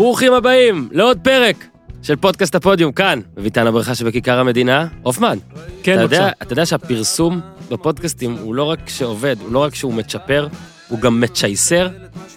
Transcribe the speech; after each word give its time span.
ברוכים 0.00 0.32
הבאים 0.32 0.88
לעוד 0.92 1.18
פרק 1.22 1.66
של 2.02 2.16
פודקאסט 2.16 2.54
הפודיום, 2.54 2.92
כאן, 2.92 3.20
בביתן 3.34 3.66
הברכה 3.66 3.94
שבכיכר 3.94 4.38
המדינה, 4.38 4.86
הופמן. 5.02 5.38
כן, 5.82 5.94
אתה 5.94 6.02
בבקשה. 6.02 6.16
יודע, 6.16 6.30
אתה 6.42 6.52
יודע 6.52 6.66
שהפרסום 6.66 7.40
בפודקאסטים 7.70 8.36
הוא 8.42 8.54
לא 8.54 8.64
רק 8.64 8.88
שעובד, 8.88 9.36
הוא 9.40 9.52
לא 9.52 9.58
רק 9.58 9.74
שהוא 9.74 9.94
מצ'פר, 9.94 10.48
הוא 10.88 11.00
גם 11.00 11.20
מצ'ייסר. 11.20 11.88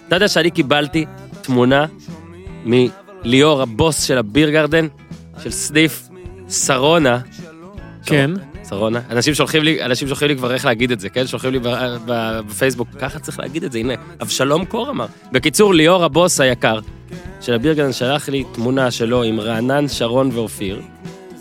אתה 0.08 0.16
יודע 0.16 0.28
שאני 0.28 0.50
קיבלתי 0.50 1.06
תמונה 1.42 1.86
מליאור, 2.64 3.62
הבוס 3.62 4.02
של 4.02 4.18
הביר 4.18 4.50
גרדן, 4.50 4.86
של 5.42 5.50
סניף 5.50 6.08
שרונה. 6.50 7.18
כן. 8.06 8.30
שרונה. 8.74 9.00
אנשים 9.10 9.34
שולחים 9.34 9.62
לי, 9.62 9.84
אנשים 9.84 10.08
שולחים 10.08 10.28
לי 10.28 10.36
כבר 10.36 10.54
איך 10.54 10.64
להגיד 10.64 10.90
את 10.90 11.00
זה, 11.00 11.08
כן? 11.08 11.26
שולחים 11.26 11.52
לי 11.52 11.58
ב- 11.58 11.98
בפייסבוק, 12.06 12.88
ככה 12.98 13.18
צריך 13.18 13.40
להגיד 13.40 13.64
את 13.64 13.72
זה, 13.72 13.78
הנה, 13.78 13.94
אבשלום 14.22 14.64
קור 14.64 14.90
אמר. 14.90 15.06
בקיצור, 15.32 15.74
ליאור 15.74 16.04
הבוס 16.04 16.40
היקר 16.40 16.78
של 17.40 17.54
הבירגן 17.54 17.92
שלח 17.92 18.28
לי 18.28 18.44
תמונה 18.52 18.90
שלו 18.90 19.22
עם 19.22 19.40
רענן, 19.40 19.88
שרון 19.88 20.30
ואופיר, 20.32 20.80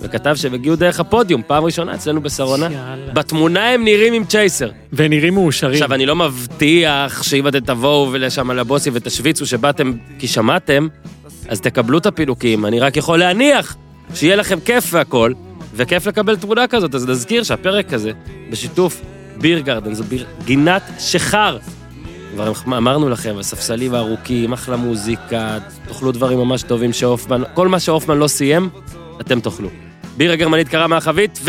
וכתב 0.02 0.36
שהם 0.36 0.54
הגיעו 0.54 0.76
דרך 0.76 1.00
הפודיום, 1.00 1.42
פעם 1.48 1.64
ראשונה 1.64 1.94
אצלנו 1.94 2.22
בשרונה. 2.22 2.66
יאללה. 2.66 3.14
בתמונה 3.14 3.70
הם 3.70 3.84
נראים 3.84 4.14
עם 4.14 4.26
צ'ייסר. 4.26 4.70
ונראים 4.94 5.34
מאושרים. 5.34 5.74
עכשיו, 5.74 5.94
אני 5.94 6.06
לא 6.06 6.16
מבטיח 6.16 7.24
שאם 7.24 7.48
אתם 7.48 7.60
תבואו 7.60 8.14
לשם 8.18 8.52
לבוסים 8.52 8.94
ותשוויצו 8.96 9.46
שבאתם 9.46 9.94
כי 10.20 10.28
שמעתם, 10.28 10.88
אז 11.48 11.62
תקבלו 11.62 11.98
את 11.98 12.06
הפילוקים. 12.06 12.66
אני 12.66 12.80
רק 12.80 12.98
יכול 12.98 13.20
להניח 13.20 13.76
שיהיה 14.16 14.36
לכם 14.36 14.60
כיף 14.60 14.90
והכל, 14.92 15.34
וכיף 15.74 16.08
לקבל 16.08 16.36
תמונה 16.36 16.68
כזאת. 16.68 16.96
אז 16.96 17.08
נזכיר 17.08 17.44
שהפרק 17.44 17.94
הזה, 17.94 18.12
בשיתוף 18.52 19.02
ביר 19.38 19.60
גרדן, 19.60 19.94
זו 19.94 20.04
ביר, 20.04 20.26
גינת 20.46 20.84
שחר. 21.00 21.58
כבר 22.34 22.52
אמרנו 22.68 23.10
לכם, 23.10 23.36
הספסלים 23.40 23.94
הארוכים, 23.94 24.54
אחלה 24.54 24.78
מוזיקה, 24.78 25.58
תאכלו 25.88 26.12
דברים 26.12 26.38
ממש 26.38 26.64
טובים 26.64 26.94
שהופמן, 26.94 27.42
כל 27.54 27.68
מה 27.68 27.80
שהופמן 27.80 28.18
לא 28.18 28.28
סיים, 28.28 28.70
אתם 29.22 29.40
תאכלו. 29.40 29.70
בירה 30.18 30.36
גרמנית 30.36 30.70
קרה 30.70 30.88
מהחבית, 30.88 31.40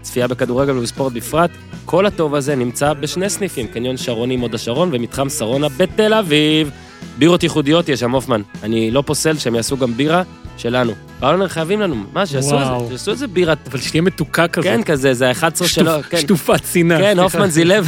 וצפייה 0.00 0.28
בכדורגל 0.28 0.78
ובספורט 0.78 1.12
בפרט. 1.12 1.50
כל 1.84 2.06
הטוב 2.06 2.34
הזה 2.34 2.54
נמצא 2.56 2.92
בשני 2.92 3.30
סניפים, 3.30 3.66
קניון 3.66 3.96
שרוני 3.96 4.36
הוד 4.36 4.54
השרון 4.54 4.90
ומתחם 4.92 5.28
שרונה 5.28 5.68
בתל 5.68 6.14
אביב. 6.14 6.70
בירות 7.18 7.42
ייחודיות 7.42 7.88
יש 7.88 8.00
שם, 8.00 8.10
הופמן. 8.10 8.42
אני 8.62 8.90
לא 8.90 9.02
פוסל 9.06 9.38
שהם 9.38 9.54
יעשו 9.54 9.76
גם 9.76 9.94
בירה 9.94 10.22
שלנו. 10.56 10.92
פאולנר 11.20 11.48
חייבים 11.48 11.80
לנו, 11.80 11.94
מה, 12.12 12.26
שיעשו 12.26 12.48
וואו. 12.54 12.76
איזה, 12.80 12.88
שיעשו 12.88 13.10
איזה 13.10 13.26
בירה, 13.26 13.54
אבל 13.70 13.80
שתהיה 13.80 14.02
מתוקה 14.02 14.48
כזאת. 14.48 14.66
כן, 14.66 14.82
כזה, 14.82 15.14
זה 15.14 15.28
ה-11 15.28 15.36
שטוף- 15.54 15.66
שלו, 15.66 15.90
כן. 16.10 16.18
שטופת 16.20 16.60
שנאה. 16.72 16.98
כן. 16.98 17.18
הופמן 17.18 17.46
זילב 17.50 17.86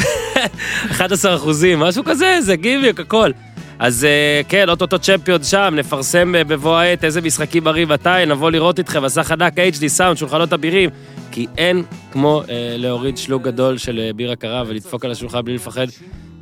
11 0.91 1.35
אחוזים, 1.37 1.81
משהו 1.81 2.05
כזה, 2.05 2.39
זה 2.43 2.57
גימיק, 2.57 3.01
הכל. 3.01 3.31
אז 3.79 4.05
אה, 4.05 4.41
כן, 4.49 4.69
אוטוטו 4.69 4.99
צ'מפיון 4.99 5.43
שם, 5.43 5.75
נפרסם 5.77 6.35
אה, 6.35 6.45
בבוא 6.45 6.77
העת 6.77 7.05
איזה 7.05 7.21
משחקים 7.21 7.65
מראים 7.65 7.89
מתי, 7.89 8.09
נבוא 8.27 8.51
לראות 8.51 8.79
איתכם, 8.79 9.03
מסך 9.05 9.31
ענק 9.31 9.59
HD 9.59 9.89
סאונד, 9.89 10.17
שולחנות 10.17 10.53
אבירים, 10.53 10.91
כי 11.31 11.47
אין 11.59 11.83
כמו 12.13 12.43
אה, 12.43 12.45
להוריד 12.79 13.17
שלוג 13.17 13.43
גדול 13.43 13.79
של 13.79 13.99
אה, 14.05 14.11
בירה 14.17 14.37
קרה 14.37 14.63
ולדפוק 14.67 15.05
על 15.05 15.11
השולחן 15.11 15.43
בלי 15.43 15.55
לפחד, 15.55 15.87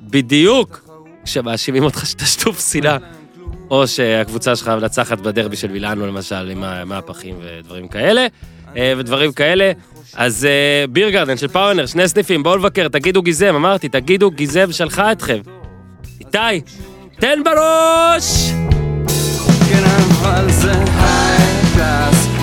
בדיוק 0.03 0.89
כשמאשימים 1.25 1.83
אותך 1.85 2.07
שאתה 2.07 2.25
שטוף 2.27 2.71
שנאה. 2.73 2.97
או 3.73 3.87
שהקבוצה 3.87 4.57
שלך 4.57 4.69
מנצחת 4.69 5.21
בדרבי 5.21 5.57
של 5.57 5.69
מילאנו, 5.69 6.07
למשל, 6.07 6.51
עם 6.51 6.65
המהפכים 6.65 7.35
ודברים 7.43 7.89
כאלה, 7.89 8.27
אה, 8.77 8.93
ודברים 8.99 9.33
כאלה. 9.33 9.73
אז 10.15 10.45
אה, 10.45 10.85
ביר 10.87 11.11
גרדן 11.11 11.37
של 11.37 11.49
פאוונר, 11.49 11.87
שני 11.87 12.09
סניפים, 12.09 12.43
בואו 12.43 12.57
לבקר, 12.57 12.89
תגידו 12.89 13.23
גיזם, 13.23 13.55
אמרתי, 13.55 13.89
תגידו 13.89 14.31
גיזם 14.31 14.73
שלחה 14.73 15.13
אתכם. 15.13 15.39
איתי, 16.21 16.61
תן 17.21 17.39
בראש! 17.45 18.51
כן 19.71 19.85
אבל 19.85 20.51
זה 20.51 20.73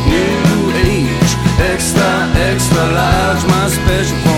new 0.09 0.71
age, 0.85 1.31
extra 1.73 2.11
extra 2.51 2.85
large, 2.97 3.43
my 3.51 3.65
special 3.77 4.28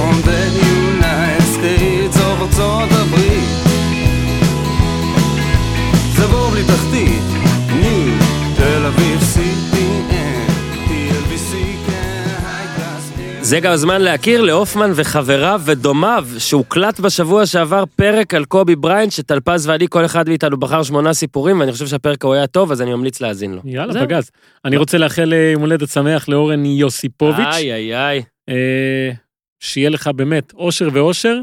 זה 13.52 13.60
גם 13.60 13.72
הזמן 13.72 14.02
להכיר 14.02 14.42
להופמן 14.42 14.92
וחבריו 14.95 15.62
ודומיו, 15.66 16.28
שהוקלט 16.38 17.00
בשבוע 17.00 17.45
שעבר 17.45 17.84
פרק 17.95 18.34
על 18.34 18.45
קובי 18.45 18.76
בריינט, 18.76 19.12
שטלפז 19.12 19.67
ואני, 19.67 19.88
כל 19.89 20.06
אחד 20.06 20.30
מאיתנו 20.30 20.58
בחר 20.58 20.84
שמונה 20.84 21.14
סיפורים, 21.14 21.60
ואני 21.60 21.72
חושב 21.72 21.88
שהפרק 21.88 22.23
ההוא 22.23 22.34
היה 22.36 22.48
טוב, 22.48 22.72
אז 22.72 22.82
אני 22.82 22.94
ממליץ 22.94 23.22
להאזין 23.22 23.54
לו. 23.54 23.61
יאללה, 23.66 23.94
זהו. 23.94 24.02
בגז. 24.02 24.32
אני 24.66 24.78
רוצה 24.78 24.98
לאחל 24.98 25.34
אה, 25.34 25.52
יום 25.54 25.61
הולדת 25.61 25.90
שמח 25.90 26.30
לאורן 26.30 26.66
יוסיפוביץ'. 26.66 27.45
איי, 27.54 27.73
איי, 27.73 27.95
איי. 27.95 28.23
אה, 28.50 29.11
שיהיה 29.60 29.90
לך 29.90 30.08
באמת 30.16 30.54
אושר 30.54 30.90
ואושר, 30.94 31.40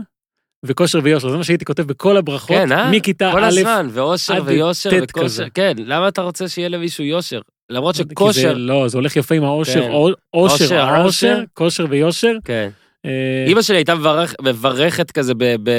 וכושר 0.66 1.00
ויושר. 1.02 1.28
זה 1.30 1.36
מה 1.36 1.44
שהייתי 1.44 1.64
כותב 1.64 1.82
בכל 1.82 2.16
הברכות, 2.16 2.56
כן, 2.56 2.72
אה? 2.72 2.90
מכיתה 2.90 3.30
כל 3.32 3.44
א', 3.44 3.48
הזמן, 3.48 3.88
ואושר 3.90 4.42
ויושר 4.44 4.90
וכושר. 5.02 5.24
כזה. 5.24 5.44
כן, 5.54 5.72
למה 5.78 6.08
אתה 6.08 6.22
רוצה 6.22 6.48
שיהיה 6.48 6.68
למישהו 6.68 7.04
יושר? 7.04 7.40
למרות 7.70 7.96
כי 7.96 8.02
זה- 8.02 8.08
שכושר... 8.10 8.54
לא, 8.56 8.88
זה 8.88 8.98
הולך 8.98 9.16
יפה 9.16 9.34
עם 9.34 9.44
האושר, 9.44 9.82
כן. 9.82 9.90
או- 9.90 10.08
אושר, 10.34 11.00
אושר. 11.04 11.40
כושר 11.54 11.86
ויושר. 11.90 12.32
כן. 12.44 12.68
אה, 13.06 13.44
אימא 13.46 13.62
שלי 13.62 13.76
הייתה 13.76 13.94
מברך- 13.94 14.34
מברכת 14.42 15.10
כזה 15.10 15.32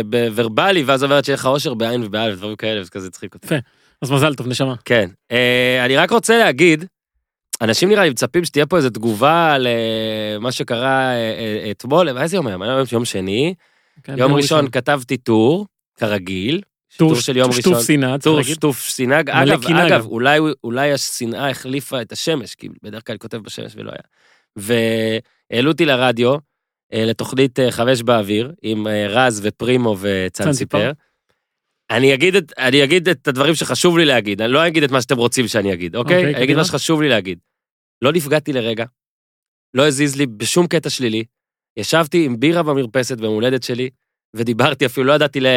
בוורבלי, 0.10 0.84
ואז 0.84 1.04
אומרת 1.04 1.26
שיהיה 1.26 1.36
לך 1.36 1.46
אושר 1.46 1.74
בעין 1.74 2.04
ובאלף, 2.04 2.38
דברים 2.38 2.56
כאלה, 2.56 2.82
וזה 2.82 2.90
כזה 2.90 3.08
הצחיק 3.08 3.34
אותי. 3.34 3.48
יפה. 3.48 3.56
אז 4.02 4.12
מזל 4.12 4.36
טוב, 4.36 4.48
נשמה. 4.48 4.76
כן. 4.86 5.10
אה, 5.32 5.86
אני 5.86 5.98
רק 5.98 6.12
רוצה 6.12 6.38
להגיד, 6.40 6.86
אנשים 7.62 7.90
נראה 7.90 8.04
לי 8.04 8.10
מצפים 8.10 8.46
שתהיה 8.46 8.66
פה 8.66 8.78
איזו 8.78 8.90
תגובה 8.90 9.54
על 9.54 9.68
אה, 9.68 10.40
מה 10.40 10.52
שקרה 10.52 11.12
אה, 11.12 11.68
אתמול, 11.72 12.18
איזה 12.18 12.36
יום 12.38 12.48
היום? 12.48 12.62
היום 12.62 12.84
יום 12.92 13.06
שני. 13.06 13.54
כן, 14.04 14.18
יום 14.18 14.34
ראשון 14.34 14.70
כתבתי 14.70 15.18
טור, 15.18 15.66
כרגיל. 15.96 16.62
טור 16.98 17.10
טור 17.10 17.22
של 17.22 17.38
יום 17.38 17.52
שטוף 17.52 17.74
ראשון. 17.74 17.84
שנאה, 17.84 18.18
צריך 18.18 18.24
טור 18.24 18.38
להגיד. 18.38 18.56
שטוף 18.56 18.88
שנאה. 18.88 19.20
אגב, 19.20 19.64
אגב. 19.68 20.06
אולי, 20.06 20.40
אולי 20.64 20.92
השנאה 20.92 21.50
החליפה 21.50 22.02
את 22.02 22.12
השמש, 22.12 22.56
כי 22.56 22.70
בדרך 22.84 23.08
כלל 23.08 23.18
כותב 23.18 23.38
בשמש 23.38 23.74
ולא 23.76 23.92
היה. 23.92 24.02
והעלו 24.56 25.72
אותי 25.72 25.86
לרדיו, 25.86 26.36
אה, 26.94 27.06
לתוכנית 27.06 27.60
אה, 27.60 27.72
חמש 27.72 28.02
באוויר, 28.02 28.52
עם 28.62 28.88
אה, 28.88 29.08
רז 29.08 29.42
ופרימו. 29.44 29.96
סיפר. 30.52 30.92
אני 31.92 32.14
אגיד, 32.14 32.36
את, 32.36 32.54
אני 32.58 32.84
אגיד 32.84 33.10
את 33.10 33.28
הדברים 33.28 33.56
שחשוב 33.56 33.98
לי 33.98 34.06
להגיד, 34.06 34.42
אני 34.42 34.52
לא 34.52 34.68
אגיד 34.68 34.84
את 34.84 34.92
מה 34.92 35.02
שאתם 35.02 35.18
רוצים 35.18 35.48
שאני 35.48 35.74
אגיד, 35.74 35.96
אוקיי? 35.96 36.18
אוקיי, 36.18 36.36
אני 36.36 36.44
אגיד. 36.44 36.58
מה 36.58 36.66
שחשוב 36.66 37.02
לי 37.02 37.10
להגיד. 37.10 37.40
לא 38.02 38.12
נפגעתי 38.12 38.54
לרגע, 38.54 38.86
לא 39.74 39.88
הזיז 39.88 40.16
לי 40.16 40.26
בשום 40.26 40.68
קטע 40.68 40.90
שלילי. 40.90 41.24
ישבתי 41.80 42.26
עם 42.26 42.40
בירה 42.40 42.64
במרפסת 42.64 43.18
ביום 43.18 43.34
הולדת 43.34 43.64
שלי, 43.64 43.90
ודיברתי 44.34 44.86
אפילו, 44.86 45.06
לא 45.08 45.14
ידעתי 45.14 45.40
ל... 45.40 45.48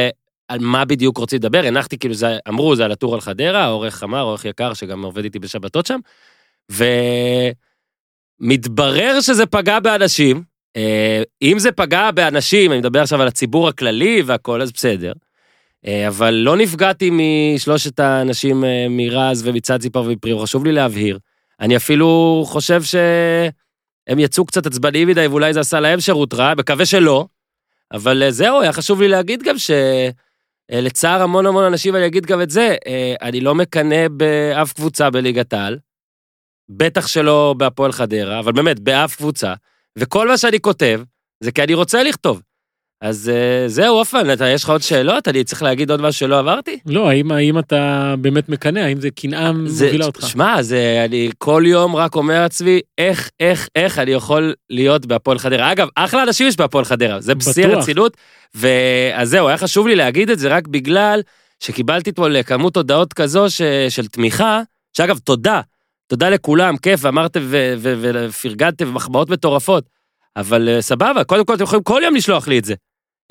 על 0.48 0.58
מה 0.58 0.84
בדיוק 0.84 1.18
רוצים 1.18 1.38
לדבר, 1.38 1.66
הנחתי 1.66 1.98
כאילו, 1.98 2.14
זה, 2.14 2.38
אמרו, 2.48 2.76
זה 2.76 2.84
על 2.84 2.92
הטור 2.92 3.14
על 3.14 3.20
חדרה, 3.20 3.64
העורך 3.64 4.02
אמר, 4.02 4.20
עורך 4.20 4.44
יקר, 4.44 4.74
שגם 4.74 5.04
עובד 5.04 5.24
איתי 5.24 5.38
בשבתות 5.38 5.86
שם, 5.86 6.00
ומתברר 8.40 9.20
שזה 9.20 9.46
פגע 9.46 9.80
באנשים. 9.80 10.42
אה, 10.76 11.22
אם 11.42 11.58
זה 11.58 11.72
פגע 11.72 12.10
באנשים, 12.10 12.72
אני 12.72 12.80
מדבר 12.80 13.02
עכשיו 13.02 13.22
על 13.22 13.28
הציבור 13.28 13.68
הכללי 13.68 14.22
והכל, 14.26 14.62
אז 14.62 14.72
בסדר. 14.72 15.12
אה, 15.86 16.08
אבל 16.08 16.30
לא 16.30 16.56
נפגעתי 16.56 17.10
משלושת 17.12 18.00
האנשים 18.00 18.64
אה, 18.64 18.86
מרז 18.90 19.46
ומצד 19.46 19.80
ציפר 19.80 20.02
ומפריו, 20.02 20.38
חשוב 20.38 20.64
לי 20.64 20.72
להבהיר. 20.72 21.18
אני 21.60 21.76
אפילו 21.76 22.42
חושב 22.46 22.82
שהם 24.08 24.18
יצאו 24.18 24.46
קצת 24.46 24.66
עצבניים 24.66 25.08
מדי, 25.08 25.26
ואולי 25.26 25.54
זה 25.54 25.60
עשה 25.60 25.80
להם 25.80 26.00
שירות 26.00 26.34
רע, 26.34 26.54
מקווה 26.54 26.86
שלא. 26.86 27.26
אבל 27.92 28.22
אה, 28.22 28.30
זהו, 28.30 28.60
היה 28.60 28.72
חשוב 28.72 29.00
לי 29.00 29.08
להגיד 29.08 29.42
גם 29.42 29.54
שלצער 29.58 31.22
המון 31.22 31.46
המון 31.46 31.64
אנשים, 31.64 31.96
אני 31.96 32.06
אגיד 32.06 32.26
גם 32.26 32.42
את 32.42 32.50
זה, 32.50 32.76
אה, 32.86 33.14
אני 33.22 33.40
לא 33.40 33.54
מקנא 33.54 34.08
באף 34.08 34.72
קבוצה 34.72 35.10
בליגת 35.10 35.52
העל, 35.52 35.78
בטח 36.68 37.06
שלא 37.06 37.54
בהפועל 37.58 37.92
חדרה, 37.92 38.38
אבל 38.38 38.52
באמת, 38.52 38.80
באף 38.80 39.16
קבוצה, 39.16 39.54
וכל 39.98 40.28
מה 40.28 40.38
שאני 40.38 40.60
כותב, 40.60 41.02
זה 41.40 41.52
כי 41.52 41.62
אני 41.62 41.74
רוצה 41.74 42.02
לכתוב. 42.02 42.42
אז 43.02 43.28
אה, 43.34 43.68
זהו, 43.68 43.98
אופן, 43.98 44.32
אתה, 44.32 44.48
יש 44.48 44.64
לך 44.64 44.70
עוד 44.70 44.82
שאלות? 44.82 45.28
אני 45.28 45.44
צריך 45.44 45.62
להגיד 45.62 45.90
עוד 45.90 46.00
משהו 46.00 46.18
שלא 46.18 46.38
עברתי? 46.38 46.78
לא, 46.86 47.08
האם, 47.08 47.32
האם 47.32 47.58
אתה 47.58 48.14
באמת 48.18 48.48
מקנא? 48.48 48.78
האם 48.78 49.00
זה 49.00 49.10
קנאה 49.10 49.52
מובילה 49.52 50.06
אותך? 50.06 50.28
שמע, 50.28 50.62
זה, 50.62 51.02
אני 51.04 51.30
כל 51.38 51.62
יום 51.66 51.96
רק 51.96 52.14
אומר 52.14 52.40
לעצמי, 52.40 52.80
איך, 52.98 53.30
איך, 53.40 53.68
איך 53.76 53.98
אני 53.98 54.10
יכול 54.10 54.54
להיות 54.70 55.06
בהפועל 55.06 55.38
חדרה. 55.38 55.72
אגב, 55.72 55.88
אחלה 55.94 56.22
אנשים 56.22 56.48
יש 56.48 56.56
בהפועל 56.56 56.84
חדרה, 56.84 57.20
זה 57.20 57.34
בשיא. 57.34 57.66
הרצינות. 57.66 58.16
ואז 58.54 59.28
זהו, 59.28 59.48
היה 59.48 59.58
חשוב 59.58 59.86
לי 59.86 59.96
להגיד 59.96 60.30
את 60.30 60.38
זה 60.38 60.48
רק 60.48 60.68
בגלל 60.68 61.20
שקיבלתי 61.60 62.10
אתמול 62.10 62.42
כמות 62.42 62.76
הודעות 62.76 63.12
כזו 63.12 63.50
ש, 63.50 63.62
של 63.88 64.06
תמיכה, 64.06 64.62
שאגב, 64.96 65.18
תודה, 65.18 65.60
תודה 66.06 66.30
לכולם, 66.30 66.76
כיף, 66.76 67.00
ואמרתם 67.02 67.40
ו- 67.44 67.74
ופרגנתם, 67.78 68.88
ומחמאות 68.88 69.30
מטורפות. 69.30 69.84
אבל 70.36 70.68
אה, 70.68 70.82
סבבה, 70.82 71.24
קודם 71.24 71.44
כל 71.44 71.54
אתם 71.54 71.62
יכולים 71.64 71.82
כל 71.82 72.00
יום 72.04 72.14
לשלוח 72.14 72.48
לי 72.48 72.58
את 72.58 72.64
זה. 72.64 72.74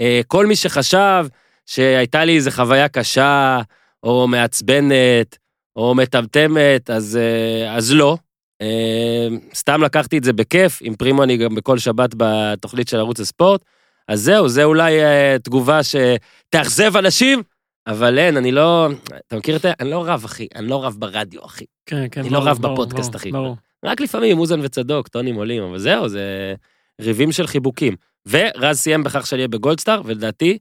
אה, 0.02 0.22
כל 0.28 0.46
מי 0.46 0.56
שחשב 0.56 1.26
שהייתה 1.66 2.26
לי 2.26 2.36
איזו 2.36 2.52
חוויה 2.52 2.88
קשה, 2.88 3.62
או 4.04 4.28
מעצבנת, 4.28 5.38
או 5.76 5.96
מטמטמת, 5.96 6.90
אז, 6.90 7.20
אה, 7.22 7.76
אז 7.76 7.94
לא. 7.94 8.18
אה, 8.62 9.28
סתם 9.54 9.84
לקחתי 9.84 10.18
את 10.18 10.24
זה 10.24 10.34
בכיף, 10.34 10.80
עם 10.82 10.96
פרימו 10.96 11.24
אני 11.24 11.38
גם 11.38 11.56
בכל 11.56 11.78
שבת 11.78 12.10
בתוכנית 12.18 12.88
של 12.88 12.98
ערוץ 12.98 13.20
הספורט. 13.20 13.62
אז 14.08 14.22
זהו, 14.22 14.50
זה 14.50 14.64
אולי 14.64 15.00
תגובה 15.44 15.80
שתאכזב 15.84 16.98
אנשים, 16.98 17.44
אבל 17.88 18.20
אין, 18.20 18.38
אני 18.38 18.52
לא, 18.52 18.90
אתה 19.28 19.38
מכיר 19.38 19.56
את 19.56 19.62
זה? 19.62 19.72
אני 19.80 19.90
לא 19.90 20.04
רב, 20.08 20.22
אחי, 20.26 20.48
אני 20.56 20.68
לא 20.68 20.86
רב 20.86 20.96
ברדיו, 21.00 21.46
אחי. 21.46 21.66
כן, 21.86 22.06
כן. 22.12 22.22
אני 22.22 22.30
לא 22.30 22.40
רב 22.40 22.58
ברור, 22.58 22.74
בפודקאסט, 22.74 23.10
ברור, 23.10 23.22
אחי. 23.22 23.32
ברור. 23.32 23.56
רק 23.86 24.02
לפעמים 24.02 24.40
אוזן 24.40 24.60
וצדוק, 24.64 25.08
טונים 25.08 25.36
עולים, 25.36 25.64
אבל 25.64 25.78
זהו, 25.78 26.10
זה 26.10 26.54
ריבים 27.02 27.32
של 27.32 27.48
חיבוקים. 27.48 27.96
ורז 28.30 28.80
סיים 28.80 29.04
בכך 29.04 29.28
שאני 29.28 29.40
אהיה 29.40 29.48
בגולדסטאר, 29.48 30.02
ולדעתי, 30.06 30.58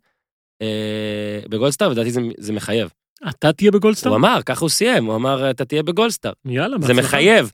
אה, 0.62 1.40
בגולדסטאר, 1.48 1.88
ולדעתי 1.88 2.10
זה, 2.10 2.20
זה 2.38 2.52
מחייב. 2.52 2.90
אתה 3.28 3.52
תהיה 3.52 3.70
בגולדסטאר? 3.70 4.10
הוא 4.10 4.18
אמר, 4.18 4.40
ככה 4.46 4.60
הוא 4.60 4.68
סיים, 4.68 5.04
הוא 5.04 5.16
אמר, 5.16 5.50
אתה 5.50 5.64
תהיה 5.64 5.82
בגולדסטאר. 5.82 6.32
יאללה, 6.44 6.76
זה 6.80 6.88
בהצלחה. 6.88 7.02
מחייב. 7.02 7.52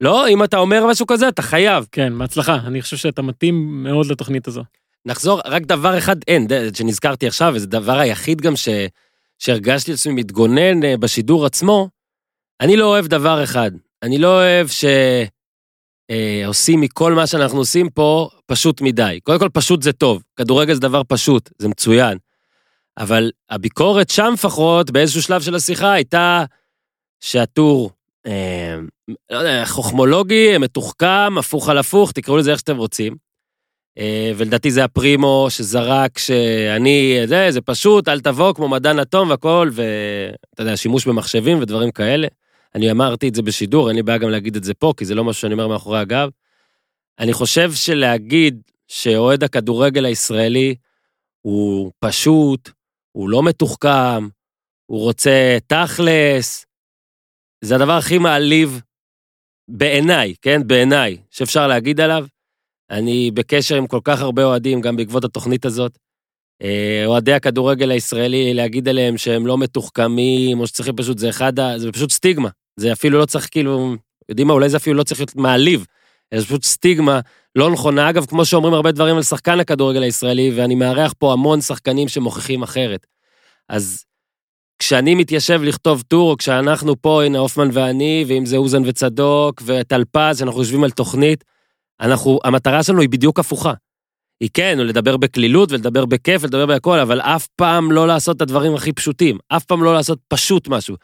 לא, 0.00 0.28
אם 0.28 0.44
אתה 0.44 0.58
אומר 0.58 0.86
משהו 0.86 1.06
כזה, 1.06 1.28
אתה 1.28 1.42
חייב. 1.42 1.86
כן, 1.92 2.18
בהצלחה. 2.18 2.54
אני 2.66 2.82
חושב 2.82 2.96
שאתה 2.96 3.22
מתאים 3.22 3.82
מאוד 3.82 4.06
לתוכנית 4.06 4.48
הזו. 4.48 4.62
נחזור, 5.06 5.40
רק 5.44 5.62
דבר 5.62 5.98
אחד, 5.98 6.16
אין, 6.28 6.46
שנזכרתי 6.74 7.26
עכשיו, 7.26 7.52
וזה 7.56 7.66
דבר 7.66 7.98
היחיד 7.98 8.40
גם 8.40 8.56
ש, 8.56 8.68
שהרגשתי 9.38 9.90
לעצמי 9.90 10.12
מתגונן 10.12 10.84
אה, 10.84 10.96
בשידור 10.96 11.46
עצמו, 11.46 11.88
אני 12.60 12.76
לא 12.76 12.86
אוהב 12.86 13.06
דבר 13.06 13.44
אחד. 13.44 13.70
אני 14.02 14.18
לא 14.18 14.28
אוהב 14.28 14.66
שעושים 16.12 16.80
מכל 16.80 17.12
מה 17.12 17.26
שאנחנו 17.26 17.58
עושים 17.58 17.90
פה 17.90 18.28
פשוט 18.46 18.80
מדי. 18.80 19.18
קודם 19.22 19.38
כל, 19.38 19.48
פשוט 19.52 19.82
זה 19.82 19.92
טוב. 19.92 20.22
כדורגל 20.36 20.74
זה 20.74 20.80
דבר 20.80 21.02
פשוט, 21.08 21.50
זה 21.58 21.68
מצוין. 21.68 22.18
אבל 22.98 23.30
הביקורת 23.50 24.10
שם 24.10 24.30
לפחות, 24.34 24.90
באיזשהו 24.90 25.22
שלב 25.22 25.42
של 25.42 25.54
השיחה, 25.54 25.92
הייתה 25.92 26.44
שהטור, 27.20 27.90
אה, 28.26 28.76
לא 29.30 29.38
יודע, 29.38 29.64
חוכמולוגי, 29.64 30.58
מתוחכם, 30.58 31.38
הפוך 31.38 31.68
על 31.68 31.78
הפוך, 31.78 32.12
תקראו 32.12 32.36
לזה 32.36 32.50
איך 32.50 32.58
שאתם 32.58 32.76
רוצים. 32.76 33.16
אה, 33.98 34.32
ולדעתי 34.36 34.70
זה 34.70 34.84
הפרימו 34.84 35.46
שזרק 35.50 36.18
שאני, 36.18 37.20
זה, 37.26 37.46
זה 37.50 37.60
פשוט, 37.60 38.08
אל 38.08 38.20
תבוא 38.20 38.54
כמו 38.54 38.68
מדען 38.68 38.98
אטום 38.98 39.30
והכל, 39.30 39.70
ואתה 39.72 40.62
יודע, 40.62 40.76
שימוש 40.76 41.06
במחשבים 41.06 41.58
ודברים 41.60 41.90
כאלה. 41.90 42.28
אני 42.74 42.90
אמרתי 42.90 43.28
את 43.28 43.34
זה 43.34 43.42
בשידור, 43.42 43.88
אין 43.88 43.96
לי 43.96 44.02
בעיה 44.02 44.18
גם 44.18 44.30
להגיד 44.30 44.56
את 44.56 44.64
זה 44.64 44.74
פה, 44.74 44.92
כי 44.96 45.04
זה 45.04 45.14
לא 45.14 45.24
משהו 45.24 45.40
שאני 45.40 45.52
אומר 45.52 45.68
מאחורי 45.68 45.98
הגב. 45.98 46.28
אני 47.18 47.32
חושב 47.32 47.72
שלהגיד 47.72 48.62
שאוהד 48.88 49.44
הכדורגל 49.44 50.04
הישראלי 50.04 50.74
הוא 51.40 51.92
פשוט, 51.98 52.70
הוא 53.12 53.28
לא 53.28 53.42
מתוחכם, 53.42 54.28
הוא 54.86 55.00
רוצה 55.00 55.58
תכלס, 55.66 56.66
זה 57.64 57.74
הדבר 57.74 57.92
הכי 57.92 58.18
מעליב 58.18 58.80
בעיניי, 59.68 60.34
כן? 60.42 60.66
בעיניי, 60.66 61.16
שאפשר 61.30 61.66
להגיד 61.66 62.00
עליו. 62.00 62.26
אני 62.90 63.30
בקשר 63.30 63.76
עם 63.76 63.86
כל 63.86 64.00
כך 64.04 64.20
הרבה 64.20 64.44
אוהדים, 64.44 64.80
גם 64.80 64.96
בעקבות 64.96 65.24
התוכנית 65.24 65.64
הזאת. 65.64 65.98
אה, 66.62 67.02
אוהדי 67.06 67.32
הכדורגל 67.32 67.90
הישראלי, 67.90 68.54
להגיד 68.54 68.88
עליהם 68.88 69.18
שהם 69.18 69.46
לא 69.46 69.58
מתוחכמים, 69.58 70.60
או 70.60 70.66
שצריכים 70.66 70.96
פשוט, 70.96 71.18
זה 71.18 71.28
אחד 71.28 71.58
ה... 71.58 71.78
זה 71.78 71.92
פשוט 71.92 72.10
סטיגמה. 72.10 72.48
זה 72.76 72.92
אפילו 72.92 73.18
לא 73.18 73.26
צריך 73.26 73.48
כאילו, 73.50 73.96
יודעים 74.28 74.48
מה, 74.48 74.54
אולי 74.54 74.68
זה 74.68 74.76
אפילו 74.76 74.96
לא 74.96 75.02
צריך 75.02 75.20
להיות 75.20 75.36
מעליב. 75.36 75.86
זה 76.34 76.46
פשוט 76.46 76.64
סטיגמה 76.64 77.20
לא 77.56 77.70
נכונה. 77.70 78.10
אגב, 78.10 78.26
כמו 78.26 78.44
שאומרים 78.44 78.74
הרבה 78.74 78.92
דברים 78.92 79.16
על 79.16 79.22
שחקן 79.22 79.60
הכדורגל 79.60 80.02
הישראלי, 80.02 80.52
ואני 80.56 80.74
מארח 80.74 81.14
פה 81.18 81.32
המון 81.32 81.60
שחקנים 81.60 82.08
שמוכיחים 82.08 82.62
אחרת. 82.62 83.06
אז 83.68 84.04
כשאני 84.78 85.14
מתיישב 85.14 85.60
לכתוב 85.62 86.02
טור, 86.08 86.30
או 86.30 86.36
כשאנחנו 86.36 87.02
פה, 87.02 87.24
הנה 87.24 87.38
הופמן 87.38 87.68
ואני, 87.72 88.24
ואם 88.28 88.46
זה 88.46 88.56
אוזן 88.56 88.82
וצדוק, 88.86 89.62
וטלפז, 89.64 90.38
שאנחנו 90.38 90.60
יושבים 90.60 90.84
על 90.84 90.90
תוכנית, 90.90 91.44
אנחנו, 92.00 92.38
המטרה 92.44 92.82
שלנו 92.82 93.00
היא 93.00 93.08
בדיוק 93.08 93.38
הפוכה. 93.38 93.72
היא 94.40 94.50
כן, 94.54 94.78
או 94.78 94.84
לדבר 94.84 95.16
בקלילות 95.16 95.72
ולדבר 95.72 96.06
בכיף 96.06 96.42
ולדבר 96.42 96.66
בהכל, 96.66 96.98
אבל 96.98 97.20
אף 97.20 97.46
פעם 97.46 97.92
לא 97.92 98.06
לעשות 98.06 98.36
את 98.36 98.42
הדברים 98.42 98.74
הכי 98.74 98.92
פשוטים. 98.92 99.38
אף 99.48 99.64
פעם 99.64 99.84
לא 99.84 99.94
לעשות 99.94 100.18
פשוט 100.28 100.68
משהו. 100.68 100.96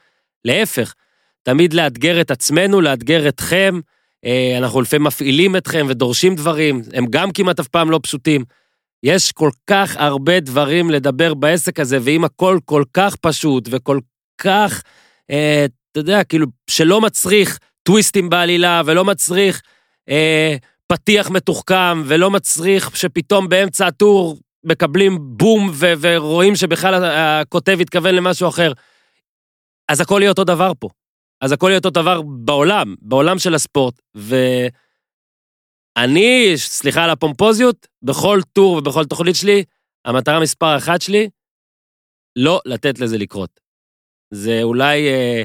להפך, 0.45 0.95
תמיד 1.47 1.75
לאתגר 1.75 2.21
את 2.21 2.31
עצמנו, 2.31 2.81
לאתגר 2.81 3.29
אתכם. 3.29 3.81
אה, 4.25 4.55
אנחנו 4.59 4.81
לפעמים 4.81 5.07
מפעילים 5.07 5.57
אתכם 5.57 5.87
ודורשים 5.89 6.35
דברים, 6.35 6.83
הם 6.93 7.07
גם 7.11 7.31
כמעט 7.31 7.61
אף 7.61 7.69
פעם 7.69 7.91
לא 7.91 8.01
פשוטים. 8.03 8.45
יש 9.03 9.33
כל 9.33 9.51
כך 9.67 9.97
הרבה 9.97 10.41
דברים 10.41 10.91
לדבר 10.91 11.35
בעסק 11.35 11.81
הזה, 11.81 11.99
ואם 12.03 12.25
הכל 12.25 12.59
כל 12.65 12.85
כך 12.95 13.17
פשוט 13.17 13.69
וכל 13.71 13.99
כך, 14.39 14.83
אה, 15.31 15.67
אתה 15.93 16.01
יודע, 16.01 16.25
כאילו, 16.25 16.47
שלא 16.71 17.01
מצריך 17.01 17.59
טוויסטים 17.83 18.31
בעלילה 18.31 18.83
ולא 18.87 19.05
מצריך 19.05 19.63
אה, 20.09 20.57
פתיח 20.87 21.31
מתוחכם 21.31 22.03
ולא 22.07 22.31
מצריך 22.31 22.97
שפתאום 22.97 23.49
באמצע 23.49 23.87
הטור 23.87 24.39
מקבלים 24.65 25.19
בום 25.21 25.71
ו- 25.73 25.93
ורואים 26.01 26.57
שבכלל 26.57 27.05
הכותב 27.05 27.79
התכוון 27.81 28.15
למשהו 28.15 28.49
אחר. 28.49 28.73
אז 29.89 30.01
הכל 30.01 30.19
יהיה 30.21 30.31
אותו 30.31 30.45
דבר 30.45 30.73
פה. 30.79 30.89
אז 31.41 31.53
הכל 31.53 31.67
יהיה 31.69 31.79
אותו 31.79 31.91
דבר 31.91 32.23
בעולם, 32.23 32.95
בעולם 33.01 33.39
של 33.39 33.55
הספורט. 33.55 34.01
ואני, 35.97 36.53
סליחה 36.57 37.05
על 37.05 37.11
הפומפוזיות, 37.11 37.87
בכל 38.03 38.41
טור 38.53 38.77
ובכל 38.77 39.05
תוכנית 39.05 39.37
שלי, 39.37 39.65
המטרה 40.05 40.41
מספר 40.41 40.77
אחת 40.77 41.03
שלי, 41.03 41.29
לא 42.37 42.61
לתת 42.65 42.99
לזה 42.99 43.19
לקרות. 43.19 43.61
זה 44.31 44.63
אולי 44.63 45.09
אה, 45.09 45.43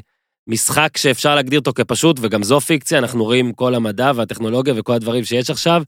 משחק 0.48 0.98
שאפשר 0.98 1.36
להגדיר 1.36 1.60
אותו 1.60 1.74
כפשוט, 1.74 2.18
וגם 2.22 2.44
זו 2.44 2.60
פיקציה, 2.60 3.00
אנחנו 3.00 3.24
רואים 3.24 3.54
כל 3.54 3.76
המדע 3.76 4.12
והטכנולוגיה 4.16 4.74
וכל 4.78 4.94
הדברים 4.94 5.24
שיש 5.24 5.50
עכשיו, 5.50 5.84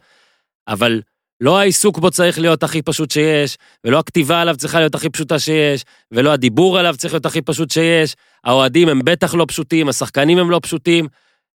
אבל 0.68 1.02
לא 1.44 1.60
העיסוק 1.60 2.00
בו 2.00 2.12
צריך 2.12 2.40
להיות 2.40 2.64
הכי 2.64 2.82
פשוט 2.82 3.12
שיש, 3.12 3.58
ולא 3.84 4.00
הכתיבה 4.00 4.42
עליו 4.42 4.56
צריכה 4.58 4.80
להיות 4.80 4.96
הכי 4.96 5.10
פשוטה 5.10 5.40
שיש, 5.40 5.86
ולא 6.12 6.34
הדיבור 6.34 6.80
עליו 6.80 6.96
צריך 6.98 7.14
להיות 7.14 7.26
הכי 7.26 7.42
פשוט 7.42 7.72
שיש. 7.72 8.16
האוהדים 8.44 8.90
הם 8.90 9.02
בטח 9.06 9.36
לא 9.36 9.46
פשוטים, 9.48 9.90
השחקנים 9.90 10.38
הם 10.38 10.52
לא 10.52 10.60
פשוטים. 10.64 11.08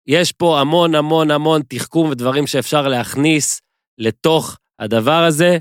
יש 0.06 0.32
פה 0.32 0.60
המון 0.60 0.94
המון 0.94 1.30
המון 1.30 1.62
תחכום 1.68 2.10
ודברים 2.10 2.46
שאפשר 2.46 2.88
להכניס 2.88 3.60
לתוך 3.98 4.56
הדבר 4.78 5.24
הזה, 5.24 5.58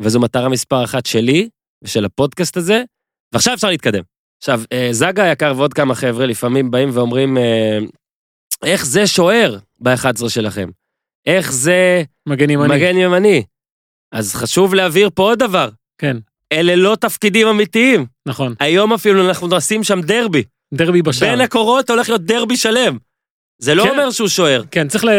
וזו 0.00 0.20
מטרה 0.20 0.48
מספר 0.48 0.84
אחת 0.84 1.06
שלי 1.06 1.48
ושל 1.84 2.04
הפודקאסט 2.04 2.56
הזה, 2.56 2.82
ועכשיו 3.32 3.54
אפשר 3.54 3.68
להתקדם. 3.68 4.02
עכשיו, 4.38 4.62
אה, 4.72 4.88
זגה 4.92 5.24
היקר 5.24 5.52
ועוד 5.56 5.74
כמה 5.74 5.94
חבר'ה 5.94 6.26
לפעמים 6.26 6.70
באים 6.70 6.88
ואומרים, 6.92 7.38
אה, 7.38 7.78
איך 8.64 8.86
זה 8.86 9.06
שוער 9.06 9.58
ב-11 9.78 10.28
שלכם? 10.28 10.68
איך 11.26 11.52
זה 11.52 12.02
מגן 12.28 12.50
ימני. 12.50 12.76
מגן 12.76 12.96
ימני? 12.96 13.42
אז 14.12 14.34
חשוב 14.34 14.74
להבהיר 14.74 15.10
פה 15.14 15.22
עוד 15.22 15.38
דבר, 15.38 15.68
כן, 15.98 16.16
אלה 16.52 16.76
לא 16.76 16.96
תפקידים 17.00 17.46
אמיתיים. 17.46 18.06
נכון. 18.26 18.54
היום 18.60 18.92
אפילו 18.92 19.28
אנחנו 19.28 19.48
נשים 19.56 19.84
שם 19.84 20.00
דרבי. 20.00 20.42
דרבי 20.74 21.02
בשער. 21.02 21.30
בין 21.30 21.40
הקורות 21.40 21.90
הולך 21.90 22.08
להיות 22.08 22.22
דרבי 22.24 22.56
שלם. 22.56 22.98
זה 23.58 23.74
לא 23.74 23.82
כן. 23.84 23.88
אומר 23.90 24.10
שהוא 24.10 24.28
שוער. 24.28 24.62
כן, 24.70 24.88
צריך 24.88 25.04
לה- 25.04 25.12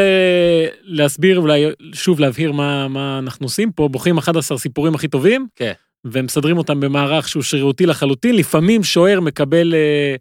להסביר, 0.84 1.40
אולי 1.40 1.66
שוב 1.94 2.20
להבהיר 2.20 2.52
מה, 2.52 2.88
מה 2.88 3.20
אנחנו 3.20 3.46
עושים 3.46 3.72
פה, 3.72 3.88
בוחרים 3.88 4.18
11 4.18 4.58
סיפורים 4.58 4.96
הכי 4.96 5.08
טובים, 5.08 5.48
כן. 5.56 5.72
ומסדרים 6.06 6.58
אותם 6.58 6.80
במערך 6.80 7.28
שהוא 7.28 7.44
שרירותי 7.44 7.86
לחלוטין, 7.86 8.36
לפעמים 8.36 8.84
שוער 8.84 9.20
מקבל 9.20 9.74
אה, 9.74 10.16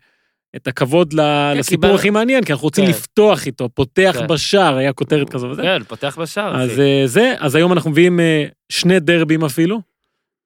את 0.56 0.66
הכבוד 0.66 1.12
ל- 1.12 1.52
לסיפור 1.56 1.94
הכי 1.94 2.10
מעניין, 2.10 2.44
כי 2.44 2.52
אנחנו 2.52 2.64
רוצים 2.64 2.84
כן. 2.84 2.90
לפתוח 2.90 3.46
איתו, 3.46 3.68
פותח 3.68 4.16
כן. 4.18 4.26
בשער, 4.26 4.76
היה 4.76 4.92
כותרת 4.92 5.30
כזו 5.30 5.46
וזה. 5.46 5.62
כן, 5.62 5.82
פותח 5.84 6.18
בשער. 6.20 6.62
אז. 6.62 6.80
אה, 6.80 7.02
זה, 7.06 7.34
אז 7.38 7.54
היום 7.54 7.72
אנחנו 7.72 7.90
מביאים 7.90 8.20
אה, 8.20 8.44
שני 8.68 9.00
דרבים 9.00 9.44
אפילו, 9.44 9.80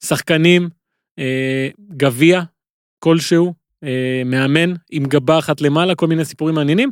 שחקנים, 0.04 0.68
אה, 1.18 1.68
גביע 1.96 2.42
כלשהו, 2.98 3.54
מאמן 4.24 4.72
עם 4.90 5.04
גבה 5.04 5.38
אחת 5.38 5.60
למעלה, 5.60 5.94
כל 5.94 6.06
מיני 6.06 6.24
סיפורים 6.24 6.54
מעניינים. 6.54 6.90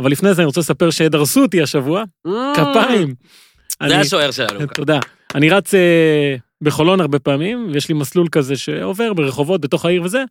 אבל 0.00 0.10
לפני 0.10 0.34
זה 0.34 0.42
אני 0.42 0.46
רוצה 0.46 0.60
לספר 0.60 0.90
שדרסו 0.90 1.42
אותי 1.42 1.62
השבוע, 1.62 2.04
כפיים. 2.54 3.14
זה 3.88 3.98
השוער 3.98 4.30
שלנו. 4.30 4.66
תודה. 4.74 4.98
אני 5.34 5.50
רץ 5.50 5.74
בחולון 6.62 7.00
הרבה 7.00 7.18
פעמים, 7.18 7.68
ויש 7.72 7.88
לי 7.88 7.94
מסלול 7.94 8.28
כזה 8.32 8.56
שעובר 8.56 9.12
ברחובות 9.12 9.60
בתוך 9.60 9.84
העיר 9.84 10.02
וזה, 10.02 10.24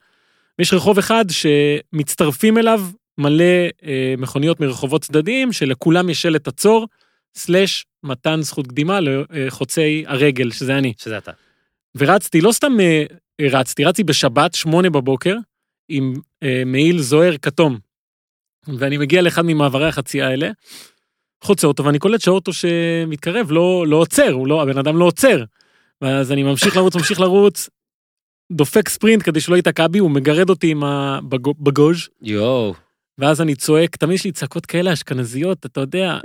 ויש 0.62 0.74
רחוב 0.74 0.98
אחד 0.98 1.26
שמצטרפים 1.30 2.58
אליו 2.58 2.82
מלא 3.18 3.44
אה, 3.86 4.14
מכוניות 4.18 4.60
מרחובות 4.60 5.02
צדדיים, 5.02 5.54
שלכולם 5.54 6.10
יש 6.10 6.22
שלט 6.22 6.48
עצור, 6.48 6.88
סלאש 7.36 7.86
מתן 8.04 8.42
זכות 8.42 8.68
קדימה 8.68 9.00
לחוצי 9.02 10.04
הרגל, 10.08 10.52
שזה 10.52 10.78
אני. 10.78 10.94
שזה 10.98 11.18
אתה. 11.18 11.32
ורצתי, 11.96 12.42
לא 12.42 12.52
סתם 12.52 12.80
אה, 12.80 13.04
רצתי, 13.42 13.86
רצתי 13.86 14.04
בשבת, 14.04 14.54
שמונה 14.54 14.90
בבוקר, 14.90 15.36
עם 15.90 16.14
אה, 16.44 16.64
מעיל 16.66 17.00
זוהר 17.00 17.38
כתום. 17.42 17.78
ואני 18.68 18.98
מגיע 18.98 19.22
לאחד 19.22 19.42
ממעברי 19.42 19.88
החצייה 19.88 20.28
האלה, 20.28 20.50
חוצה 21.44 21.68
אותו, 21.68 21.86
ואני 21.86 22.00
קולט 22.00 22.22
שהאוטו 22.22 22.54
שמתקרב 22.54 23.52
לא, 23.52 23.86
לא 23.88 23.96
עוצר, 23.96 24.38
לא, 24.38 24.62
הבן 24.62 24.78
אדם 24.78 24.98
לא 24.98 25.06
עוצר. 25.06 25.44
ואז 26.02 26.32
אני 26.32 26.44
ממשיך 26.44 26.78
לרוץ, 26.78 26.96
ממשיך 26.96 27.20
לרוץ, 27.20 27.70
דופק 28.52 28.90
ספרינט 28.90 29.24
כדי 29.26 29.40
שלא 29.42 29.56
ייתקע 29.56 29.88
בי, 29.88 30.00
הוא 30.00 30.12
מגרד 30.12 30.50
אותי 30.50 30.72
עם 30.72 30.84
הבגוז', 30.84 32.10
יואו. 32.22 32.74
ואז 33.18 33.42
אני 33.42 33.56
צועק, 33.56 33.96
תמיד 33.96 34.16
יש 34.16 34.26
לי 34.26 34.32
צעקות 34.32 34.66
כאלה 34.66 34.94
אשכנזיות, 34.94 35.66
אתה 35.66 35.82
יודע, 35.82 36.18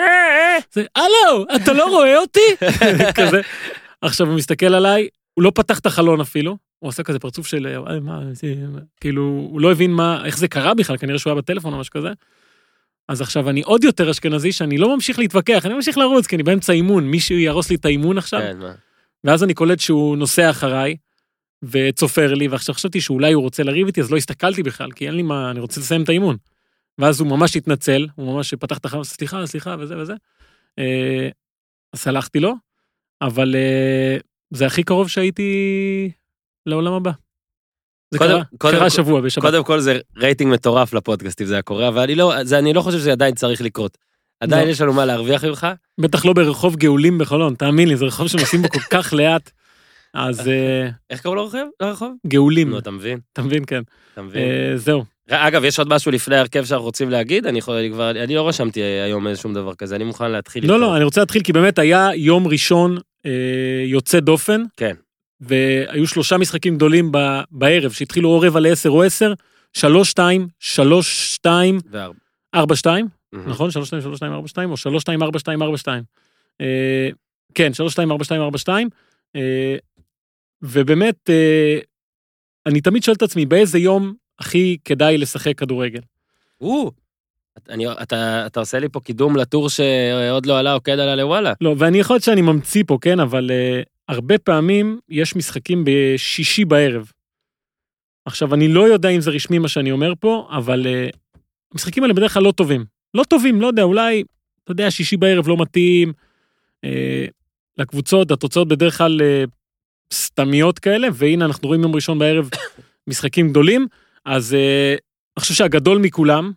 זה, 0.73 0.85
הלו, 0.97 1.45
אתה 1.57 1.73
לא 1.73 1.89
רואה 1.89 2.19
אותי? 2.19 2.41
כזה. 3.19 3.41
עכשיו 4.03 4.27
הוא 4.27 4.37
מסתכל 4.37 4.75
עליי, 4.75 5.09
הוא 5.35 5.43
לא 5.43 5.53
פתח 5.55 5.79
את 5.79 5.87
החלון 5.87 6.21
אפילו, 6.21 6.57
הוא 6.79 6.89
עשה 6.89 7.03
כזה 7.03 7.19
פרצוף 7.19 7.47
של, 7.47 7.67
"אה, 7.89 8.01
מה, 8.01 8.21
זה, 8.33 8.55
כאילו, 9.01 9.23
הוא 9.23 9.61
לא 9.61 9.73
הבין 9.73 9.91
מה, 9.91 10.23
איך 10.25 10.39
זה 10.39 10.49
קרה 10.49 10.75
בכלל, 10.75 10.97
כנראה 10.97 11.19
שהוא 11.19 11.31
היה 11.31 11.41
בטלפון 11.41 11.75
או 11.75 11.79
משהו 11.79 11.93
כזה. 11.93 12.09
אז 13.09 13.21
עכשיו 13.21 13.51
אני 13.51 13.63
עוד 13.63 13.85
יותר 13.85 14.11
אשכנזי, 14.11 14.53
שאני 14.53 14.79
לא 14.79 14.95
ממשיך 14.95 15.19
להתווכח, 15.19 15.67
אני 15.67 15.75
ממשיך 15.75 15.99
לרוץ, 15.99 16.27
כי 16.27 16.37
אני 16.37 16.43
באמצע 16.43 16.73
אימון, 16.73 17.05
מישהו 17.05 17.39
יהרוס 17.39 17.71
לי 17.71 17.77
את 17.77 17.85
האימון 17.85 18.19
עכשיו, 18.19 18.41
כן, 18.41 18.59
מה? 18.59 18.73
ואז 19.25 19.45
אני 19.45 19.55
קולט 19.55 19.81
שהוא 19.81 20.17
נוסע 20.17 20.51
אחריי, 20.51 20.97
וצופר 21.63 22.35
לי, 22.35 22.49
ועכשיו 22.49 22.75
חשבתי 22.75 23.01
שאולי 23.01 23.33
הוא 23.33 23.43
רוצה 23.43 23.63
לריב 23.63 23.87
איתי, 23.87 24.01
אז 24.01 24.11
לא 24.11 24.17
הסתכלתי 24.17 24.63
בכלל, 24.63 24.93
כי 24.93 25.07
אין 25.07 25.15
לי 25.15 25.23
מה, 25.23 25.51
אני 25.51 25.61
רוצה 25.61 25.81
לסיים 25.81 26.03
את 26.03 26.09
האימון. 26.09 26.37
ואז 26.99 27.21
הוא 27.21 27.29
ממש 27.29 27.57
התנצל, 27.57 28.07
הוא 28.15 28.35
ממש 28.35 28.55
פתח 28.55 28.79
את 28.79 28.85
החלום, 28.85 29.05
סליחה, 29.05 29.47
סליחה, 29.47 29.77
וזה 29.79 29.99
וזה. 29.99 30.13
אה, 30.79 31.29
אז 31.93 32.01
סלחתי 32.01 32.41
לו, 32.41 32.55
אבל 33.23 33.55
אה, 33.57 34.17
זה 34.51 34.67
הכי 34.67 34.83
קרוב 34.83 35.09
שהייתי 35.09 36.11
לעולם 36.67 36.93
הבא. 36.93 37.11
זה 38.11 38.19
קודם- 38.19 38.31
קרה, 38.31 38.43
קודם 38.59 38.75
קרה 38.77 38.87
השבוע 38.87 39.21
בשבת. 39.21 39.45
קודם 39.45 39.65
כל 39.65 39.81
זה 39.81 39.99
רייטינג 40.17 40.53
מטורף 40.53 40.93
לפודקאסט 40.95 41.41
אם 41.41 41.47
זה 41.47 41.55
היה 41.55 41.63
קורה, 41.63 41.89
אבל 41.89 42.03
אני 42.03 42.15
לא, 42.15 42.33
זה, 42.45 42.59
אני 42.59 42.73
לא 42.73 42.81
חושב 42.81 42.99
שזה 42.99 43.13
עדיין 43.13 43.35
צריך 43.35 43.61
לקרות. 43.63 43.99
עדיין 44.41 44.67
לא. 44.67 44.71
יש 44.73 44.81
לנו 44.81 44.93
מה 44.93 45.05
להרוויח 45.05 45.45
ממך. 45.45 45.67
בטח 46.01 46.25
לא 46.25 46.33
ברחוב 46.33 46.77
גאולים 46.77 47.19
בחולון, 47.19 47.55
תאמין 47.55 47.89
לי, 47.89 47.97
זה 47.97 48.05
רחוב 48.05 48.29
שנוסעים 48.29 48.63
בו 48.63 48.69
כל 48.69 48.81
כך 48.91 49.13
לאט. 49.13 49.51
אז 50.17 50.49
אה, 50.49 50.89
איך 51.11 51.21
קראו 51.21 51.35
לרחוב? 51.81 52.13
גאולים, 52.27 52.71
נו, 52.71 52.79
אתה 52.79 52.91
מבין? 52.91 53.19
אתה 53.33 53.43
מבין, 53.43 53.65
כן. 53.67 53.83
אתה 54.13 54.23
מבין? 54.23 54.43
אה, 54.43 54.77
זהו. 54.77 55.05
אגב, 55.31 55.65
יש 55.65 55.79
עוד 55.79 55.89
משהו 55.89 56.13
לפני 56.13 56.37
ההרכב 56.37 56.65
שאנחנו 56.65 56.85
רוצים 56.85 57.11
להגיד? 57.11 57.47
אני 57.47 57.59
יכול, 57.59 57.75
אני 57.75 57.91
כבר, 57.91 58.11
אני 58.11 58.35
לא 58.35 58.49
רשמתי 58.49 58.81
היום 58.83 59.27
איזה 59.27 59.41
שום 59.41 59.55
דבר 59.55 59.75
כזה, 59.75 59.97
אני 59.97 60.05
מוכן 60.05 60.31
להתחיל. 60.31 60.67
לא. 60.67 60.81
לא, 60.81 60.97
אני 60.97 61.05
רוצה 61.05 61.21
להתחיל, 61.21 61.43
כי 61.43 61.53
באמת 61.53 61.79
היה 61.79 62.11
יום 62.15 62.47
ראשון 62.47 62.99
אה, 63.27 63.31
יוצא 63.87 64.21
דופן. 64.21 64.63
כן. 64.77 64.95
והיו 65.41 66.07
שלושה 66.07 66.39
משחקים 66.39 66.77
גדולים 66.77 67.13
ב- 67.13 67.41
בערב, 67.51 67.93
שהתחילו 67.93 68.29
או 68.29 68.41
רבע 68.41 68.61
לעשר 68.61 68.91
או 68.91 69.03
עשר, 69.03 69.33
שלוש 69.73 70.11
שתיים, 70.11 70.49
שלוש 70.61 71.35
שתיים. 71.35 71.79
ארבע 72.55 72.77
שתיים. 72.77 73.07
נכון? 73.33 73.71
שלוש 73.71 73.87
שתיים, 73.87 74.03
שלוש 74.03 74.17
שתיים, 74.17 74.33
ארבע 74.33 74.49
שתיים, 74.49 74.71
או 74.71 74.77
שלוש 74.77 75.03
שתיים, 75.03 75.23
ארבע 75.23 75.39
שתיים, 75.39 75.63
ארבע 75.63 75.77
שתיים. 75.77 76.03
אה, 76.61 77.09
כן, 77.55 77.75
שלוש 77.75 77.93
שתיים, 77.93 78.11
ארבע 78.11 78.25
שתיים, 78.25 78.43
ארבע 78.43 78.59
שתיים. 78.59 78.89
ובאמת, 80.63 81.31
אה, 81.31 81.79
אני 82.67 82.81
תמיד 82.81 83.03
שואל 83.03 83.17
את 83.17 83.23
עצמי, 83.23 83.47
באיזה 83.47 83.79
יום 83.79 84.15
הכי 84.39 84.77
כדאי 84.85 85.19
לשחק 85.19 85.59
כדורגל? 85.59 86.01
או, 86.61 86.91
אני, 87.69 87.93
אתה, 87.93 88.47
אתה 88.47 88.61
עושה 88.61 88.79
לי 88.79 88.89
פה 88.89 89.01
קידום 89.01 89.37
לטור 89.37 89.69
שעוד 89.69 90.47
לא 90.47 90.59
עלה, 90.59 90.73
עוקד 90.73 90.99
עלה 90.99 91.17
לוואלה. 91.17 91.53
לא, 91.61 91.75
ואני 91.79 91.99
יכול 91.99 92.15
להיות 92.15 92.25
שאני 92.25 92.43
ממציא 92.43 92.85
פה, 92.87 92.99
כן, 93.01 93.21
אבל 93.21 93.51
uh, 93.51 93.85
הרבה 94.09 94.39
פעמים 94.39 95.01
יש 95.09 95.37
משחקים 95.37 95.85
בשישי 95.87 96.65
בערב. 96.65 97.11
עכשיו, 98.25 98.55
אני 98.55 98.69
לא 98.69 98.89
יודע 98.89 99.09
אם 99.09 99.21
זה 99.21 99.31
רשמי 99.31 99.59
מה 99.59 99.69
שאני 99.69 99.93
אומר 99.93 100.13
פה, 100.21 100.49
אבל 100.51 100.87
uh, 100.87 101.17
המשחקים 101.73 102.03
האלה 102.03 102.15
בדרך 102.15 102.35
כלל 102.35 102.43
לא 102.43 102.53
טובים. 102.53 102.85
לא 103.15 103.25
טובים, 103.25 103.61
לא 103.61 103.67
יודע, 103.67 103.83
אולי, 103.83 104.23
אתה 104.65 104.73
יודע, 104.73 104.91
שישי 104.91 105.17
בערב 105.17 105.49
לא 105.49 105.57
מתאים. 105.59 106.13
Uh, 106.87 106.89
לקבוצות, 107.79 108.31
התוצאות 108.31 108.69
בדרך 108.69 108.99
כלל 108.99 109.21
uh, 109.21 109.51
סתמיות 110.13 110.79
כאלה, 110.79 111.09
והנה 111.15 111.45
אנחנו 111.45 111.69
רואים 111.69 111.83
יום 111.83 111.95
ראשון 111.95 112.19
בערב 112.19 112.51
משחקים 113.09 113.51
גדולים, 113.51 113.87
אז 114.25 114.53
uh, 114.53 115.01
אני 115.37 115.41
חושב 115.41 115.55
שהגדול 115.55 115.99
מכולם, 115.99 116.53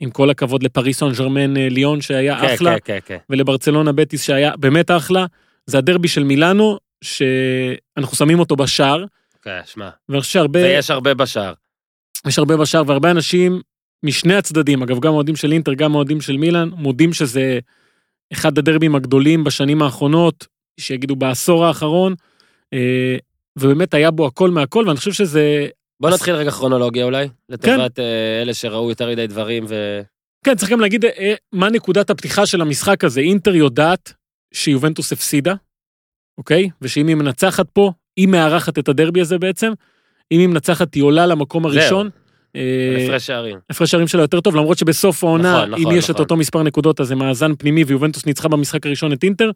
עם 0.00 0.10
כל 0.10 0.30
הכבוד 0.30 0.62
לפריס 0.62 0.98
סן 0.98 1.12
ג'רמן 1.18 1.56
אה, 1.56 1.68
ליון 1.68 2.00
שהיה 2.00 2.40
כן, 2.40 2.54
אחלה, 2.54 2.80
כן, 2.80 2.80
כן, 2.84 2.98
כן. 3.06 3.18
ולברצלונה 3.30 3.92
בטיס 3.92 4.22
שהיה 4.22 4.56
באמת 4.56 4.90
אחלה, 4.90 5.26
זה 5.66 5.78
הדרבי 5.78 6.08
של 6.08 6.24
מילאנו, 6.24 6.78
שאנחנו 7.04 8.16
שמים 8.16 8.40
אותו 8.40 8.56
בשער, 8.56 9.04
כן, 9.42 9.60
שמע. 9.66 9.90
ואני 10.08 10.20
חושב 10.20 10.32
שהרבה, 10.32 10.62
ויש 10.62 10.90
הרבה 10.90 11.14
בשער. 11.14 11.52
יש 12.26 12.38
הרבה 12.38 12.56
בשער, 12.56 12.82
והרבה 12.86 13.10
אנשים 13.10 13.60
משני 14.02 14.34
הצדדים, 14.34 14.82
אגב, 14.82 15.00
גם 15.00 15.12
אוהדים 15.12 15.36
של 15.36 15.52
אינטר, 15.52 15.74
גם 15.74 15.94
אוהדים 15.94 16.20
של 16.20 16.36
מילאן, 16.36 16.68
מודים 16.68 17.12
שזה 17.12 17.58
אחד 18.32 18.58
הדרבים 18.58 18.94
הגדולים 18.94 19.44
בשנים 19.44 19.82
האחרונות, 19.82 20.46
שיגידו 20.80 21.16
בעשור 21.16 21.64
האחרון, 21.64 22.12
אה, 22.12 22.16
ובאמת 23.58 23.94
היה 23.94 24.10
בו 24.10 24.26
הכל 24.26 24.50
מהכל, 24.50 24.84
ואני 24.86 24.96
חושב 24.96 25.12
שזה... 25.12 25.66
בוא 26.00 26.10
נתחיל 26.10 26.34
רגע 26.34 26.50
כרונולוגיה 26.50 27.04
אולי, 27.04 27.28
לטובת 27.48 27.98
אה, 27.98 28.42
אלה 28.42 28.54
שראו 28.54 28.88
יותר 28.88 29.10
מדי 29.10 29.26
דברים 29.26 29.64
ו... 29.68 30.00
כן, 30.44 30.56
צריך 30.56 30.70
גם 30.70 30.80
להגיד 30.80 31.04
אה, 31.04 31.34
מה 31.52 31.70
נקודת 31.70 32.10
הפתיחה 32.10 32.46
של 32.46 32.60
המשחק 32.60 33.04
הזה. 33.04 33.20
אינטר 33.20 33.54
יודעת 33.54 34.12
שיובנטוס 34.54 35.12
הפסידה, 35.12 35.54
אוקיי? 36.38 36.68
ושאם 36.82 37.06
היא 37.06 37.16
מנצחת 37.16 37.66
פה, 37.72 37.92
היא 38.16 38.28
מארחת 38.28 38.78
את 38.78 38.88
הדרבי 38.88 39.20
הזה 39.20 39.38
בעצם. 39.38 39.72
אם 40.32 40.40
היא 40.40 40.48
מנצחת, 40.48 40.94
היא 40.94 41.02
עולה 41.02 41.26
למקום 41.26 41.66
הראשון. 41.66 42.10
אה, 42.56 43.04
הפרש 43.04 43.26
שערים. 43.26 43.58
הפרש 43.70 43.90
שערים 43.90 44.08
שלה 44.08 44.22
יותר 44.22 44.40
טוב, 44.40 44.56
למרות 44.56 44.78
שבסוף 44.78 45.24
העונה, 45.24 45.56
נכון, 45.56 45.70
נכון, 45.70 45.92
אם 45.92 45.98
יש 45.98 46.04
את 46.04 46.10
נכון. 46.10 46.22
אותו 46.22 46.36
מספר 46.36 46.62
נקודות, 46.62 47.00
אז 47.00 47.06
זה 47.06 47.14
מאזן 47.14 47.54
פנימי, 47.58 47.84
ויובנטוס 47.84 48.26
ניצחה 48.26 48.48
במשחק 48.48 48.86
הראשון 48.86 49.12
את 49.12 49.22
אינטר, 49.22 49.50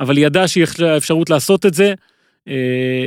אבל 0.00 0.16
היא 0.16 0.26
ידעה 0.26 0.48
שיש 0.48 0.80
לה 0.80 0.96
אפשרות 0.96 1.30
לעשות 1.30 1.66
את 1.66 1.74
זה. 1.74 1.94
אה, 2.50 3.06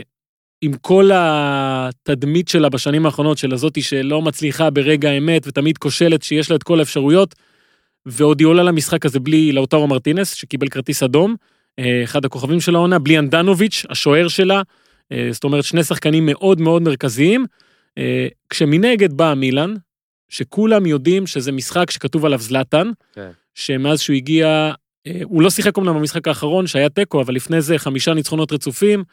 עם 0.62 0.74
כל 0.82 1.10
התדמית 1.14 2.48
שלה 2.48 2.70
בשנים 2.70 3.06
האחרונות, 3.06 3.38
של 3.38 3.54
הזאתי 3.54 3.82
שלא 3.82 4.22
מצליחה 4.22 4.70
ברגע 4.70 5.10
האמת 5.10 5.48
ותמיד 5.48 5.78
כושלת, 5.78 6.24
שיש 6.24 6.50
לה 6.50 6.56
את 6.56 6.64
כל 6.64 6.80
האפשרויות, 6.80 7.36
ועוד 8.06 8.40
היא 8.40 8.48
עולה 8.48 8.64
למשחק 8.64 9.06
הזה 9.06 9.20
בלי 9.20 9.52
לאוטרו 9.52 9.88
מרטינס, 9.88 10.34
שקיבל 10.34 10.68
כרטיס 10.68 11.04
אדום, 11.04 11.36
אה, 11.80 12.02
אחד 12.04 12.26
הכוכבים 12.26 12.62
של 12.62 12.76
העונה, 12.76 13.00
בלי 13.00 13.20
אנדנוביץ', 13.20 13.86
השוער 13.90 14.28
שלה, 14.28 14.62
אה, 15.12 15.28
זאת 15.32 15.44
אומרת 15.44 15.64
שני 15.64 15.84
שחקנים 15.84 16.26
מאוד 16.26 16.62
מאוד 16.62 16.82
מרכזיים, 16.82 17.46
כשמנגד 18.50 19.14
באה 19.14 19.36
מילאן, 19.36 19.74
שכולם 20.30 20.86
יודעים 20.86 21.28
שזה 21.28 21.52
משחק 21.52 21.92
שכתוב 21.92 22.26
עליו 22.26 22.40
זלאטן, 22.40 22.92
כן. 23.14 23.30
שמאז 23.56 24.00
שהוא 24.00 24.16
הגיע, 24.16 24.74
הוא 25.24 25.42
לא 25.42 25.50
שיחק 25.50 25.78
אומנם 25.78 25.96
במשחק 25.96 26.28
האחרון 26.28 26.68
שהיה 26.68 26.90
תיקו, 26.90 27.22
אבל 27.22 27.36
לפני 27.36 27.62
זה 27.62 27.78
חמישה 27.78 28.14
ניצחונות 28.14 28.52
רצופים, 28.52 29.04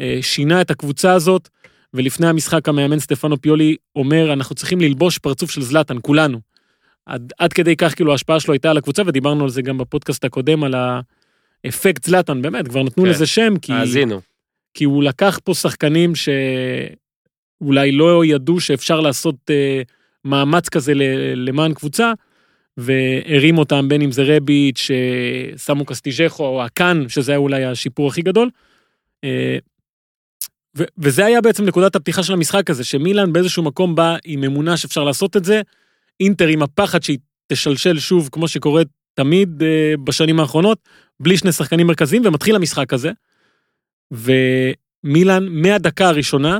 אה, 0.00 0.18
שינה 0.22 0.60
את 0.60 0.70
הקבוצה 0.70 1.12
הזאת, 1.12 1.48
ולפני 1.94 2.26
המשחק 2.26 2.68
המאמן 2.68 2.98
סטפנו 2.98 3.40
פיולי 3.40 3.76
אומר, 3.96 4.32
אנחנו 4.32 4.54
צריכים 4.54 4.80
ללבוש 4.80 5.18
פרצוף 5.18 5.50
של 5.50 5.62
זלאטן, 5.62 5.96
כולנו. 6.02 6.40
עד, 7.06 7.32
עד 7.38 7.52
כדי 7.52 7.76
כך 7.76 7.94
כאילו 7.94 8.12
ההשפעה 8.12 8.40
שלו 8.40 8.52
הייתה 8.52 8.70
על 8.70 8.76
הקבוצה, 8.76 9.02
ודיברנו 9.06 9.44
על 9.44 9.50
זה 9.50 9.62
גם 9.62 9.78
בפודקאסט 9.78 10.24
הקודם, 10.24 10.64
על 10.64 10.74
האפקט 11.64 12.04
זלאטן, 12.04 12.42
באמת, 12.42 12.68
כבר 12.68 12.82
נתנו 12.82 13.04
כן. 13.04 13.10
לזה 13.10 13.26
שם, 13.26 13.54
כי... 13.62 13.72
האזינו. 13.72 14.20
כי 14.74 14.84
הוא 14.84 15.02
לקח 15.02 15.40
פה 15.44 15.54
שחקנים 15.54 16.12
שאולי 16.14 17.92
לא 17.92 18.24
ידעו 18.24 18.60
שאפשר 18.60 19.00
לעשות 19.00 19.34
אה, 19.50 19.82
מאמץ 20.24 20.68
כזה 20.68 20.94
ל- 20.94 21.48
למען 21.48 21.74
קבוצה, 21.74 22.12
והרים 22.78 23.58
אותם 23.58 23.88
בין 23.88 24.02
אם 24.02 24.12
זה 24.12 24.22
רביץ', 24.26 24.88
אה, 24.90 25.56
סמו 25.56 25.84
קסטיג'כו 25.84 26.46
או 26.46 26.64
הקאן, 26.64 27.08
שזה 27.08 27.32
היה 27.32 27.38
אולי 27.38 27.64
השיפור 27.64 28.08
הכי 28.08 28.22
גדול. 28.22 28.50
אה, 29.24 29.58
ו- 30.78 30.84
וזה 30.98 31.26
היה 31.26 31.40
בעצם 31.40 31.64
נקודת 31.64 31.96
הפתיחה 31.96 32.22
של 32.22 32.32
המשחק 32.32 32.70
הזה, 32.70 32.84
שמילאן 32.84 33.32
באיזשהו 33.32 33.62
מקום 33.62 33.94
בא 33.94 34.16
עם 34.24 34.44
אמונה 34.44 34.76
שאפשר 34.76 35.04
לעשות 35.04 35.36
את 35.36 35.44
זה, 35.44 35.60
אינטר 36.20 36.46
עם 36.46 36.62
הפחד 36.62 37.02
שהיא 37.02 37.18
תשלשל 37.46 37.98
שוב, 37.98 38.28
כמו 38.32 38.48
שקורה 38.48 38.82
תמיד 39.14 39.62
אה, 39.62 39.94
בשנים 40.04 40.40
האחרונות, 40.40 40.78
בלי 41.20 41.36
שני 41.36 41.52
שחקנים 41.52 41.86
מרכזיים, 41.86 42.22
ומתחיל 42.24 42.56
המשחק 42.56 42.92
הזה. 42.92 43.10
ומילאן 44.10 45.48
מהדקה 45.48 46.08
הראשונה 46.08 46.58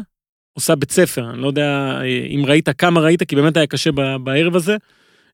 עושה 0.52 0.74
בית 0.74 0.90
ספר, 0.90 1.30
אני 1.30 1.42
לא 1.42 1.46
יודע 1.46 1.98
אה, 2.00 2.04
אם 2.06 2.42
ראית 2.46 2.68
כמה 2.68 3.00
ראית, 3.00 3.22
כי 3.22 3.36
באמת 3.36 3.56
היה 3.56 3.66
קשה 3.66 3.90
בערב 4.22 4.56
הזה. 4.56 4.76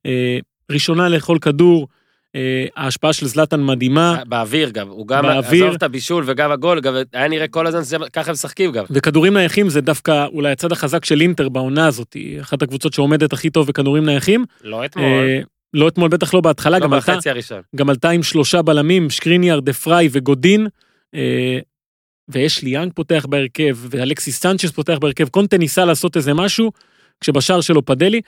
אה, 0.07 0.39
ראשונה 0.71 1.09
לאכול 1.09 1.39
כדור, 1.39 1.89
אה, 2.35 2.67
ההשפעה 2.77 3.13
של 3.13 3.27
זלאטן 3.27 3.65
מדהימה, 3.65 4.23
באוויר 4.27 4.71
גם, 4.71 4.89
הוא 4.89 5.09
גם, 5.09 5.23
באוויר. 5.23 5.65
עזוב 5.65 5.75
את 5.75 5.83
הבישול 5.83 6.25
וגם 6.27 6.51
הגול, 6.51 6.81
גם 6.81 6.95
היה 7.13 7.29
נראה 7.29 7.49
כל 7.49 7.67
הזמן 7.67 8.09
ככה 8.13 8.33
משחקים 8.33 8.73
גם. 8.73 8.85
וכדורים 8.91 9.37
נייחים 9.37 9.69
זה 9.69 9.81
דווקא 9.81 10.27
אולי 10.27 10.53
הצד 10.53 10.73
החזק 10.73 11.05
של 11.05 11.21
אינטר 11.21 11.49
בעונה 11.49 11.87
הזאת, 11.87 12.17
אחת 12.41 12.63
הקבוצות 12.63 12.93
שעומדת 12.93 13.33
הכי 13.33 13.51
טוב 13.51 13.67
בכדורים 13.67 14.07
נייחים. 14.07 14.45
לא 14.65 14.85
אתמול, 14.85 15.05
אה, 15.05 15.41
לא 15.75 15.89
אתמול, 15.89 16.09
בטח 16.09 16.35
לא 16.35 16.41
בהתחלה, 16.41 16.79
לא 16.79 16.85
גם 16.85 16.93
עלתה. 16.93 17.19
גם 17.77 17.91
עלתה 17.91 18.11
עם 18.11 18.23
שלושה 18.23 18.63
בלמים, 18.63 19.11
שקריניאר, 19.11 19.61
דה 19.61 19.73
פריי 19.73 20.09
וגודין, 20.13 20.67
אה, 21.15 21.59
ויש 22.29 22.63
ליאנג 22.63 22.93
פותח 22.93 23.27
בהרכב, 23.29 23.77
ואלכסיס 23.91 24.41
סנצ'ס 24.41 24.71
פותח 24.71 24.99
בהרכב, 25.01 25.29
קונטה 25.29 25.59
ניסה 25.59 25.85
לעשות 25.85 26.17
איזה 26.17 26.35
משהו, 26.35 26.73
כשבשער 27.21 27.61
שלו 27.61 27.85
פדלי, 27.85 28.21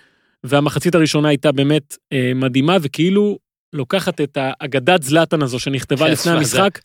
והמחצית 0.45 0.95
הראשונה 0.95 1.28
הייתה 1.28 1.52
באמת 1.52 1.97
אה, 2.12 2.33
מדהימה, 2.35 2.76
וכאילו 2.83 3.38
לוקחת 3.73 4.21
את 4.21 4.38
האגדת 4.40 5.02
זלאטן 5.02 5.43
הזו 5.43 5.59
שנכתבה 5.59 6.07
כן, 6.07 6.12
לפני 6.12 6.33
המשחק, 6.33 6.78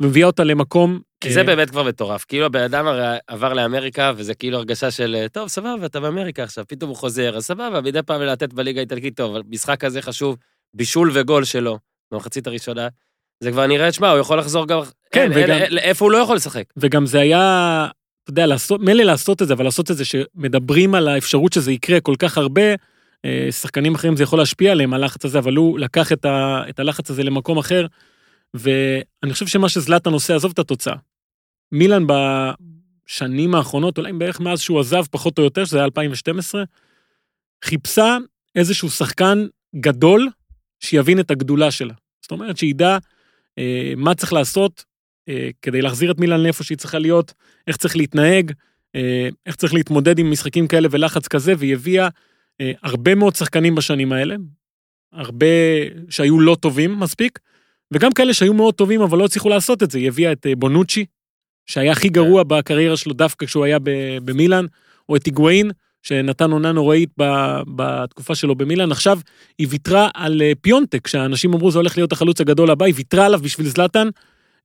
ומביאה 0.00 0.26
אותה 0.26 0.44
למקום... 0.44 1.00
כי 1.20 1.32
זה 1.32 1.40
אה, 1.40 1.44
באמת 1.44 1.70
כבר 1.70 1.82
מטורף. 1.82 2.24
כאילו 2.28 2.46
הבן 2.46 2.62
אדם 2.62 2.86
הרי 2.86 3.16
עבר 3.26 3.52
לאמריקה, 3.52 4.12
וזה 4.16 4.34
כאילו 4.34 4.58
הרגשה 4.58 4.90
של, 4.90 5.26
טוב, 5.32 5.48
סבבה, 5.48 5.86
אתה 5.86 6.00
באמריקה 6.00 6.42
עכשיו, 6.42 6.64
פתאום 6.68 6.88
הוא 6.88 6.96
חוזר, 6.96 7.36
אז 7.36 7.44
סבבה, 7.44 7.80
מדי 7.80 8.02
פעם 8.02 8.22
לתת 8.22 8.52
בליגה 8.52 8.80
האיטלקית, 8.80 9.16
טוב, 9.16 9.36
משחק 9.48 9.80
כזה 9.80 10.02
חשוב, 10.02 10.36
בישול 10.74 11.10
וגול 11.14 11.44
שלו, 11.44 11.78
במחצית 12.12 12.46
הראשונה, 12.46 12.88
זה 13.40 13.50
כבר 13.50 13.66
נראה, 13.66 13.92
שמע, 13.92 14.10
הוא 14.10 14.18
יכול 14.18 14.38
לחזור 14.38 14.66
גם... 14.66 14.80
כן, 15.12 15.20
אין, 15.20 15.30
וגם- 15.30 15.50
אין, 15.50 15.62
אין, 15.62 15.78
איפה 15.78 16.04
הוא 16.04 16.12
לא 16.12 16.18
יכול 16.18 16.36
לשחק? 16.36 16.64
וגם 16.76 17.06
זה 17.06 17.20
היה, 17.20 17.86
אתה 18.24 18.30
יודע, 18.30 18.46
לעשות, 18.46 18.80
מילא 18.80 19.02
לעשות 19.02 19.42
את 19.42 19.48
זה, 19.48 19.54
אבל 19.54 19.64
לעשות 19.64 19.90
את 19.90 19.96
זה 19.96 20.04
שמדברים 20.04 20.94
על 20.94 21.08
האפשרות 21.08 21.52
שזה 21.52 21.72
יקרה 21.72 22.00
כל 22.00 22.14
כך 22.18 22.38
הרבה, 22.38 22.62
אה, 22.62 22.74
שחקנים 23.50 23.94
אחרים 23.94 24.16
זה 24.16 24.22
יכול 24.22 24.38
להשפיע 24.38 24.72
עליהם, 24.72 24.94
הלחץ 24.94 25.24
הזה, 25.24 25.38
אבל 25.38 25.56
הוא 25.56 25.78
לקח 25.78 26.12
את, 26.12 26.24
ה, 26.24 26.62
את 26.68 26.80
הלחץ 26.80 27.10
הזה 27.10 27.22
למקום 27.22 27.58
אחר, 27.58 27.86
ואני 28.54 29.32
חושב 29.32 29.46
שמה 29.46 29.68
שזלאטן 29.68 30.12
עושה, 30.12 30.34
עזוב 30.34 30.52
את 30.52 30.58
התוצאה. 30.58 30.96
מילאן 31.72 32.04
בשנים 32.06 33.54
האחרונות, 33.54 33.98
אולי 33.98 34.12
בערך 34.12 34.40
מאז 34.40 34.60
שהוא 34.60 34.80
עזב, 34.80 35.04
פחות 35.10 35.38
או 35.38 35.44
יותר, 35.44 35.64
שזה 35.64 35.76
היה 35.76 35.84
2012, 35.84 36.62
חיפשה 37.64 38.16
איזשהו 38.56 38.90
שחקן 38.90 39.46
גדול 39.76 40.28
שיבין 40.80 41.20
את 41.20 41.30
הגדולה 41.30 41.70
שלה. 41.70 41.94
זאת 42.22 42.30
אומרת, 42.30 42.56
שידע 42.56 42.98
אה, 43.58 43.92
מה 43.96 44.14
צריך 44.14 44.32
לעשות 44.32 44.84
אה, 45.28 45.50
כדי 45.62 45.82
להחזיר 45.82 46.10
את 46.10 46.18
מילאן 46.18 46.40
לאיפה 46.40 46.64
שהיא 46.64 46.78
צריכה 46.78 46.98
להיות, 46.98 47.34
איך 47.66 47.76
צריך 47.76 47.96
להתנהג, 47.96 48.52
אה, 48.94 49.28
איך 49.46 49.56
צריך 49.56 49.74
להתמודד 49.74 50.18
עם 50.18 50.30
משחקים 50.30 50.68
כאלה 50.68 50.88
ולחץ 50.90 51.28
כזה, 51.28 51.54
והיא 51.58 51.74
הביאה 51.74 52.04
אה, 52.04 52.08
הרבה 52.82 53.14
מאוד 53.14 53.36
שחקנים 53.36 53.74
בשנים 53.74 54.12
האלה, 54.12 54.36
הרבה 55.12 55.46
שהיו 56.10 56.40
לא 56.40 56.56
טובים 56.60 57.00
מספיק, 57.00 57.38
וגם 57.92 58.12
כאלה 58.12 58.34
שהיו 58.34 58.54
מאוד 58.54 58.74
טובים 58.74 59.00
אבל 59.00 59.18
לא 59.18 59.24
הצליחו 59.24 59.48
לעשות 59.48 59.82
את 59.82 59.90
זה. 59.90 59.98
היא 59.98 60.08
הביאה 60.08 60.32
את 60.32 60.46
אה, 60.46 60.56
בונוצ'י, 60.56 61.04
שהיה 61.66 61.92
הכי 61.92 62.08
גרוע 62.08 62.42
בקריירה 62.42 62.96
שלו 62.96 63.12
דווקא 63.12 63.46
כשהוא 63.46 63.64
היה 63.64 63.78
במילאן, 64.24 64.66
או 65.08 65.16
את 65.16 65.26
היגואין, 65.26 65.70
שנתן 66.02 66.50
עונה 66.50 66.72
נוראית 66.72 67.10
בתקופה 67.76 68.34
שלו 68.34 68.54
במילאן. 68.54 68.92
עכשיו 68.92 69.20
היא 69.58 69.66
ויתרה 69.70 70.08
על 70.14 70.42
אה, 70.42 70.52
פיונטק, 70.60 71.06
שהאנשים 71.06 71.54
אמרו 71.54 71.70
זה 71.70 71.78
הולך 71.78 71.96
להיות 71.96 72.12
החלוץ 72.12 72.40
הגדול 72.40 72.70
הבא, 72.70 72.86
היא 72.86 72.94
ויתרה 72.96 73.26
עליו 73.26 73.40
בשביל 73.40 73.66
זלאטן. 73.66 74.08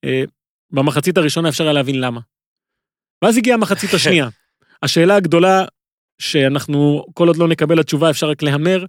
אה, 0.04 0.24
במחצית 0.72 1.18
הראשונה 1.18 1.50
אפשר 1.50 1.64
היה 1.64 1.74
להבין 1.74 2.02
למה. 2.02 2.22
ואז 3.22 3.38
הגיעה 3.38 3.56
המחצית 3.56 3.94
השנייה. 3.94 4.30
השאלה 4.84 5.16
הגדולה, 5.16 5.66
שאנחנו, 6.20 7.06
כל 7.14 7.28
עוד 7.28 7.38
לא 7.38 7.48
נקבל 7.48 7.80
התשובה, 7.80 8.10
אפשר 8.10 8.30
רק 8.30 8.42
להמר, 8.42 8.86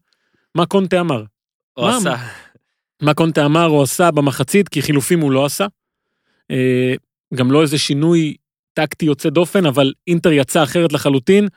מה 0.54 0.66
קונטה 0.66 1.00
אמר? 1.00 1.24
הוא 1.74 1.86
מה? 1.86 1.96
עשה... 1.96 2.16
מה 3.02 3.14
קונטה 3.14 3.46
אמר 3.46 3.66
או 3.66 3.82
עשה 3.82 4.10
במחצית, 4.10 4.68
כי 4.68 4.82
חילופים 4.82 5.20
הוא 5.20 5.32
לא 5.32 5.44
עשה. 5.44 5.66
אה, 6.50 6.94
גם 7.34 7.52
לא 7.52 7.62
איזה 7.62 7.78
שינוי 7.78 8.34
טקטי 8.74 9.06
יוצא 9.06 9.28
דופן, 9.28 9.66
אבל 9.66 9.92
אינטר 10.06 10.32
יצא 10.32 10.62
אחרת 10.62 10.92
לחלוטין. 10.92 11.48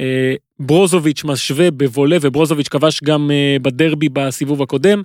אה, 0.00 0.34
ברוזוביץ' 0.60 1.24
משווה 1.24 1.70
בבולה, 1.70 2.16
וברוזוביץ' 2.20 2.68
כבש 2.68 3.00
גם 3.04 3.30
אה, 3.30 3.56
בדרבי 3.62 4.08
בסיבוב 4.12 4.62
הקודם. 4.62 5.02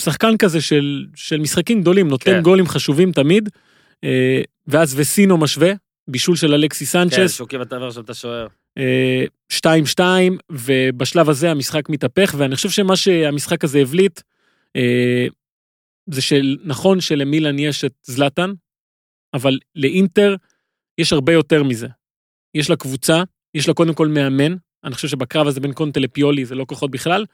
שחקן 0.00 0.36
כזה 0.36 0.60
של, 0.60 1.06
של 1.14 1.40
משחקים 1.40 1.80
גדולים, 1.80 2.08
נותן 2.08 2.30
כן. 2.30 2.42
גולים 2.42 2.66
חשובים 2.66 3.12
תמיד. 3.12 3.48
ואז 4.66 4.94
וסינו 4.98 5.36
משווה, 5.36 5.72
בישול 6.08 6.36
של 6.36 6.54
אלכסי 6.54 6.84
כן, 6.84 6.90
סנצ'ס. 6.90 7.36
שהוא 7.36 7.48
כמעט 7.48 7.72
עבר 7.72 7.90
שם 7.90 8.00
את 8.00 8.10
השוער. 8.10 8.46
אה, 8.78 9.24
2-2, 9.52 10.00
ובשלב 10.50 11.28
הזה 11.28 11.50
המשחק 11.50 11.88
מתהפך, 11.88 12.34
ואני 12.38 12.56
חושב 12.56 12.70
שמה 12.70 12.96
שהמשחק 12.96 13.64
הזה 13.64 13.78
הבליט, 13.78 14.20
אה, 14.76 15.26
זה 16.10 16.22
שנכון 16.22 17.00
שלמילן 17.00 17.58
יש 17.58 17.84
את 17.84 17.94
זלאטן, 18.02 18.52
אבל 19.34 19.58
לאינטר 19.74 20.36
יש 20.98 21.12
הרבה 21.12 21.32
יותר 21.32 21.62
מזה. 21.62 21.88
יש 22.54 22.70
לה 22.70 22.76
קבוצה, 22.76 23.22
יש 23.54 23.68
לה 23.68 23.74
קודם 23.74 23.94
כל 23.94 24.08
מאמן, 24.08 24.56
אני 24.84 24.94
חושב 24.94 25.08
שבקרב 25.08 25.46
הזה 25.46 25.60
בין 25.60 25.72
קונטה 25.72 26.00
לפיולי 26.00 26.44
זה 26.44 26.54
לא 26.54 26.64
כוחות 26.68 26.90
בכלל, 26.90 27.24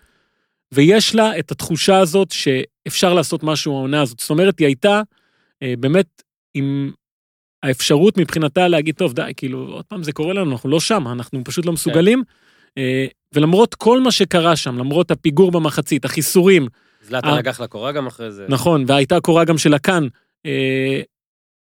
ויש 0.74 1.14
לה 1.14 1.38
את 1.38 1.50
התחושה 1.50 1.98
הזאת 1.98 2.30
שאפשר 2.30 3.14
לעשות 3.14 3.42
משהו 3.42 3.76
העונה 3.76 4.02
הזאת. 4.02 4.20
זאת 4.20 4.30
אומרת, 4.30 4.58
היא 4.58 4.66
הייתה 4.66 5.02
אה, 5.62 5.74
באמת 5.78 6.22
עם 6.54 6.92
האפשרות 7.62 8.18
מבחינתה 8.18 8.68
להגיד, 8.68 8.94
טוב, 8.94 9.12
די, 9.12 9.32
כאילו, 9.36 9.58
עוד 9.58 9.84
פעם 9.84 10.02
זה 10.02 10.12
קורה 10.12 10.34
לנו, 10.34 10.52
אנחנו 10.52 10.70
לא 10.70 10.80
שם, 10.80 11.08
אנחנו 11.08 11.44
פשוט 11.44 11.66
לא 11.66 11.72
מסוגלים. 11.72 12.22
אה, 12.78 13.06
ולמרות 13.34 13.74
כל 13.74 14.00
מה 14.00 14.10
שקרה 14.10 14.56
שם, 14.56 14.78
למרות 14.78 15.10
הפיגור 15.10 15.50
במחצית, 15.50 16.04
החיסורים, 16.04 16.68
זלאטן 17.02 17.28
אה. 17.28 17.38
לקח 17.38 17.60
לקורה 17.60 17.92
גם 17.92 18.06
אחרי 18.06 18.32
זה. 18.32 18.46
נכון, 18.48 18.84
והייתה 18.88 19.20
קורה 19.20 19.44
גם 19.44 19.58
של 19.58 19.74
הקאן, 19.74 20.06
אה, 20.46 21.00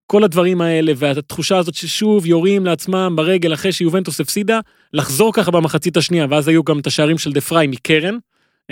כל 0.07 0.23
הדברים 0.23 0.61
האלה, 0.61 0.93
והתחושה 0.95 1.57
הזאת 1.57 1.73
ששוב 1.73 2.25
יורים 2.25 2.65
לעצמם 2.65 3.13
ברגל 3.15 3.53
אחרי 3.53 3.71
שיובנטוס 3.71 4.21
הפסידה, 4.21 4.59
לחזור 4.93 5.33
ככה 5.33 5.51
במחצית 5.51 5.97
השנייה, 5.97 6.25
ואז 6.29 6.47
היו 6.47 6.63
גם 6.63 6.79
את 6.79 6.87
השערים 6.87 7.17
של 7.17 7.33
דה 7.33 7.41
פריי 7.41 7.67
מקרן, 7.67 8.17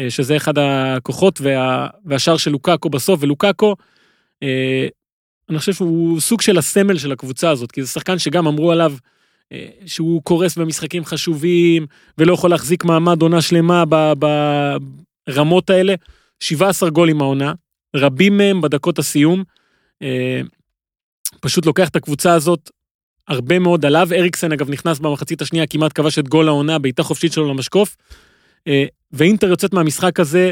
שזה 0.09 0.37
אחד 0.37 0.53
הכוחות, 0.57 1.41
וה, 1.41 1.87
והשער 2.05 2.37
של 2.37 2.51
לוקאקו 2.51 2.89
בסוף, 2.89 3.19
ולוקאקו, 3.23 3.75
אני 5.51 5.59
חושב 5.59 5.73
שהוא 5.73 6.19
סוג 6.19 6.41
של 6.41 6.57
הסמל 6.57 6.97
של 6.97 7.11
הקבוצה 7.11 7.49
הזאת, 7.49 7.71
כי 7.71 7.83
זה 7.83 7.87
שחקן 7.87 8.19
שגם 8.19 8.47
אמרו 8.47 8.71
עליו 8.71 8.93
אה, 9.51 9.67
שהוא 9.85 10.21
קורס 10.23 10.57
במשחקים 10.57 11.05
חשובים, 11.05 11.85
ולא 12.17 12.33
יכול 12.33 12.49
להחזיק 12.49 12.83
מעמד 12.83 13.21
עונה 13.21 13.41
שלמה 13.41 13.83
ברמות 15.27 15.69
האלה. 15.69 15.95
17 16.39 16.89
גולים 16.89 17.21
העונה, 17.21 17.53
רבים 17.95 18.37
מהם 18.37 18.61
בדקות 18.61 18.99
הסיום. 18.99 19.43
אה, 20.01 20.41
פשוט 21.39 21.65
לוקח 21.65 21.89
את 21.89 21.95
הקבוצה 21.95 22.33
הזאת 22.33 22.71
הרבה 23.27 23.59
מאוד 23.59 23.85
עליו. 23.85 24.07
אריקסן 24.11 24.51
אגב 24.51 24.69
נכנס 24.69 24.99
במחצית 24.99 25.41
השנייה, 25.41 25.67
כמעט 25.67 25.91
כבש 25.95 26.19
את 26.19 26.27
גול 26.27 26.47
העונה, 26.47 26.79
בעיטה 26.79 27.03
חופשית 27.03 27.33
שלו 27.33 27.49
למשקוף. 27.49 27.97
אה, 28.67 28.85
ואינטר 29.11 29.47
יוצאת 29.47 29.73
מהמשחק 29.73 30.19
הזה 30.19 30.51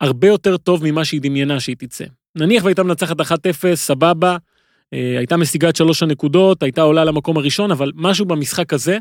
הרבה 0.00 0.26
יותר 0.28 0.56
טוב 0.56 0.84
ממה 0.84 1.04
שהיא 1.04 1.20
דמיינה 1.20 1.60
שהיא 1.60 1.76
תצא. 1.78 2.04
נניח 2.36 2.64
והייתה 2.64 2.82
מנצחת 2.82 3.20
1-0, 3.20 3.24
סבבה, 3.74 4.36
אה, 4.92 5.18
הייתה 5.18 5.36
משיגה 5.36 5.68
את 5.68 5.76
שלוש 5.76 6.02
הנקודות, 6.02 6.62
הייתה 6.62 6.82
עולה 6.82 7.04
למקום 7.04 7.36
הראשון, 7.36 7.70
אבל 7.70 7.92
משהו 7.94 8.24
במשחק 8.26 8.72
הזה 8.72 8.98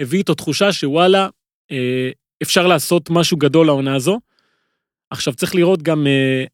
הביא 0.00 0.18
איתו 0.18 0.34
תחושה 0.34 0.72
שוואלה, 0.72 1.28
אה, 1.70 2.10
אפשר 2.42 2.66
לעשות 2.66 3.10
משהו 3.10 3.36
גדול 3.36 3.66
לעונה 3.66 3.94
הזו. 3.94 4.20
עכשיו 5.10 5.34
צריך 5.34 5.54
לראות 5.54 5.82
גם 5.82 6.06
אה, 6.06 6.44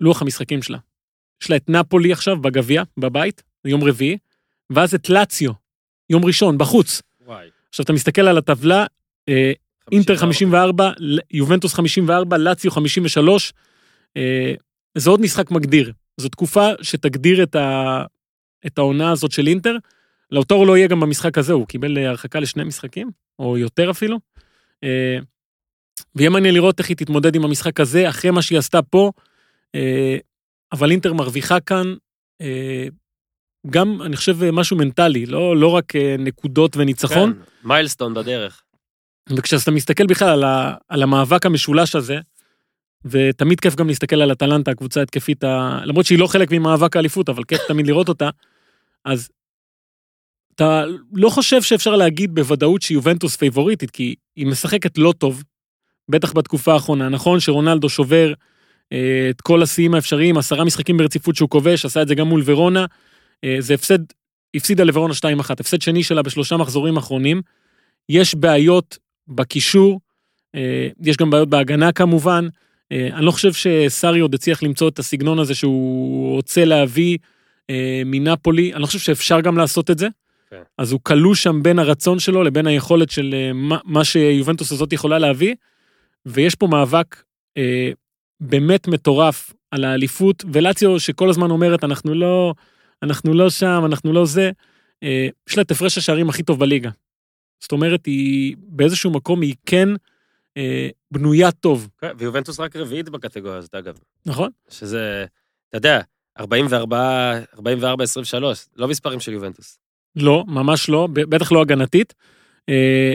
לוח 0.00 0.22
המשחקים 0.22 0.62
שלה. 0.62 0.78
יש 1.42 1.50
לה 1.50 1.56
את 1.56 1.68
נפולי 1.68 2.12
עכשיו 2.12 2.36
בגביע, 2.40 2.82
בבית, 2.96 3.42
יום 3.64 3.84
רביעי, 3.84 4.18
ואז 4.70 4.94
את 4.94 5.08
לאציו, 5.08 5.52
יום 6.10 6.24
ראשון, 6.24 6.58
בחוץ. 6.58 7.02
וואי. 7.26 7.48
עכשיו 7.68 7.84
אתה 7.84 7.92
מסתכל 7.92 8.22
על 8.22 8.38
הטבלה, 8.38 8.86
אה, 9.28 9.52
אינטר 9.92 10.16
54, 10.16 10.90
ל- 10.98 11.18
יובנטוס 11.30 11.74
54, 11.74 12.38
לאציו 12.38 12.70
53. 12.70 13.52
זה 14.98 15.10
עוד 15.10 15.20
משחק 15.20 15.50
מגדיר. 15.50 15.92
זו 16.16 16.28
תקופה 16.28 16.68
שתגדיר 16.82 17.42
את, 17.42 17.56
ה, 17.56 18.02
את 18.66 18.78
העונה 18.78 19.10
הזאת 19.10 19.32
של 19.32 19.46
אינטר. 19.46 19.76
לאוטורו 20.30 20.66
לא 20.66 20.76
יהיה 20.76 20.88
גם 20.88 21.00
במשחק 21.00 21.38
הזה, 21.38 21.52
הוא 21.52 21.66
קיבל 21.66 21.98
אה, 21.98 22.08
הרחקה 22.08 22.40
לשני 22.40 22.64
משחקים, 22.64 23.10
או 23.38 23.58
יותר 23.58 23.90
אפילו. 23.90 24.18
אה, 24.84 25.18
ויהיה 26.14 26.30
מעניין 26.30 26.54
לראות 26.54 26.78
איך 26.78 26.88
היא 26.88 26.96
תתמודד 26.96 27.34
עם 27.34 27.44
המשחק 27.44 27.80
הזה, 27.80 28.08
אחרי 28.08 28.30
מה 28.30 28.42
שהיא 28.42 28.58
עשתה 28.58 28.82
פה. 28.82 29.10
אה, 29.74 30.16
אבל 30.72 30.90
אינטר 30.90 31.12
מרוויחה 31.12 31.60
כאן 31.60 31.94
גם, 33.70 34.02
אני 34.02 34.16
חושב, 34.16 34.50
משהו 34.52 34.76
מנטלי, 34.76 35.26
לא, 35.26 35.56
לא 35.56 35.66
רק 35.66 35.92
נקודות 36.18 36.76
וניצחון. 36.76 37.32
כן, 37.34 37.68
מיילסטון 37.68 38.14
בדרך. 38.14 38.62
וכשאתה 39.36 39.70
מסתכל 39.70 40.06
בכלל 40.06 40.28
על, 40.28 40.44
ה, 40.44 40.74
על 40.88 41.02
המאבק 41.02 41.46
המשולש 41.46 41.96
הזה, 41.96 42.18
ותמיד 43.04 43.60
כיף 43.60 43.74
גם 43.74 43.88
להסתכל 43.88 44.22
על 44.22 44.32
אטלנטה, 44.32 44.70
הקבוצה 44.70 45.00
ההתקפית, 45.00 45.44
ה... 45.44 45.80
למרות 45.84 46.06
שהיא 46.06 46.18
לא 46.18 46.26
חלק 46.26 46.48
ממאבק 46.52 46.96
האליפות, 46.96 47.28
אבל 47.28 47.44
כיף 47.44 47.60
תמיד 47.68 47.86
לראות 47.86 48.08
אותה, 48.08 48.30
אז 49.04 49.28
אתה 50.54 50.84
לא 51.12 51.30
חושב 51.30 51.62
שאפשר 51.62 51.96
להגיד 51.96 52.34
בוודאות 52.34 52.82
שיובנטוס 52.82 53.36
פייבוריטית, 53.36 53.90
כי 53.90 54.14
היא 54.36 54.46
משחקת 54.46 54.98
לא 54.98 55.14
טוב, 55.18 55.44
בטח 56.08 56.32
בתקופה 56.32 56.72
האחרונה. 56.72 57.08
נכון 57.08 57.40
שרונלדו 57.40 57.88
שובר 57.88 58.32
אה, 58.92 59.26
את 59.30 59.40
כל 59.40 59.62
השיאים 59.62 59.94
האפשריים, 59.94 60.38
עשרה 60.38 60.64
משחקים 60.64 60.96
ברציפות 60.96 61.36
שהוא 61.36 61.48
כובש, 61.48 61.84
עשה 61.84 62.02
את 62.02 62.08
זה 62.08 62.14
גם 62.14 62.26
מול 62.26 62.42
ורונה. 62.44 62.86
אה, 63.44 63.56
זה 63.58 63.74
הפסד, 63.74 63.98
הפסידה 64.56 64.84
לוורונה 64.84 65.14
2-1, 65.14 65.52
הפסד 65.60 65.82
שני 65.82 66.02
שלה 66.02 66.22
בשלושה 66.22 66.56
מחזורים 66.56 66.96
אחרונים. 66.96 67.42
יש 68.08 68.34
בעיות 68.34 68.98
בקישור, 69.28 70.00
אה, 70.54 70.88
יש 71.02 71.16
גם 71.16 71.30
בעיות 71.30 71.48
בהגנה 71.48 71.92
כמובן. 71.92 72.48
אה, 72.92 73.08
אני 73.12 73.24
לא 73.24 73.30
חושב 73.30 73.52
שסארי 73.52 74.20
עוד 74.20 74.34
הצליח 74.34 74.62
למצוא 74.62 74.88
את 74.88 74.98
הסגנון 74.98 75.38
הזה 75.38 75.54
שהוא 75.54 76.34
רוצה 76.34 76.64
להביא 76.64 77.18
אה, 77.70 78.02
מנפולי, 78.06 78.72
אני 78.72 78.82
לא 78.82 78.86
חושב 78.86 78.98
שאפשר 78.98 79.40
גם 79.40 79.58
לעשות 79.58 79.90
את 79.90 79.98
זה. 79.98 80.08
כן. 80.50 80.62
אז 80.78 80.92
הוא 80.92 81.00
כלוא 81.02 81.34
שם 81.34 81.62
בין 81.62 81.78
הרצון 81.78 82.18
שלו 82.18 82.42
לבין 82.42 82.66
היכולת 82.66 83.10
של 83.10 83.34
אה, 83.34 83.52
מה, 83.52 83.78
מה 83.84 84.04
שיובנטוס 84.04 84.72
הזאת 84.72 84.92
יכולה 84.92 85.18
להביא, 85.18 85.54
ויש 86.26 86.54
פה 86.54 86.66
מאבק 86.66 87.22
אה, 87.56 87.90
באמת 88.40 88.88
מטורף 88.88 89.52
על 89.70 89.84
האליפות, 89.84 90.44
ולציו 90.52 91.00
שכל 91.00 91.30
הזמן 91.30 91.50
אומרת, 91.50 91.84
אנחנו 91.84 92.14
לא, 92.14 92.54
אנחנו 93.02 93.34
לא 93.34 93.50
שם, 93.50 93.82
אנחנו 93.86 94.12
לא 94.12 94.24
זה, 94.24 94.50
אה, 95.02 95.28
יש 95.48 95.56
לה 95.56 95.62
את 95.62 95.70
הפרש 95.70 95.98
השערים 95.98 96.28
הכי 96.28 96.42
טוב 96.42 96.60
בליגה. 96.60 96.90
זאת 97.60 97.72
אומרת, 97.72 98.06
היא 98.06 98.56
באיזשהו 98.58 99.10
מקום, 99.10 99.40
היא 99.40 99.54
כן 99.66 99.88
אה, 99.88 99.96
בנויה 101.10 101.52
טוב, 101.52 101.88
כן, 102.00 102.10
ויובנטוס 102.18 102.60
רק 102.60 102.76
רביעית 102.76 103.08
בקטגוריה 103.08 103.58
הזאת, 103.58 103.74
אגב. 103.74 103.98
נכון? 104.26 104.50
שזה, 104.68 105.24
אתה 105.68 105.76
יודע, 105.76 106.00
44, 106.38 107.32
44, 107.54 108.04
23, 108.04 108.66
לא 108.76 108.88
מספרים 108.88 109.20
של 109.20 109.32
יובנטוס. 109.32 109.78
לא, 110.16 110.44
ממש 110.48 110.88
לא, 110.88 111.08
בטח 111.12 111.52
לא 111.52 111.62
הגנתית. 111.62 112.14
אה, 112.68 113.14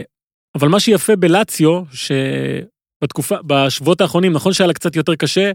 אבל 0.54 0.68
מה 0.68 0.80
שיפה 0.80 1.16
בלציו, 1.16 1.82
שבתקופה, 1.92 3.36
בשבועות 3.46 4.00
האחרונים, 4.00 4.32
נכון 4.32 4.52
שהיה 4.52 4.66
לה 4.66 4.74
קצת 4.74 4.96
יותר 4.96 5.14
קשה, 5.14 5.52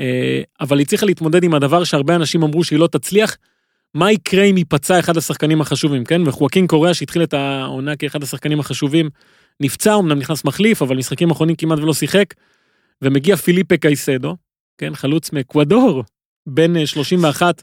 אה, 0.00 0.42
אבל 0.60 0.78
היא 0.78 0.84
הצליחה 0.84 1.06
להתמודד 1.06 1.44
עם 1.44 1.54
הדבר 1.54 1.84
שהרבה 1.84 2.14
אנשים 2.14 2.42
אמרו 2.42 2.64
שהיא 2.64 2.78
לא 2.78 2.86
תצליח. 2.86 3.36
מה 3.94 4.12
יקרה 4.12 4.44
אם 4.44 4.56
ייפצע 4.56 4.98
אחד 4.98 5.16
השחקנים 5.16 5.60
החשובים, 5.60 6.04
כן? 6.04 6.28
וחואקין 6.28 6.66
קוריאה 6.66 6.94
שהתחיל 6.94 7.22
את 7.22 7.34
העונה 7.34 7.96
כאחד 7.96 8.22
השחקנים 8.22 8.60
החשובים, 8.60 9.10
נפצע, 9.60 9.96
אמנם 9.98 10.18
נכנס 10.18 10.44
מחליף, 10.44 10.82
אבל 10.82 10.96
משחקים 10.96 11.30
אחרונים 11.30 11.56
כמעט 11.56 11.78
ולא 11.78 11.94
שיחק, 11.94 12.34
ומגיע 13.02 13.36
פיליפה 13.36 13.76
קייסדו, 13.76 14.36
כן? 14.78 14.94
חלוץ 14.94 15.32
מאקוודור, 15.32 16.04
בן 16.46 16.76
אה, 16.76 16.86
31, 16.86 17.62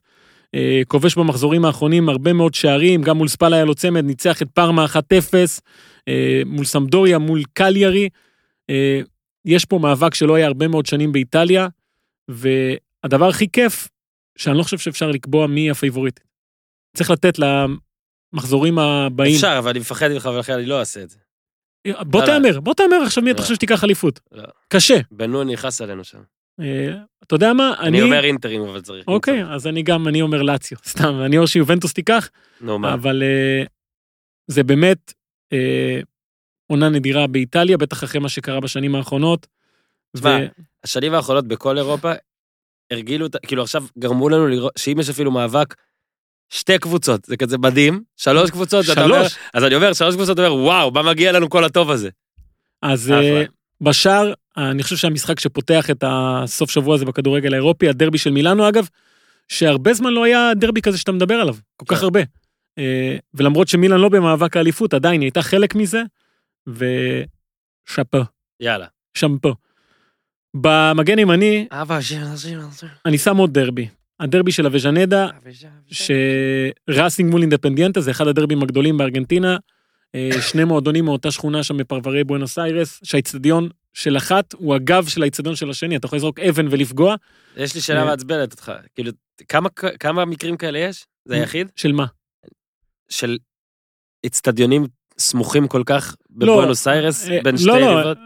אה, 0.56 0.82
כובש 0.88 1.16
במחזורים 1.16 1.66
האחרונים 1.66 2.10
הרבה 2.10 2.34
מאוד 2.34 2.54
שערים, 2.54 3.02
גם 3.02 3.18
מול 3.18 3.28
ספאלה 3.28 3.56
היה 3.56 3.66
לו 3.66 3.76
צמד, 3.76 4.06
ניצח 4.06 4.42
את 4.42 4.48
פארמה 4.54 4.86
1-0, 4.86 5.62
אה, 6.08 6.42
מול 6.46 6.66
סמדוריה, 6.66 7.18
מול 7.18 7.44
קליירי. 7.54 8.10
אה, 8.70 9.02
יש 9.46 9.66
פה 9.66 9.80
מאבק 9.80 10.14
שלא 10.14 10.36
היה 10.36 10.48
הרבה 10.48 10.68
מאוד 10.68 10.86
שנים 10.86 11.12
באיטליה, 11.12 11.68
והדבר 12.28 13.30
הכי 13.30 13.48
כיף, 13.54 13.88
שאני 14.38 14.58
לא 14.58 14.64
חושב 14.64 14.78
שאפשר 14.78 15.12
לקבוע 15.12 15.48
מי 15.48 15.72
ה 15.72 15.77
favorite. 15.77 16.20
צריך 16.98 17.12
לתת 17.12 17.40
למחזורים 18.34 18.80
הבאים. 18.80 19.36
אפשר, 19.36 19.56
אבל 19.58 19.70
אני 19.70 19.80
מפחד 19.80 20.12
ממך 20.12 20.30
ולכן 20.34 20.54
אני 20.54 20.66
לא 20.66 20.80
אעשה 20.80 21.04
את 21.04 21.10
זה. 21.10 21.18
בוא 22.08 22.22
לא, 22.22 22.26
תהמר, 22.26 22.60
בוא 22.60 22.74
תהמר 22.74 22.98
עכשיו 23.06 23.24
מי 23.24 23.32
אתה 23.32 23.38
לא. 23.40 23.44
חושב 23.44 23.56
שתיקח 23.56 23.84
אליפות. 23.84 24.20
לא. 24.32 24.44
קשה. 24.68 24.98
בן 25.12 25.32
נון 25.32 25.50
נכנס 25.50 25.82
עלינו 25.82 26.04
שם. 26.04 26.20
אה, 26.60 26.96
אתה 27.24 27.36
יודע 27.36 27.54
מה, 27.54 27.74
אני 27.80 27.88
אני... 27.88 28.02
אומר 28.02 28.24
אינטר, 28.24 28.62
אבל 28.62 28.82
צריך. 28.82 29.08
אוקיי, 29.08 29.44
אז 29.44 29.68
אני 29.68 29.84
גם, 29.84 30.08
אני 30.08 30.22
אומר 30.22 30.42
לאציו, 30.42 30.78
סתם, 30.92 31.22
אני 31.26 31.38
אומר 31.38 31.46
שיובנטוס 31.46 31.94
תיקח? 31.94 32.30
אבל 32.94 33.24
אה, 33.24 33.64
זה 34.48 34.64
באמת 34.64 35.14
אה, 35.54 36.00
עונה 36.68 36.90
נדירה 36.90 37.28
באיטליה, 37.28 37.78
בטח 37.78 38.04
אחרי 38.04 38.22
מה 38.22 38.30
שקרה 38.30 38.60
בשנים 38.60 38.96
האחרונות. 38.96 39.48
תשמע, 40.16 40.38
השנים 40.84 41.14
האחרונות 41.14 41.48
בכל 41.48 41.78
אירופה, 41.78 42.12
הרגילו, 42.92 43.28
כאילו 43.48 43.64
עכשיו 43.64 43.84
גרמו 44.00 44.30
לנו 44.30 44.48
לראות, 44.48 44.74
שאם 44.78 45.00
יש 45.00 45.10
אפילו 45.10 45.32
מאבק, 45.32 45.76
שתי 46.50 46.78
קבוצות, 46.78 47.26
זה 47.26 47.38
כזה 47.38 47.58
מדהים, 47.58 48.04
שלוש 48.18 48.52
קבוצות, 48.52 48.86
שאתה 48.86 49.04
אומר, 49.04 49.20
שלוש. 49.20 49.38
אז 49.54 49.64
אני 49.64 49.76
אומר, 49.76 49.94
שלוש 49.94 50.16
קבוצות, 50.16 50.40
אתה 50.40 50.48
אומר, 50.48 50.64
וואו, 50.64 50.92
מה 50.92 51.02
מגיע 51.02 51.32
לנו 51.32 51.50
כל 51.50 51.64
הטוב 51.64 51.92
הזה? 51.92 52.10
אז 52.82 53.06
אחלה. 53.06 53.22
אה, 53.22 53.44
בשער, 53.82 54.34
אני 54.58 54.84
חושב 54.84 54.96
שהמשחק 54.96 55.40
שפותח 55.40 55.90
את 55.90 56.04
הסוף 56.08 56.72
שבוע 56.72 56.96
הזה 56.96 57.06
בכדורגל 57.06 57.54
האירופי, 57.54 57.90
הדרבי 57.90 58.18
של 58.18 58.32
מילאנו 58.32 58.70
אגב, 58.70 58.88
שהרבה 59.48 59.94
זמן 59.94 60.14
לא 60.14 60.24
היה 60.24 60.52
דרבי 60.56 60.82
כזה 60.82 60.98
שאתה 60.98 61.12
מדבר 61.12 61.36
עליו, 61.36 61.56
כל 61.76 61.86
כך 61.88 61.98
כן. 61.98 62.04
הרבה. 62.04 62.20
אה, 62.78 63.18
ולמרות 63.34 63.68
שמילאן 63.68 64.00
לא 64.00 64.10
במאבק 64.10 64.58
האליפות, 64.58 64.94
עדיין 64.94 65.22
היא 65.22 65.26
הייתה 65.28 65.42
חלק 65.42 65.76
מזה, 65.76 66.02
ושאפו, 66.68 68.22
יאללה. 68.60 68.86
שמפו. 69.14 69.56
במגן 70.54 71.20
ימני, 71.20 71.68
אני 73.06 73.18
שם 73.18 73.38
עוד 73.38 73.54
דרבי. 73.54 73.88
הדרבי 74.20 74.52
של 74.52 74.66
הווז'נדה, 74.66 75.28
שראסינג 76.88 77.32
מול 77.32 77.42
אינדפנדיאנטה, 77.42 78.02
זה 78.02 78.12
אחד 78.12 78.28
הדרבים 78.28 78.64
הגדולים 78.64 78.98
בארגנטינה. 78.98 79.58
אה, 80.16 80.30
שני 80.42 80.64
מועדונים 80.64 81.06
מאותה 81.06 81.32
שכונה 81.32 81.64
שם 81.64 81.78
בפרברי 81.78 82.24
בואנוס 82.24 82.60
איירס, 82.60 83.00
שהאיצטדיון 83.04 83.70
של 83.94 84.18
אחת 84.18 84.54
הוא 84.54 84.76
הגב 84.76 85.08
של 85.08 85.22
האיצטדיון 85.22 85.56
של 85.56 85.70
השני, 85.70 85.96
אתה 85.96 86.06
יכול 86.06 86.18
לזרוק 86.18 86.40
אבן 86.40 86.68
ולפגוע. 86.72 87.16
יש 87.58 87.76
לי 87.76 87.82
שאלה 87.82 88.00
אה. 88.00 88.06
מעצבנת 88.06 88.52
אותך, 88.52 88.72
כאילו, 88.96 89.12
כמה- 89.50 89.70
כמה 90.00 90.26
מקרים 90.26 90.58
כאלה 90.58 90.80
יש? 90.80 91.06
זה. 91.26 91.36
היחיד? 91.36 91.68
של 91.76 91.92
מה? 91.92 92.06
של 93.10 93.38
אצטדיונים 94.26 94.86
סמוכים 95.18 95.68
כל 95.68 95.84
כך 95.86 96.16
בבואנוס 96.30 96.88
איירס, 96.88 97.30
אה, 97.30 97.40
בין 97.44 97.58
שתי 97.58 97.68
לא, 97.68 97.80
לא, 97.80 97.86
יריבות? 97.86 98.18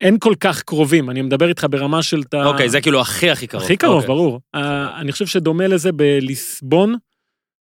אין 0.00 0.18
כל 0.18 0.34
כך 0.40 0.62
קרובים, 0.62 1.10
אני 1.10 1.22
מדבר 1.22 1.48
איתך 1.48 1.66
ברמה 1.70 2.02
של... 2.02 2.22
אוקיי, 2.44 2.68
זה 2.68 2.80
כאילו 2.80 3.00
הכי 3.00 3.30
הכי 3.30 3.46
קרוב. 3.46 3.64
הכי 3.64 3.76
קרוב, 3.76 3.94
אוקיי. 3.94 4.06
ברור. 4.06 4.40
אה, 4.54 5.00
אני 5.00 5.12
חושב 5.12 5.26
שדומה 5.26 5.66
לזה 5.66 5.92
בליסבון, 5.92 6.94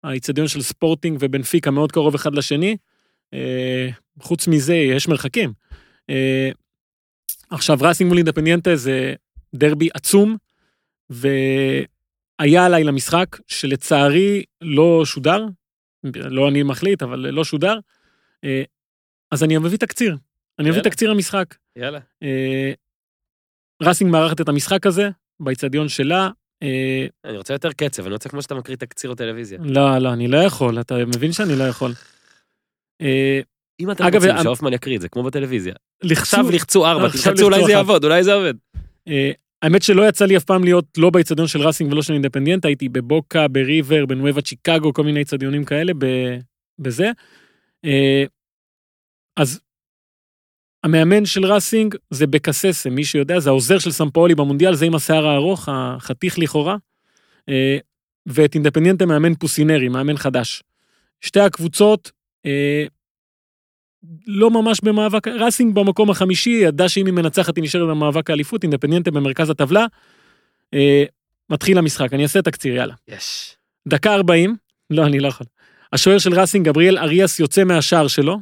האיצטדיון 0.04 0.48
של 0.48 0.62
ספורטינג 0.62 1.18
ובנפיקה 1.20 1.70
מאוד 1.70 1.92
קרוב 1.92 2.14
אחד 2.14 2.34
לשני. 2.34 2.76
אה, 3.34 3.88
חוץ 4.20 4.48
מזה, 4.48 4.74
יש 4.74 5.08
מרחקים. 5.08 5.52
אה, 6.10 6.50
עכשיו, 7.50 7.78
ראסינג 7.80 8.08
מול 8.08 8.18
אינדפנדיאנטה 8.18 8.76
זה 8.76 9.14
דרבי 9.54 9.88
עצום, 9.94 10.36
והיה 11.10 12.66
עליי 12.66 12.84
למשחק, 12.84 13.36
שלצערי 13.46 14.42
לא 14.60 15.02
שודר, 15.04 15.46
לא 16.14 16.48
אני 16.48 16.62
מחליט, 16.62 17.02
אבל 17.02 17.18
לא 17.18 17.44
שודר, 17.44 17.78
אה, 18.44 18.62
אז 19.30 19.44
אני 19.44 19.58
מביא 19.58 19.78
תקציר. 19.78 20.16
אני 20.58 20.68
מביא 20.68 20.78
יאללה. 20.78 20.90
תקציר 20.90 21.10
למשחק. 21.10 21.54
יאללה. 21.78 21.98
אה, 22.22 22.72
ראסינג 23.82 24.10
מארחת 24.10 24.40
את 24.40 24.48
המשחק 24.48 24.86
הזה, 24.86 25.10
באיצטדיון 25.40 25.88
שלה. 25.88 26.30
אה, 26.62 27.06
אני 27.24 27.36
רוצה 27.36 27.54
יותר 27.54 27.72
קצב, 27.72 28.04
אני 28.04 28.12
רוצה 28.12 28.28
כמו 28.28 28.42
שאתה 28.42 28.54
מקריא 28.54 28.76
תקציר 28.76 29.12
בטלוויזיה. 29.12 29.58
לא, 29.62 29.98
לא, 29.98 30.12
אני 30.12 30.28
לא 30.28 30.38
יכול, 30.38 30.80
אתה 30.80 30.94
מבין 31.16 31.32
שאני 31.32 31.58
לא 31.58 31.64
יכול. 31.64 31.92
אה, 33.00 33.40
אם 33.80 33.90
אתם 33.90 34.04
אגב, 34.04 34.24
רוצים 34.24 34.42
שהופמן 34.42 34.72
יקריא 34.72 34.96
את 34.96 35.00
זה, 35.00 35.08
כמו 35.08 35.22
בטלוויזיה. 35.22 35.74
עכשיו 36.12 36.50
לחצו 36.50 36.86
ארבע, 36.86 37.06
עכשיו 37.06 37.32
תלחצו, 37.32 37.44
אולי 37.44 37.64
זה. 37.64 37.72
יעבוד, 37.72 38.04
אולי 38.04 38.24
זה 38.24 38.34
עובד. 38.34 38.54
האמת 39.62 39.82
שלא 39.82 40.08
יצא 40.08 40.24
לי 40.24 40.36
אף 40.36 40.44
פעם 40.44 40.64
להיות 40.64 40.84
לא 40.96 41.10
באיצטדיון 41.10 41.48
של 41.48 41.60
ראסינג 41.60 41.92
ולא 41.92 42.02
של 42.02 42.12
אינדפנדיאנט, 42.12 42.64
הייתי 42.64 42.88
בבוקה, 42.88 43.48
בריבר, 43.48 44.06
בנואבה 44.06 44.42
צ'יקגו, 44.42 44.92
כל 44.92 45.04
מיני 45.04 45.20
איצטדיונים 45.20 45.64
כאלה, 45.64 45.92
בזה. 46.78 47.10
אז 49.36 49.60
המאמן 50.84 51.26
של 51.26 51.46
ראסינג 51.46 51.94
זה 52.10 52.26
בקססה, 52.26 52.90
מי 52.90 53.04
שיודע, 53.04 53.40
זה 53.40 53.50
העוזר 53.50 53.78
של 53.78 53.90
סמפאולי 53.90 54.34
במונדיאל, 54.34 54.74
זה 54.74 54.86
עם 54.86 54.94
השיער 54.94 55.26
הארוך, 55.26 55.68
החתיך 55.72 56.38
לכאורה. 56.38 56.76
אה, 57.48 57.78
ואת 58.26 58.54
אינדפנדיאנטה 58.54 59.06
מאמן 59.06 59.34
פוסינרי, 59.34 59.88
מאמן 59.88 60.16
חדש. 60.16 60.62
שתי 61.20 61.40
הקבוצות, 61.40 62.10
אה, 62.46 62.84
לא 64.26 64.50
ממש 64.50 64.80
במאבק, 64.82 65.28
ראסינג 65.28 65.74
במקום 65.74 66.10
החמישי, 66.10 66.50
ידע 66.50 66.88
שאם 66.88 67.06
היא 67.06 67.14
מנצחת 67.14 67.56
היא 67.56 67.64
נשארת 67.64 67.88
במאבק 67.88 68.30
האליפות, 68.30 68.62
אינדפנדיאנטה 68.62 69.10
במרכז 69.10 69.50
הטבלה. 69.50 69.86
אה, 70.74 71.04
מתחיל 71.50 71.78
המשחק, 71.78 72.14
אני 72.14 72.22
אעשה 72.22 72.42
תקציר, 72.42 72.74
יאללה. 72.74 72.94
יש. 73.08 73.56
דקה 73.88 74.14
40, 74.14 74.56
לא, 74.90 75.06
אני 75.06 75.20
לא 75.20 75.28
יכול. 75.28 75.46
השוער 75.92 76.18
של 76.18 76.40
ראסינג, 76.40 76.66
גבריאל 76.66 76.98
אריאס, 76.98 77.40
יוצא 77.40 77.64
מהשער 77.64 78.08
שלו, 78.08 78.38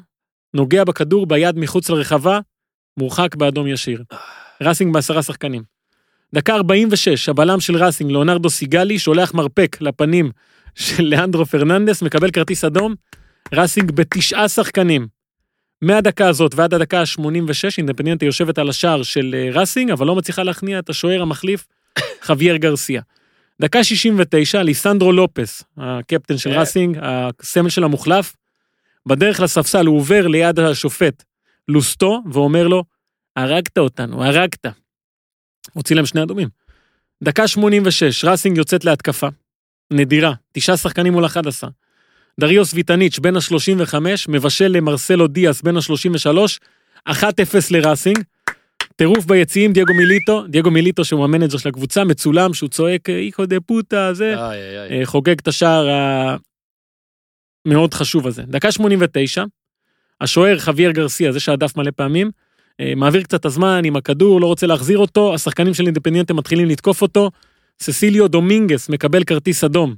נוגע 0.56 0.84
בכדור 0.84 1.26
ביד 1.26 1.58
מחוץ 1.58 1.90
לרחבה, 1.90 2.40
מורחק 2.96 3.34
באדום 3.34 3.66
ישיר. 3.66 4.02
ראסינג 4.62 4.94
בעשרה 4.94 5.22
שחקנים. 5.22 5.62
דקה 6.34 6.54
46, 6.54 7.28
הבלם 7.28 7.60
של 7.60 7.76
ראסינג, 7.76 8.10
ליאונרדו 8.10 8.50
סיגלי, 8.50 8.98
שולח 8.98 9.34
מרפק 9.34 9.76
לפנים 9.80 10.30
של 10.74 11.04
לאנדרו 11.04 11.46
פרננדס, 11.46 12.02
מקבל 12.02 12.30
כרטיס 12.30 12.64
אדום, 12.64 12.94
ראסינג 13.54 13.90
בתשעה 13.90 14.48
שחקנים. 14.48 15.06
מהדקה 15.82 16.28
הזאת 16.28 16.54
ועד 16.54 16.74
הדקה 16.74 17.00
ה-86, 17.00 17.78
אינדפנדיאנטה 17.78 18.24
יושבת 18.24 18.58
על 18.58 18.68
השער 18.68 19.02
של 19.02 19.34
אה, 19.34 19.60
ראסינג, 19.60 19.90
אבל 19.90 20.06
לא 20.06 20.16
מצליחה 20.16 20.42
להכניע 20.42 20.78
את 20.78 20.90
השוער 20.90 21.22
המחליף, 21.22 21.66
חוויאר 22.26 22.56
גרסיה. 22.56 23.02
דקה 23.60 23.84
69, 23.84 24.62
ליסנדרו 24.62 25.12
לופס, 25.12 25.62
הקפטן 25.76 26.38
של 26.38 26.50
כן. 26.50 26.58
ראסינג, 26.58 26.98
הסמל 27.02 27.68
של 27.68 27.84
המוחלף, 27.84 28.36
בדרך 29.06 29.40
לספסל 29.40 29.86
הוא 29.86 29.98
עובר 29.98 30.26
ליד 30.26 30.60
השופט 30.60 31.22
לוסטו, 31.68 32.22
ואומר 32.32 32.68
לו, 32.68 32.84
הרגת 33.36 33.78
אותנו, 33.78 34.24
הרגת. 34.24 34.66
הוציא 35.72 35.96
להם 35.96 36.06
שני 36.06 36.22
אדומים. 36.22 36.48
דקה 37.22 37.48
86, 37.48 38.24
ראסינג 38.24 38.56
יוצאת 38.58 38.84
להתקפה. 38.84 39.28
נדירה, 39.92 40.32
תשעה 40.52 40.76
שחקנים 40.76 41.12
מול 41.12 41.26
11. 41.26 41.70
דריוס 42.40 42.74
ויטניץ' 42.74 43.18
בן 43.18 43.36
ה-35, 43.36 43.94
מבשל 44.28 44.68
למרסלו 44.68 45.26
דיאס 45.26 45.62
בן 45.62 45.76
ה-33, 45.76 47.08
1-0 47.08 47.12
לראסינג. 47.70 48.18
טירוף 48.96 49.24
ביציעים, 49.24 49.72
דייגו 49.72 49.94
מיליטו, 49.94 50.46
דייגו 50.46 50.70
מיליטו 50.70 51.04
שהוא 51.04 51.24
המנג'ר 51.24 51.58
של 51.58 51.68
הקבוצה, 51.68 52.04
מצולם 52.04 52.54
שהוא 52.54 52.68
צועק 52.68 53.10
hijo 53.10 53.46
de 53.46 53.60
puta, 53.60 54.14
זה, 54.14 54.34
איי, 54.34 54.58
איי, 54.58 54.90
איי. 54.90 55.00
אה, 55.00 55.06
חוגג 55.06 55.38
את 55.38 55.48
השער 55.48 55.88
המאוד 57.66 57.94
חשוב 57.94 58.26
הזה. 58.26 58.42
דקה 58.42 58.72
89, 58.72 59.44
השוער 60.20 60.58
חוויאר 60.58 60.90
גרסיה, 60.90 61.32
זה 61.32 61.40
שהדף 61.40 61.76
מלא 61.76 61.90
פעמים, 61.96 62.30
אה, 62.80 62.92
מעביר 62.96 63.22
קצת 63.22 63.44
הזמן 63.44 63.84
עם 63.84 63.96
הכדור, 63.96 64.40
לא 64.40 64.46
רוצה 64.46 64.66
להחזיר 64.66 64.98
אותו, 64.98 65.34
השחקנים 65.34 65.74
של 65.74 65.86
אינדפנדיאנטה 65.86 66.34
מתחילים 66.34 66.68
לתקוף 66.68 67.02
אותו, 67.02 67.30
ססיליו 67.80 68.28
דומינגס 68.28 68.88
מקבל 68.88 69.24
כרטיס 69.24 69.64
אדום. 69.64 69.94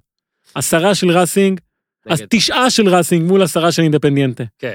עשרה 0.55 0.95
של 0.95 1.11
ראסינג, 1.11 1.61
אז. 2.07 2.23
תשעה 2.31 2.71
של 2.71 2.89
ראסינג 2.89 3.29
מול 3.29 3.43
עשרה 3.43 3.73
של 3.73 3.83
אינדפנדיאנטה. 3.83 4.45
כן. 4.59 4.75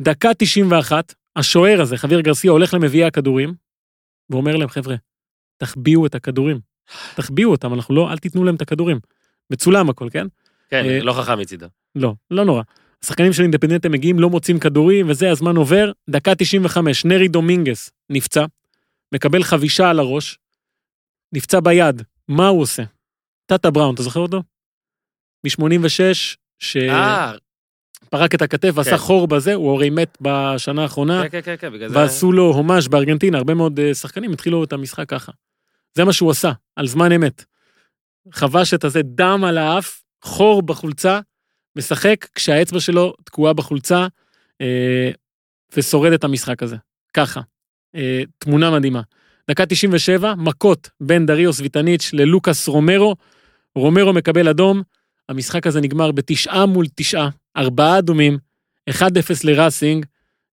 דקה 0.00 0.34
91, 0.38 1.14
השוער 1.36 1.80
הזה, 1.80 1.96
חביר 1.96 2.20
גרסיה, 2.20 2.50
הולך 2.50 2.74
למביאי 2.74 3.04
הכדורים, 3.04 3.54
ואומר 4.30 4.56
להם, 4.56 4.68
חבר'ה, 4.68 4.96
תחביאו 5.56 6.06
את 6.06 6.14
הכדורים. 6.14 6.60
תחביאו 7.14 7.50
אותם, 7.50 7.74
אנחנו 7.74 7.94
לא, 7.94 8.12
אל 8.12 8.18
תיתנו 8.18 8.44
להם 8.44 8.54
את 8.54 8.62
הכדורים. 8.62 8.98
מצולם 9.50 9.90
הכל, 9.90 10.08
כן? 10.12 10.26
כן, 10.68 10.84
אה, 10.84 11.00
לא 11.00 11.12
חכם 11.12 11.38
מצידו. 11.38 11.66
לא, 11.94 12.14
לא 12.30 12.44
נורא. 12.44 12.62
השחקנים 13.02 13.32
של 13.32 13.42
אינדפנדנטה 13.42 13.88
מגיעים, 13.88 14.18
לא 14.18 14.30
מוצאים 14.30 14.58
כדורים, 14.58 15.10
וזה, 15.10 15.30
הזמן 15.30 15.56
עובר. 15.56 15.92
דקה 16.10 16.34
95, 16.34 17.04
נרי 17.04 17.28
דומינגס 17.28 17.90
נפצע, 18.10 18.44
מקבל 19.14 19.42
חבישה 19.42 19.90
על 19.90 19.98
הראש, 19.98 20.38
נפצע 21.32 21.60
ביד, 21.60 22.02
מה 22.28 22.48
הוא 22.48 22.62
עושה? 22.62 22.82
טאטה 23.46 23.70
בראון, 23.70 23.94
אתה 23.94 24.02
זוכר 24.02 24.20
אותו? 24.20 24.42
מ-86, 25.44 26.36
שפרק 26.58 26.90
אה, 28.12 28.36
את 28.36 28.42
הכתף 28.42 28.70
ועשה 28.74 28.90
כן. 28.90 28.96
חור 28.96 29.28
בזה, 29.28 29.54
הוא 29.54 29.74
הרי 29.74 29.90
מת 29.90 30.18
בשנה 30.20 30.82
האחרונה, 30.82 31.22
כן, 31.22 31.28
כן, 31.28 31.40
כן, 31.44 31.56
כן, 31.58 31.72
בגלל 31.72 31.88
זה... 31.88 31.96
ועשו 31.96 32.32
לו 32.32 32.42
הומאז' 32.42 32.88
בארגנטינה, 32.88 33.38
הרבה 33.38 33.54
מאוד 33.54 33.80
אה, 33.80 33.94
שחקנים 33.94 34.32
התחילו 34.32 34.64
את 34.64 34.72
המשחק 34.72 35.08
ככה. 35.08 35.32
זה 35.94 36.04
מה 36.04 36.12
שהוא 36.12 36.30
עשה, 36.30 36.52
על 36.76 36.86
זמן 36.86 37.12
אמת. 37.12 37.44
חבש 38.32 38.74
את 38.74 38.84
הזה 38.84 39.02
דם 39.02 39.44
על 39.44 39.58
האף, 39.58 40.02
חור 40.22 40.62
בחולצה, 40.62 41.20
משחק 41.76 42.26
כשהאצבע 42.34 42.80
שלו 42.80 43.14
תקועה 43.24 43.52
בחולצה, 43.52 44.06
אה, 44.60 45.10
ושורד 45.76 46.12
את 46.12 46.24
המשחק 46.24 46.62
הזה. 46.62 46.76
ככה. 47.14 47.40
אה, 47.94 48.22
תמונה 48.38 48.70
מדהימה. 48.70 49.02
דקה 49.50 49.66
97, 49.66 50.34
מכות 50.34 50.90
בין 51.00 51.26
דריוס 51.26 51.60
ויטניץ' 51.60 52.10
ללוקאס 52.12 52.68
רומרו. 52.68 53.16
רומרו 53.74 54.12
מקבל 54.12 54.48
אדום, 54.48 54.82
המשחק 55.28 55.66
הזה 55.66 55.80
נגמר 55.80 56.12
בתשעה 56.12 56.66
מול 56.66 56.86
תשעה, 56.94 57.28
ארבעה 57.56 57.98
אדומים, 57.98 58.38
1-0 58.90 59.44
לראסינג, 59.44 60.06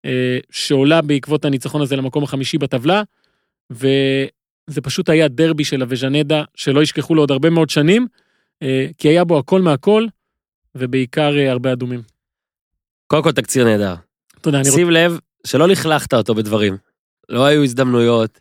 אה, 0.06 0.38
שעולה 0.51 1.01
בעקבות 1.01 1.45
הניצחון 1.45 1.82
הזה 1.82 1.95
למקום 1.95 2.23
החמישי 2.23 2.58
בטבלה, 2.58 3.04
וזה 3.71 4.82
פשוט 4.84 5.10
היה 5.10 5.28
דרבי 5.28 5.63
של 5.63 5.82
אבז'נדה, 5.82 6.43
שלא 6.56 6.84
ישכחו 6.84 7.15
לו 7.15 7.21
עוד 7.21 7.32
הרבה 7.32 7.49
מאוד 7.49 7.69
שנים, 7.69 8.08
כי 8.97 9.07
היה 9.07 9.23
בו 9.23 9.37
הכל 9.39 9.61
מהכל, 9.61 10.05
ובעיקר 10.75 11.37
אה, 11.37 11.51
הרבה 11.51 11.73
אדומים. 11.73 12.01
קודם 13.07 13.23
כל 13.23 13.31
תקציר 13.31 13.65
נהדר. 13.65 13.95
תודה, 14.41 14.57
אני 14.59 14.69
רוצה... 14.69 14.79
שים 14.81 14.89
לב 14.89 15.19
שלא 15.47 15.67
לכלכת 15.67 16.13
אותו 16.13 16.35
בדברים. 16.35 16.77
לא 17.29 17.45
היו 17.45 17.63
הזדמנויות. 17.63 18.39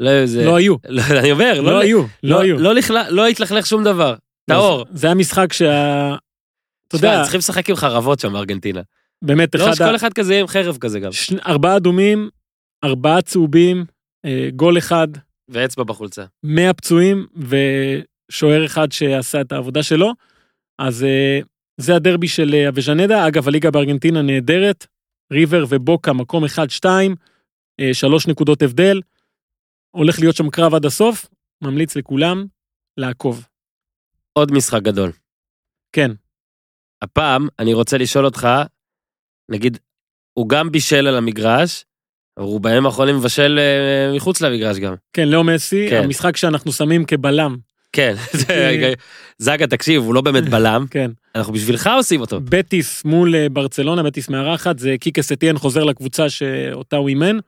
לא 0.00 0.08
היו 0.08 0.26
זה... 0.26 0.44
לא 0.44 0.56
היו, 0.56 0.76
לא, 0.88 1.02
אני 1.20 1.32
אומר, 1.32 1.60
לא 1.60 1.78
היו, 1.78 2.02
לא 2.22 2.40
היו. 2.40 2.58
לא 2.58 2.74
לכלה- 2.74 3.10
לא 3.10 3.26
התלכלך 3.26 3.66
שום 3.66 3.84
דבר. 3.84 4.14
טהור. 4.50 4.86
זה 4.92 5.06
היה 5.06 5.14
משחק 5.14 5.52
שה... 5.52 6.14
אתה 6.88 6.96
יודע, 6.96 7.22
צריכים 7.22 7.38
לשחק 7.38 7.70
עם 7.70 7.76
חרבות 7.76 8.20
שם 8.20 8.32
בארגנטינה. 8.32 8.80
באמת 9.22 9.54
לא, 9.54 9.64
אחד... 9.64 9.74
שכל 9.74 9.96
אחד 9.96 10.12
כזה 10.12 10.32
יהיה 10.32 10.40
עם 10.40 10.46
חרב 10.46 10.76
כזה 10.80 11.00
גם. 11.00 11.10
ארבעה 11.46 11.76
אדומים, 11.76 12.28
ארבעה 12.84 13.22
צהובים, 13.22 13.84
אה, 14.24 14.48
גול 14.56 14.78
אחד, 14.78 15.08
ואצבע 15.48 15.84
בחולצה. 15.84 16.24
100 16.42 16.72
פצועים 16.72 17.26
ושוער 18.30 18.66
אחד 18.66 18.92
שעשה 18.92 19.40
את 19.40 19.52
העבודה 19.52 19.82
שלו. 19.82 20.12
אז 20.78 21.04
אה, 21.04 21.40
זה 21.76 21.96
הדרבי 21.96 22.28
של 22.28 22.54
אה, 22.54 22.68
אבז'נדה. 22.68 23.28
אגב, 23.28 23.48
הליגה 23.48 23.70
בארגנטינה 23.70 24.22
נהדרת. 24.22 24.86
ריבר 25.32 25.64
ובוקה, 25.68 26.12
מקום 26.12 26.44
1-2, 26.44 26.86
אה, 27.80 27.94
שלוש 27.94 28.26
נקודות 28.26 28.62
הבדל. 28.62 29.00
הולך 29.90 30.20
להיות 30.20 30.36
שם 30.36 30.50
קרב 30.50 30.74
עד 30.74 30.84
הסוף. 30.84 31.26
ממליץ 31.62 31.96
לכולם 31.96 32.46
לעקוב. 32.96 33.46
עוד 34.32 34.52
משחק 34.52 34.82
גדול. 34.82 35.12
כן, 35.92 36.10
הפעם 37.02 37.48
אני 37.58 37.74
רוצה 37.74 37.98
לשאול 37.98 38.24
אותך, 38.24 38.48
נגיד, 39.50 39.78
הוא 40.38 40.48
גם 40.48 40.70
בישל 40.70 41.06
על 41.06 41.16
המגרש, 41.16 41.84
אבל 42.36 42.46
הוא 42.46 42.60
בימים 42.60 42.86
האחרונים 42.86 43.16
מבשל 43.16 43.58
מחוץ 44.16 44.40
למגרש 44.40 44.78
גם. 44.78 44.94
כן, 45.12 45.28
לאו 45.28 45.44
מסי, 45.44 45.86
כן. 45.90 46.02
המשחק 46.04 46.36
שאנחנו 46.36 46.72
שמים 46.72 47.04
כבלם. 47.04 47.56
כן, 47.98 48.14
זה- 48.32 48.92
זגה, 49.38 49.66
תקשיב, 49.66 50.02
הוא 50.02 50.14
לא 50.14 50.20
באמת 50.20 50.48
בלם, 50.48 50.84
כן. 50.90 51.10
אנחנו 51.34 51.52
בשבילך 51.52 51.90
עושים 51.96 52.20
אותו. 52.20 52.40
בטיס 52.44 53.04
מול 53.04 53.34
אה, 53.34 53.48
ברצלונה, 53.48 54.02
בטיס 54.02 54.28
מארחת, 54.28 54.78
זה 54.78 54.94
קיקה 55.00 55.22
סטיאן 55.22 55.58
חוזר 55.58 55.84
לקבוצה 55.84 56.30
שאותה 56.30 56.96
הוא 56.96 57.08
אימן. 57.08 57.38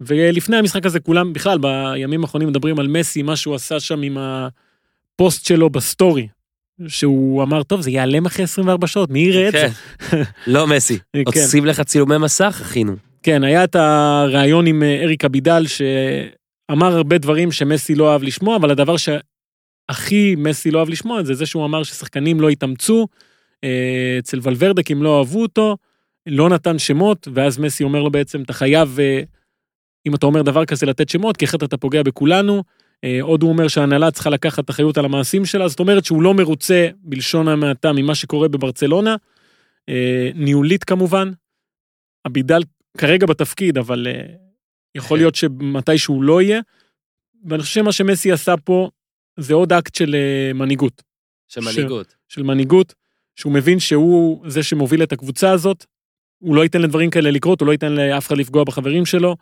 ולפני 0.00 0.56
המשחק 0.56 0.86
הזה 0.86 1.00
כולם, 1.00 1.32
בכלל, 1.32 1.58
בימים 1.58 2.22
האחרונים 2.22 2.48
מדברים 2.48 2.78
על 2.78 2.88
מסי, 2.88 3.22
מה 3.22 3.36
שהוא 3.36 3.54
עשה 3.54 3.80
שם 3.80 4.02
עם 4.02 4.16
הפוסט 4.18 5.46
שלו 5.46 5.70
בסטורי. 5.70 6.28
שהוא 6.88 7.42
אמר, 7.42 7.62
טוב, 7.62 7.80
זה 7.80 7.90
ייעלם 7.90 8.26
אחרי 8.26 8.44
24 8.44 8.86
שעות, 8.86 9.10
מי 9.10 9.20
יראה 9.20 9.48
את 9.48 9.52
זה? 9.52 9.68
כן. 10.10 10.22
לא 10.52 10.66
מסי, 10.66 10.98
כן. 11.12 11.22
עושים 11.26 11.66
לך 11.66 11.80
צילומי 11.80 12.18
מסך, 12.18 12.58
אחינו. 12.62 12.92
כן, 13.22 13.44
היה 13.44 13.64
את 13.64 13.76
הריאיון 13.76 14.66
עם 14.66 14.82
אה, 14.82 15.02
אריק 15.02 15.24
אבידל, 15.24 15.64
שאמר 15.66 16.96
הרבה 16.96 17.18
דברים 17.18 17.52
שמסי 17.52 17.94
לא 17.94 18.12
אהב 18.12 18.22
לשמוע, 18.22 18.56
אבל 18.56 18.70
הדבר 18.70 18.96
שהכי 19.90 20.34
מסי 20.38 20.70
לא 20.70 20.80
אהב 20.80 20.88
לשמוע 20.88 21.22
זה 21.22 21.34
זה 21.34 21.46
שהוא 21.46 21.64
אמר 21.64 21.82
ששחקנים 21.82 22.40
לא 22.40 22.48
התאמצו, 22.48 23.06
אה, 23.64 24.16
אצל 24.18 24.38
ולוורדה 24.42 24.82
כי 24.82 24.92
הם 24.92 25.02
לא 25.02 25.18
אהבו 25.18 25.42
אותו, 25.42 25.76
לא 26.26 26.48
נתן 26.48 26.78
שמות, 26.78 27.28
ואז 27.34 27.58
מסי 27.58 27.84
אומר 27.84 28.02
לו 28.02 28.10
בעצם, 28.10 28.42
אתה 28.42 28.52
חייב, 28.52 28.98
אה, 29.00 29.20
אם 30.06 30.14
אתה 30.14 30.26
אומר 30.26 30.42
דבר 30.42 30.64
כזה, 30.64 30.86
לתת 30.86 31.08
שמות, 31.08 31.36
כי 31.36 31.44
אחרת 31.44 31.62
אתה 31.62 31.76
פוגע 31.76 32.02
בכולנו. 32.02 32.62
אה, 33.04 33.18
עוד 33.22 33.42
הוא 33.42 33.50
אומר 33.50 33.68
שההנהלה 33.68 34.10
צריכה 34.10 34.30
לקחת 34.30 34.70
אחריות 34.70 34.98
על 34.98 35.04
המעשים 35.04 35.44
שלה, 35.44 35.68
זאת 35.68 35.80
אומרת 35.80 36.04
שהוא 36.04 36.22
לא 36.22 36.34
מרוצה, 36.34 36.88
בלשון 36.96 37.48
המעטה, 37.48 37.92
ממה 37.92 38.14
שקורה 38.14 38.48
בברצלונה. 38.48 39.16
ניהולית 40.34 40.84
כמובן. 40.84 41.30
אבידל 42.26 42.60
כרגע 42.98 43.26
בתפקיד, 43.26 43.78
אבל 43.78 44.06
יכול 44.94 45.18
להיות 45.18 45.34
שמתי 45.34 45.98
שהוא 45.98 46.22
לא 46.22 46.42
יהיה. 46.42 46.60
ואני 47.44 47.62
חושב 47.62 47.74
שמה 47.74 47.92
שמסי 47.92 48.32
עשה 48.32 48.54
פה 48.56 48.90
זה 49.36 49.54
עוד 49.54 49.72
אקט 49.72 49.94
של 49.94 50.14
אה, 50.14 50.52
מנהיגות. 50.52 51.02
של 51.48 51.60
מנהיגות. 51.60 52.14
של 52.28 52.42
מנהיגות, 52.42 52.94
שהוא 53.36 53.52
מבין 53.52 53.80
שהוא 53.80 54.44
זה 54.48 54.62
שמוביל 54.62 55.02
את 55.02 55.12
הקבוצה 55.12 55.50
הזאת, 55.50 55.84
הוא 56.38 56.56
לא 56.56 56.62
ייתן 56.62 56.82
לדברים 56.82 57.10
כאלה 57.10 57.30
לקרות, 57.30 57.60
הוא 57.60 57.66
לא 57.66 57.72
ייתן 57.72 57.92
לאף 57.92 58.26
אחד 58.26 58.36
לפגוע 58.36 58.64
בחברים 58.64 59.06
שלו. 59.06 59.36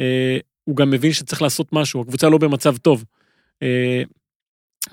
אה, 0.00 0.38
הוא 0.64 0.76
גם 0.76 0.90
מבין 0.90 1.12
שצריך 1.12 1.42
לעשות 1.42 1.72
משהו, 1.72 2.00
הקבוצה 2.00 2.28
לא 2.28 2.38
במצב 2.38 2.76
טוב. 2.76 3.04
אה, 3.62 4.02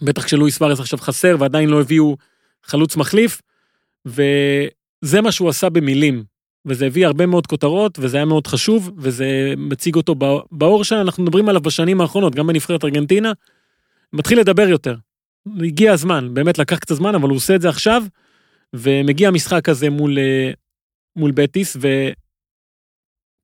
בטח 0.02 0.26
כשלואיס 0.26 0.58
סוארס 0.58 0.80
עכשיו 0.80 1.00
חסר 1.00 1.36
ועדיין 1.40 1.70
לא 1.70 1.82
הביאו 1.82 2.18
חלוץ 2.64 2.96
מחליף, 2.96 3.42
וזה 4.06 5.22
מה 5.22 5.32
שהוא 5.32 5.50
עשה 5.50 5.70
במילים. 5.70 6.24
וזה 6.66 6.86
הביא 6.86 7.06
הרבה 7.08 7.26
מאוד 7.26 7.48
כותרות, 7.48 8.00
וזה 8.02 8.18
היה 8.18 8.26
מאוד 8.26 8.48
חשוב, 8.48 8.92
וזה 8.98 9.54
מציג 9.58 9.96
אותו 9.96 10.16
בא- 10.16 10.40
באור 10.52 10.84
שאנחנו 10.84 11.24
מדברים 11.24 11.50
עליו 11.50 11.62
בשנים 11.62 12.02
האחרונות, 12.02 12.36
גם 12.36 12.48
בנבחרת 12.48 12.84
ארגנטינה. 12.84 13.32
מתחיל 14.14 14.40
לדבר 14.40 14.68
יותר. 14.68 14.96
הגיע 15.62 15.94
הזמן, 15.94 16.34
באמת 16.34 16.58
לקח 16.58 16.80
קצת 16.80 16.96
זמן, 16.96 17.16
אבל 17.16 17.30
הוא 17.30 17.38
עושה 17.38 17.56
את 17.56 17.62
זה 17.62 17.70
עכשיו, 17.70 18.04
ומגיע 18.74 19.28
המשחק 19.28 19.70
הזה 19.70 19.90
מול, 19.90 20.18
אה, 20.18 20.52
מול 21.16 21.32
בטיס, 21.32 21.78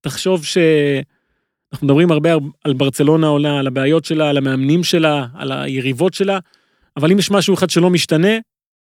ותחשוב 0.02 0.46
שאנחנו 0.46 1.88
מדברים 1.88 2.12
הרבה 2.12 2.30
על 2.64 2.74
ברצלונה 2.74 3.28
עולה, 3.28 3.60
על 3.60 3.68
הבעיות 3.68 4.06
שלה, 4.06 4.30
על 4.30 4.38
המאמנים 4.38 4.84
שלה, 4.84 5.28
על 5.34 5.52
היריבות 5.52 6.14
שלה, 6.14 6.40
אבל 6.98 7.12
אם 7.12 7.20
יש 7.20 7.32
משהו 7.32 7.54
אחד 7.54 7.70
שלא 7.70 7.90
משתנה, 7.90 8.38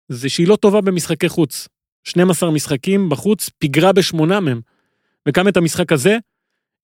זה 0.08 0.28
שהיא 0.28 0.48
לא 0.48 0.56
טובה 0.56 0.80
במשחקי 0.80 1.28
חוץ. 1.28 1.68
12 2.04 2.50
משחקים 2.50 3.08
בחוץ, 3.08 3.50
פיגרה 3.58 3.92
בשמונה 3.92 4.40
מהם. 4.40 4.60
וגם 5.28 5.48
את 5.48 5.56
המשחק 5.56 5.92
הזה, 5.92 6.18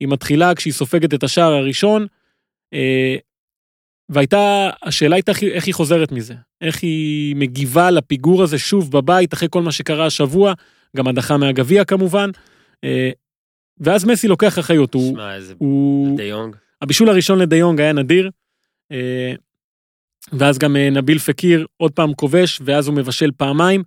היא 0.00 0.08
מתחילה 0.08 0.54
כשהיא 0.54 0.72
סופגת 0.72 1.14
את 1.14 1.22
השער 1.22 1.52
הראשון, 1.52 2.06
אה, 2.74 3.16
והייתה, 4.12 4.70
השאלה 4.82 5.16
הייתה 5.16 5.32
איך 5.52 5.64
היא- 5.66 5.74
חוזרת 5.74 6.12
מזה. 6.12 6.34
איך 6.60 6.82
היא 6.82 7.36
מגיבה 7.36 7.90
לפיגור 7.90 8.42
הזה 8.42 8.58
שוב 8.58 8.90
בבית, 8.90 9.34
אחרי 9.34 9.48
כל 9.50 9.62
מה 9.62 9.72
שקרה 9.72 10.06
השבוע, 10.06 10.52
גם 10.96 11.08
הדחה 11.08 11.36
מהגביע 11.36 11.84
כמובן. 11.84 12.30
אה, 12.84 13.10
ואז 13.80 14.04
מסי 14.04 14.28
לוקח 14.28 14.58
אחריות, 14.58 14.94
הוא... 14.94 15.12
שמע, 15.14 15.34
איזה 15.34 15.54
הוא... 15.58 16.16
דה 16.16 16.22
יונג. 16.24 16.56
הבישול 16.82 17.08
הראשון 17.08 17.38
לדיונג 17.38 17.80
היה 17.80 17.92
נדיר, 17.92 18.30
אה, 18.92 19.32
ואז 20.32 20.58
גם 20.58 20.76
אה, 20.76 20.90
נביל 20.90 21.18
פקיר 21.18 21.66
עוד 21.76 21.92
פעם 21.92 22.14
כובש, 22.14 22.60
ואז 22.64 22.86
הוא 22.88 22.94
מבשל 22.96 23.30
פעמיים, 23.36 23.82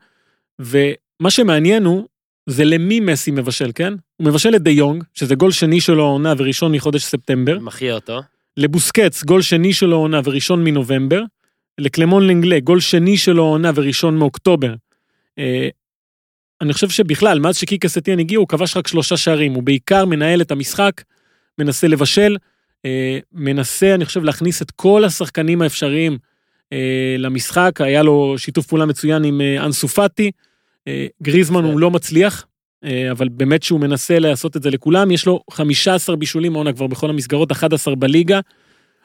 ומה 0.59 1.29
שמעניין 1.29 1.83
הוא, 1.85 2.07
זה 2.49 2.65
למי 2.65 2.99
מסי 2.99 3.31
מבשל, 3.31 3.71
כן? 3.75 3.93
הוא 4.17 4.27
מבשל 4.27 4.49
לדיונג, 4.49 5.03
שזה 5.13 5.35
גול 5.35 5.51
שני 5.51 5.81
שלו 5.81 6.03
העונה 6.03 6.33
וראשון 6.37 6.71
מחודש 6.71 7.03
ספטמבר, 7.03 7.59
מחיה 7.59 7.93
אותו. 7.95 8.21
לבוסקץ, 8.57 9.23
גול 9.23 9.41
שני 9.41 9.73
שלו 9.73 9.95
העונה 9.95 10.21
וראשון 10.23 10.63
מנובמבר, 10.63 11.21
לקלמון 11.77 12.27
לנגלה, 12.27 12.59
גול 12.59 12.79
שני 12.79 13.17
שלו 13.17 13.43
העונה 13.43 13.71
וראשון 13.75 14.17
מאוקטובר. 14.17 14.73
אה, 15.39 15.69
אני 16.61 16.73
חושב 16.73 16.89
שבכלל, 16.89 17.39
מאז 17.39 17.57
שקיקה 17.57 17.87
סטיאן 17.87 18.19
הגיע, 18.19 18.39
הוא 18.39 18.47
כבש 18.47 18.77
רק 18.77 18.87
שלושה 18.87 19.17
שערים, 19.17 19.53
הוא 19.53 19.63
בעיקר 19.63 20.05
מנהל 20.05 20.41
את 20.41 20.51
המשחק, 20.51 21.01
מנסה 21.57 21.87
לבשל, 21.87 22.37
אה, 22.85 23.19
מנסה, 23.33 23.95
אני 23.95 24.05
חושב, 24.05 24.23
להכניס 24.23 24.61
את 24.61 24.71
כל 24.71 25.03
השחקנים 25.05 25.61
האפשריים 25.61 26.17
אה, 26.73 27.15
למשחק, 27.17 27.81
היה 27.81 28.03
לו 28.03 28.35
שיתוף 28.37 28.67
פעולה 28.67 28.85
מצוין 28.85 29.23
עם 29.23 29.41
אה, 29.41 29.65
אנסו 29.65 29.87
פאטי. 29.87 30.31
אה, 30.87 31.07
גריזמן. 31.23 31.63
הוא 31.63 31.79
לא 31.79 31.91
מצליח, 31.91 32.45
אבל 33.11 33.29
באמת 33.29 33.63
שהוא 33.63 33.79
מנסה 33.79 34.19
לעשות 34.19 34.57
את 34.57 34.63
זה 34.63 34.69
לכולם. 34.69 35.11
יש 35.11 35.25
לו 35.25 35.39
15 35.51 36.15
בישולים 36.15 36.55
העונה 36.55 36.73
כבר 36.73 36.87
בכל 36.87 37.09
המסגרות, 37.09 37.51
11 37.51 37.95
בליגה. 37.95 38.39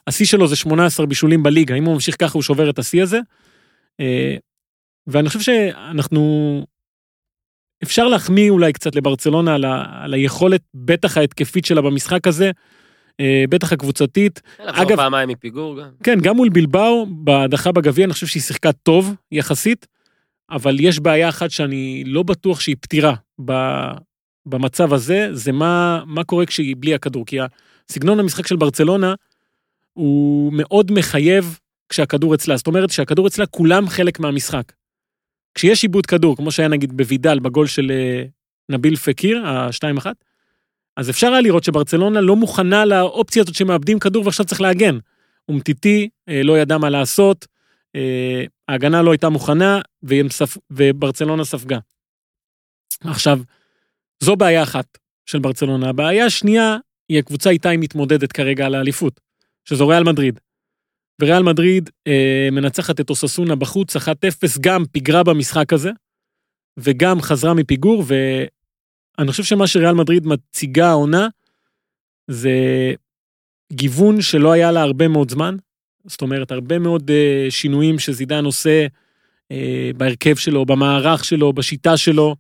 השיא 0.06 0.26
שלו 0.26 0.46
זה 0.48 0.56
18 0.56 1.06
בישולים 1.06 1.42
בליגה, 1.42 1.74
אם 1.74 1.84
הוא 1.84 1.94
ממשיך 1.94 2.16
ככה 2.18 2.32
הוא 2.34 2.42
שובר 2.42 2.70
את 2.70 2.78
השיא 2.78 3.02
הזה. 3.02 3.18
אה, 4.00 4.36
ואני 5.06 5.28
חושב 5.28 5.40
שאנחנו... 5.40 6.64
אפשר 7.82 8.08
להחמיא 8.08 8.50
אולי 8.50 8.72
קצת 8.72 8.94
לברצלונה 8.94 9.54
על, 9.54 9.64
ה... 9.64 9.84
על 10.02 10.14
היכולת, 10.14 10.60
בטח 10.74 11.16
ההתקפית 11.16 11.64
שלה 11.64 11.82
במשחק 11.82 12.26
הזה, 12.26 12.50
אה, 13.20 13.44
בטח 13.48 13.72
הקבוצתית. 13.72 14.40
לחזור 14.64 14.84
אגב- 14.86 14.96
פעמיים 14.96 15.28
מפיגור 15.28 15.80
גם. 15.80 15.88
כן, 16.02 16.18
גם 16.20 16.36
מול 16.36 16.48
בלבאו, 16.48 17.06
בהדחה 17.10 17.72
בגביע, 17.72 18.04
אני 18.04 18.12
חושב 18.12 18.26
שהיא 18.26 18.42
שיחקה 18.42 18.72
טוב 18.72 19.14
יחסית, 19.32 19.86
אבל 20.50 20.76
יש 20.80 21.00
בעיה 21.00 21.28
אחת 21.28 21.50
שאני 21.50 22.04
לא 22.06 22.22
בטוח 22.22 22.60
שהיא 22.60 22.76
פתירה. 22.80 23.14
במצב 24.46 24.92
הזה, 24.92 25.28
זה 25.32 25.52
מה, 25.52 26.02
מה 26.06 26.24
קורה 26.24 26.46
כשהיא 26.46 26.76
בלי 26.78 26.94
הכדור. 26.94 27.26
כי 27.26 27.38
סגנון 27.88 28.20
המשחק 28.20 28.46
של 28.46 28.56
ברצלונה 28.56 29.14
הוא 29.92 30.52
מאוד 30.52 30.92
מחייב 30.92 31.58
כשהכדור 31.88 32.34
אצלה. 32.34 32.56
זאת 32.56 32.66
אומרת, 32.66 32.90
כשהכדור 32.90 33.26
אצלה 33.26 33.46
כולם 33.46 33.88
חלק 33.88 34.20
מהמשחק. 34.20 34.72
כשיש 35.54 35.82
עיבוד 35.82 36.06
כדור, 36.06 36.36
כמו 36.36 36.50
שהיה 36.50 36.68
נגיד 36.68 36.96
בוידל, 36.96 37.38
בגול 37.38 37.66
של 37.66 37.90
אה, 37.90 38.24
נביל 38.68 38.96
פקיר, 38.96 39.46
ה-2-1, 39.46 40.06
אז 40.96 41.10
אפשר 41.10 41.26
היה 41.26 41.40
לראות 41.40 41.64
שברצלונה 41.64 42.20
לא 42.20 42.36
מוכנה 42.36 42.84
לאופציה 42.84 43.42
הזאת 43.42 43.54
שמאבדים 43.54 43.98
כדור 43.98 44.24
ועכשיו 44.24 44.46
צריך 44.46 44.60
להגן. 44.60 44.98
אומטיטי 45.48 46.08
אה, 46.28 46.42
לא 46.42 46.58
ידע 46.58 46.78
מה 46.78 46.90
לעשות, 46.90 47.46
אה, 47.96 48.44
ההגנה 48.68 49.02
לא 49.02 49.10
הייתה 49.10 49.28
מוכנה. 49.28 49.80
וברצלונה 50.70 51.44
ספגה. 51.44 51.78
עכשיו, 53.04 53.40
זו 54.20 54.36
בעיה 54.36 54.62
אחת 54.62 54.98
של 55.26 55.38
ברצלונה. 55.38 55.88
הבעיה 55.88 56.26
השנייה 56.26 56.76
היא 57.08 57.18
הקבוצה 57.18 57.50
איתה 57.50 57.68
היא 57.68 57.78
מתמודדת 57.78 58.32
כרגע 58.32 58.66
על 58.66 58.74
האליפות, 58.74 59.20
שזו 59.64 59.88
ריאל 59.88 60.04
מדריד. 60.04 60.40
וריאל 61.20 61.42
מדריד 61.42 61.90
אה, 62.06 62.48
מנצחת 62.52 63.00
את 63.00 63.10
אוססונה 63.10 63.56
בחוץ, 63.56 63.96
1-0, 63.96 64.00
גם 64.60 64.84
פיגרה 64.92 65.22
במשחק 65.22 65.72
הזה, 65.72 65.90
וגם 66.76 67.20
חזרה 67.20 67.54
מפיגור, 67.54 68.04
ואני 68.06 69.30
חושב 69.30 69.42
שמה 69.42 69.66
שריאל 69.66 69.94
מדריד 69.94 70.26
מציגה 70.26 70.88
העונה, 70.88 71.28
זה 72.30 72.50
גיוון 73.72 74.20
שלא 74.20 74.52
היה 74.52 74.72
לה 74.72 74.82
הרבה 74.82 75.08
מאוד 75.08 75.30
זמן. 75.30 75.56
זאת 76.06 76.22
אומרת, 76.22 76.52
הרבה 76.52 76.78
מאוד 76.78 77.10
אה, 77.10 77.46
שינויים 77.50 77.98
שזידן 77.98 78.44
עושה 78.44 78.86
אה, 79.52 79.90
בהרכב 79.96 80.36
שלו, 80.36 80.66
במערך 80.66 81.24
שלו, 81.24 81.52
בשיטה 81.52 81.96
שלו, 81.96 82.36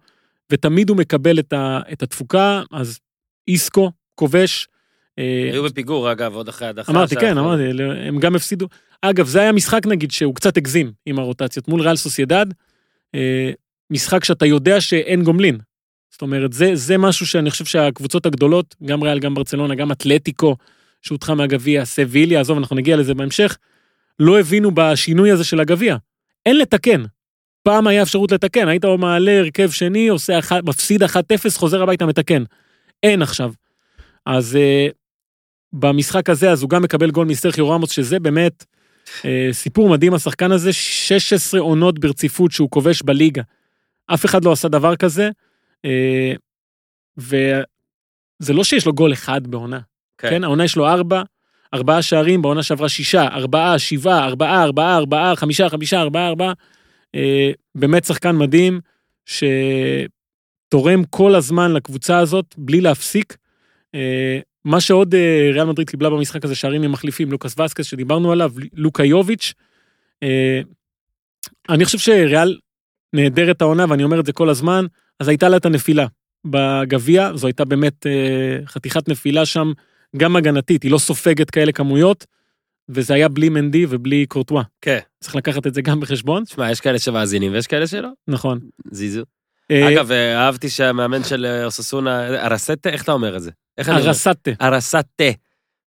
ותמיד 0.50 0.88
הוא 0.88 0.96
מקבל 0.96 1.38
את, 1.38 1.52
ה, 1.52 1.80
את 1.92 2.02
התפוקה, 2.02 2.62
אז 2.72 2.98
איסקו, 3.48 3.90
כובש. 4.14 4.68
אה, 5.18 5.50
היו 5.52 5.62
בפיגור, 5.64 6.12
אגב, 6.12 6.34
עוד 6.34 6.48
אחרי 6.48 6.68
הדחה. 6.68 6.92
אמרתי, 6.92 7.14
כן, 7.16 7.26
יכול- 7.26 7.38
אמרתי, 7.38 7.62
הם 8.08 8.18
גם 8.18 8.36
הפסידו. 8.36 8.66
אגב, 9.02 9.26
זה 9.26 9.40
היה 9.40 9.52
משחק, 9.52 9.86
נגיד, 9.86 10.10
שהוא 10.10 10.34
קצת 10.34 10.56
הגזים 10.56 10.92
עם 11.06 11.18
הרוטציות. 11.18 11.68
מול 11.68 11.80
ריאל 11.80 11.96
סוסיידד, 11.96 12.46
אה, 13.14 13.50
משחק 13.90 14.24
שאתה 14.24 14.46
יודע 14.46 14.80
שאין 14.80 15.22
גומלין. 15.22 15.58
זאת 16.10 16.22
אומרת, 16.22 16.52
זה, 16.52 16.70
זה 16.76 16.98
משהו 16.98 17.26
שאני 17.26 17.50
חושב 17.50 17.64
שהקבוצות 17.64 18.26
הגדולות, 18.26 18.76
גם 18.84 19.02
ריאל, 19.02 19.18
גם 19.18 19.34
ברצלונה, 19.34 19.74
גם 19.74 19.92
אתלטיקו, 19.92 20.56
שהודחה 21.02 21.34
מהגביע, 21.34 21.84
סביליה, 21.84 22.40
עזוב, 22.40 22.58
אנחנו 22.58 22.76
נגיע 22.76 22.96
לזה 22.96 23.14
בהמשך, 23.14 23.56
לא 24.18 24.40
הבינו 24.40 24.70
בשינוי 24.74 25.30
הזה 25.30 25.44
של 25.44 25.60
הגביע. 25.60 25.96
אין 26.46 26.58
לתקן. 26.58 27.02
פעם 27.62 27.86
היה 27.86 28.02
אפשרות 28.02 28.32
לתקן, 28.32 28.68
היית 28.68 28.84
מעלה 28.84 29.38
הרכב 29.38 29.70
שני, 29.70 30.08
עושה 30.08 30.38
אחת, 30.38 30.64
מפסיד 30.64 31.02
1-0, 31.02 31.06
חוזר 31.56 31.82
הביתה, 31.82 32.06
מתקן. 32.06 32.42
אין 33.02 33.22
עכשיו. 33.22 33.52
אז 34.26 34.56
אה, 34.56 34.88
במשחק 35.72 36.30
הזה, 36.30 36.50
אז 36.50 36.62
הוא 36.62 36.70
גם 36.70 36.82
מקבל 36.82 37.10
גול 37.10 37.26
מסרחיו 37.26 37.70
רמוס, 37.70 37.90
שזה 37.90 38.20
באמת 38.20 38.64
אה, 39.24 39.48
סיפור 39.52 39.88
מדהים, 39.88 40.14
השחקן 40.14 40.52
הזה, 40.52 40.72
16 40.72 41.60
עונות 41.60 41.98
ברציפות 41.98 42.52
שהוא 42.52 42.70
כובש 42.70 43.02
בליגה. 43.02 43.42
אף 44.06 44.24
אחד 44.24 44.44
לא 44.44 44.52
עשה 44.52 44.68
דבר 44.68 44.96
כזה, 44.96 45.30
אה, 45.84 46.32
וזה 47.18 48.52
לא 48.52 48.64
שיש 48.64 48.86
לו 48.86 48.92
גול 48.92 49.12
אחד 49.12 49.46
בעונה. 49.46 49.78
כן. 50.18 50.30
כן, 50.30 50.44
העונה 50.44 50.64
יש 50.64 50.76
לו 50.76 50.88
ארבע, 50.88 51.22
ארבעה 51.74 52.02
שערים, 52.02 52.42
בעונה 52.42 52.62
שעברה 52.62 52.88
שישה, 52.88 53.28
ארבעה, 53.28 53.78
שבעה, 53.78 54.24
ארבעה, 54.24 54.62
ארבעה, 54.62 54.96
ארבעה, 54.96 55.36
חמישה, 55.36 55.68
חמישה, 55.68 56.00
ארבעה, 56.00 56.28
ארבעה. 56.28 56.52
באמת 57.74 58.04
שחקן 58.04 58.36
מדהים, 58.36 58.80
שתורם 59.26 61.04
כל 61.10 61.34
הזמן 61.34 61.72
לקבוצה 61.72 62.18
הזאת, 62.18 62.54
בלי 62.58 62.80
להפסיק. 62.80 63.36
אה, 63.94 64.40
מה 64.64 64.80
שעוד 64.80 65.14
אה, 65.14 65.50
ריאל 65.52 65.64
מדריד 65.64 65.90
קיבלה 65.90 66.10
במשחק 66.10 66.44
הזה, 66.44 66.54
שערים 66.54 66.82
ממחליפים, 66.82 67.32
לוקאס 67.32 67.58
וסקס 67.58 67.86
שדיברנו 67.86 68.32
עליו, 68.32 68.52
לוקה 68.72 69.04
יוביץ'. 69.04 69.54
אה, 70.22 70.60
אני 71.68 71.84
חושב 71.84 71.98
שריאל 71.98 72.58
נהדרת 73.12 73.62
העונה, 73.62 73.86
ואני 73.88 74.04
אומר 74.04 74.20
את 74.20 74.26
זה 74.26 74.32
כל 74.32 74.48
הזמן, 74.48 74.86
אז 75.20 75.28
הייתה 75.28 75.48
לה 75.48 75.56
את 75.56 75.66
הנפילה 75.66 76.06
בגביע, 76.44 77.30
זו 77.34 77.46
הייתה 77.46 77.64
באמת 77.64 78.06
אה, 78.06 78.66
חתיכת 78.66 79.08
נפילה 79.08 79.46
שם, 79.46 79.72
גם 80.16 80.36
הגנתית, 80.36 80.82
היא 80.82 80.90
לא 80.90 80.98
סופגת 80.98 81.50
כאלה 81.50 81.72
כמויות, 81.72 82.26
וזה 82.94 83.14
היה 83.14 83.28
בלי 83.28 83.48
מנדי 83.48 83.86
ובלי 83.88 84.26
קורטואה. 84.26 84.62
כן. 84.80 84.98
צריך 85.20 85.36
לקחת 85.36 85.66
את 85.66 85.74
זה 85.74 85.82
גם 85.82 86.00
בחשבון, 86.00 86.44
תשמע, 86.44 86.70
יש 86.70 86.80
כאלה 86.80 86.98
שמאזינים 86.98 87.52
ויש 87.52 87.66
כאלה 87.66 87.86
שלא. 87.86 88.08
נכון. 88.28 88.60
זיזו. 88.90 89.22
אה, 89.70 89.92
אגב, 89.92 90.10
אה, 90.10 90.46
אהבתי 90.46 90.70
שהמאמן 90.70 91.24
של 91.24 91.46
אה, 91.46 91.64
אוססונה, 91.64 92.26
ארסטה, 92.26 92.90
איך 92.90 93.02
אתה 93.02 93.12
אומר 93.12 93.36
את 93.36 93.42
זה? 93.42 93.50
ארסטה. 93.88 94.50
ארסטה, 94.60 95.24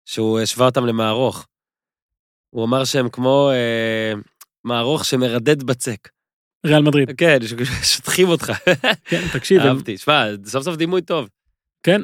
שהוא 0.05 0.39
השווה 0.39 0.65
אותם 0.65 0.85
למערוך. 0.85 1.47
הוא 2.49 2.65
אמר 2.65 2.85
שהם 2.85 3.09
כמו 3.09 3.51
אה, 3.51 4.13
מערוך 4.63 5.05
שמרדד 5.05 5.63
בצק. 5.63 6.09
ריאל 6.65 6.81
מדריד. 6.81 7.11
כן, 7.17 7.37
שותחים 7.93 8.27
אותך. 8.27 8.53
כן, 9.05 9.21
תקשיב, 9.33 9.61
אהבתי. 9.61 9.97
שמע, 9.97 10.25
סוף 10.45 10.63
סוף 10.63 10.75
דימוי 10.75 11.01
טוב. 11.01 11.29
כן, 11.83 12.01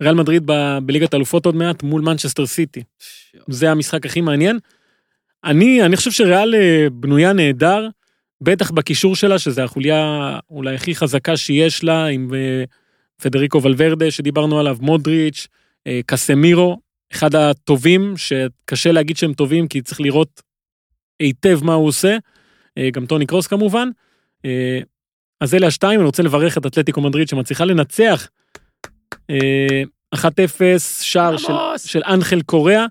וריאל 0.00 0.14
מדריד 0.14 0.42
ב- 0.46 0.78
בליגת 0.82 1.14
האלופות 1.14 1.46
עוד 1.46 1.54
מעט 1.54 1.82
מול 1.82 2.02
מנצ'סטר 2.02 2.46
סיטי. 2.46 2.82
זה 3.48 3.70
המשחק 3.70 4.06
הכי 4.06 4.20
מעניין. 4.20 4.58
אני, 5.44 5.82
אני 5.82 5.96
חושב 5.96 6.10
שריאל 6.10 6.54
אה, 6.54 6.86
בנויה 6.92 7.32
נהדר, 7.32 7.88
בטח 8.40 8.70
בקישור 8.70 9.16
שלה, 9.16 9.38
שזה 9.38 9.64
החוליה 9.64 10.38
אולי 10.50 10.74
הכי 10.74 10.94
חזקה 10.94 11.36
שיש 11.36 11.84
לה, 11.84 12.06
עם 12.06 12.34
אה, 12.34 12.64
פדריקו 13.22 13.62
ולוורדה 13.62 14.10
שדיברנו 14.10 14.58
עליו, 14.58 14.76
מודריץ', 14.80 15.46
אה, 15.86 16.00
קסמירו, 16.06 16.78
אחד 17.12 17.34
הטובים, 17.34 18.14
שקשה 18.16 18.92
להגיד 18.92 19.16
שהם 19.16 19.32
טובים, 19.32 19.68
כי 19.68 19.82
צריך 19.82 20.00
לראות 20.00 20.42
היטב 21.20 21.64
מה 21.64 21.74
הוא 21.74 21.86
עושה, 21.86 22.16
גם 22.92 23.06
טוני 23.06 23.26
קרוס 23.26 23.46
כמובן. 23.46 23.88
אז 25.40 25.54
אלה 25.54 25.66
השתיים, 25.66 26.00
אני 26.00 26.06
רוצה 26.06 26.22
לברך 26.22 26.58
את 26.58 26.66
אתלטיקו 26.66 27.00
מדריד 27.00 27.28
שמצליחה 27.28 27.64
לנצח 27.64 28.28
1-0, 30.14 30.18
שער 31.00 31.36
של! 31.36 31.52
של 31.76 32.02
אנחל 32.04 32.42
קוריאה. 32.42 32.86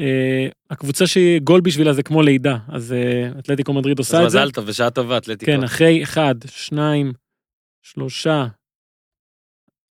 אה, 0.00 0.48
הקבוצה 0.70 1.06
שגול 1.06 1.60
בשבילה 1.60 1.92
זה 1.92 2.02
כמו 2.02 2.22
לידה, 2.22 2.56
אז 2.68 2.92
אה, 2.92 3.38
אתלטיקו 3.38 3.72
מדריד 3.72 3.98
אז 4.00 4.06
עושה 4.06 4.16
את 4.16 4.30
זה. 4.30 4.38
מזל 4.38 4.50
טוב 4.50 4.64
ושעה 4.68 4.90
טובה, 4.90 5.18
אתלטיקו. 5.18 5.52
כן, 5.52 5.64
אחרי 5.64 6.02
אחד, 6.02 6.34
שניים, 6.46 7.12
שלושה, 7.82 8.46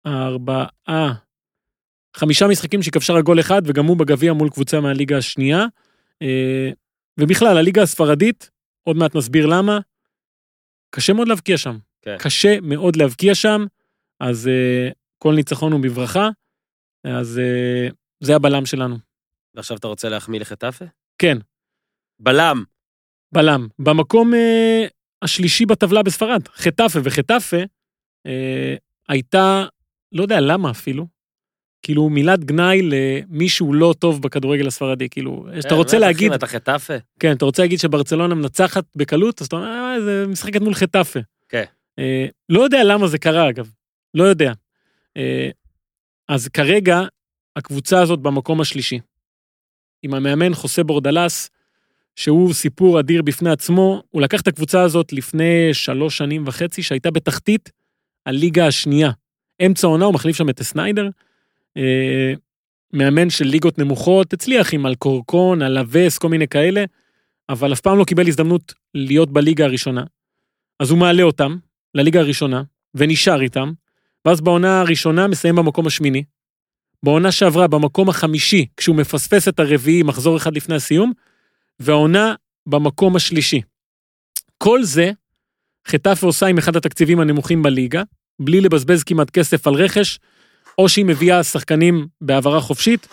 ארבעה, 0.06 1.14
חמישה 2.16 2.48
משחקים 2.48 2.84
שכבשה 2.84 3.14
רק 3.14 3.24
גול 3.24 3.40
אחד, 3.40 3.62
וגם 3.66 3.86
הוא 3.86 3.98
בגביע 3.98 4.34
מול 4.34 4.50
קבוצה 4.50 4.80
מהליגה 4.80 5.18
השנייה. 5.18 5.66
אה, 6.22 6.70
ובכלל, 7.20 7.58
הליגה 7.58 7.82
הספרדית, 7.82 8.50
עוד 8.84 8.98
מעט 8.98 9.16
נסביר 9.16 9.46
למה, 9.46 9.80
קשה 10.90 11.14
מאוד 11.14 11.28
להבקיע 11.28 11.58
שם. 11.58 11.78
כן. 12.02 12.16
קשה 12.20 12.58
מאוד 12.62 12.96
להבקיע 12.96 13.36
שם, 13.36 13.66
אז 14.20 14.48
אה, 14.48 14.90
כל 15.18 15.34
ניצחון 15.36 15.72
הוא 15.72 15.82
בברכה, 15.84 16.30
אז 17.04 17.40
אה, 17.40 17.88
זה 18.24 18.36
הבלם 18.36 18.66
שלנו. 18.66 18.98
ועכשיו 19.56 19.78
אתה 19.78 19.88
רוצה 19.88 20.10
להחמיא 20.10 20.40
לחטאפה? 20.40 20.86
כן, 21.22 21.38
בלם. 22.20 22.64
בלם. 23.34 23.68
במקום 23.80 24.34
אה, 24.34 24.86
השלישי 25.22 25.66
בטבלה 25.66 26.04
בספרד, 26.04 26.48
חטאפה, 26.48 27.00
וחטאפה 27.04 27.58
אה, 28.28 28.76
הייתה, 29.10 29.66
לא 30.12 30.22
יודע 30.22 30.40
למה 30.42 30.72
אפילו, 30.72 31.08
כאילו 31.82 32.10
מילת 32.10 32.44
גנאי 32.44 32.82
למישהו 32.82 33.74
לא 33.74 33.94
טוב 34.00 34.22
בכדורגל 34.22 34.68
הספרדי, 34.68 35.10
כאילו, 35.10 35.46
אתה 35.60 35.76
רוצה 35.76 35.96
אה, 35.96 36.02
להגיד, 36.02 36.32
אתה 36.32 36.48
חטאפה? 36.48 36.94
כן, 37.20 37.32
אתה 37.32 37.46
רוצה 37.46 37.62
להגיד 37.62 37.80
שברצלונה 37.80 38.36
מנצחת 38.36 38.84
בקלות, 38.96 39.42
אז 39.42 39.48
אתה 39.48 39.56
אומר, 39.56 39.68
אה, 39.68 40.02
זה 40.02 40.26
משחקת 40.28 40.62
מול 40.62 40.74
חטאפה. 40.74 41.20
כן. 41.50 41.64
אה, 42.00 42.26
לא 42.50 42.62
יודע 42.62 42.84
למה 42.84 43.08
זה 43.08 43.18
קרה, 43.18 43.50
אגב. 43.50 43.72
לא 44.14 44.24
יודע. 44.24 44.54
אה, 45.18 45.50
אז 46.28 46.48
כרגע, 46.48 47.02
הקבוצה 47.56 48.02
הזאת 48.02 48.20
במקום 48.20 48.62
השלישי. 48.62 49.00
עם 50.04 50.14
המאמן 50.14 50.54
חוסה 50.54 50.84
בורדלס, 50.84 51.50
שהוא 52.16 52.54
סיפור 52.54 53.00
אדיר 53.00 53.22
בפני 53.22 53.50
עצמו, 53.50 54.04
הוא 54.10 54.22
לקח 54.22 54.42
את 54.42 54.48
הקבוצה 54.48 54.82
הזאת 54.82 55.14
לפני 55.14 55.74
שלוש 55.74 56.18
שנים 56.18 56.44
וחצי, 56.48 56.84
שהייתה 56.84 57.12
בתחתית 57.12 57.72
הליגה 58.26 58.68
השנייה. 58.68 59.12
אמצע 59.66 59.88
העונה 59.88 60.06
הוא 60.06 60.14
מחליף 60.14 60.36
שם 60.36 60.50
את 60.50 60.62
סניידר, 60.62 61.10
אה, 61.78 62.34
מאמן 62.94 63.30
של 63.30 63.46
ליגות 63.46 63.78
נמוכות, 63.78 64.34
הצליח 64.34 64.74
עם 64.74 64.86
אלקורקון, 64.86 65.62
אלווס, 65.62 66.18
כל 66.18 66.30
מיני 66.30 66.48
כאלה, 66.48 66.84
אבל 67.50 67.74
אף 67.74 67.80
פעם 67.80 67.98
לא 67.98 68.04
קיבל 68.04 68.28
הזדמנות 68.28 68.74
להיות 68.94 69.32
בליגה 69.32 69.66
הראשונה. 69.66 70.04
אז 70.80 70.90
הוא 70.90 71.00
מעלה 71.00 71.24
אותם 71.24 71.58
לליגה 71.96 72.20
הראשונה, 72.20 72.64
ונשאר 72.96 73.42
איתם, 73.42 73.72
ואז 74.28 74.42
בעונה 74.42 74.82
הראשונה 74.82 75.28
מסיים 75.28 75.56
במקום 75.56 75.88
השמיני. 75.88 76.24
בעונה 77.04 77.32
שעברה 77.32 77.68
במקום 77.68 78.10
החמישי, 78.10 78.66
כשהוא 78.78 78.96
מפספס 78.96 79.48
את 79.48 79.60
הרביעי 79.60 80.04
מחזור 80.04 80.38
אחד 80.38 80.56
לפני 80.56 80.76
הסיום, 80.76 81.12
והעונה 81.80 82.36
במקום 82.66 83.16
השלישי. 83.16 83.62
כל 84.58 84.84
זה, 84.84 85.12
חטאפה 85.88 86.28
עושה 86.28 86.46
עם 86.46 86.58
אחד 86.58 86.76
התקציבים 86.76 87.20
הנמוכים 87.20 87.64
בליגה, 87.64 88.04
בלי 88.40 88.62
לבזבז 88.62 89.04
כמעט 89.04 89.30
כסף 89.30 89.68
על 89.68 89.74
רכש, 89.74 90.20
או 90.78 90.90
שהיא 90.90 91.06
מביאה 91.06 91.44
שחקנים 91.44 92.08
בהעברה 92.22 92.62
חופשית, 92.62 93.08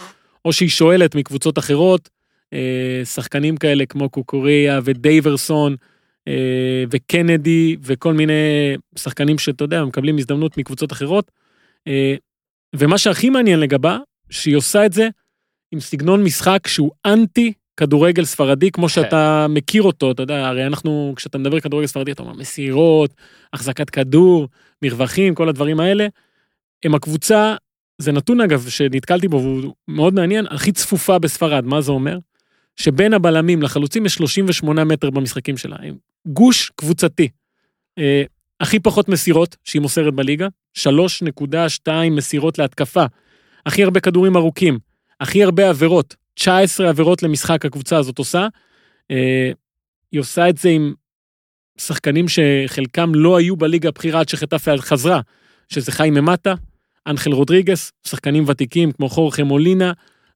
או 0.44 0.52
שהיא 0.52 0.68
שואלת 0.68 1.14
מקבוצות 1.14 1.58
אחרות, 1.58 2.08
אה, 2.52 3.04
שחקנים 3.04 3.56
כאלה 3.56 3.86
כמו 3.86 4.08
קוקוריה 4.08 4.80
ודייברסון, 4.84 5.76
וקנדי, 6.90 7.76
וכל 7.82 8.14
מיני 8.14 8.32
שחקנים 8.96 9.38
שאתה 9.38 9.64
יודע, 9.64 9.84
מקבלים 9.84 10.18
הזדמנות 10.18 10.58
מקבוצות 10.58 10.92
אחרות. 10.92 11.30
אה, 11.86 12.14
ומה 12.76 12.98
שהכי 12.98 13.30
מעניין 13.30 13.60
לגבה, 13.60 13.98
שהיא 14.30 14.56
עושה 14.56 14.86
את 14.86 14.92
זה 14.92 15.08
עם 15.72 15.80
סגנון 15.80 16.24
משחק 16.24 16.66
שהוא 16.66 16.90
אנטי 17.06 17.52
כדורגל 17.76 18.24
ספרדי, 18.24 18.70
כמו 18.70 18.88
שאתה 18.88 19.46
מכיר 19.48 19.82
אותו, 19.82 20.10
אתה 20.10 20.22
יודע, 20.22 20.46
הרי 20.46 20.66
אנחנו, 20.66 21.12
כשאתה 21.16 21.38
מדבר 21.38 21.60
כדורגל 21.60 21.86
ספרדי, 21.86 22.12
אתה 22.12 22.22
אומר 22.22 22.32
מסירות, 22.32 23.14
החזקת 23.52 23.90
כדור, 23.90 24.48
מרווחים, 24.82 25.34
כל 25.34 25.48
הדברים 25.48 25.80
האלה. 25.80 26.06
הם 26.84 26.94
הקבוצה, 26.94 27.56
זה 27.98 28.12
נתון 28.12 28.40
אגב 28.40 28.68
שנתקלתי 28.68 29.28
בו 29.28 29.36
והוא 29.36 29.74
מאוד 29.88 30.14
מעניין, 30.14 30.46
הכי 30.50 30.72
צפופה 30.72 31.18
בספרד, 31.18 31.64
מה 31.64 31.80
זה 31.80 31.92
אומר? 31.92 32.18
שבין 32.76 33.14
הבלמים 33.14 33.62
לחלוצים 33.62 34.06
יש 34.06 34.14
38 34.14 34.84
מטר 34.84 35.10
במשחקים 35.10 35.56
שלה, 35.56 35.76
הם 35.82 35.94
גוש 36.26 36.72
קבוצתי. 36.76 37.28
אה, 37.98 38.22
הכי 38.60 38.80
פחות 38.80 39.08
מסירות 39.08 39.56
שהיא 39.64 39.82
מוסרת 39.82 40.14
בליגה, 40.14 40.48
3.2 40.78 41.90
מסירות 42.10 42.58
להתקפה. 42.58 43.04
הכי 43.66 43.84
הרבה 43.84 44.00
כדורים 44.00 44.36
ארוכים, 44.36 44.78
הכי 45.20 45.44
הרבה 45.44 45.68
עבירות, 45.68 46.16
19 46.34 46.88
עבירות 46.88 47.22
למשחק 47.22 47.64
הקבוצה 47.64 47.96
הזאת 47.96 48.18
עושה. 48.18 48.48
אה, 49.10 49.52
היא 50.12 50.20
עושה 50.20 50.48
את 50.48 50.58
זה 50.58 50.68
עם 50.68 50.94
שחקנים 51.78 52.26
שחלקם 52.28 53.14
לא 53.14 53.36
היו 53.36 53.56
בליגה 53.56 53.88
הבכירה 53.88 54.20
עד 54.20 54.28
שחטאפה 54.28 54.76
חזרה, 54.78 55.20
שזה 55.68 55.92
חיים 55.92 56.14
ממטה, 56.14 56.54
אנחל 57.06 57.32
רודריגס, 57.32 57.92
שחקנים 58.06 58.44
ותיקים 58.46 58.92
כמו 58.92 59.08
חורכה 59.08 59.44
מולינה, 59.44 59.92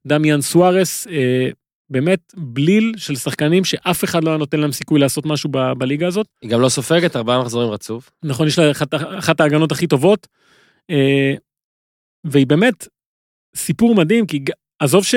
דמיאן 0.06 0.40
סוארס, 0.40 1.06
אה, 1.06 1.48
באמת 1.90 2.32
בליל 2.36 2.94
של 2.96 3.16
שחקנים 3.16 3.64
שאף 3.64 4.04
אחד 4.04 4.24
לא 4.24 4.30
היה 4.30 4.38
נותן 4.38 4.60
להם 4.60 4.72
סיכוי 4.72 5.00
לעשות 5.00 5.26
משהו 5.26 5.50
ב- 5.52 5.72
בליגה 5.78 6.06
הזאת. 6.06 6.26
היא 6.42 6.50
גם 6.50 6.60
לא 6.60 6.68
סופגת 6.68 7.16
ארבעה 7.16 7.40
מחזורים 7.42 7.70
רצוף. 7.70 8.10
נכון, 8.22 8.46
יש 8.46 8.58
לה 8.58 8.70
אחת, 8.70 8.94
אחת 8.94 9.40
ההגנות 9.40 9.72
הכי 9.72 9.86
טובות, 9.86 10.26
אה, 10.90 11.34
והיא 12.24 12.46
באמת 12.46 12.88
סיפור 13.56 13.94
מדהים, 13.94 14.26
כי 14.26 14.44
עזוב 14.78 15.04
ש, 15.04 15.14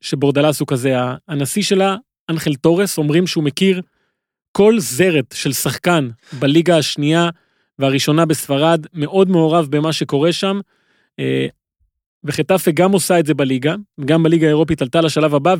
שבורדלס 0.00 0.60
הוא 0.60 0.68
כזה, 0.68 0.94
הנשיא 1.28 1.62
שלה, 1.62 1.96
אנחל 2.30 2.54
תורס, 2.54 2.98
אומרים 2.98 3.26
שהוא 3.26 3.44
מכיר 3.44 3.80
כל 4.52 4.78
זרת 4.78 5.34
של 5.34 5.52
שחקן 5.52 6.08
בליגה 6.38 6.78
השנייה 6.78 7.28
והראשונה 7.78 8.26
בספרד, 8.26 8.86
מאוד 8.94 9.28
מעורב 9.28 9.66
במה 9.70 9.92
שקורה 9.92 10.32
שם, 10.32 10.60
אה, 11.18 11.46
וחטאפה 12.24 12.70
גם 12.70 12.92
עושה 12.92 13.18
את 13.18 13.26
זה 13.26 13.34
בליגה, 13.34 13.74
גם 14.04 14.22
בליגה 14.22 14.46
האירופית 14.46 14.82
עלתה 14.82 15.00
לשלב 15.00 15.34
הבא, 15.34 15.54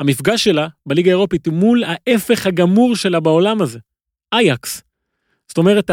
והמפגש 0.00 0.44
שלה 0.44 0.68
בליגה 0.86 1.10
האירופית 1.10 1.46
הוא 1.46 1.54
מול 1.54 1.84
ההפך 1.84 2.46
הגמור 2.46 2.96
שלה 2.96 3.20
בעולם 3.20 3.62
הזה, 3.62 3.78
אייקס. 4.32 4.82
זאת 5.48 5.58
אומרת. 5.58 5.90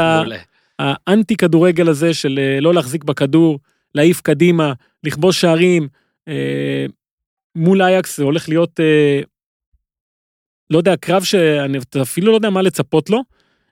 האנטי 0.79 1.35
כדורגל 1.35 1.89
הזה 1.89 2.13
של 2.13 2.39
אה, 2.39 2.59
לא 2.61 2.73
להחזיק 2.73 3.03
בכדור, 3.03 3.59
להעיף 3.95 4.21
קדימה, 4.21 4.73
לכבוש 5.03 5.41
שערים, 5.41 5.87
אה, 6.27 6.85
מול 7.55 7.81
אייקס 7.81 8.17
זה 8.17 8.23
הולך 8.23 8.49
להיות, 8.49 8.79
אה, 8.79 9.21
לא 10.69 10.77
יודע, 10.77 10.95
קרב 10.95 11.23
שאני 11.23 11.77
אפילו 12.01 12.31
לא 12.31 12.37
יודע 12.37 12.49
מה 12.49 12.61
לצפות 12.61 13.09
לו. 13.09 13.23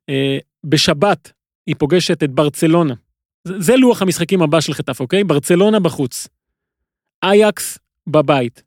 אה, 0.09 0.37
בשבת 0.63 1.31
היא 1.67 1.75
פוגשת 1.77 2.23
את 2.23 2.31
ברצלונה. 2.31 2.93
זה, 3.43 3.59
זה 3.59 3.75
לוח 3.75 4.01
המשחקים 4.01 4.41
הבא 4.41 4.61
של 4.61 4.73
חטף, 4.73 4.99
אוקיי? 4.99 5.23
ברצלונה 5.23 5.79
בחוץ. 5.79 6.27
אייקס 7.23 7.77
בבית. 8.07 8.63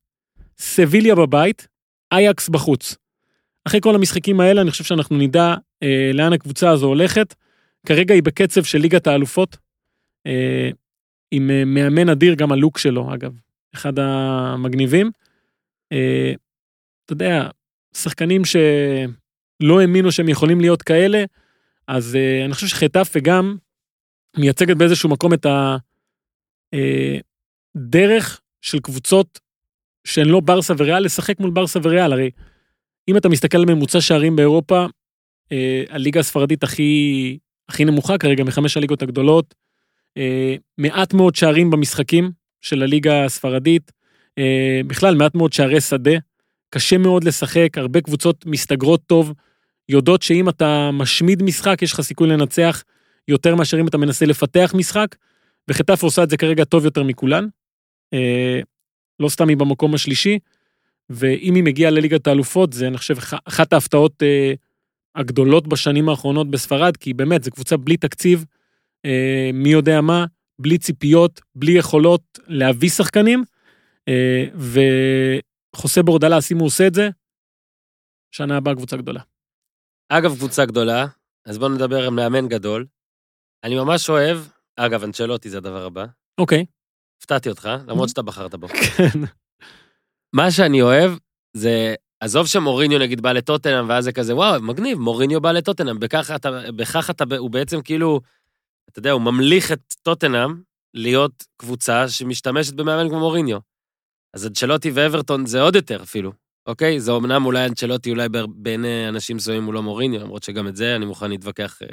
סביליה 0.61 1.15
בבית, 1.15 1.69
אייקס 2.13 2.49
בחוץ. 2.49 2.97
אחרי 3.65 3.81
כל 3.81 3.95
המשחקים 3.95 4.41
האלה, 4.41 4.61
אני 4.61 4.71
חושב 4.71 4.85
שאנחנו 4.85 5.17
נדע 5.17 5.55
אה, 5.83 6.11
לאן 6.15 6.33
הקבוצה 6.33 6.71
הזו 6.71 6.87
הולכת. 6.87 7.35
כרגע 7.87 8.15
היא 8.15 8.23
בקצב 8.23 8.63
של 8.63 8.79
ליגת 8.79 9.07
האלופות, 9.07 9.57
אה, 10.27 10.71
עם 11.31 11.51
אה, 11.51 11.65
מאמן 11.65 12.09
אדיר, 12.09 12.35
גם 12.35 12.53
הלוק 12.53 12.79
שלו, 12.79 13.15
אגב, 13.15 13.33
אחד 13.75 13.99
המגניבים. 13.99 15.11
אה, 15.93 16.33
אתה 17.05 17.13
יודע, 17.13 17.49
שחקנים 17.97 18.43
שלא 18.45 19.81
האמינו 19.81 20.13
שהם 20.13 20.29
יכולים 20.29 20.61
להיות 20.61 20.83
כאלה, 20.83 21.25
אז 21.89 22.17
אה, 22.17 22.45
אני 22.45 22.55
חושב 22.55 22.67
שחטאפה 22.67 23.21
גם 23.21 23.57
מייצגת 24.37 24.77
באיזשהו 24.77 25.09
מקום 25.09 25.35
את 25.35 25.47
הדרך 27.77 28.41
של 28.61 28.81
קבוצות 28.81 29.41
שהן 30.05 30.27
לא 30.27 30.41
ברסה 30.41 30.75
וריאל, 30.79 31.05
לשחק 31.05 31.41
מול 31.41 31.51
ברסה 31.51 31.79
וריאל, 31.83 32.13
הרי 32.13 32.31
אם 33.09 33.17
אתה 33.17 33.29
מסתכל 33.29 33.59
על 33.59 33.75
ממוצע 33.75 34.01
שערים 34.01 34.37
באירופה, 34.37 34.87
אה, 35.53 35.83
הליגה 35.89 36.21
הספרדית 36.21 36.63
הכי, 36.63 37.39
הכי 37.69 37.85
נמוכה 37.85 38.19
כרגע 38.19 38.45
מחמש 38.45 38.77
הליגות 38.77 39.03
הגדולות, 39.03 39.55
אה, 40.17 40.55
מעט 40.79 41.15
מאוד 41.15 41.35
שערים 41.35 41.71
במשחקים 41.71 42.31
של 42.61 42.83
הליגה 42.83 43.25
הספרדית, 43.25 43.93
אה, 44.39 44.81
בכלל 44.87 45.15
מעט 45.15 45.35
מאוד 45.35 45.53
שערי 45.53 45.81
שדה, 45.81 46.17
קשה 46.71 46.99
מאוד 46.99 47.25
לשחק, 47.25 47.69
הרבה 47.79 48.01
קבוצות 48.01 48.47
מסתגרות 48.47 49.01
טוב, 49.07 49.35
יודעות 49.89 50.23
שאם 50.23 50.49
אתה 50.49 50.91
משמיד 50.93 51.43
משחק, 51.43 51.83
יש 51.83 51.93
לך 51.93 52.01
סיכוי 52.01 52.29
לנצח 52.29 52.83
יותר 53.29 53.55
מאשר 53.55 53.81
אם 53.81 53.89
אתה 53.89 53.99
מנסה 53.99 54.27
לפתח 54.27 54.73
משחק, 54.77 55.17
וחטף 55.69 56.03
עושה 56.03 56.23
את 56.23 56.31
זה 56.31 56.37
כרגע 56.37 56.65
טוב 56.65 56.85
יותר 56.85 57.03
מכולן. 57.03 57.47
לא 59.21 59.29
סתם 59.29 59.49
היא 59.49 59.57
במקום 59.57 59.95
השלישי, 59.95 60.39
ואם 61.11 61.55
היא 61.55 61.65
מגיעה 61.65 61.91
לליגת 61.91 62.27
האלופות, 62.27 62.73
זה 62.73 62.89
אני 62.89 62.99
חושב 62.99 63.19
אח- 63.19 63.41
אחת 63.45 63.73
ההפתעות 63.73 64.23
אה, 64.23 64.53
הגדולות 65.15 65.67
בשנים 65.69 66.09
האחרונות 66.09 66.51
בספרד, 66.51 66.97
כי 66.97 67.15
באמת, 67.15 67.45
זו 67.45 67.51
קבוצה 67.51 67.77
בלי 67.77 67.97
תקציב, 67.97 68.45
אה, 69.05 69.51
מי 69.55 69.69
יודע 69.69 70.01
מה, 70.01 70.25
בלי 70.59 70.79
ציפיות, 70.79 71.41
בלי 71.55 71.73
יכולות 71.73 72.39
להביא 72.47 72.89
שחקנים, 72.89 73.45
אה, 74.09 74.45
וחוסה 75.75 76.03
בורדלס, 76.03 76.53
אם 76.53 76.59
הוא 76.59 76.67
עושה 76.67 76.87
את 76.87 76.95
זה, 76.95 77.09
שנה 78.35 78.57
הבאה 78.57 78.75
קבוצה 78.75 78.97
גדולה. 78.97 79.21
אגב, 80.09 80.37
קבוצה 80.37 80.65
גדולה, 80.65 81.07
אז 81.47 81.59
בואו 81.59 81.71
נדבר 81.75 82.07
עם 82.07 82.17
מאמן 82.17 82.49
גדול. 82.49 82.87
אני 83.65 83.75
ממש 83.75 84.11
אוהב, 84.11 84.39
אגב, 84.77 85.05
אנצ'לוטי 85.05 85.51
זה 85.51 85.59
הדבר 85.59 85.85
הבא. 85.87 86.07
אוקיי, 86.39 86.65
הפתעתי 87.21 87.49
אותך, 87.49 87.69
למרות 87.89 88.09
שאתה 88.09 88.23
בחרת 88.23 88.55
בו. 88.55 88.69
כן. 88.69 89.21
מה 90.33 90.51
שאני 90.51 90.83
אוהב 90.83 91.13
זה, 91.57 91.95
עזוב 92.21 92.47
שמוריניו 92.47 92.99
נגיד 92.99 93.21
בא 93.21 93.33
לטוטנאם, 93.33 93.89
ואז 93.89 94.05
זה 94.05 94.13
כזה, 94.13 94.35
וואו, 94.37 94.63
מגניב, 94.63 94.99
מוריניו 94.99 95.41
בא 95.41 95.53
לטוטנאם, 95.53 96.01
בכך 96.01 96.31
אתה, 96.37 96.51
בכך 96.77 97.11
אתה, 97.11 97.25
הוא 97.39 97.51
בעצם 97.51 97.83
כאילו, 97.83 98.21
אתה 98.91 98.99
יודע, 98.99 99.11
הוא 99.11 99.23
ממליך 99.23 99.73
את 99.73 99.95
טוטנאם 100.03 100.55
להיות 100.95 101.45
קבוצה 101.57 102.09
שמשתמשת 102.09 102.75
במאמן 102.75 103.09
כמו 103.09 103.19
מוריניו. 103.19 103.59
אז 104.35 104.47
אנצ'לוטי 104.47 104.91
ואברטון 104.95 105.47
זה 105.47 105.61
עוד 105.61 105.75
יותר 105.77 106.03
אפילו, 106.03 106.33
אוקיי? 106.67 107.01
זה 107.01 107.13
אמנם 107.17 107.47
אולי 107.47 107.67
אנצ'לוטי, 107.67 108.11
אולי 108.11 108.29
ב- 108.29 108.45
בעיני 108.55 109.09
אנשים 109.09 109.37
מסוימים 109.37 109.65
הוא 109.65 109.75
לא 109.75 109.83
מוריניו, 109.83 110.21
למרות 110.21 110.43
שגם 110.43 110.69
את 110.69 110.77
זה 110.77 110.97
אני 110.97 111.05
מוכן 111.07 111.31
להתווכח. 111.31 111.83
אה, 111.83 111.87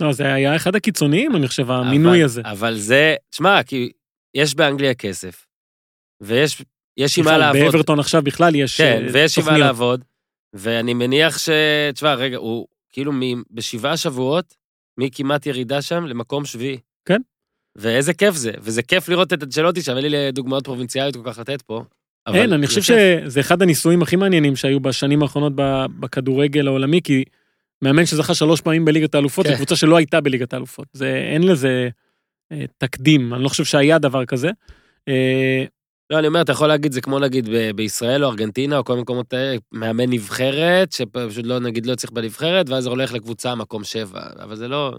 לא, 0.00 0.12
זה 0.12 0.34
היה 0.34 0.56
אחד 0.56 0.74
הקיצוניים, 0.74 1.36
אני 1.36 1.48
חושב, 1.48 1.70
המינוי 1.70 2.16
אבל- 2.18 2.24
הזה. 2.24 2.42
אבל 2.44 2.76
זה, 2.76 3.14
תשמע, 3.30 3.62
כי 3.62 3.92
יש 4.34 4.54
באנגליה 4.54 4.94
כסף, 4.94 5.46
ויש 6.20 6.62
יש 6.96 7.18
עם 7.18 7.24
מה 7.24 7.38
לעבוד. 7.38 7.62
באברטון 7.62 8.00
עכשיו 8.00 8.22
בכלל 8.22 8.54
יש 8.54 8.80
כן, 8.80 9.02
אה, 9.06 9.12
ויש 9.12 9.38
עם 9.38 9.44
מה 9.44 9.50
תוכניות. 9.50 9.66
לעבוד, 9.66 10.04
ואני 10.52 10.94
מניח 10.94 11.38
ש... 11.38 11.48
תשמע, 11.94 12.14
רגע, 12.14 12.36
הוא 12.36 12.66
כאילו 12.90 13.12
מ... 13.12 13.42
בשבעה 13.50 13.96
שבועות, 13.96 14.54
מכמעט 14.98 15.46
ירידה 15.46 15.82
שם 15.82 16.06
למקום 16.06 16.44
שביעי. 16.44 16.78
כן. 17.04 17.20
ואיזה 17.76 18.14
כיף 18.14 18.34
זה, 18.34 18.52
וזה 18.58 18.82
כיף 18.82 19.08
לראות 19.08 19.32
את 19.32 19.42
אנצ'לוטי, 19.42 19.82
שווה 19.82 20.00
לי 20.00 20.32
דוגמאות 20.32 20.64
פרובינציאליות 20.64 21.16
כל 21.16 21.22
כך 21.24 21.38
לתת 21.38 21.62
פה. 21.62 21.82
אין, 22.34 22.52
אני 22.52 22.66
חושב 22.66 22.82
שזה 22.82 23.40
אחד 23.40 23.62
הניסויים 23.62 24.02
הכי 24.02 24.16
מעניינים 24.16 24.56
שהיו 24.56 24.80
בשנים 24.80 25.22
האחרונות 25.22 25.52
בכדורגל 26.00 26.66
העולמי, 26.66 27.02
כי 27.02 27.24
מאמן 27.82 28.06
שזכה 28.06 28.34
שלוש 28.34 28.60
פעמים 28.60 28.84
בליגת 28.84 29.14
האלופות, 29.14 29.46
כן. 29.46 29.52
זו 29.52 29.56
קבוצה 29.56 29.76
שלא 29.76 29.96
הייתה 29.96 30.20
בליגת 30.20 30.52
האלופות. 30.52 30.86
זה, 30.92 31.14
אין 31.32 31.42
לזה 31.42 31.88
תקדים, 32.78 33.34
אני 33.34 33.42
לא 33.42 33.48
חושב 33.48 33.64
שהיה 33.64 33.98
דבר 33.98 34.24
כזה. 34.24 34.50
אה, 35.08 35.64
לא, 36.10 36.18
אני 36.18 36.26
אומר, 36.26 36.40
אתה 36.40 36.52
יכול 36.52 36.68
להגיד, 36.68 36.92
זה 36.92 37.00
כמו 37.00 37.18
נגיד 37.18 37.48
בישראל 37.76 38.24
או 38.24 38.30
ארגנטינה 38.30 38.78
או 38.78 38.84
כל 38.84 38.96
מקומות 38.96 39.32
האלה, 39.32 39.56
מאמן 39.72 40.10
נבחרת, 40.10 40.92
שפשוט 40.92 41.46
לא, 41.46 41.58
נגיד, 41.58 41.86
לא 41.86 41.94
צריך 41.94 42.12
בנבחרת, 42.12 42.68
ואז 42.68 42.86
הולך 42.86 43.12
לקבוצה 43.12 43.54
מקום 43.54 43.84
שבע, 43.84 44.20
אבל 44.42 44.56
זה 44.56 44.68
לא... 44.68 44.94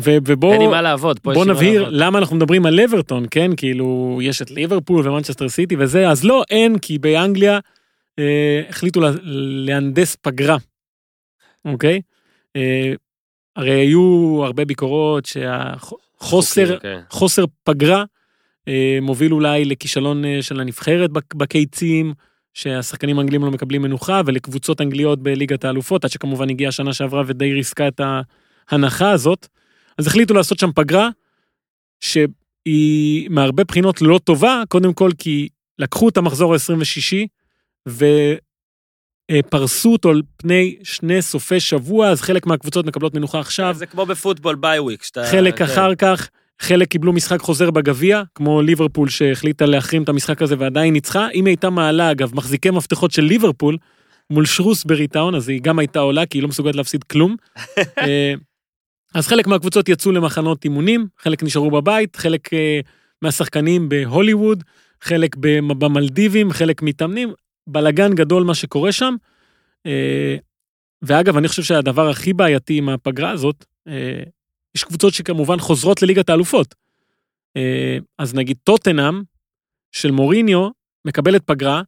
ו- 0.00 0.16
ובוא... 0.26 0.52
אין 0.52 0.60
לי 0.60 0.66
מה 0.66 0.82
לעבוד, 0.82 1.18
פה 1.18 1.32
יש 1.32 1.36
בוא 1.36 1.44
נבהיר. 1.44 1.88
למה 1.90 2.18
אנחנו 2.18 2.36
מדברים 2.36 2.66
על 2.66 2.80
אברטון, 2.80 3.26
כן? 3.30 3.50
כאילו, 3.56 4.18
יש 4.22 4.42
את 4.42 4.50
ליברפול 4.50 5.08
ומנצ'סטר 5.08 5.48
סיטי 5.48 5.76
וזה, 5.78 6.08
אז 6.08 6.24
לא, 6.24 6.42
אין, 6.50 6.78
כי 6.78 6.98
באנגליה 6.98 7.58
אה, 8.18 8.62
החליטו 8.68 9.00
לה, 9.00 9.10
להנדס 9.66 10.16
פגרה, 10.16 10.56
אוקיי? 11.64 12.00
אה, 12.56 12.92
הרי 13.56 13.80
היו 13.80 14.40
הרבה 14.44 14.64
ביקורות 14.64 15.26
שהחוסר 16.22 16.74
אוקיי. 16.74 17.00
חוסר 17.10 17.44
פגרה 17.64 18.04
אה, 18.68 18.98
מוביל 19.02 19.32
אולי 19.32 19.64
לכישלון 19.64 20.24
אה, 20.24 20.38
של 20.42 20.60
הנבחרת 20.60 21.10
בק- 21.10 21.34
בקיצים, 21.34 22.14
שהשחקנים 22.54 23.18
האנגלים 23.18 23.44
לא 23.44 23.50
מקבלים 23.50 23.82
מנוחה, 23.82 24.20
ולקבוצות 24.26 24.80
אנגליות 24.80 25.22
בליגת 25.22 25.64
האלופות, 25.64 26.04
עד 26.04 26.10
שכמובן 26.10 26.50
הגיעה 26.50 26.68
השנה 26.68 26.92
שעברה 26.92 27.22
ודי 27.26 27.52
ריסקה 27.52 27.88
את 27.88 28.00
ההנחה 28.70 29.10
הזאת. 29.10 29.46
אז 29.98 30.06
החליטו 30.06 30.34
לעשות 30.34 30.58
שם 30.58 30.70
פגרה, 30.74 31.08
שהיא 32.00 33.28
מהרבה 33.30 33.64
בחינות 33.64 34.02
לא 34.02 34.20
טובה, 34.24 34.62
קודם 34.68 34.92
כל 34.92 35.10
כי 35.18 35.48
לקחו 35.78 36.08
את 36.08 36.16
המחזור 36.16 36.54
ה-26, 36.54 37.26
ופרסו 39.32 39.92
אותו 39.92 40.10
על 40.10 40.22
פני 40.36 40.76
שני 40.82 41.22
סופי 41.22 41.60
שבוע, 41.60 42.08
אז 42.08 42.20
חלק 42.20 42.46
מהקבוצות 42.46 42.86
מקבלות 42.86 43.14
מנוחה 43.14 43.40
עכשיו, 43.40 43.74
זה 43.78 43.86
כמו 43.86 44.06
בפוטבול 44.06 44.54
bye 44.54 44.72
week, 44.72 45.02
שאתה... 45.02 45.24
חלק 45.30 45.58
כן. 45.58 45.64
אחר 45.64 45.94
כך, 45.94 46.28
חלק 46.60 46.88
קיבלו 46.88 47.12
משחק 47.12 47.40
חוזר 47.40 47.70
בגביע, 47.70 48.22
כמו 48.34 48.62
ליברפול 48.62 49.08
שהחליטה 49.08 49.66
להחרים 49.66 50.02
את 50.02 50.08
המשחק 50.08 50.42
הזה 50.42 50.54
ועדיין 50.58 50.92
ניצחה. 50.92 51.28
אם 51.34 51.46
היא 51.46 51.52
הייתה 51.52 51.70
מעלה, 51.70 52.10
אגב, 52.10 52.34
מחזיקי 52.34 52.70
מפתחות 52.70 53.10
של 53.10 53.22
ליברפול, 53.22 53.76
מול 54.30 54.46
שרוסברי 54.46 55.06
טאון, 55.06 55.34
אז 55.34 55.48
היא 55.48 55.60
גם 55.62 55.78
הייתה 55.78 55.98
עולה, 55.98 56.26
כי 56.26 56.38
היא 56.38 56.42
לא 56.42 56.48
מסוגלת 56.48 56.74
להפסיד 56.74 57.04
כלום. 57.04 57.36
אה, 57.78 58.34
אז 59.14 59.26
חלק 59.26 59.46
מהקבוצות 59.46 59.88
יצאו 59.88 60.12
למחנות 60.12 60.64
אימונים, 60.64 61.06
חלק 61.18 61.42
נשארו 61.42 61.70
בבית, 61.70 62.16
חלק 62.16 62.54
אה, 62.54 62.80
מהשחקנים 63.22 63.88
בהוליווד, 63.88 64.64
חלק 65.02 65.36
במ- 65.36 65.78
במלדיבים, 65.78 66.50
חלק 66.52 66.82
מתאמנים. 66.82 67.32
בלגן 67.66 68.14
גדול 68.14 68.44
מה 68.44 68.54
שקורה 68.54 68.92
שם. 68.92 69.14
אה, 69.86 70.36
ואגב, 71.02 71.36
אני 71.36 71.48
חושב 71.48 71.62
שהדבר 71.62 72.08
הכי 72.08 72.32
בעייתי 72.32 72.78
עם 72.78 72.88
הפגרה 72.88 73.30
הזאת, 73.30 73.64
אה, 73.88 74.22
יש 74.74 74.84
קבוצות 74.84 75.14
שכמובן 75.14 75.58
חוזרות 75.58 76.02
לליגת 76.02 76.30
האלופות. 76.30 76.74
אה, 77.56 77.98
אז 78.18 78.34
נגיד 78.34 78.56
טוטנאם 78.64 79.22
של 79.92 80.10
מוריניו 80.10 80.68
מקבלת 81.04 81.42
פגרה, 81.44 81.82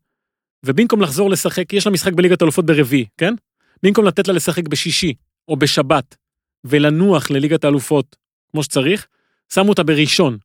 ובמקום 0.67 1.03
לחזור 1.03 1.31
לשחק, 1.31 1.73
יש 1.73 1.87
לה 1.87 1.93
משחק 1.93 2.13
בליגת 2.13 2.43
האלופות 2.43 2.67
ברביעי, 2.67 3.07
כן? 3.19 3.35
במקום 3.83 4.05
לתת 4.05 4.29
לה 4.29 4.35
לשחק 4.35 4.69
בשישי 4.69 5.15
או 5.49 5.57
בשבת 5.57 6.17
ולנוח 6.65 7.31
לליגת 7.31 7.65
האלופות 7.65 8.17
כמו 8.51 8.63
שצריך, 8.63 9.07
שמו 9.55 9.69
אותה 9.69 9.83
בראשון. 9.83 10.39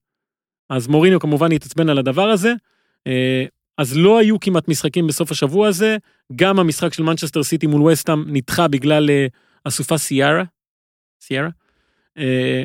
אז 0.70 0.88
מוריניו 0.88 1.20
כמובן 1.20 1.52
התעצבן 1.52 1.90
על 1.90 1.98
הדבר 1.98 2.30
הזה. 2.30 2.54
אז 3.78 3.98
לא 3.98 4.20
היו 4.20 4.40
כמעט 4.40 4.68
משחקים 4.68 5.08
בסוף 5.08 5.32
השבוע 5.32 5.68
הזה, 5.68 5.98
גם 6.36 6.60
המשחק 6.60 6.94
של 6.94 7.04
מנצ'סטר 7.04 7.44
סיטי 7.44 7.68
מול 7.68 7.82
וסטאם 7.82 8.24
נדחה 8.28 8.68
בגלל 8.68 9.10
אה, 9.10 9.28
אסופה. 9.64 9.98
סיירה. 9.98 10.44
אה, 12.18 12.64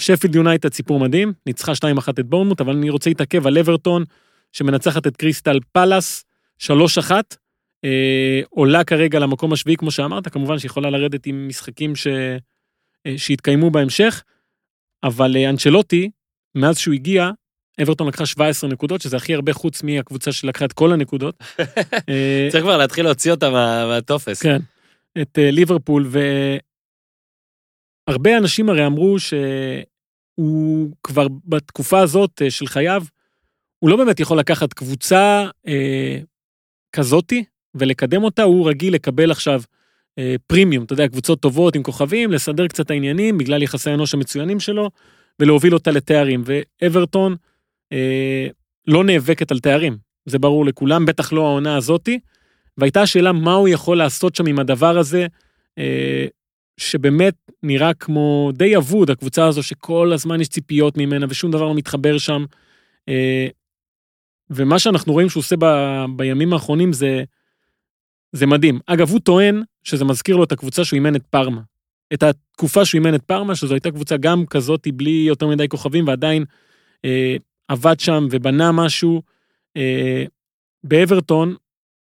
שפילד 0.00 0.34
יונייטד 0.34 0.72
סיפור 0.72 1.00
מדהים, 1.00 1.32
ניצחה 1.46 1.72
2-1 1.72 2.10
את 2.10 2.26
בורנמוט, 2.26 2.60
אבל 2.60 2.76
אני 2.76 2.90
רוצה 2.90 3.10
להתעכב 3.10 3.46
על 3.46 3.58
אברטון, 3.58 4.04
שמנצחת 4.52 5.06
את 5.06 5.16
קריסטל 5.16 5.58
פלאס 5.72 6.24
3-1, 6.62 6.68
אה, 7.84 8.40
עולה 8.50 8.84
כרגע 8.84 9.18
למקום 9.18 9.52
השביעי, 9.52 9.76
כמו 9.76 9.90
שאמרת, 9.90 10.28
כמובן 10.28 10.58
שיכולה 10.58 10.90
לרדת 10.90 11.26
עם 11.26 11.48
משחקים 11.48 11.96
ש... 11.96 12.06
אה, 13.06 13.18
שיתקיימו 13.18 13.70
בהמשך, 13.70 14.22
אבל 15.04 15.36
אה, 15.36 15.50
אנצ'לוטי, 15.50 16.10
מאז 16.54 16.78
שהוא 16.78 16.94
הגיע, 16.94 17.30
אברטון 17.82 18.08
לקחה 18.08 18.26
17 18.26 18.70
נקודות, 18.70 19.00
שזה 19.00 19.16
הכי 19.16 19.34
הרבה 19.34 19.52
חוץ 19.52 19.82
מהקבוצה 19.82 20.32
שלקחה 20.32 20.64
את 20.64 20.72
כל 20.72 20.92
הנקודות. 20.92 21.34
אה, 22.08 22.48
צריך 22.50 22.64
כבר 22.64 22.76
להתחיל 22.76 23.04
להוציא 23.04 23.30
אותה 23.30 23.50
מה- 23.50 23.86
מהטופס. 23.86 24.42
כן, 24.42 24.58
את 25.22 25.38
אה, 25.38 25.50
ליברפול, 25.50 26.08
והרבה 28.08 28.38
אנשים 28.38 28.68
הרי 28.68 28.86
אמרו 28.86 29.16
שהוא 29.18 30.90
כבר 31.02 31.26
בתקופה 31.44 32.00
הזאת 32.00 32.42
אה, 32.42 32.50
של 32.50 32.66
חייו, 32.66 33.02
הוא 33.78 33.90
לא 33.90 33.96
באמת 33.96 34.20
יכול 34.20 34.38
לקחת 34.38 34.72
קבוצה 34.72 35.48
אה, 35.66 36.18
כזאתי 36.92 37.44
ולקדם 37.74 38.24
אותה, 38.24 38.42
הוא 38.42 38.68
רגיל 38.68 38.94
לקבל 38.94 39.30
עכשיו 39.30 39.62
אה, 40.18 40.34
פרימיום, 40.46 40.84
אתה 40.84 40.92
יודע, 40.92 41.08
קבוצות 41.08 41.40
טובות 41.40 41.76
עם 41.76 41.82
כוכבים, 41.82 42.32
לסדר 42.32 42.68
קצת 42.68 42.90
העניינים 42.90 43.38
בגלל 43.38 43.62
יחסי 43.62 43.90
האנוש 43.90 44.14
המצוינים 44.14 44.60
שלו, 44.60 44.90
ולהוביל 45.40 45.74
אותה 45.74 45.90
לתארים. 45.90 46.44
ואברטון 46.46 47.36
אה, 47.92 48.46
לא 48.86 49.04
נאבקת 49.04 49.50
על 49.50 49.58
תארים, 49.58 49.96
זה 50.26 50.38
ברור 50.38 50.66
לכולם, 50.66 51.06
בטח 51.06 51.32
לא 51.32 51.46
העונה 51.46 51.76
הזאתי. 51.76 52.18
והייתה 52.78 53.02
השאלה 53.02 53.32
מה 53.32 53.54
הוא 53.54 53.68
יכול 53.68 53.98
לעשות 53.98 54.34
שם 54.34 54.46
עם 54.46 54.58
הדבר 54.58 54.98
הזה, 54.98 55.26
אה, 55.78 56.26
שבאמת 56.76 57.34
נראה 57.62 57.94
כמו 57.94 58.50
די 58.54 58.76
אבוד, 58.76 59.10
הקבוצה 59.10 59.46
הזו 59.46 59.62
שכל 59.62 60.12
הזמן 60.12 60.40
יש 60.40 60.48
ציפיות 60.48 60.96
ממנה 60.96 61.26
ושום 61.28 61.50
דבר 61.50 61.64
לא 61.64 61.74
מתחבר 61.74 62.18
שם. 62.18 62.44
אה, 63.08 63.46
ומה 64.50 64.78
שאנחנו 64.78 65.12
רואים 65.12 65.28
שהוא 65.28 65.40
עושה 65.40 65.56
ב, 65.58 65.64
בימים 66.16 66.52
האחרונים 66.52 66.92
זה, 66.92 67.24
זה 68.32 68.46
מדהים. 68.46 68.80
אגב, 68.86 69.10
הוא 69.10 69.20
טוען 69.20 69.62
שזה 69.84 70.04
מזכיר 70.04 70.36
לו 70.36 70.44
את 70.44 70.52
הקבוצה 70.52 70.84
שהוא 70.84 70.96
אימן 70.96 71.16
את 71.16 71.26
פארמה. 71.30 71.60
את 72.12 72.22
התקופה 72.22 72.84
שהוא 72.84 72.98
אימן 72.98 73.14
את 73.14 73.22
פארמה, 73.22 73.54
שזו 73.54 73.74
הייתה 73.74 73.90
קבוצה 73.90 74.16
גם 74.16 74.46
כזאת 74.46 74.88
בלי 74.94 75.24
יותר 75.28 75.46
מדי 75.46 75.68
כוכבים, 75.68 76.06
ועדיין 76.06 76.44
אה, 77.04 77.36
עבד 77.72 78.00
שם 78.00 78.26
ובנה 78.30 78.72
משהו. 78.72 79.22
אה, 79.76 80.24
באברטון, 80.84 81.54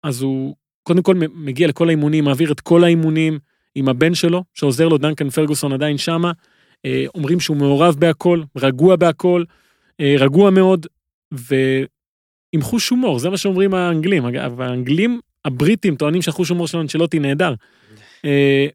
אז 0.04 0.22
הוא 0.22 0.56
קודם 0.84 1.02
כל 1.02 1.16
מגיע 1.34 1.68
לכל 1.68 1.88
האימונים, 1.88 2.24
מעביר 2.24 2.52
את 2.52 2.60
כל 2.60 2.84
האימונים 2.84 3.40
עם 3.76 3.90
הבן 3.90 4.14
שלו, 4.14 4.44
שעוזר 4.54 4.88
לו, 4.88 4.98
דנקן 4.98 5.30
פרגוסון 5.30 5.74
עדיין 5.74 5.98
שמה. 5.98 6.32
אה, 6.86 7.06
אומרים 7.16 7.40
שהוא 7.40 7.58
מעורב 7.58 7.96
בהכל, 8.00 8.42
רגוע 8.58 8.96
בהכל, 8.96 9.44
אה, 10.00 10.16
רגוע 10.20 10.50
מאוד, 10.50 10.88
ועם 11.32 12.62
חוש 12.62 12.90
הומור, 12.90 13.20
זה 13.20 13.30
מה 13.30 13.38
שאומרים 13.38 13.74
האנגלים. 13.74 14.26
אגב, 14.26 14.62
האנגלים, 14.62 15.20
הבריטים 15.46 15.96
טוענים 15.96 16.22
שהחוש 16.22 16.50
הומור 16.50 16.68
של 16.68 16.78
אנצ'לוטי 16.78 17.20
נהדר. 17.20 17.54
אה, 18.26 18.68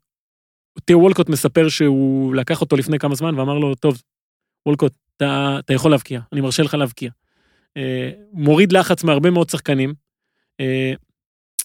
תיאו 0.85 1.01
וולקוט 1.01 1.29
מספר 1.29 1.69
שהוא 1.69 2.35
לקח 2.35 2.61
אותו 2.61 2.77
לפני 2.77 2.99
כמה 2.99 3.15
זמן 3.15 3.39
ואמר 3.39 3.59
לו, 3.59 3.75
טוב, 3.75 4.03
וולקוט, 4.67 4.93
אתה, 5.17 5.57
אתה 5.59 5.73
יכול 5.73 5.91
להבקיע, 5.91 6.21
אני 6.33 6.41
מרשה 6.41 6.63
לך 6.63 6.75
להבקיע. 6.75 7.11
אה, 7.77 8.11
מוריד 8.33 8.73
לחץ 8.73 9.05
מהרבה 9.05 9.31
מאוד 9.31 9.51
שחקנים. 9.51 9.95
אה, 10.61 10.93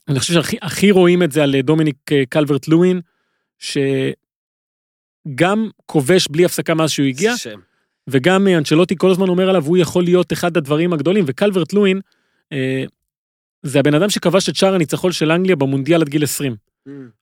אני 0.08 0.20
חושב 0.20 0.34
שהכי 0.34 0.58
הכי 0.62 0.91
רואים 0.91 1.24
את 1.24 1.32
זה 1.32 1.43
על 1.43 1.62
דומיניק 1.62 2.12
אה, 2.12 2.24
קלברט 2.30 2.68
לואין, 2.68 3.02
שגם 5.30 5.70
כובש 5.86 6.28
בלי 6.28 6.45
הפסקה 6.45 6.74
מאז 6.74 6.91
שהוא 6.91 7.08
הגיע, 7.08 7.38
שם. 7.38 7.60
וגם 8.08 8.48
אה, 8.48 8.58
אנצ'לוטי 8.58 8.95
כל 8.98 9.12
הזמן 9.12 9.28
אומר 9.28 9.50
עליו, 9.50 9.66
הוא 9.66 9.78
יכול 9.78 10.04
להיות 10.04 10.34
אחד 10.34 10.58
הדברים 10.58 10.93
הגדולים, 10.93 11.24
וקלברט 11.28 11.74
לואין, 11.74 12.00
אה, 12.54 12.84
זה 13.64 13.80
הבן 13.80 13.93
אדם 13.93 14.10
שכבש 14.10 14.50
את 14.50 14.56
שער 14.56 14.76
הניצחון 14.76 15.12
של 15.12 15.32
אנגליה 15.32 15.56
במונדיאל 15.56 16.02
עד 16.02 16.10
גיל 16.10 16.24
20. 16.24 16.56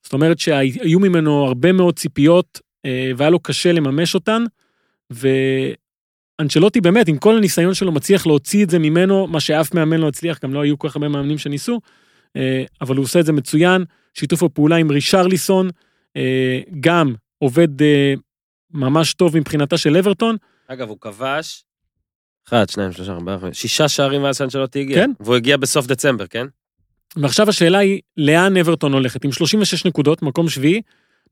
זאת 0.04 0.14
אומרת 0.14 0.40
שהיו 0.40 1.00
ממנו 1.00 1.46
הרבה 1.46 1.72
מאוד 1.72 2.00
ציפיות, 2.00 2.60
אה, 2.86 3.12
והיה 3.18 3.30
לו 3.30 3.40
קשה 3.40 3.72
לממש 3.72 4.16
אותן, 4.16 4.44
ואנצ'לוטי 5.12 6.82
באמת, 6.82 7.08
עם 7.08 7.18
כל 7.18 7.38
הניסיון 7.38 7.74
שלו, 7.74 7.92
מצליח 7.92 8.28
להוציא 8.28 8.64
את 8.64 8.70
זה 8.70 8.80
ממנו, 8.80 9.28
מה 9.28 9.40
שאף 9.40 9.74
מאמן 9.74 9.98
לא 9.98 10.08
הצליח, 10.08 10.40
גם 10.44 10.54
לא 10.54 10.62
היו 10.62 10.80
כל 10.80 10.90
כך 10.90 10.96
הרבה 10.96 11.08
מאמנים 11.08 11.38
שניסו, 11.38 11.80
אה, 12.36 12.64
אבל 12.82 12.96
הוא 12.96 13.04
עושה 13.04 13.20
את 13.20 13.26
זה 13.26 13.34
מצוין, 13.34 13.86
שיתוף 14.14 14.44
הפעולה 14.44 14.76
עם 14.76 14.92
רישרליסון, 14.92 15.70
אה, 16.18 16.60
גם 16.80 17.14
עובד 17.38 17.82
אה, 17.82 18.14
ממש 18.72 19.14
טוב 19.14 19.38
מבחינתה 19.38 19.78
של 19.78 19.98
אברטון, 19.98 20.36
אגב, 20.68 20.90
הוא 20.90 20.98
כבש... 21.02 21.64
אחד, 22.48 22.70
שניים, 22.70 22.92
שלושה, 22.92 23.12
ארבעה, 23.12 23.38
שישה 23.54 23.88
שערים 23.88 24.22
מאז 24.22 24.38
שאנצ'לוטי 24.38 24.82
הגיע. 24.82 24.96
כן. 24.96 25.12
והוא 25.20 25.36
הגיע 25.36 25.58
בסוף 25.58 25.88
דצמבר, 25.88 26.28
כן? 26.28 26.48
ועכשיו 27.16 27.50
השאלה 27.50 27.78
היא, 27.78 28.02
לאן 28.18 28.58
אברטון 28.58 28.94
הולכת? 28.94 29.26
עם 29.26 29.32
36 29.32 29.86
נקודות, 29.86 30.22
מקום 30.22 30.50
שביעי, 30.50 30.82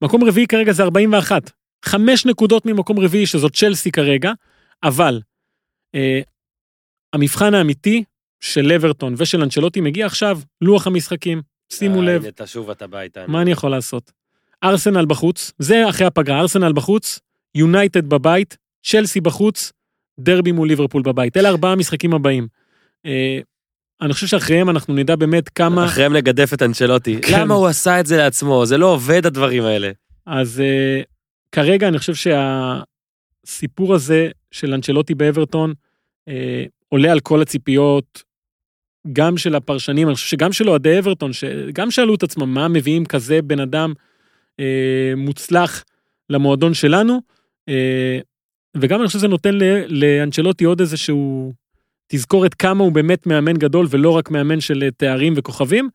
מקום 0.01 0.24
רביעי 0.24 0.47
כרגע 0.47 0.71
זה 0.71 0.84
41. 0.84 1.51
חמש 1.84 2.25
נקודות 2.25 2.65
ממקום 2.65 2.99
רביעי, 2.99 3.25
שזאת 3.25 3.55
צ'לסי 3.55 3.91
כרגע, 3.91 4.31
אבל 4.84 5.21
אה, 5.95 6.21
המבחן 7.13 7.53
האמיתי, 7.53 8.03
של 8.43 8.71
אברטון 8.71 9.15
ושל 9.17 9.41
אנצ'לוטי 9.41 9.81
מגיע 9.81 10.05
עכשיו, 10.05 10.39
לוח 10.61 10.88
המשחקים, 10.88 11.41
שימו 11.73 11.99
אה, 12.01 12.05
לב, 12.05 12.21
הנה, 12.21 12.31
תשוב 12.36 12.69
אתה 12.69 12.86
הביתה. 12.86 13.25
מה 13.27 13.41
אני 13.41 13.51
יכול 13.51 13.71
לעשות? 13.71 14.11
ארסנל 14.63 15.05
בחוץ, 15.05 15.51
זה 15.59 15.89
אחרי 15.89 16.07
הפגרה, 16.07 16.39
ארסנל 16.39 16.73
בחוץ, 16.73 17.19
יונייטד 17.55 18.09
בבית, 18.09 18.57
צ'לסי 18.86 19.21
בחוץ, 19.21 19.71
דרבי 20.19 20.51
מול 20.51 20.67
ליברפול 20.67 21.01
בבית. 21.01 21.38
אלה 21.38 21.49
ארבעה 21.49 21.71
המשחקים 21.71 22.13
הבאים. 22.13 22.47
אה, 23.05 23.39
אני 24.01 24.13
חושב 24.13 24.27
שאחריהם 24.27 24.69
אנחנו 24.69 24.93
נדע 24.93 25.15
באמת 25.15 25.49
כמה... 25.49 25.86
אחריהם 25.86 26.13
נגדף 26.13 26.53
את 26.53 26.61
אנצ'לוטי. 26.61 27.19
כן. 27.21 27.39
למה 27.41 27.53
הוא 27.53 27.67
עשה 27.67 27.99
את 27.99 28.05
זה 28.05 28.17
לעצמו? 28.17 28.65
זה 28.65 28.77
לא 28.77 28.86
עובד 28.86 29.25
הדברים 29.25 29.63
האלה. 29.63 29.91
אז 30.25 30.61
uh, 30.61 31.12
כרגע 31.54 31.88
אני 31.88 31.99
חושב 31.99 32.14
שהסיפור 33.45 33.93
הזה 33.93 34.30
של 34.51 34.74
אנצ'לוטי 34.74 35.16
באברטון 35.16 35.74
uh, 36.30 36.34
עולה 36.89 37.12
על 37.12 37.20
כל 37.20 37.41
הציפיות, 37.41 38.24
גם 39.14 39.38
של 39.38 39.56
הפרשנים, 39.56 40.08
אני 40.08 40.16
חושב 40.16 40.28
שגם 40.28 40.54
של 40.54 40.70
אוהדי 40.70 40.99
אברטון, 40.99 41.34
שגם 41.34 41.91
שאלו 41.91 42.16
את 42.16 42.24
עצמם 42.24 42.54
מה 42.54 42.68
מביאים 42.68 43.06
כזה 43.06 43.41
בן 43.41 43.60
אדם 43.60 43.93
uh, 44.62 44.64
מוצלח 45.18 45.84
למועדון 46.30 46.74
שלנו, 46.74 47.22
uh, 47.70 47.74
וגם 48.78 48.99
אני 48.99 49.08
חושב 49.08 49.20
שזה 49.20 49.28
נותן 49.28 49.56
לאנצ'לוטי 49.88 50.64
עוד 50.64 50.80
איזשהו 50.80 51.54
תזכורת 52.08 52.54
כמה 52.54 52.84
הוא 52.84 52.91
באמת 52.91 53.28
מאמן 53.28 53.54
גדול 53.54 53.88
ולא 53.89 54.10
רק 54.10 54.32
מאמן 54.32 54.60
של 54.60 54.84
אה, 54.84 54.91
תארים 54.91 55.34
וכוכבים. 55.36 55.89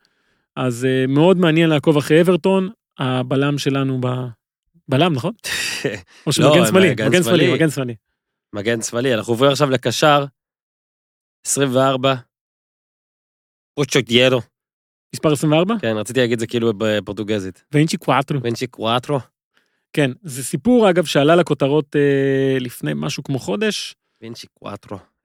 אז 0.57 0.87
uh, 0.87 1.11
מאוד 1.11 1.39
מעניין 1.39 1.71
לעקוב 1.71 1.97
אחרי 1.97 2.21
אברטון, 2.21 2.69
הבלם 2.99 3.59
שלנו. 3.59 4.01
בלם, 4.89 5.13
נכון? 5.13 5.33
או 6.27 6.27
לא, 6.27 6.33
שמגן 6.33 6.67
שמאלי, 6.67 6.91
מגן 6.91 7.09
מגן 7.09 7.23
שמאלי. 7.23 7.53
מגן 7.53 7.71
שמאלי. 7.71 7.95
מגן 8.53 8.83
שמאלי, 8.83 9.15
אנחנו 9.15 9.33
עוברים 9.33 9.51
עכשיו 9.53 9.71
לקשר. 9.71 10.25
24. 11.47 12.15
פוצ'וטיירו. 13.75 14.41
מספר 15.15 15.33
24? 15.33 15.75
כן, 15.81 15.97
רציתי 15.97 16.21
להגיד 16.21 16.39
זה 16.39 16.47
כאילו 16.47 16.73
בפורטוגזית. 16.79 17.65
ואינצ'י 17.73 17.97
קואטרו. 17.97 18.41
בנצ'י 18.41 18.67
קוואטרו. 18.67 19.19
כן, 19.93 20.11
זה 20.23 20.45
סיפור 20.45 20.91
אגב 20.91 21.05
שעלה 21.05 21.37
לכותרות 21.37 21.97
אה, 21.97 22.59
לפני 22.61 22.93
משהו 22.95 23.23
כמו 23.23 23.39
חודש. 23.39 23.95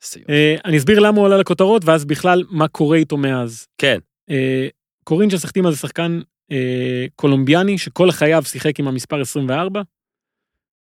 איזה 0.04 0.20
יופי. 0.20 0.32
אה, 0.32 0.56
אני 0.66 0.78
אסביר 0.78 1.00
למה 1.00 1.18
הוא 1.18 1.26
עלה 1.26 1.38
לכותרות 1.38 1.86
ואז 1.86 2.06
בכלל 2.06 2.44
מה 2.50 2.68
קורה 2.68 2.98
איתו 2.98 3.18
מאז. 3.18 3.68
כן. 3.78 4.00
אה, 4.30 4.68
קורינצ'ס 5.04 5.46
החתימה 5.46 5.72
זה 5.72 5.78
שחקן 5.78 6.22
אה, 6.54 7.06
קולומביאני 7.16 7.78
שכל 7.78 8.12
חייו 8.12 8.44
שיחק 8.46 8.80
עם 8.80 8.88
המספר 8.88 9.22
24, 9.22 9.82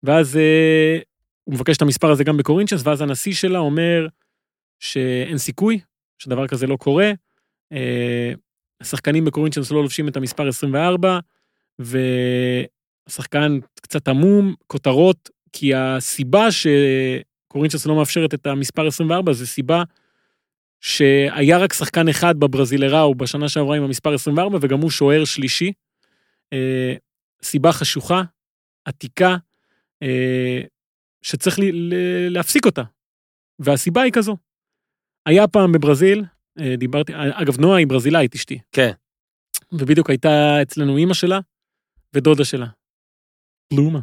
ואז 0.04 0.38
אה, 0.38 1.00
הוא 1.44 1.56
מבקש 1.56 1.78
את 1.78 1.82
המספר 1.82 2.12
הזה 2.12 2.24
גם 2.24 2.38
בקורינצ'ס, 2.38 2.82
ואז 2.84 3.02
הנשיא 3.02 3.34
שלה 3.34 3.60
אומר 3.60 4.08
שאין 4.80 5.38
סיכוי, 5.38 5.80
שדבר 6.18 6.48
כזה 6.48 6.68
לא 6.68 6.76
קורה. 6.76 7.12
אה, 7.72 8.34
השחקנים 8.82 9.26
בקורינצ'ס 9.26 9.72
לא 9.72 9.82
לובשים 9.82 10.08
את 10.08 10.18
המספר 10.18 10.48
24, 10.48 11.20
והשחקן 11.80 13.60
קצת 13.82 14.08
עמום, 14.08 14.56
כותרות, 14.68 15.30
כי 15.54 15.76
הסיבה 15.76 16.48
שקורינצ'ס 16.52 17.86
לא 17.86 17.96
מאפשרת 17.96 18.34
את 18.34 18.48
המספר 18.48 18.88
24 18.88 19.34
זה 19.34 19.48
סיבה 19.48 19.84
שהיה 20.82 21.58
רק 21.58 21.74
שחקן 21.74 22.08
אחד 22.08 22.40
בברזילראו 22.40 23.16
בשנה 23.16 23.50
שעברה 23.50 23.78
עם 23.78 23.84
המספר 23.84 24.14
24, 24.14 24.58
וגם 24.62 24.80
הוא 24.82 24.90
שוער 24.92 25.26
שלישי. 25.26 25.72
אה, 26.54 26.94
סיבה 27.44 27.72
חשוכה, 27.72 28.22
עתיקה, 28.86 29.36
אה, 30.04 30.62
שצריך 31.22 31.60
ל- 31.60 31.64
ל- 31.64 32.30
להפסיק 32.34 32.66
אותה. 32.66 32.84
והסיבה 33.60 34.02
היא 34.02 34.12
כזו. 34.12 34.38
היה 35.26 35.48
פעם 35.48 35.72
בברזיל, 35.72 36.24
אה, 36.60 36.76
דיברתי, 36.78 37.14
אגב, 37.16 37.60
נועה 37.60 37.78
היא 37.78 37.88
ברזילאית, 37.88 38.36
אשתי. 38.36 38.60
כן. 38.72 38.92
ובדיוק 39.72 40.10
הייתה 40.10 40.62
אצלנו 40.62 40.98
אימא 40.98 41.14
שלה 41.14 41.40
ודודה 42.14 42.46
שלה. 42.46 42.68
פלומה. 43.74 44.00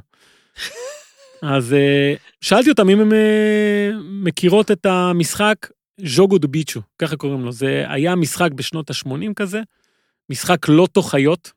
אז 1.57 1.73
אה, 1.73 2.15
שאלתי 2.41 2.71
אותם 2.71 2.89
אם 2.89 3.01
הם 3.01 3.13
אה, 3.13 3.91
מכירות 4.23 4.71
את 4.71 4.87
המשחק 4.87 5.57
ז'וגו 6.01 6.39
דו 6.39 6.49
ביצ'ו, 6.49 6.81
ככה 6.99 7.17
קוראים 7.17 7.45
לו. 7.45 7.53
זה 7.53 7.85
היה 7.89 8.15
משחק 8.15 8.53
בשנות 8.53 8.91
ה-80 8.91 9.35
כזה, 9.37 9.61
משחק 10.31 10.69
לוטו 10.69 11.03
חיות. 11.03 11.53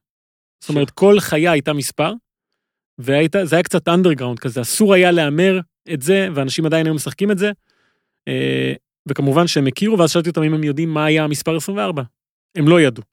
זאת 0.61 0.69
אומרת, 0.69 0.89
כל 0.89 1.19
חיה 1.19 1.51
הייתה 1.51 1.73
מספר, 1.73 2.13
וזה 2.99 3.55
היה 3.55 3.63
קצת 3.63 3.87
אנדרגראונד 3.87 4.39
כזה, 4.39 4.61
אסור 4.61 4.93
היה 4.93 5.11
להמר 5.11 5.59
את 5.93 6.01
זה, 6.01 6.27
ואנשים 6.35 6.65
עדיין 6.65 6.85
היו 6.85 6.93
משחקים 6.93 7.31
את 7.31 7.37
זה. 7.37 7.51
אה, 8.27 8.73
וכמובן 9.09 9.47
שהם 9.47 9.67
הכירו, 9.67 9.99
ואז 9.99 10.11
שאלתי 10.11 10.29
אותם 10.29 10.43
אם 10.43 10.53
הם 10.53 10.63
יודעים 10.63 10.89
מה 10.89 11.05
היה 11.05 11.23
המספר 11.23 11.55
24. 11.55 12.03
הם 12.55 12.67
לא 12.67 12.81
ידעו. 12.81 13.03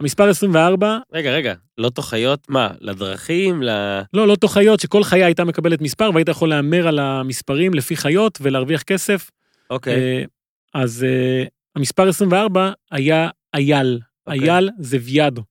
המספר 0.00 0.28
24, 0.28 0.98
רגע, 1.12 1.30
רגע, 1.30 1.54
לא 1.78 1.88
תוחיות, 1.88 2.40
מה, 2.48 2.68
לדרכים, 2.80 3.62
ל... 3.62 3.70
לא, 4.14 4.28
לא 4.28 4.36
תוך 4.36 4.52
חיות, 4.52 4.80
שכל 4.80 5.04
חיה 5.04 5.26
הייתה 5.26 5.44
מקבלת 5.44 5.80
מספר, 5.80 6.10
והיית 6.14 6.28
יכול 6.28 6.48
להמר 6.48 6.88
על 6.88 6.98
המספרים 6.98 7.74
לפי 7.74 7.96
חיות 7.96 8.38
ולהרוויח 8.42 8.82
כסף. 8.82 9.30
אוקיי. 9.70 10.26
אז 10.74 11.04
אה, 11.04 11.44
המספר 11.76 12.08
24 12.08 12.72
היה 12.90 13.28
אייל. 13.54 14.00
אוקיי. 14.26 14.50
אייל 14.50 14.70
זה 14.78 14.96
ויאדו. 15.02 15.42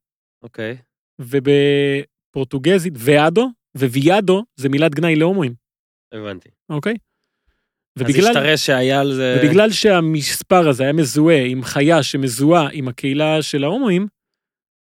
אוקיי. 0.43 0.77
ובפורטוגזית 1.19 2.93
ויאדו, 2.97 3.49
וויאדו 3.77 4.43
זה 4.55 4.69
מילת 4.69 4.95
גנאי 4.95 5.15
להומואים, 5.15 5.53
הבנתי. 6.11 6.49
אוקיי? 6.69 6.93
אז 7.95 8.01
ובגלל, 8.01 8.27
השתרש 8.27 8.65
שאייל 8.65 9.13
זה... 9.13 9.39
ובגלל 9.39 9.71
שהמספר 9.71 10.69
הזה 10.69 10.83
היה 10.83 10.93
מזוהה 10.93 11.45
עם 11.45 11.63
חיה 11.63 12.03
שמזוהה 12.03 12.69
עם 12.71 12.87
הקהילה 12.87 13.41
של 13.41 13.63
ההומואים, 13.63 14.07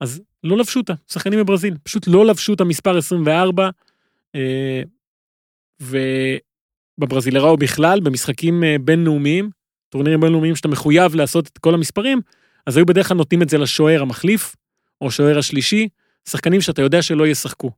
אז 0.02 0.22
לא 0.44 0.58
לבשו 0.58 0.80
אותה, 0.80 0.94
שחקנים 1.08 1.40
בברזיל, 1.40 1.78
פשוט 1.84 2.08
לא 2.08 2.26
לבשו 2.26 2.54
את 2.54 2.62
המספר 2.62 2.98
24, 2.98 3.70
אה, 4.36 4.82
ובברזילראו 7.00 7.58
בכלל, 7.58 8.00
במשחקים 8.00 8.64
אה, 8.64 8.76
בינלאומיים, 8.82 9.50
טורנירים 9.92 10.20
בינלאומיים 10.20 10.56
שאתה 10.56 10.68
מחויב 10.68 11.16
לעשות 11.16 11.48
את 11.48 11.58
כל 11.58 11.74
המספרים, 11.74 12.22
אז 12.68 12.78
היו 12.78 12.86
בדרך 12.86 13.08
כלל 13.08 13.18
נותנים 13.18 13.42
את 13.42 13.50
זה 13.50 13.58
לשוער 13.58 14.02
המחליף, 14.02 14.56
או 15.02 15.12
שוער 15.12 15.38
השלישי, 15.38 15.88
שחקנים 16.30 16.62
שאתה 16.62 16.82
יודע 16.82 17.02
שלא 17.02 17.28
ישחקו. 17.28 17.72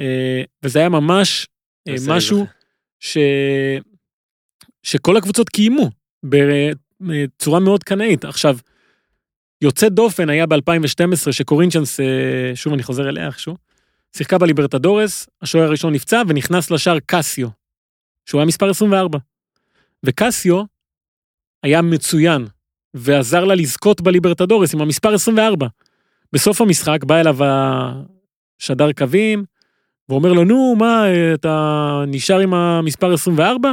אה, 0.00 0.42
וזה 0.62 0.78
היה 0.78 0.88
ממש 0.88 1.46
אה, 1.88 1.94
משהו. 2.08 2.46
ש... 3.00 3.18
שכל 4.82 5.16
הקבוצות 5.16 5.48
קיימו 5.48 5.90
בצורה 7.00 7.60
מאוד 7.60 7.84
קנאית. 7.84 8.24
עכשיו, 8.24 8.58
יוצא 9.62 9.88
דופן 9.88 10.30
היה 10.30 10.46
ב-2012 10.46 11.32
שקורינצ'נס, 11.32 12.00
אה, 12.00 12.52
שוב 12.54 12.72
אני 12.72 12.82
חוזר 12.82 13.08
אליה 13.08 13.26
איכשהו, 13.26 13.56
שיחקה 14.16 14.38
בליברטדורס, 14.38 15.28
השוער 15.42 15.64
הראשון 15.64 15.92
נפצע 15.92 16.22
ונכנס 16.28 16.70
לשער 16.70 16.98
קסיו, 17.06 17.48
שהוא 18.26 18.38
היה 18.38 18.46
מספר 18.46 18.70
24. 18.70 19.18
וקסיו 20.06 20.62
היה 21.62 21.82
מצוין, 21.82 22.46
ועזר 22.94 23.44
לה 23.44 23.54
לזכות 23.54 24.00
בליברטדורס 24.00 24.74
עם 24.74 24.80
המספר 24.80 25.14
24. 25.14 25.66
בסוף 26.32 26.60
המשחק 26.60 27.04
בא 27.04 27.20
אליו 27.20 27.38
השדר 28.60 28.92
קווים, 28.92 29.44
ואומר 30.08 30.32
לו, 30.32 30.44
נו, 30.44 30.76
מה, 30.78 31.04
אתה 31.34 32.04
נשאר 32.06 32.38
עם 32.38 32.54
המספר 32.54 33.14
24? 33.14 33.72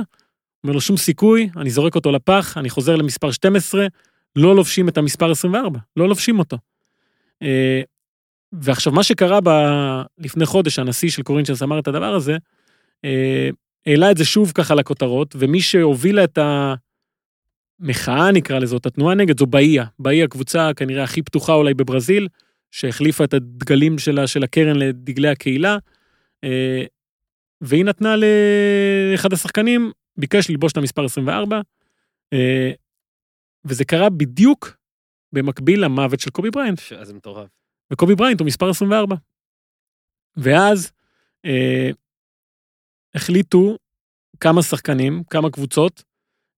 אומר 0.63 0.73
לו, 0.73 0.81
שום 0.81 0.97
סיכוי, 0.97 1.49
אני 1.57 1.69
זורק 1.69 1.95
אותו 1.95 2.11
לפח, 2.11 2.57
אני 2.57 2.69
חוזר 2.69 2.95
למספר 2.95 3.31
12, 3.31 3.87
לא 4.35 4.55
לובשים 4.55 4.89
את 4.89 4.97
המספר 4.97 5.31
24, 5.31 5.79
לא 5.97 6.09
לובשים 6.09 6.39
אותו. 6.39 6.57
אה, 7.43 7.81
ועכשיו, 8.53 8.93
מה 8.93 9.03
שקרה 9.03 9.39
ב... 9.43 9.49
לפני 10.17 10.45
חודש, 10.45 10.79
הנשיא 10.79 11.09
של 11.09 11.21
קורינצ'נס 11.21 11.63
אמר 11.63 11.79
את 11.79 11.87
הדבר 11.87 12.15
הזה, 12.15 12.37
אה, 13.05 13.49
העלה 13.85 14.11
את 14.11 14.17
זה 14.17 14.25
שוב 14.25 14.51
ככה 14.55 14.75
לכותרות, 14.75 15.35
ומי 15.39 15.61
שהובילה 15.61 16.23
את 16.23 16.37
המחאה, 17.79 18.31
נקרא 18.31 18.59
לזאת, 18.59 18.85
התנועה 18.85 19.15
נגד, 19.15 19.39
זו 19.39 19.45
באיה. 19.45 19.85
באיה 19.99 20.25
הקבוצה 20.25 20.71
כנראה 20.75 21.03
הכי 21.03 21.21
פתוחה 21.21 21.53
אולי 21.53 21.73
בברזיל, 21.73 22.27
שהחליפה 22.71 23.23
את 23.23 23.33
הדגלים 23.33 23.99
שלה, 23.99 24.27
של 24.27 24.43
הקרן 24.43 24.75
לדגלי 24.75 25.27
הקהילה, 25.27 25.77
אה, 26.43 26.83
והיא 27.61 27.85
נתנה 27.85 28.15
לאחד 28.15 29.33
השחקנים, 29.33 29.91
ביקש 30.17 30.49
ללבוש 30.49 30.71
את 30.71 30.77
המספר 30.77 31.05
24, 31.05 31.61
אה, 32.33 32.71
וזה 33.65 33.85
קרה 33.85 34.09
בדיוק 34.09 34.77
במקביל 35.33 35.83
למוות 35.83 36.19
של 36.19 36.29
קובי 36.29 36.49
בריינט. 36.49 36.79
זה 37.01 37.13
מטורף. 37.13 37.49
וקובי 37.93 38.15
בריינט 38.15 38.39
הוא 38.39 38.47
מספר 38.47 38.69
24. 38.69 39.15
ואז 40.37 40.91
אה, 41.45 41.89
החליטו 43.15 43.77
כמה 44.39 44.63
שחקנים, 44.63 45.23
כמה 45.29 45.49
קבוצות, 45.49 46.03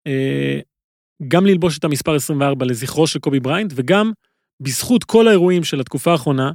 אה, 0.07 0.59
גם 1.29 1.45
ללבוש 1.45 1.77
את 1.77 1.83
המספר 1.83 2.15
24 2.15 2.65
לזכרו 2.65 3.07
של 3.07 3.19
קובי 3.19 3.39
בריינט, 3.39 3.73
וגם 3.75 4.11
בזכות 4.59 5.03
כל 5.03 5.27
האירועים 5.27 5.63
של 5.63 5.79
התקופה 5.79 6.11
האחרונה, 6.11 6.51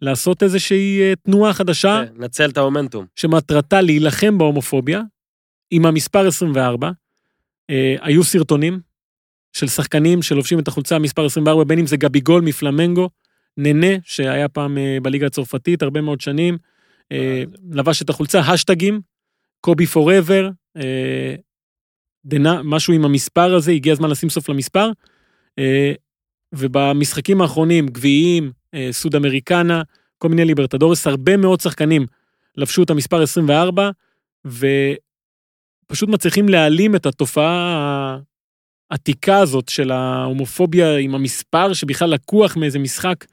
לעשות 0.00 0.42
איזושהי 0.42 1.00
אה, 1.00 1.12
תנועה 1.22 1.52
חדשה, 1.52 2.02
כן, 2.06 2.22
נצל 2.22 2.50
את 2.50 2.58
המומנטום. 2.58 3.06
שמטרתה 3.16 3.80
להילחם 3.80 4.38
בהומופוביה, 4.38 5.02
עם 5.70 5.86
המספר 5.86 6.26
24. 6.26 6.90
אה, 7.70 7.96
היו 8.00 8.24
סרטונים 8.24 8.80
של 9.52 9.68
שחקנים 9.68 10.22
שלובשים 10.22 10.58
את 10.58 10.68
החולצה 10.68 10.98
מספר 10.98 11.26
24, 11.26 11.64
בין 11.64 11.78
אם 11.78 11.86
זה 11.86 11.96
גביגול 11.96 12.42
מפלמנגו, 12.42 13.08
ננה, 13.56 13.86
שהיה 14.04 14.48
פעם 14.48 14.78
אה, 14.78 14.98
בליגה 15.02 15.26
הצרפתית 15.26 15.82
הרבה 15.82 16.00
מאוד 16.00 16.20
שנים, 16.20 16.58
אה, 17.12 17.42
לבש 17.70 18.02
את 18.02 18.10
החולצה, 18.10 18.40
השטגים, 18.40 19.00
קובי 19.60 19.86
פוראבר, 19.86 20.50
אה, 20.76 21.34
דנה, 22.24 22.60
משהו 22.64 22.94
עם 22.94 23.04
המספר 23.04 23.54
הזה, 23.54 23.72
הגיע 23.72 23.92
הזמן 23.92 24.10
לשים 24.10 24.30
סוף 24.30 24.48
למספר. 24.48 24.90
אה, 25.58 25.92
ובמשחקים 26.52 27.40
האחרונים, 27.40 27.88
גביעיים, 27.88 28.52
אה, 28.74 28.88
סוד 28.90 29.14
אמריקנה, 29.14 29.82
כל 30.18 30.28
מיני 30.28 30.44
ליברטדורס, 30.44 31.06
הרבה 31.06 31.36
מאוד 31.36 31.60
שחקנים 31.60 32.06
לבשו 32.56 32.82
את 32.82 32.90
המספר 32.90 33.22
24, 33.22 33.90
ופשוט 34.46 36.08
מצליחים 36.08 36.48
להעלים 36.48 36.96
את 36.96 37.06
התופעה 37.06 38.18
העתיקה 38.90 39.38
הזאת 39.38 39.68
של 39.68 39.90
ההומופוביה 39.90 40.96
עם 40.96 41.14
המספר, 41.14 41.72
שבכלל 41.72 42.10
לקוח 42.10 42.56
מאיזה 42.56 42.78
משחק 42.78 43.24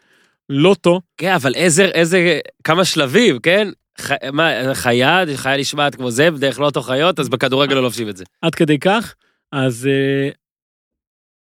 לוטו. 0.50 1.02
כן, 1.18 1.34
אבל 1.34 1.56
איזה, 1.56 1.86
איזה, 1.86 2.40
כמה 2.64 2.86
שלבים, 2.86 3.40
כן? 3.40 3.68
ח... 4.00 4.12
מה, 4.34 4.52
חייד, 4.74 5.36
חייל 5.36 5.62
נשמעת 5.62 5.96
כמו 5.96 6.12
זאב, 6.12 6.38
דרך 6.38 6.60
לא 6.60 6.66
אותו 6.66 6.82
חיות, 6.82 7.20
אז 7.20 7.30
בכדורגל 7.30 7.76
לא 7.76 7.82
לובשים 7.82 8.10
את 8.10 8.18
זה. 8.18 8.24
עד 8.42 8.56
כדי 8.56 8.80
כך, 8.80 9.16
אז, 9.52 9.88
אה, 9.88 10.30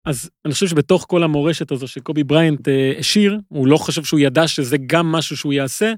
אז 0.05 0.31
אני 0.45 0.55
חושב 0.55 0.67
שבתוך 0.67 1.05
כל 1.09 1.23
המורשת 1.23 1.71
הזו 1.73 1.89
שקובי 1.89 2.25
בריינט 2.25 2.69
אה, 2.69 2.93
השאיר, 2.99 3.39
הוא 3.49 3.67
לא 3.67 3.77
חושב 3.77 4.05
שהוא 4.05 4.21
ידע 4.21 4.49
שזה 4.49 4.77
גם 4.87 5.13
משהו 5.13 5.37
שהוא 5.37 5.53
יעשה, 5.53 5.93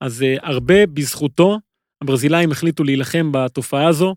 אז 0.00 0.22
אה, 0.22 0.36
הרבה 0.42 0.86
בזכותו, 0.86 1.58
הברזילאים 2.02 2.52
החליטו 2.52 2.84
להילחם 2.84 3.32
בתופעה 3.32 3.88
הזו, 3.88 4.14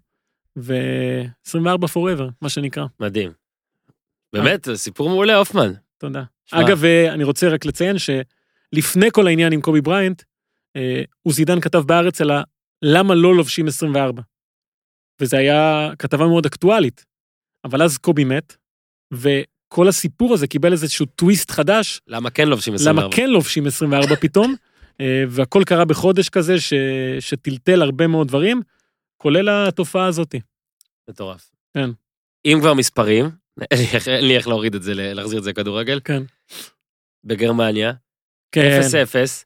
ו-24 0.58 1.86
forever, 1.94 2.24
מה 2.42 2.50
שנקרא. 2.50 2.86
מדהים. 3.00 3.32
באמת, 4.34 4.66
זה 4.66 4.78
סיפור 4.78 5.10
מעולה, 5.10 5.36
הופמן. 5.36 5.72
תודה. 5.98 6.24
שמע. 6.46 6.62
אגב, 6.62 6.86
אני 6.86 7.24
רוצה 7.24 7.50
רק 7.50 7.66
לציין 7.66 7.96
שלפני 7.98 9.12
כל 9.12 9.28
העניין 9.28 9.54
עם 9.54 9.62
קובי 9.62 9.82
בריינט, 9.82 10.24
עוזי 11.24 11.46
דן 11.46 11.60
כתב 11.60 11.80
בארץ 11.86 12.22
על 12.22 12.32
למה 12.82 13.16
לא 13.16 13.36
לובשים 13.36 13.68
24. 13.68 14.22
וזו 15.22 15.38
היה 15.38 15.90
כתבה 16.00 16.28
מאוד 16.28 16.46
אקטואלית. 16.46 17.06
אבל 17.66 17.82
אז 17.82 17.98
קובי 17.98 18.24
מת, 18.24 18.56
וכל 19.14 19.88
הסיפור 19.88 20.34
הזה 20.34 20.48
קיבל 20.48 20.72
איזשהו 20.72 21.06
טוויסט 21.06 21.52
חדש, 21.52 22.02
למה 22.08 22.30
כן 22.30 22.48
לובשים 22.50 22.74
24? 22.74 23.02
למה 23.08 23.16
כן 23.16 23.30
לובשים 23.30 23.66
24 23.68 24.16
פתאום, 24.16 24.56
אה, 25.02 25.24
והכל 25.30 25.64
קרה 25.66 25.86
בחודש 25.86 26.30
כזה 26.30 26.60
ש... 26.60 26.74
שטלטל 27.20 27.82
הרבה 27.82 28.08
מאוד 28.08 28.28
דברים, 28.28 28.62
כולל 29.18 29.50
התופעה 29.50 30.06
הזאת. 30.08 30.36
מטורף. 31.10 31.52
כן. 31.78 31.90
אם 32.46 32.58
כבר 32.62 32.74
מספרים, 32.74 33.26
אין 33.72 33.80
לי 34.26 34.36
איך- 34.36 34.48
להוריד 34.48 34.76
את 34.76 34.84
זה, 34.84 34.94
להחזיר 34.96 35.40
את 35.40 35.44
זה 35.44 35.50
לכדורגל. 35.50 36.00
כן. 36.04 36.24
בגרמניה, 37.24 37.94
כן. 38.52 38.80
0-0. 38.82 39.46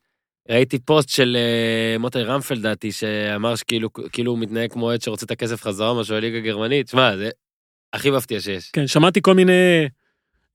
ראיתי 0.50 0.80
פוסט 0.80 1.10
של 1.10 1.38
אה, 1.40 1.98
מוטי 1.98 2.22
רמפלד, 2.22 2.62
דעתי, 2.62 2.92
שאמר 2.92 3.56
שכאילו 3.56 3.90
כאילו 3.94 4.32
הוא 4.32 4.40
מתנהג 4.40 4.72
כמו 4.72 4.90
עד 4.90 5.02
שרוצה 5.02 5.26
את 5.26 5.32
הכסף 5.32 5.62
חזרה, 5.62 6.00
משהו 6.00 6.16
בליגה 6.16 6.38
הגרמנית. 6.38 6.88
שמע, 6.88 7.18
זה 7.18 7.30
הכי 7.94 8.12
מפתיע 8.12 8.40
שיש. 8.40 8.70
כן, 8.74 8.88
שמעתי 8.88 9.22
כל 9.22 9.34
מיני 9.34 9.88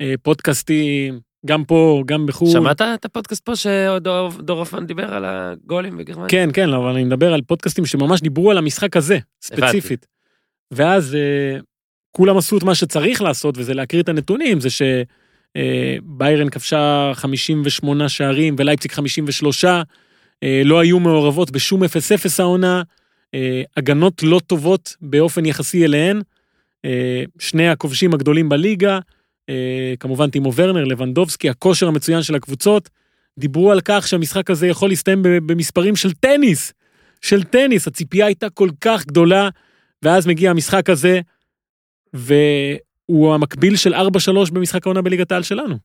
אה, 0.00 0.14
פודקאסטים, 0.22 1.20
גם 1.46 1.64
פה, 1.64 2.02
גם 2.06 2.26
בחו"ל. 2.26 2.50
שמעת 2.50 2.82
את 2.82 3.04
הפודקאסט 3.04 3.44
פה 3.44 3.56
שדור 3.56 4.58
אופן 4.60 4.86
דיבר 4.86 5.14
על 5.14 5.24
הגולים 5.24 5.98
בגרמניה? 5.98 6.28
כן, 6.28 6.48
כן, 6.52 6.72
אבל 6.72 6.90
אני 6.90 7.04
מדבר 7.04 7.32
על 7.34 7.42
פודקאסטים 7.42 7.86
שממש 7.86 8.20
דיברו 8.20 8.50
על 8.50 8.58
המשחק 8.58 8.96
הזה, 8.96 9.18
ספציפית. 9.42 10.06
ואז 10.70 11.14
אה, 11.14 11.60
כולם 12.10 12.36
עשו 12.36 12.58
את 12.58 12.62
מה 12.62 12.74
שצריך 12.74 13.22
לעשות, 13.22 13.58
וזה 13.58 13.74
להקריא 13.74 14.02
את 14.02 14.08
הנתונים, 14.08 14.60
זה 14.60 14.70
שביירן 15.56 16.48
כבשה 16.48 17.12
58 17.14 18.08
שערים 18.08 18.54
ולייפציג 18.58 18.92
53, 18.92 19.64
אה, 19.64 20.62
לא 20.64 20.78
היו 20.78 21.00
מעורבות 21.00 21.50
בשום 21.50 21.84
0-0 21.84 21.86
העונה, 22.40 22.82
אה, 23.34 23.62
הגנות 23.76 24.22
לא 24.22 24.40
טובות 24.46 24.96
באופן 25.00 25.46
יחסי 25.46 25.84
אליהן, 25.84 26.22
אה, 26.84 27.22
שני 27.38 27.68
הכובשים 27.68 28.14
הגדולים 28.14 28.48
בליגה, 28.48 28.98
אה, 29.48 29.94
כמובן 30.00 30.30
טימו 30.30 30.54
ורנר, 30.54 30.84
לבנדובסקי, 30.84 31.50
הכושר 31.50 31.88
המצוין 31.88 32.22
של 32.22 32.34
הקבוצות, 32.34 32.88
דיברו 33.38 33.72
על 33.72 33.80
כך 33.84 34.08
שהמשחק 34.08 34.50
הזה 34.50 34.66
יכול 34.66 34.88
להסתיים 34.88 35.22
במספרים 35.22 35.96
של 35.96 36.12
טניס, 36.12 36.72
של 37.20 37.44
טניס, 37.44 37.86
הציפייה 37.86 38.26
הייתה 38.26 38.50
כל 38.50 38.68
כך 38.80 39.06
גדולה, 39.06 39.48
ואז 40.02 40.26
מגיע 40.26 40.50
המשחק 40.50 40.90
הזה, 40.90 41.20
והוא 43.08 43.34
המקביל 43.34 43.76
של 43.76 43.94
4-3 43.94 43.98
במשחק 44.52 44.86
העונה 44.86 45.02
בליגת 45.02 45.32
העל 45.32 45.42
שלנו. 45.42 45.76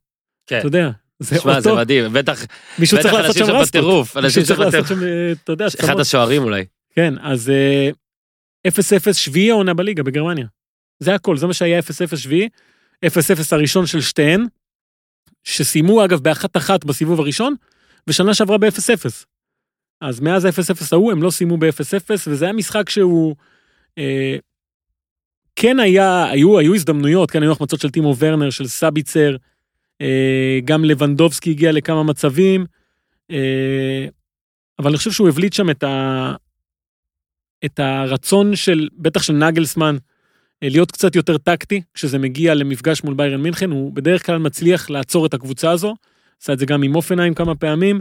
כן. 0.47 0.59
אתה 0.59 0.67
יודע, 0.67 0.89
זה 1.19 1.39
שמע, 1.39 1.61
זה 1.61 1.73
מדהים, 1.73 2.13
בטח 2.13 2.45
מישהו 2.79 2.97
צריך 3.01 3.13
לעשות 3.13 3.35
שם. 3.35 3.61
בטירוף, 3.61 4.17
אנשים 4.17 4.43
צריך 4.43 4.59
לעשות. 4.59 4.87
שם, 4.87 5.03
אה, 5.03 5.31
אתה 5.31 5.51
יודע, 5.51 5.67
אחד. 5.67 5.99
השוערים 5.99 6.43
אולי. 6.43 6.65
כן, 6.95 7.13
אז 7.21 7.49
אה, 7.49 7.89
0-0 8.67 9.13
שביעי 9.13 9.51
העונה 9.51 9.73
בליגה 9.73 10.03
בגרמניה. 10.03 10.45
זה 10.99 11.15
הכל, 11.15 11.37
זה 11.37 11.47
מה 11.47 11.53
שהיה 11.53 11.79
0-0 11.79 12.17
שביעי. 12.17 12.49
0-0 13.05 13.09
הראשון 13.51 13.85
של 13.85 14.01
שתיהן, 14.01 14.45
שסיימו 15.43 16.05
אגב 16.05 16.19
באחת-אחת 16.19 16.85
בסיבוב 16.85 17.19
הראשון, 17.19 17.55
ושנה 18.07 18.33
שעברה 18.33 18.57
ב-0-0. 18.57 19.25
אז 20.01 20.19
מאז 20.19 20.45
ה-0-0 20.45 20.87
ההוא 20.91 21.11
הם 21.11 21.23
לא 21.23 21.31
סיימו 21.31 21.57
ב-0-0, 21.57 22.09
וזה 22.27 22.45
היה 22.45 22.53
משחק 22.53 22.89
שהוא... 22.89 23.35
אה, 23.97 24.37
כן 25.55 25.79
היה, 25.79 26.29
היו, 26.29 26.59
היו 26.59 26.75
הזדמנויות, 26.75 27.31
כן 27.31 27.43
היו 27.43 27.51
החמצות 27.51 27.79
של 27.79 27.89
טימו 27.89 28.15
ורנר, 28.17 28.49
של 28.49 28.67
סביצר, 28.67 29.35
אה, 30.01 30.59
גם 30.65 30.85
לבנדובסקי 30.85 31.49
הגיע 31.49 31.71
לכמה 31.71 32.03
מצבים, 32.03 32.65
אה, 33.31 34.07
אבל 34.79 34.89
אני 34.89 34.97
חושב 34.97 35.11
שהוא 35.11 35.29
הבליט 35.29 35.53
שם 35.53 35.69
את, 35.69 35.83
ה, 35.83 36.35
את 37.65 37.79
הרצון 37.79 38.55
של, 38.55 38.87
בטח 38.93 39.23
של 39.23 39.33
נגלסמן, 39.33 39.97
אה, 40.63 40.69
להיות 40.69 40.91
קצת 40.91 41.15
יותר 41.15 41.37
טקטי, 41.37 41.81
כשזה 41.93 42.19
מגיע 42.19 42.53
למפגש 42.53 43.03
מול 43.03 43.13
ביירן 43.13 43.41
מינכן, 43.41 43.71
הוא 43.71 43.93
בדרך 43.93 44.25
כלל 44.25 44.37
מצליח 44.37 44.89
לעצור 44.89 45.25
את 45.25 45.33
הקבוצה 45.33 45.71
הזו, 45.71 45.95
עשה 46.41 46.53
את 46.53 46.59
זה 46.59 46.65
גם 46.65 46.83
עם 46.83 46.95
אופנהיים 46.95 47.33
כמה 47.33 47.55
פעמים. 47.55 47.99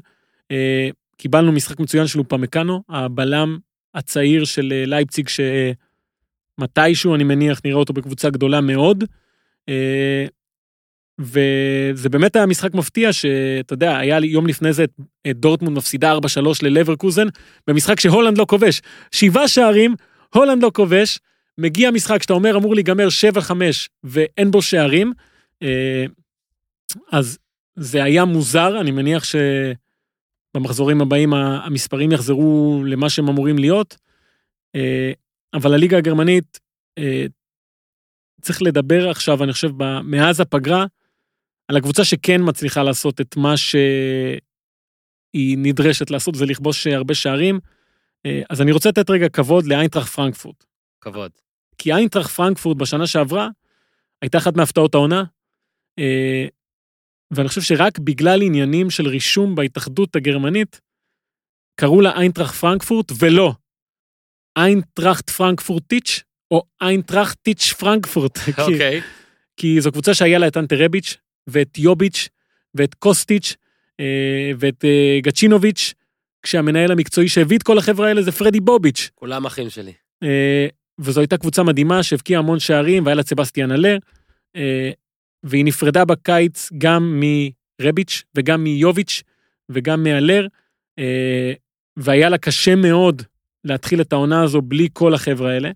קיבלנו 1.16 1.52
משחק 1.52 1.80
מצוין 1.80 2.06
של 2.06 2.18
אופמקאנו, 2.18 2.82
הבלם 2.88 3.58
הצעיר 3.94 4.44
של 4.44 4.72
לייפציג, 4.86 5.28
שמתישהו, 6.60 7.14
אני 7.14 7.24
מניח, 7.24 7.60
נראה 7.64 7.76
אותו 7.78 7.92
בקבוצה 7.92 8.30
גדולה 8.30 8.60
מאוד. 8.60 9.04
אה, 9.68 10.26
וזה 11.20 12.08
באמת 12.08 12.36
היה 12.36 12.46
משחק 12.46 12.74
מפתיע, 12.74 13.12
שאתה 13.12 13.72
יודע, 13.74 13.98
היה 13.98 14.18
לי 14.18 14.26
יום 14.26 14.46
לפני 14.46 14.72
זה 14.72 14.84
את- 14.84 15.36
דורטמונד 15.36 15.76
מפסידה 15.76 16.12
4-3 16.12 16.16
ללברקוזן, 16.62 17.26
במשחק 17.66 18.00
שהולנד 18.00 18.38
לא 18.38 18.46
כובש. 18.48 18.80
שבעה 19.12 19.48
שערים, 19.48 19.94
הולנד 20.34 20.62
לא 20.62 20.70
כובש, 20.74 21.18
מגיע 21.58 21.90
משחק 21.90 22.22
שאתה 22.22 22.32
אומר 22.32 22.56
אמור 22.56 22.74
להיגמר 22.74 23.08
7-5 23.10 23.52
ואין 24.04 24.50
בו 24.50 24.62
שערים, 24.62 25.12
אה, 25.62 26.04
אז 27.12 27.38
זה 27.76 28.02
היה 28.04 28.24
מוזר, 28.24 28.80
אני 28.80 28.90
מניח 28.90 29.22
שבמחזורים 30.54 31.00
הבאים 31.00 31.34
המספרים 31.34 32.12
יחזרו 32.12 32.82
למה 32.86 33.10
שהם 33.10 33.28
אמורים 33.28 33.58
להיות, 33.58 33.96
אה, 34.74 35.12
אבל 35.54 35.74
הליגה 35.74 35.98
הגרמנית, 35.98 36.60
אה, 36.98 37.24
צריך 38.40 38.62
לדבר 38.62 39.10
עכשיו, 39.10 39.44
אני 39.44 39.52
חושב, 39.52 39.70
מאז 40.04 40.40
הפגרה, 40.40 40.86
על 41.68 41.76
הקבוצה 41.76 42.04
שכן 42.04 42.40
מצליחה 42.44 42.82
לעשות 42.82 43.20
את 43.20 43.36
מה 43.36 43.56
שהיא 43.56 44.38
נדרשת 45.58 46.10
לעשות, 46.10 46.34
זה 46.34 46.46
לכבוש 46.46 46.86
הרבה 46.86 47.14
שערים. 47.14 47.60
אה, 48.26 48.42
אז 48.50 48.60
אני 48.60 48.72
רוצה 48.72 48.88
לתת 48.88 49.10
רגע 49.10 49.28
כבוד 49.28 49.66
לאיינטראכט 49.66 50.12
פרנקפורט. 50.12 50.64
כבוד. 51.00 51.30
כי 51.78 51.92
איינטראכט 51.92 52.30
פרנקפורט 52.30 52.76
בשנה 52.76 53.06
שעברה 53.06 53.48
הייתה 54.22 54.38
אחת 54.38 54.56
מהפתעות 54.56 54.94
העונה, 54.94 55.24
אה, 55.98 56.46
ואני 57.30 57.48
חושב 57.48 57.60
שרק 57.60 57.98
בגלל 57.98 58.42
עניינים 58.42 58.90
של 58.90 59.08
רישום 59.08 59.54
בהתאחדות 59.54 60.16
הגרמנית, 60.16 60.80
קראו 61.80 62.00
לה 62.00 62.18
איינטראכט 62.18 62.54
פרנקפורט, 62.54 63.12
ולא 63.18 63.52
איינטראכט 64.56 65.30
פרנקפורטיץ', 65.30 66.22
או 66.50 66.62
איינטראכטיץ' 66.82 67.72
פרנקפורט. 67.72 68.38
כי- 68.44 68.52
אוקיי. 68.62 69.00
כי 69.56 69.80
זו 69.80 69.92
קבוצה 69.92 70.14
שהיה 70.14 70.38
לה 70.38 70.46
את 70.48 70.56
אנטרביץ', 70.56 71.16
ואת 71.46 71.78
יוביץ', 71.78 72.28
ואת 72.74 72.94
קוסטיץ', 72.94 73.56
אה, 74.00 74.50
ואת 74.58 74.84
אה, 74.84 75.18
גצ'ינוביץ', 75.22 75.94
כשהמנהל 76.42 76.92
המקצועי 76.92 77.28
שהביא 77.28 77.58
את 77.58 77.62
כל 77.62 77.78
החבר'ה 77.78 78.08
האלה 78.08 78.22
זה 78.22 78.32
פרדי 78.32 78.60
בוביץ'. 78.60 79.10
כולם 79.14 79.46
אחים 79.46 79.70
שלי. 79.70 79.92
אה, 80.22 80.66
וזו 81.00 81.20
הייתה 81.20 81.36
קבוצה 81.36 81.62
מדהימה 81.62 82.02
שהבקיעה 82.02 82.38
המון 82.38 82.58
שערים, 82.58 83.04
והיה 83.04 83.14
לה 83.14 83.22
סבסטיאן 83.22 83.72
אלר, 83.72 83.96
אה, 84.56 84.90
והיא 85.44 85.64
נפרדה 85.64 86.04
בקיץ 86.04 86.68
גם 86.78 87.20
מרביץ' 87.80 88.22
וגם 88.34 88.64
מיוביץ' 88.64 89.22
וגם 89.70 90.02
מאלר, 90.02 90.46
והיה 91.96 92.28
לה 92.28 92.38
קשה 92.38 92.74
מאוד 92.74 93.22
להתחיל 93.64 94.00
את 94.00 94.12
העונה 94.12 94.42
הזו 94.42 94.62
בלי 94.62 94.88
כל 94.92 95.14
החבר'ה 95.14 95.52
האלה. 95.52 95.70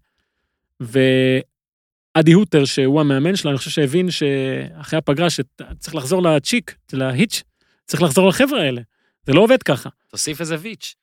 אדי 2.14 2.32
הוטר, 2.32 2.64
שהוא 2.64 3.01
המאמן 3.01 3.37
שלה, 3.37 3.51
אני 3.51 3.59
חושב 3.59 3.70
שהבין 3.70 4.11
שאחרי 4.11 4.99
הפגרה 4.99 5.30
שצריך 5.30 5.95
לחזור 5.95 6.22
לצ'יק, 6.22 6.76
להיץ', 6.93 7.43
צריך 7.87 8.03
לחזור 8.03 8.28
לחבר'ה 8.28 8.62
האלה. 8.62 8.80
זה 9.26 9.32
לא 9.32 9.41
עובד 9.41 9.62
ככה. 9.62 9.89
תוסיף 10.09 10.41
איזה 10.41 10.57
ויץ'. 10.61 10.95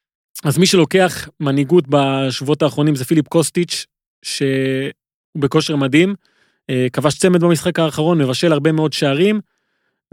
אז 0.44 0.58
מי 0.58 0.66
שלוקח 0.66 1.30
מנהיגות 1.40 1.86
בשבועות 1.90 2.62
האחרונים 2.62 2.96
זה 2.96 3.06
פיליפ 3.06 3.28
קוסטיץ', 3.28 3.86
שהוא 4.26 4.92
בכושר 5.38 5.76
מדהים, 5.76 6.16
אה, 6.70 6.88
כבש 6.94 7.18
צמד 7.18 7.44
במשחק 7.44 7.80
האחרון, 7.80 8.22
מבשל 8.22 8.52
הרבה 8.52 8.72
מאוד 8.72 8.94
שערים, 8.94 9.42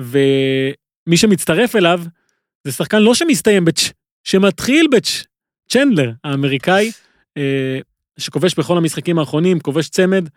ומי 0.01 1.17
שמצטרף 1.17 1.77
אליו 1.77 2.03
זה 2.65 2.73
שחקן 2.73 3.03
לא 3.03 3.15
שמסתיים 3.15 3.65
בצ', 3.65 3.93
שמתחיל 4.25 4.87
בצ', 4.93 5.25
צ'נדלר, 5.71 6.13
האמריקאי, 6.25 6.91
אה, 7.37 7.79
שכובש 8.19 8.55
בכל 8.55 8.77
המשחקים 8.77 9.19
האחרונים, 9.19 9.61
כובש 9.61 9.89
צמד. 9.89 10.29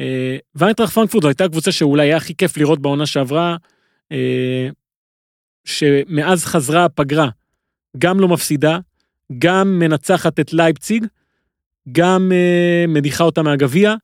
אה, 0.00 0.36
ואיינטראכט 0.54 0.92
פרנקפורט 0.92 1.22
זו 1.22 1.28
הייתה 1.28 1.48
קבוצה 1.48 1.72
שאולי 1.72 2.02
היה 2.02 2.16
הכי 2.16 2.34
כיף 2.34 2.56
לראות 2.56 2.82
בעונה 2.82 3.06
שעברה, 3.06 3.56
שמאז 5.64 6.44
חזרה 6.44 6.84
הפגרה, 6.84 7.28
גם 7.98 8.20
לא 8.20 8.28
מפסידה, 8.28 8.78
גם 9.38 9.78
מנצחת 9.78 10.40
את 10.40 10.52
לייפציג, 10.52 11.06
גם 11.92 12.32
מדיחה 12.88 13.24
אותה 13.24 13.42
מהגביע, 13.42 13.94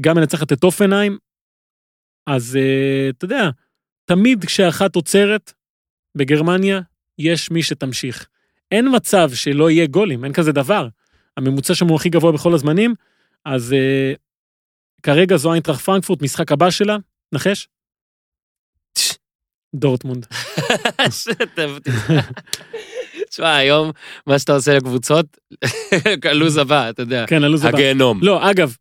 גם 0.00 0.16
מנצחת 0.16 0.52
את 0.52 0.64
אופנהיים. 0.64 1.18
אז 2.26 2.58
אתה 3.10 3.24
יודע, 3.24 3.50
תמיד 4.04 4.44
כשאחת 4.44 4.96
עוצרת 4.96 5.52
בגרמניה, 6.14 6.80
יש 7.18 7.50
מי 7.50 7.62
שתמשיך. 7.62 8.26
אין 8.74 8.88
מצב 8.96 9.30
שלא 9.34 9.70
יהיה 9.70 9.86
גולים, 9.86 10.24
אין 10.24 10.32
כזה 10.32 10.52
דבר. 10.52 10.88
הממוצע 11.36 11.74
שם 11.74 11.88
הוא 11.88 11.96
הכי 11.96 12.08
גבוה 12.08 12.32
בכל 12.32 12.54
הזמנים, 12.54 12.94
אז 13.44 13.72
uh, 13.72 14.18
כרגע 15.02 15.36
זו 15.36 15.52
איינטראכט 15.52 15.80
פרנקפורט, 15.80 16.22
משחק 16.22 16.52
הבא 16.52 16.70
שלה, 16.70 16.96
נחש? 17.32 17.68
דורטמונד. 19.74 20.26
תשמע, 23.30 23.56
היום, 23.56 23.90
מה 24.26 24.38
שאתה 24.38 24.52
עושה 24.52 24.76
לקבוצות, 24.76 25.26
הלו"ז 26.30 26.56
הבא, 26.56 26.90
אתה 26.90 27.02
יודע. 27.02 27.24
כן, 27.26 27.44
הלו"ז 27.44 27.64
הבא. 27.64 27.78
הגיהנום. 27.78 28.20
לא, 28.22 28.50
אגב, 28.50 28.76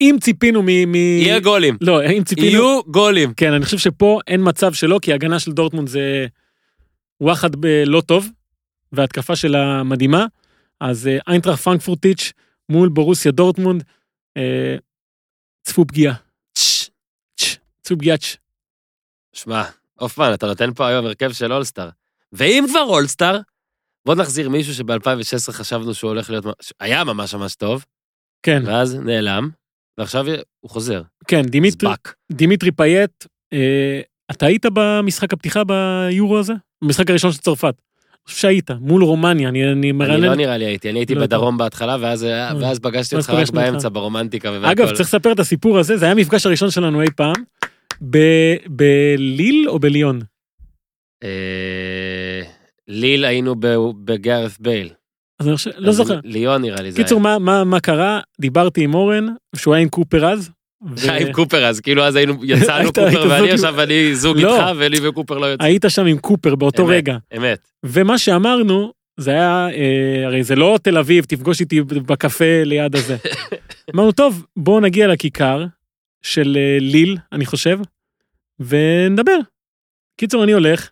אם 0.00 0.16
ציפינו 0.20 0.62
מ... 0.62 0.66
מ... 0.66 0.94
יהיה 0.94 1.40
גולים. 1.40 1.76
לא, 1.80 2.04
אם 2.06 2.24
ציפינו... 2.24 2.46
יהיו 2.46 2.80
גולים. 2.86 3.32
כן, 3.36 3.52
אני 3.52 3.64
חושב 3.64 3.78
שפה 3.78 4.20
אין 4.26 4.40
מצב 4.44 4.72
שלא, 4.72 4.98
כי 5.02 5.12
ההגנה 5.12 5.38
של 5.38 5.52
דורטמונד 5.52 5.88
זה 5.88 6.26
וואחד 7.20 7.50
לא 7.86 8.00
טוב, 8.00 8.28
וההתקפה 8.96 9.36
שלה 9.36 9.82
מדהימה. 9.82 10.26
אז 10.80 11.06
אה, 11.06 11.18
איינטראכט 11.28 11.62
פרנקפורט 11.62 12.32
מול 12.68 12.88
בורוסיה 12.88 13.32
דורטמונד, 13.32 13.84
אה, 14.36 14.76
צפו 15.62 15.84
פגיעה. 15.86 16.14
צפו 17.82 17.96
פגיעה. 17.98 18.16
שמע, 19.32 19.62
הופמן, 20.00 20.34
אתה 20.34 20.46
נותן 20.46 20.74
פה 20.74 20.88
היום 20.88 21.06
הרכב 21.06 21.32
של 21.32 21.52
אולסטאר. 21.52 21.88
ואם 22.32 22.64
כבר 22.70 22.82
אולסטאר, 22.82 23.40
בוא 24.06 24.14
נחזיר 24.14 24.48
מישהו 24.50 24.74
שב-2016 24.74 25.52
חשבנו 25.52 25.94
שהוא 25.94 26.08
הולך 26.08 26.30
להיות, 26.30 26.44
היה 26.80 27.04
ממש 27.04 27.34
ממש 27.34 27.54
טוב, 27.54 27.84
כן, 28.42 28.62
ואז 28.66 28.94
נעלם, 28.94 29.50
ועכשיו 29.98 30.26
הוא 30.60 30.70
חוזר. 30.70 31.02
כן, 31.28 31.42
דימיטרי. 31.42 31.90
דימיטרי 32.32 32.70
פאייט, 32.72 33.24
אה, 33.52 34.00
אתה 34.30 34.46
היית 34.46 34.66
במשחק 34.72 35.32
הפתיחה 35.32 35.62
ביורו 35.64 36.38
הזה? 36.38 36.52
במשחק 36.84 37.10
הראשון 37.10 37.32
של 37.32 37.38
צרפת. 37.38 37.74
אני 38.28 38.34
שהיית, 38.34 38.70
מול 38.80 39.02
רומניה, 39.04 39.48
אני, 39.48 39.62
אני 39.64 39.72
אני 39.72 39.92
מרענן. 39.92 40.22
לא 40.22 40.34
נראה 40.34 40.56
לי 40.58 40.64
הייתי, 40.64 40.90
אני 40.90 40.98
הייתי 40.98 41.14
לא. 41.14 41.20
בדרום 41.20 41.56
בהתחלה, 41.58 41.96
ואז 42.00 42.26
ואז 42.60 42.78
פגשתי 42.78 43.16
אותך 43.16 43.30
רק. 43.30 43.50
באמצע, 43.50 43.88
ברומנטיקה 43.92 44.50
והכל. 44.50 44.66
אגב, 44.66 44.86
צריך 44.86 45.00
לספר 45.00 45.32
את 45.32 45.40
הסיפור 45.40 45.78
הזה, 45.78 45.96
זה 45.96 46.04
היה 46.04 46.12
המפגש 46.12 46.46
הראשון 46.46 46.70
שלנו 46.70 47.02
אי 47.02 47.06
פעם, 47.16 47.34
ב- 48.10 48.56
בליל 48.66 49.68
או 49.68 49.78
בליון? 49.78 50.20
אה, 51.24 52.42
ליל 52.88 53.24
היינו 53.24 53.54
ב- 53.58 53.76
בגארף 54.04 54.58
בייל. 54.60 54.88
אז 55.40 55.48
אני 55.48 55.56
חושב, 55.56 55.70
לא 55.76 55.92
זוכר. 55.92 56.20
ליון 56.24 56.62
נראה 56.62 56.82
לי 56.82 56.92
זה 56.92 57.02
קיצור, 57.02 57.26
היה. 57.26 57.38
מה, 57.38 57.58
מה, 57.58 57.64
מה 57.64 57.80
קרה? 57.80 58.20
דיברתי 58.40 58.84
עם 58.84 58.94
אורן, 58.94 59.26
שהוא 59.56 59.74
היה 59.74 59.82
עם 59.82 59.88
קופר 59.88 60.26
אז. 60.32 60.50
ו- 60.96 61.12
עם 61.12 61.32
קופר 61.32 61.64
אז, 61.64 61.80
כאילו 61.80 62.04
אז 62.04 62.16
היינו, 62.16 62.44
יצאנו 62.44 62.92
קופר 62.92 63.26
ואני 63.30 63.50
עכשיו 63.50 63.82
אני 63.82 64.14
זוג 64.14 64.38
לא. 64.38 64.56
איתך 64.56 64.78
ולי 64.78 65.08
וקופר 65.08 65.38
לא 65.38 65.46
יוצא. 65.46 65.64
היית 65.64 65.84
שם 65.88 66.06
עם 66.06 66.18
קופר 66.18 66.54
באותו 66.54 66.82
אמת. 66.82 66.90
רגע. 66.90 67.16
אמת. 67.36 67.68
ומה 67.84 68.18
שאמרנו, 68.18 68.92
זה 69.16 69.30
היה, 69.30 69.68
אה, 69.72 70.26
הרי 70.26 70.44
זה 70.44 70.54
לא 70.54 70.78
תל 70.82 70.98
אביב, 70.98 71.24
תפגוש 71.24 71.60
איתי 71.60 71.82
בקפה 71.82 72.62
ליד 72.64 72.96
הזה. 72.96 73.16
אמרנו, 73.94 74.12
טוב, 74.12 74.46
בואו 74.56 74.80
נגיע 74.80 75.06
לכיכר 75.06 75.64
של 76.22 76.56
אה, 76.56 76.78
ליל, 76.80 77.16
אני 77.32 77.46
חושב, 77.46 77.78
ונדבר. 78.60 79.38
קיצור, 80.16 80.44
אני 80.44 80.52
הולך, 80.52 80.90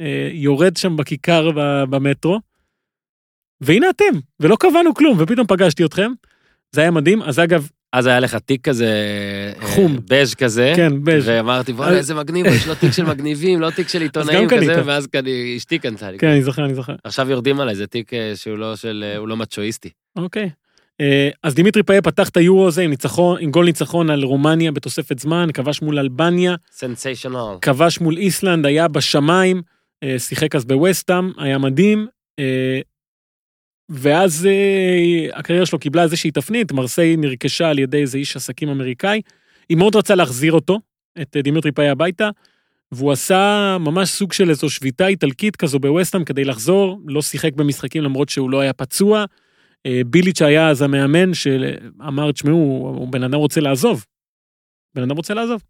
אה, 0.00 0.28
יורד 0.32 0.76
שם 0.76 0.96
בכיכר 0.96 1.50
במטרו, 1.90 2.40
והנה 3.60 3.90
אתם, 3.90 4.18
ולא 4.40 4.56
קבענו 4.60 4.94
כלום, 4.94 5.16
ופתאום 5.20 5.46
פגשתי 5.46 5.84
אתכם. 5.84 6.12
זה 6.72 6.80
היה 6.80 6.90
מדהים, 6.90 7.22
אז 7.22 7.38
אגב, 7.38 7.68
אז 7.92 8.06
היה 8.06 8.20
לך 8.20 8.34
תיק 8.34 8.68
כזה, 8.68 8.86
אה, 9.60 9.66
חום. 9.66 9.98
בז' 10.10 10.34
כזה, 10.34 10.72
כן, 10.76 11.04
בז'. 11.04 11.28
ואמרתי 11.28 11.72
בוא'נה 11.72 11.96
איזה 11.96 12.14
מגניב, 12.14 12.46
יש 12.46 12.66
לו 12.66 12.74
תיק 12.74 12.92
של 12.92 13.04
מגניבים, 13.04 13.60
לא 13.60 13.70
תיק 13.70 13.88
של 13.88 14.02
עיתונאים. 14.02 14.48
כזה, 14.48 14.82
ואז 14.84 15.08
אשתי 15.56 15.78
קנתה 15.78 16.10
לי. 16.10 16.18
כן, 16.18 16.26
אני 16.26 16.42
זוכר, 16.42 16.64
אני 16.64 16.74
זוכר. 16.74 16.94
עכשיו 17.04 17.30
יורדים 17.30 17.60
עליי, 17.60 17.74
זה 17.74 17.86
תיק 17.86 18.14
אה, 18.14 18.32
שהוא 18.34 18.58
לא 18.58 18.76
של, 18.76 19.04
אה, 19.06 19.16
הוא 19.16 19.28
לא 19.28 19.36
מצ'ואיסטי. 19.36 19.90
אוקיי. 20.16 20.50
אז 21.42 21.54
דימיטרי 21.54 21.82
פאיה 21.82 22.02
פתח 22.02 22.28
את 22.28 22.36
היורו 22.36 22.68
הזה 22.68 22.82
עם 22.82 22.90
ניצחון, 22.90 23.36
עם 23.40 23.50
גול 23.50 23.64
ניצחון 23.64 24.10
על 24.10 24.22
רומניה 24.22 24.72
בתוספת 24.72 25.18
זמן, 25.18 25.48
כבש 25.54 25.82
מול 25.82 25.98
אלבניה, 25.98 26.54
Sensational. 26.72 27.56
כבש 27.60 28.00
מול 28.00 28.16
איסלנד, 28.16 28.66
היה 28.66 28.88
בשמיים, 28.88 29.62
שיחק 30.18 30.54
אז 30.54 30.64
בווסטאם, 30.64 31.30
היה 31.38 31.58
מדהים. 31.58 32.06
ואז 33.88 34.46
אה, 34.46 35.38
הקריירה 35.38 35.66
שלו 35.66 35.78
קיבלה 35.78 36.02
איזושהי 36.02 36.30
תפנית, 36.30 36.72
מרסיי 36.72 37.16
נרכשה 37.16 37.68
על 37.68 37.78
ידי 37.78 38.00
איזה 38.00 38.18
איש 38.18 38.36
עסקים 38.36 38.68
אמריקאי. 38.68 39.20
היא 39.68 39.76
מאוד 39.76 39.96
רצה 39.96 40.14
להחזיר 40.14 40.52
אותו, 40.52 40.80
את 41.22 41.36
אה, 41.36 41.42
דימיטרי 41.42 41.72
פאיה 41.72 41.92
הביתה, 41.92 42.30
והוא 42.92 43.12
עשה 43.12 43.76
ממש 43.80 44.08
סוג 44.08 44.32
של 44.32 44.50
איזו 44.50 44.70
שביתה 44.70 45.06
איטלקית 45.06 45.56
כזו 45.56 45.78
בווסטאם 45.78 46.24
כדי 46.24 46.44
לחזור, 46.44 47.00
לא 47.06 47.22
שיחק 47.22 47.52
במשחקים 47.52 48.02
למרות 48.02 48.28
שהוא 48.28 48.50
לא 48.50 48.60
היה 48.60 48.72
פצוע. 48.72 49.24
אה, 49.86 50.00
ביליץ' 50.06 50.42
היה 50.42 50.68
אז 50.68 50.82
המאמן 50.82 51.34
שאמר, 51.34 52.32
תשמעו, 52.32 53.06
בן 53.10 53.22
אדם 53.22 53.34
רוצה 53.34 53.60
לעזוב. 53.60 54.04
בן 54.94 55.02
אדם 55.02 55.16
רוצה 55.16 55.34
לעזוב. 55.34 55.62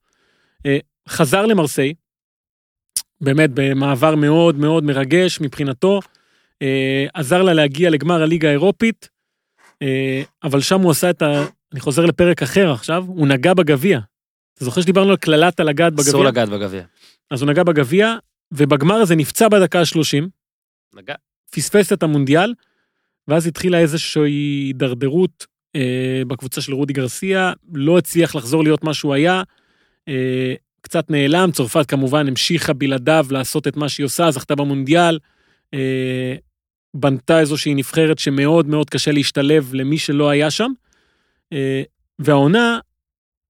חזר 1.09 1.47
למרסיי, 1.47 1.95
באמת 3.21 3.51
במעבר 3.55 4.15
מאוד 4.15 4.59
מאוד 4.59 4.85
מרגש 4.85 5.41
מבחינתו, 5.41 6.01
עזר 7.15 7.43
לה 7.43 7.55
להגיע 7.55 7.91
לגמר 7.91 8.23
הליגה 8.23 8.49
האירופית, 8.49 9.09
אה, 9.83 10.23
אבל 10.45 10.61
שם 10.61 10.81
הוא 10.81 10.91
עשה 10.91 11.11
את 11.11 11.23
ה... 11.23 11.45
אני 11.73 11.81
חוזר 11.81 12.07
לפרק 12.07 12.43
אחר 12.43 12.73
עכשיו, 12.73 13.05
הוא 13.07 13.27
נגע 13.27 13.55
בגביע. 13.55 14.01
אתה 14.55 14.65
זוכר 14.65 14.81
שדיברנו 14.81 15.11
על 15.11 15.17
קללת 15.17 15.61
הלגעת 15.61 15.93
בגביע? 15.93 16.11
אסור 16.11 16.25
לגעת 16.25 16.49
בגביע. 16.49 16.83
אז 17.31 17.43
הוא 17.43 17.51
נגע 17.51 17.63
בגביע, 17.63 18.17
ובגמר 18.53 18.95
הזה 18.95 19.17
נפצע 19.17 19.49
בדקה 19.49 19.81
ה-30, 19.81 20.25
נגע. 20.95 21.15
פספס 21.51 21.93
את 21.93 22.03
המונדיאל, 22.03 22.55
ואז 23.29 23.47
התחילה 23.47 23.79
איזושהי 23.79 24.65
הידרדרות 24.67 25.47
אה, 25.77 26.23
בקבוצה 26.27 26.61
של 26.61 26.75
רודי 26.75 26.93
גרסיה, 26.93 27.53
לא 27.73 27.99
הצליח 27.99 28.35
לחזור 28.35 28.63
להיות 28.63 28.85
מה 28.85 28.95
שהוא 28.95 29.15
היה, 29.15 29.43
אה, 30.09 30.55
קצת 30.81 31.11
נעלם, 31.11 31.51
צרפת 31.53 31.87
כמובן 31.89 32.29
המשיכה 32.29 32.73
בלעדיו 32.73 33.27
לעשות 33.31 33.69
את 33.69 33.77
מה 33.77 33.89
שהיא 33.89 34.05
עושה, 34.05 34.31
זכתה 34.31 34.55
במונדיאל, 34.55 35.19
אה, 35.75 36.37
בנתה 36.95 37.41
איזושהי 37.41 37.75
נבחרת 37.75 38.19
שמאוד 38.19 38.67
מאוד 38.67 38.91
קשה 38.91 39.13
להשתלב 39.13 39.75
למי 39.75 39.99
שלא 39.99 40.29
היה 40.29 40.51
שם, 40.51 40.71
אה, 41.53 41.83
והעונה, 42.19 42.79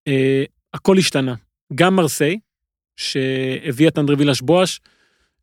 אה, 0.09 0.45
הכל 0.74 0.99
השתנה. 0.99 1.34
גם 1.74 1.97
מרסיי, 1.97 2.39
שהביא 2.97 3.89
את 3.89 3.99
אנדרי 3.99 4.16
וילש 4.16 4.41
בואש, 4.41 4.80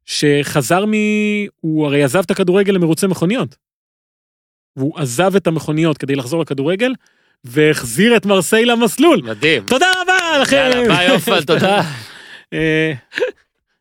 שחזר 0.05 0.85
מ... 0.85 0.91
הוא 1.59 1.85
הרי 1.85 2.03
עזב 2.03 2.19
את 2.19 2.31
הכדורגל 2.31 2.73
למרוצי 2.73 3.07
מכוניות. 3.07 3.55
והוא 4.75 4.99
עזב 4.99 5.35
את 5.35 5.47
המכוניות 5.47 5.97
כדי 5.97 6.15
לחזור 6.15 6.41
לכדורגל, 6.41 6.93
והחזיר 7.43 8.17
את 8.17 8.25
מרסיי 8.25 8.65
למסלול. 8.65 9.21
מדהים. 9.23 9.63
תודה 9.65 9.87
רבה 10.01 10.39
לכם. 10.41 10.55
יאללה, 10.55 10.87
ביי 10.87 11.11
אופל, 11.11 11.43
תודה. 11.51 11.81
אה, 12.53 12.93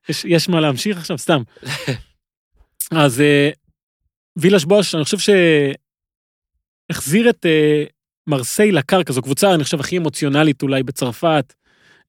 יש, 0.08 0.24
יש 0.24 0.48
מה 0.48 0.60
להמשיך 0.60 0.98
עכשיו? 0.98 1.18
סתם. 1.18 1.42
אז 2.90 3.22
וילש 4.36 4.64
בוש, 4.64 4.94
אני 4.94 5.04
חושב 5.04 5.34
שהחזיר 6.90 7.30
את 7.30 7.46
אה, 7.46 7.84
מרסיי 8.26 8.72
לקרקע, 8.72 9.12
זו 9.12 9.22
קבוצה, 9.22 9.54
אני 9.54 9.64
חושב, 9.64 9.80
הכי 9.80 9.98
אמוציונלית 9.98 10.62
אולי 10.62 10.82
בצרפת, 10.82 11.54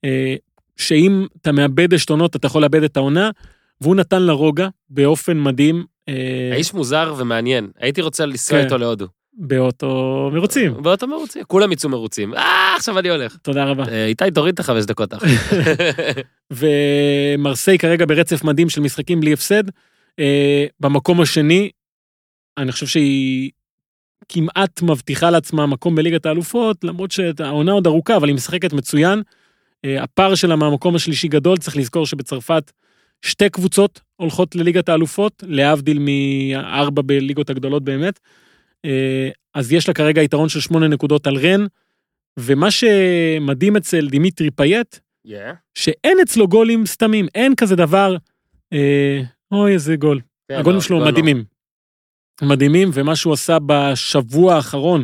אה, 0.06 0.36
שאם 0.78 1.26
אתה 1.42 1.52
מאבד 1.52 1.94
עשתונות, 1.94 2.36
אתה 2.36 2.46
יכול 2.46 2.62
לאבד 2.62 2.84
את 2.84 2.98
העונה, 2.98 3.30
והוא 3.82 3.96
נתן 3.96 4.22
לה 4.22 4.34
רוגע 4.34 4.68
באופן 4.90 5.40
מדהים. 5.40 5.86
אה, 6.10 6.50
האיש 6.54 6.74
מוזר 6.74 7.14
ומעניין, 7.18 7.70
הייתי 7.80 8.02
רוצה 8.02 8.26
לנסוע 8.26 8.58
כן. 8.58 8.64
איתו 8.64 8.78
להודו. 8.78 9.08
באוטו 9.38 10.30
מרוצים. 10.34 10.84
באותו 10.84 11.08
מרוצים, 11.08 11.44
כולם 11.48 11.72
יצאו 11.72 11.90
מרוצים. 11.90 12.34
אה, 12.34 12.76
עכשיו 12.76 13.00
אני 13.00 13.10
הולך. 13.10 13.38
תודה 13.38 13.66
רבה. 13.66 13.84
איתי, 14.06 14.32
תוריד 14.34 14.54
את 14.54 14.60
החמש 14.60 14.86
דקות 14.86 15.14
אחרי. 15.14 15.32
ומרסיי 17.38 17.78
כרגע 17.78 18.06
ברצף 18.06 18.44
מדהים 18.44 18.70
של 18.70 18.82
משחקים 18.82 19.20
בלי 19.20 19.34
הפסד. 19.34 19.64
אה, 20.20 20.66
במקום 20.80 21.22
השני, 21.22 21.70
אני 22.58 22.72
חושב 22.72 22.88
שהיא 22.88 23.52
כמעט 24.30 24.82
מבטיחה 24.82 25.30
לעצמה 25.30 25.66
מקום 25.66 25.96
בליגת 25.96 26.26
האלופות, 26.26 26.84
למרות 26.84 27.12
שהעונה 27.12 27.72
עוד 27.72 27.88
ארוכה, 27.88 28.18
אבל 28.18 28.28
היא 28.28 28.36
משחקת 28.36 28.74
מצוין. 28.74 29.22
אה, 29.86 30.04
הפער 30.04 30.36
שלה 30.36 30.56
מהמקום 30.56 30.96
השלישי 30.96 31.28
גדול, 31.28 31.58
צריך 31.58 31.78
לזכור 31.78 32.06
שבצרפת 32.06 32.72
שתי 33.22 33.50
קבוצות 33.50 34.02
הולכות 34.16 34.56
לליגת 34.56 34.90
האלופות, 34.90 35.44
להבדיל 35.48 36.00
מארבע 36.00 37.02
בליגות 37.06 37.50
הגדולות 37.50 37.84
באמת. 37.84 38.20
אה, 38.86 39.30
אז 39.54 39.72
יש 39.72 39.88
לה 39.88 39.94
כרגע 39.94 40.22
יתרון 40.22 40.50
של 40.50 40.60
שמונה 40.60 40.88
נקודות 40.88 41.28
על 41.28 41.38
רן, 41.38 41.66
ומה 42.40 42.72
שמדהים 42.72 43.76
אצל 43.76 44.08
דימיטרי 44.08 44.52
פייט, 44.52 44.98
שאין 45.76 46.18
אצלו 46.24 46.48
גולים 46.48 46.86
סתמים, 46.86 47.28
אין 47.36 47.56
כזה 47.56 47.76
דבר, 47.76 48.16
אה, 48.74 49.22
אוי 49.52 49.74
איזה 49.74 49.96
גול. 49.96 50.22
כן, 50.48 50.56
הגולים 50.56 50.78
לא, 50.78 50.82
שלו 50.82 50.98
גול 50.98 51.06
לא. 51.06 51.12
מדהימים. 51.12 51.55
מדהימים, 52.42 52.90
ומה 52.94 53.16
שהוא 53.16 53.34
עשה 53.34 53.58
בשבוע 53.66 54.56
האחרון, 54.56 55.04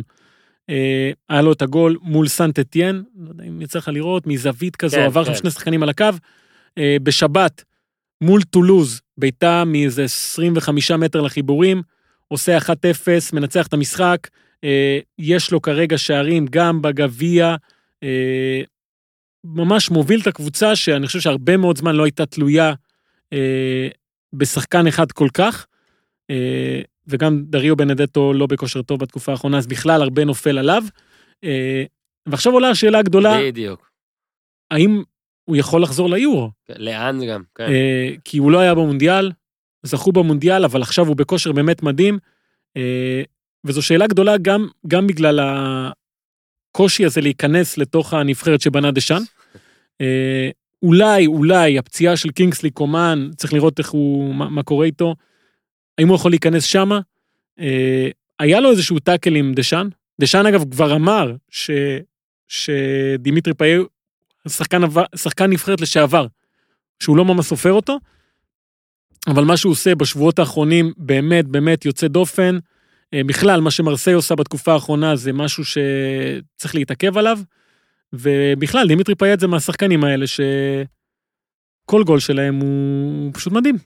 אה, 0.70 1.10
היה 1.28 1.42
לו 1.42 1.52
את 1.52 1.62
הגול 1.62 1.98
מול 2.02 2.28
סנט 2.28 2.58
אתיין, 2.58 3.02
לא 3.16 3.28
יודע 3.28 3.44
אם 3.44 3.62
יצא 3.62 3.78
לך 3.78 3.88
לראות, 3.88 4.26
מזווית 4.26 4.76
כזו, 4.76 4.96
כן, 4.96 5.02
עבר 5.02 5.24
כן. 5.24 5.34
שני 5.34 5.50
שחקנים 5.50 5.82
על 5.82 5.88
הקו. 5.88 6.06
אה, 6.78 6.96
בשבת, 7.02 7.64
מול 8.20 8.42
טולוז, 8.42 9.00
בעיטה 9.18 9.64
מאיזה 9.64 10.04
25 10.04 10.90
מטר 10.90 11.20
לחיבורים, 11.20 11.82
עושה 12.28 12.58
1-0, 12.58 13.32
מנצח 13.32 13.66
את 13.66 13.72
המשחק, 13.72 14.28
אה, 14.64 14.98
יש 15.18 15.52
לו 15.52 15.62
כרגע 15.62 15.98
שערים 15.98 16.46
גם 16.50 16.82
בגביע, 16.82 17.56
אה, 18.02 18.62
ממש 19.44 19.90
מוביל 19.90 20.20
את 20.20 20.26
הקבוצה 20.26 20.76
שאני 20.76 21.06
חושב 21.06 21.20
שהרבה 21.20 21.56
מאוד 21.56 21.78
זמן 21.78 21.96
לא 21.96 22.04
הייתה 22.04 22.26
תלויה 22.26 22.74
אה, 23.32 23.88
בשחקן 24.32 24.86
אחד 24.86 25.12
כל 25.12 25.28
כך. 25.34 25.66
אה, 26.30 26.80
וגם 27.06 27.42
דריו 27.44 27.76
בנדטו 27.76 28.32
לא 28.32 28.46
בכושר 28.46 28.82
טוב 28.82 29.00
בתקופה 29.00 29.32
האחרונה, 29.32 29.58
אז 29.58 29.66
בכלל 29.66 30.02
הרבה 30.02 30.24
נופל 30.24 30.58
עליו. 30.58 30.84
אה, 31.44 31.84
ועכשיו 32.26 32.52
עולה 32.52 32.68
השאלה 32.68 32.98
הגדולה, 32.98 33.38
בדיוק. 33.40 33.90
האם 34.70 35.02
הוא 35.44 35.56
יכול 35.56 35.82
לחזור 35.82 36.10
ליורו? 36.10 36.50
כן, 36.66 36.74
לאן 36.78 37.26
גם, 37.28 37.42
כן. 37.54 37.64
אה, 37.64 38.10
כי 38.24 38.38
הוא 38.38 38.50
לא 38.50 38.58
היה 38.58 38.74
במונדיאל, 38.74 39.32
זכו 39.82 40.12
במונדיאל, 40.12 40.64
אבל 40.64 40.82
עכשיו 40.82 41.08
הוא 41.08 41.16
בכושר 41.16 41.52
באמת 41.52 41.82
מדהים. 41.82 42.18
אה, 42.76 43.22
וזו 43.64 43.82
שאלה 43.82 44.06
גדולה 44.06 44.36
גם, 44.38 44.68
גם 44.86 45.06
בגלל 45.06 45.40
הקושי 46.72 47.04
הזה 47.04 47.20
להיכנס 47.20 47.78
לתוך 47.78 48.14
הנבחרת 48.14 48.60
שבנה 48.60 48.90
דשאן. 48.90 49.22
אולי, 50.82 51.26
אולי 51.26 51.78
הפציעה 51.78 52.16
של 52.16 52.30
קינגסלי 52.30 52.70
קומן, 52.70 53.30
צריך 53.36 53.52
לראות 53.52 53.78
איך 53.78 53.90
הוא, 53.90 54.34
מה, 54.34 54.48
מה 54.48 54.62
קורה 54.62 54.86
איתו. 54.86 55.14
האם 55.98 56.08
הוא 56.08 56.16
יכול 56.16 56.32
להיכנס 56.32 56.64
שמה? 56.64 57.00
אה, 57.60 58.08
היה 58.38 58.60
לו 58.60 58.70
איזשהו 58.70 58.98
טאקל 58.98 59.36
עם 59.36 59.52
דשאן. 59.54 59.88
דשאן 60.20 60.46
אגב 60.46 60.70
כבר 60.70 60.96
אמר 60.96 61.34
ש, 61.50 61.70
שדימיטרי 62.48 63.54
פאי 63.54 63.76
שחקן, 64.48 64.82
שחקן 65.16 65.50
נבחרת 65.50 65.80
לשעבר, 65.80 66.26
שהוא 67.02 67.16
לא 67.16 67.24
ממש 67.24 67.46
סופר 67.46 67.72
אותו. 67.72 67.98
אבל 69.26 69.44
מה 69.44 69.56
שהוא 69.56 69.72
עושה 69.72 69.94
בשבועות 69.94 70.38
האחרונים 70.38 70.92
באמת 70.96 71.48
באמת 71.48 71.84
יוצא 71.84 72.08
דופן. 72.08 72.58
אה, 73.14 73.20
בכלל, 73.26 73.60
מה 73.60 73.70
שמרסיי 73.70 74.12
עושה 74.12 74.34
בתקופה 74.34 74.72
האחרונה 74.72 75.16
זה 75.16 75.32
משהו 75.32 75.64
שצריך 75.64 76.74
להתעכב 76.74 77.18
עליו. 77.18 77.38
ובכלל, 78.12 78.88
דימיטרי 78.88 79.14
פייט 79.14 79.40
זה 79.40 79.46
מהשחקנים 79.46 80.04
האלה 80.04 80.26
שכל 80.26 82.04
גול 82.04 82.20
שלהם 82.20 82.60
הוא 82.60 83.30
פשוט 83.34 83.52
מדהים. 83.52 83.78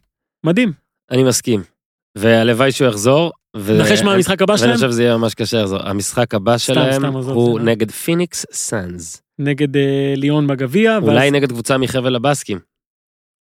מדהים. 0.44 0.72
אני 1.10 1.24
מסכים. 1.24 1.75
והלוואי 2.16 2.72
שהוא 2.72 2.88
יחזור. 2.88 3.32
ו- 3.56 3.78
נחש 3.80 4.02
מה 4.02 4.12
המשחק 4.14 4.42
הבא 4.42 4.52
ואני 4.52 4.58
שלהם? 4.60 4.74
חושב 4.74 4.90
שזה 4.90 5.02
יהיה 5.02 5.16
ממש 5.16 5.34
קשה 5.34 5.60
לחזור. 5.62 5.78
המשחק 5.82 6.34
הבא 6.34 6.58
שלהם 6.58 6.92
סתם, 6.92 7.14
הוא 7.14 7.58
זה- 7.60 7.64
נגד 7.66 7.90
פיניקס 7.90 8.46
סאנז. 8.52 9.22
נגד 9.38 9.76
אה, 9.76 10.14
ליאון 10.16 10.46
בגביע. 10.46 10.98
אולי 11.02 11.16
ואז- 11.16 11.32
נגד 11.32 11.48
קבוצה 11.48 11.78
מחבל 11.78 12.16
הבסקים. 12.16 12.58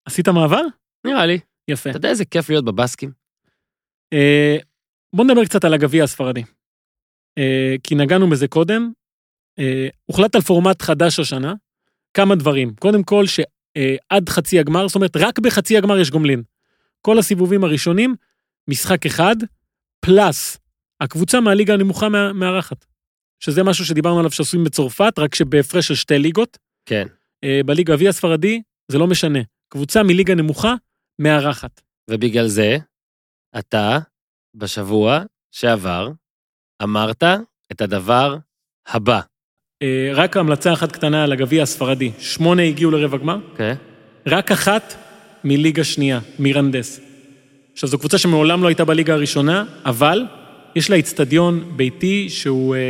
עשית 0.07 0.29
מעבר? 0.29 0.63
נראה 1.07 1.27
לי. 1.27 1.39
יפה. 1.69 1.91
אתה 1.91 1.99
יודע 1.99 2.09
איזה 2.09 2.25
כיף 2.25 2.49
להיות 2.51 2.65
בבסקים? 2.65 3.11
אה, 4.13 4.57
בוא 5.17 5.25
נדבר 5.25 5.45
קצת 5.45 5.65
על 5.65 5.75
הגביע 5.75 6.05
הספרדי. 6.05 6.43
אה, 7.39 7.75
כי 7.85 7.95
נגענו 7.95 8.31
בזה 8.31 8.49
קודם. 8.49 8.93
אה, 9.59 9.89
הוחלט 10.07 10.35
על 10.35 10.41
פורמט 10.41 10.83
חדש 10.83 11.19
השנה. 11.21 11.55
כמה 12.15 12.35
דברים. 12.35 12.75
קודם 12.81 13.03
כל, 13.03 13.25
שעד 13.27 14.29
חצי 14.29 14.59
הגמר, 14.59 14.89
זאת 14.89 14.95
אומרת, 14.95 15.17
רק 15.17 15.39
בחצי 15.39 15.77
הגמר 15.79 15.99
יש 15.99 16.11
גומלין. 16.11 16.43
כל 17.03 17.19
הסיבובים 17.19 17.65
הראשונים, 17.65 18.15
משחק 18.69 19.07
אחד, 19.07 19.37
פלאס 20.01 20.59
הקבוצה 21.01 21.41
מהליגה 21.41 21.75
הנמוכה 21.75 22.09
מארחת. 22.35 22.85
שזה 23.41 23.63
משהו 23.63 23.85
שדיברנו 23.85 24.19
עליו 24.19 24.31
שעושים 24.31 24.65
בצרפת, 24.65 25.19
רק 25.19 25.35
שבהפרש 25.35 25.89
של 25.89 25.95
שתי 25.95 26.19
ליגות. 26.19 26.59
כן. 26.87 27.07
אה, 27.45 27.61
בליגה 27.67 27.93
הגביע 27.93 28.11
הספרדי, 28.11 28.63
זה 28.89 28.99
לא 28.99 29.07
משנה. 29.07 29.39
קבוצה 29.69 30.03
מליגה 30.03 30.35
נמוכה, 30.35 30.75
מארחת. 31.19 31.81
ובגלל 32.11 32.47
זה, 32.47 32.77
אתה, 33.59 33.99
בשבוע 34.55 35.23
שעבר, 35.51 36.11
אמרת 36.83 37.23
את 37.73 37.81
הדבר 37.81 38.37
הבא. 38.87 39.21
אה, 39.83 40.11
רק 40.15 40.37
המלצה 40.37 40.73
אחת 40.73 40.93
קטנה 40.93 41.25
על 41.25 41.33
הגביע 41.33 41.63
הספרדי. 41.63 42.13
שמונה 42.19 42.63
הגיעו 42.63 42.91
לרבע 42.91 43.19
גמר, 43.19 43.39
אוקיי? 43.51 43.75
רק 44.27 44.53
אחת 44.53 44.95
מליגה 45.45 45.85
שנייה, 45.85 46.21
מירנדס. 46.39 47.12
עכשיו, 47.73 47.89
זו 47.89 47.99
קבוצה 47.99 48.19
שמעולם 48.19 48.63
לא 48.63 48.69
הייתה 48.69 48.85
בליגה 48.85 49.15
הראשונה, 49.15 49.65
אבל 49.85 50.25
יש 50.75 50.91
לה 50.91 50.97
איצטדיון 50.97 51.73
ביתי 51.77 52.29
שהוא 52.31 52.75
אה, 52.75 52.81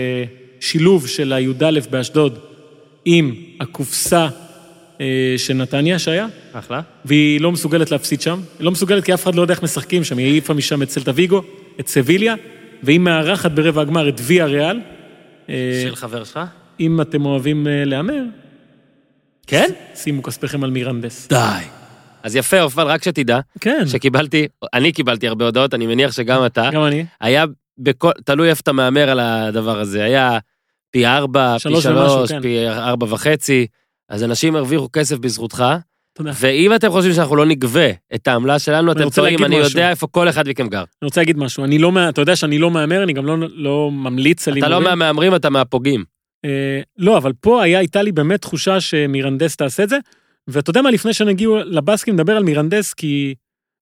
שילוב 0.60 1.06
של 1.06 1.32
הי"א 1.32 1.80
באשדוד 1.90 2.38
עם 3.04 3.34
הקופסה 3.60 4.28
אה, 5.00 5.34
של 5.36 5.54
נתניה 5.54 5.98
שהיה, 5.98 6.26
אחלה. 6.52 6.80
והיא 7.04 7.40
לא 7.40 7.52
מסוגלת 7.52 7.90
להפסיד 7.90 8.20
שם. 8.20 8.40
היא 8.58 8.64
לא 8.64 8.70
מסוגלת 8.70 9.04
כי 9.04 9.14
אף 9.14 9.22
אחד 9.22 9.34
לא 9.34 9.42
יודע 9.42 9.54
איך 9.54 9.62
משחקים 9.62 10.04
שם, 10.04 10.18
היא 10.18 10.26
העיפה 10.26 10.54
משם 10.54 10.82
את 10.82 10.90
סלטה 10.90 11.10
ויגו, 11.14 11.42
את 11.80 11.88
סביליה, 11.88 12.34
והיא 12.82 13.00
מארחת 13.00 13.50
ברבע 13.50 13.82
הגמר 13.82 14.08
את 14.08 14.20
ויה 14.22 14.46
ריאל. 14.46 14.80
אה, 15.48 15.54
של 15.84 15.96
חבר 15.96 16.24
שלך? 16.24 16.40
אם 16.80 17.00
אתם 17.00 17.26
אוהבים 17.26 17.66
אה, 17.66 17.84
להמר, 17.84 18.22
כן? 19.46 19.70
שימו 19.94 20.22
כספיכם 20.22 20.64
על 20.64 20.70
מירנדס. 20.70 21.28
די. 21.28 21.81
אז 22.22 22.36
יפה, 22.36 22.62
אופל, 22.62 22.82
רק 22.82 23.04
שתדע, 23.04 23.40
כן, 23.60 23.82
שקיבלתי, 23.86 24.46
אני 24.74 24.92
קיבלתי 24.92 25.28
הרבה 25.28 25.44
הודעות, 25.44 25.74
אני 25.74 25.86
מניח 25.86 26.12
שגם 26.12 26.46
אתה, 26.46 26.70
גם 26.72 26.84
אני. 26.84 27.04
היה 27.20 27.44
בכל, 27.78 28.10
תלוי 28.24 28.50
איפה 28.50 28.60
אתה 28.60 28.72
מהמר 28.72 29.10
על 29.10 29.20
הדבר 29.20 29.80
הזה, 29.80 30.04
היה 30.04 30.38
פי 30.90 31.06
ארבע, 31.06 31.54
פי 31.54 31.58
שלוש 31.58 31.86
כן. 32.32 32.42
פי 32.42 32.68
ארבע 32.68 33.06
וחצי, 33.10 33.66
אז 34.08 34.24
אנשים 34.24 34.56
הרוויחו 34.56 34.88
כסף 34.92 35.18
בזכותך, 35.18 35.64
תודה. 36.14 36.30
ואם 36.40 36.74
אתם 36.74 36.90
חושבים 36.90 37.14
שאנחנו 37.14 37.36
לא 37.36 37.46
נגבה 37.46 37.90
את 38.14 38.28
העמלה 38.28 38.58
שלנו, 38.58 38.92
אתם 38.92 39.10
טועים, 39.10 39.44
אני 39.44 39.56
משהו. 39.56 39.70
יודע 39.70 39.90
איפה 39.90 40.06
כל 40.06 40.28
אחד 40.28 40.48
מכם 40.48 40.68
גר. 40.68 40.78
אני 40.78 41.06
רוצה 41.06 41.20
להגיד 41.20 41.38
משהו, 41.38 41.64
אני 41.64 41.78
לא, 41.78 41.92
אתה 42.08 42.20
יודע 42.20 42.36
שאני 42.36 42.58
לא 42.58 42.70
מהמר, 42.70 43.02
אני 43.02 43.12
גם 43.12 43.26
לא, 43.26 43.36
לא 43.54 43.90
ממליץ 43.92 44.48
על 44.48 44.58
אתה 44.58 44.68
לא 44.68 44.74
הימורים. 44.74 44.98
מהמהמרים, 44.98 45.34
אתה 45.34 45.50
מהפוגעים. 45.50 46.04
אה, 46.44 46.80
לא, 46.98 47.16
אבל 47.16 47.32
פה 47.40 47.62
היה, 47.62 47.78
הייתה 47.78 48.02
לי 48.02 48.12
באמת 48.12 48.40
תחושה 48.40 48.80
שמירנדס 48.80 49.56
תעשה 49.56 49.82
את 49.82 49.88
זה, 49.88 49.98
ואתה 50.48 50.70
יודע 50.70 50.82
מה, 50.82 50.90
לפני 50.90 51.14
שנגיעו 51.14 51.56
לבסקים, 51.56 52.14
נדבר 52.14 52.36
על 52.36 52.44
מירנדס, 52.44 52.94
כי 52.94 53.34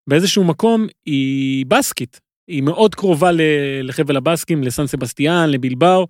באיזשהו 0.07 0.45
מקום 0.45 0.87
היא 1.07 1.67
בסקית. 1.67 2.21
היא 2.49 2.63
מאוד 2.63 2.95
קרובה 2.95 3.31
לחבל 3.83 4.17
הבסקים, 4.17 4.63
לסן 4.63 4.87
סבסטיאן, 4.87 5.51
לבלבאו, 5.51 6.07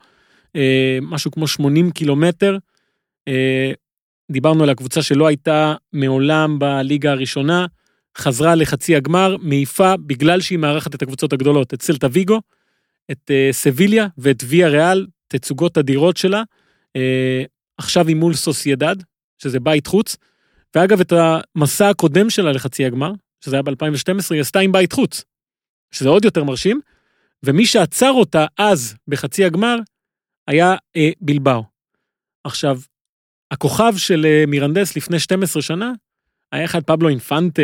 אה, 0.56 0.98
משהו 1.02 1.30
כמו 1.30 1.46
80 1.46 1.90
קילומטר. 1.90 2.58
אה, 3.28 3.72
דיברנו 4.32 4.62
על 4.62 4.70
הקבוצה 4.70 5.02
שלא 5.02 5.26
הייתה 5.26 5.74
מעולם 5.92 6.58
בליגה 6.58 7.10
הראשונה, 7.10 7.66
חזרה 8.18 8.54
לחצי 8.54 8.96
הגמר, 8.96 9.36
מעיפה 9.40 9.96
בגלל 9.96 10.40
שהיא 10.40 10.58
מארחת 10.58 10.94
את 10.94 11.02
הקבוצות 11.02 11.32
הגדולות, 11.32 11.74
את 11.74 11.82
סלטה 11.82 12.06
ויגו, 12.12 12.40
את 13.10 13.30
אה, 13.30 13.48
סביליה 13.52 14.06
ואת 14.18 14.42
ויה 14.46 14.68
ריאל, 14.68 15.06
תצוגות 15.28 15.78
אדירות 15.78 16.16
שלה. 16.16 16.42
עכשיו 17.78 18.08
היא 18.08 18.16
מול 18.16 18.34
סוסיידד, 18.34 18.96
שזה 19.42 19.60
בית 19.60 19.86
חוץ. 19.86 20.16
ואגב, 20.74 21.00
את 21.00 21.12
המסע 21.12 21.88
הקודם 21.88 22.30
שלה 22.30 22.52
לחצי 22.52 22.84
הגמר, 22.84 23.12
שזה 23.44 23.56
היה 23.56 23.62
ב-2012, 23.62 24.26
היא 24.30 24.40
עשתה 24.40 24.58
עם 24.58 24.72
בית 24.72 24.92
חוץ, 24.92 25.24
שזה 25.90 26.08
עוד 26.08 26.24
יותר 26.24 26.44
מרשים. 26.44 26.80
ומי 27.42 27.66
שעצר 27.66 28.10
אותה 28.10 28.46
אז 28.58 28.94
בחצי 29.08 29.44
הגמר 29.44 29.76
היה 30.48 30.74
אה, 30.96 31.10
בלבאו. 31.20 31.64
עכשיו, 32.44 32.80
הכוכב 33.50 33.92
של 33.96 34.26
אה, 34.26 34.44
מירנדס 34.46 34.96
לפני 34.96 35.18
12 35.18 35.62
שנה 35.62 35.92
היה 36.52 36.64
אחד 36.64 36.84
פבלו 36.84 37.08
אינפנטה, 37.08 37.62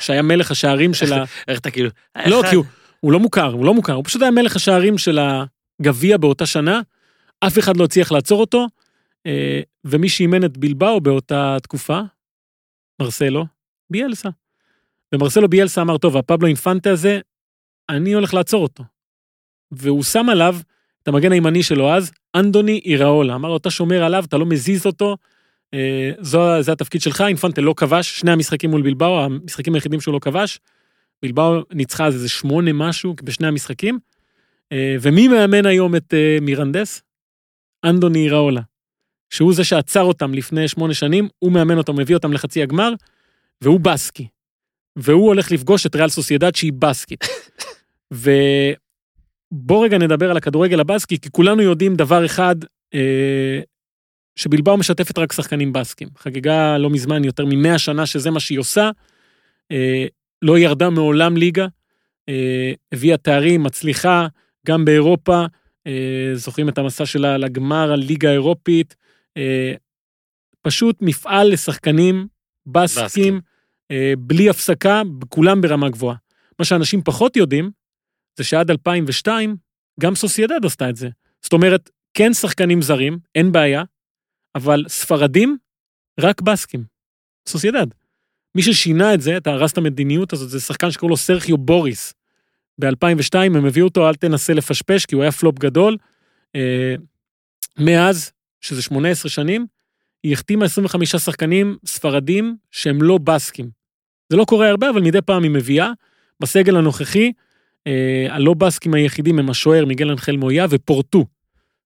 שהיה 0.00 0.22
מלך 0.22 0.50
השערים 0.50 0.94
של 0.94 1.12
ה... 1.12 1.24
איך 1.48 1.58
אתה 1.58 1.70
כאילו... 1.70 1.90
לא, 2.26 2.42
כי 2.50 2.56
הוא, 2.56 2.64
הוא 3.00 3.12
לא 3.12 3.20
מוכר, 3.20 3.52
הוא 3.52 3.64
לא 3.64 3.74
מוכר, 3.74 3.92
הוא 3.92 4.04
פשוט 4.04 4.22
היה 4.22 4.30
מלך 4.30 4.56
השערים 4.56 4.98
של, 4.98 5.18
ה, 5.18 5.44
גביע 5.82 6.16
באותה 6.16 6.46
שנה, 6.46 6.80
אף 7.40 7.58
אחד 7.58 7.76
לא 7.76 7.84
הצליח 7.84 8.12
לעצור 8.12 8.40
אותו, 8.40 8.66
אה, 9.26 9.60
ומי 9.84 10.08
שאימן 10.08 10.44
את 10.44 10.58
בלבאו 10.58 11.00
באותה 11.00 11.56
תקופה, 11.62 12.00
מרסלו, 13.00 13.46
ביאלסה. 13.90 14.28
ומרסלו 15.14 15.48
ביאלסה 15.48 15.82
אמר, 15.82 15.98
טוב, 15.98 16.16
הפבלו 16.16 16.48
אינפנטה 16.48 16.90
הזה, 16.90 17.20
אני 17.88 18.12
הולך 18.12 18.34
לעצור 18.34 18.62
אותו. 18.62 18.84
והוא 19.72 20.02
שם 20.02 20.28
עליו 20.28 20.56
את 21.02 21.08
המגן 21.08 21.32
הימני 21.32 21.62
שלו 21.62 21.92
אז, 21.92 22.12
אנדוני 22.34 22.80
איראולה. 22.84 23.34
אמר 23.34 23.48
לו, 23.48 23.56
אתה 23.56 23.70
שומר 23.70 24.04
עליו, 24.04 24.24
אתה 24.24 24.36
לא 24.36 24.46
מזיז 24.46 24.86
אותו, 24.86 25.16
אה, 25.74 26.12
זו, 26.20 26.62
זה 26.62 26.72
התפקיד 26.72 27.00
שלך, 27.00 27.20
אינפנטה 27.20 27.60
לא 27.60 27.74
כבש, 27.76 28.20
שני 28.20 28.30
המשחקים 28.30 28.70
מול 28.70 28.82
בלבאו, 28.82 29.20
המשחקים 29.20 29.74
היחידים 29.74 30.00
שהוא 30.00 30.14
לא 30.14 30.18
כבש. 30.18 30.60
בלבאו 31.22 31.60
ניצחה 31.72 32.06
איזה 32.06 32.28
שמונה 32.28 32.72
משהו 32.72 33.14
בשני 33.24 33.46
המשחקים. 33.46 33.98
אה, 34.72 34.96
ומי 35.00 35.28
מאמן 35.28 35.66
היום 35.66 35.96
את 35.96 36.14
אה, 36.14 36.38
מירנדס? 36.40 37.02
אנדוני 37.84 38.18
איראולה. 38.18 38.60
שהוא 39.30 39.54
זה 39.54 39.64
שעצר 39.64 40.02
אותם 40.02 40.34
לפני 40.34 40.68
שמונה 40.68 40.94
שנים, 40.94 41.28
הוא 41.38 41.52
מאמן 41.52 41.78
אותם, 41.78 41.96
מביא 41.96 42.14
אותם 42.14 42.32
לחצי 42.32 42.62
הגמר, 42.62 42.92
והוא 43.60 43.80
בסקי. 43.80 44.26
והוא 44.96 45.26
הולך 45.26 45.50
לפגוש 45.50 45.86
את 45.86 45.96
ריאל 45.96 46.08
סוסיידד 46.08 46.54
שהיא 46.54 46.72
בסקית. 46.78 47.24
ובוא 48.12 49.84
רגע 49.84 49.98
נדבר 49.98 50.30
על 50.30 50.36
הכדורגל 50.36 50.80
הבסקי, 50.80 51.20
כי 51.20 51.30
כולנו 51.30 51.62
יודעים 51.62 51.94
דבר 51.94 52.26
אחד, 52.26 52.56
אה, 52.94 53.60
שבלבאו 54.36 54.76
משתפת 54.76 55.18
רק 55.18 55.32
שחקנים 55.32 55.72
בסקים. 55.72 56.08
חגגה 56.18 56.78
לא 56.78 56.90
מזמן 56.90 57.24
יותר 57.24 57.44
ממאה 57.46 57.78
שנה 57.78 58.06
שזה 58.06 58.30
מה 58.30 58.40
שהיא 58.40 58.58
עושה. 58.58 58.90
אה, 59.72 60.06
לא 60.42 60.58
ירדה 60.58 60.90
מעולם 60.90 61.36
ליגה, 61.36 61.66
אה, 62.28 62.72
הביאה 62.92 63.16
תארים, 63.16 63.62
מצליחה, 63.62 64.26
גם 64.66 64.84
באירופה, 64.84 65.44
אה, 65.86 66.30
זוכרים 66.34 66.68
את 66.68 66.78
המסע 66.78 67.06
שלה 67.06 67.38
לגמר 67.38 67.92
הליגה 67.92 68.28
האירופית. 68.28 68.96
אה, 69.36 69.74
פשוט 70.62 70.96
מפעל 71.00 71.52
לשחקנים 71.52 72.26
בסקים, 72.66 73.04
בסקים. 73.04 73.40
אה, 73.90 74.12
בלי 74.18 74.50
הפסקה, 74.50 75.02
כולם 75.28 75.60
ברמה 75.60 75.88
גבוהה. 75.88 76.16
מה 76.58 76.64
שאנשים 76.64 77.02
פחות 77.02 77.36
יודעים, 77.36 77.70
זה 78.38 78.44
שעד 78.44 78.70
2002, 78.70 79.56
גם 80.00 80.14
סוסיידד 80.14 80.64
עשתה 80.64 80.90
את 80.90 80.96
זה. 80.96 81.08
זאת 81.42 81.52
אומרת, 81.52 81.90
כן 82.14 82.34
שחקנים 82.34 82.82
זרים, 82.82 83.18
אין 83.34 83.52
בעיה, 83.52 83.82
אבל 84.54 84.84
ספרדים, 84.88 85.56
רק 86.20 86.40
בסקים. 86.40 86.84
סוסיידד. 87.48 87.86
מי 88.54 88.62
ששינה 88.62 89.14
את 89.14 89.20
זה, 89.20 89.36
אתה 89.36 89.50
הרס 89.50 89.72
את 89.72 89.78
המדיניות 89.78 90.32
הזאת, 90.32 90.50
זה 90.50 90.60
שחקן 90.60 90.90
שקוראים 90.90 91.10
לו 91.10 91.16
סרחיו 91.16 91.58
בוריס. 91.58 92.14
ב-2002 92.80 93.38
הם 93.38 93.66
הביאו 93.66 93.86
אותו, 93.86 94.08
אל 94.08 94.14
תנסה 94.14 94.52
לפשפש, 94.52 95.06
כי 95.06 95.14
הוא 95.14 95.22
היה 95.22 95.32
פלופ 95.32 95.58
גדול. 95.58 95.96
אה, 96.54 96.94
מאז, 97.78 98.32
שזה 98.60 98.82
18 98.82 99.30
שנים, 99.30 99.66
היא 100.22 100.32
החתימה 100.32 100.64
25 100.64 101.16
שחקנים 101.16 101.76
ספרדים 101.86 102.56
שהם 102.70 103.02
לא 103.02 103.18
בסקים. 103.18 103.70
זה 104.28 104.36
לא 104.36 104.44
קורה 104.44 104.68
הרבה, 104.68 104.90
אבל 104.90 105.00
מדי 105.00 105.22
פעם 105.22 105.42
היא 105.42 105.50
מביאה. 105.50 105.90
בסגל 106.40 106.76
הנוכחי, 106.76 107.32
אה, 107.86 108.26
הלא 108.30 108.54
בסקים 108.54 108.94
היחידים 108.94 109.38
הם 109.38 109.50
השוער 109.50 109.84
מיגל 109.84 110.10
אנחל 110.10 110.36
מויה 110.36 110.66
ופורטו, 110.70 111.26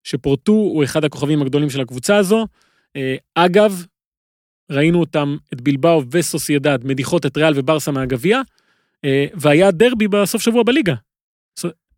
שפורטו 0.04 0.52
הוא 0.52 0.84
אחד 0.84 1.04
הכוכבים 1.04 1.42
הגדולים 1.42 1.70
של 1.70 1.80
הקבוצה 1.80 2.16
הזו. 2.16 2.46
אה, 2.96 3.16
אגב, 3.34 3.86
ראינו 4.70 5.00
אותם, 5.00 5.36
את 5.52 5.60
בלבאו 5.60 6.02
וסוסיידד, 6.10 6.78
מדיחות 6.84 7.26
את 7.26 7.36
ריאל 7.36 7.52
וברסה 7.56 7.90
מהגביע, 7.90 8.40
אה, 9.04 9.26
והיה 9.34 9.70
דרבי 9.70 10.08
בסוף 10.08 10.42
שבוע 10.42 10.62
בליגה. 10.62 10.94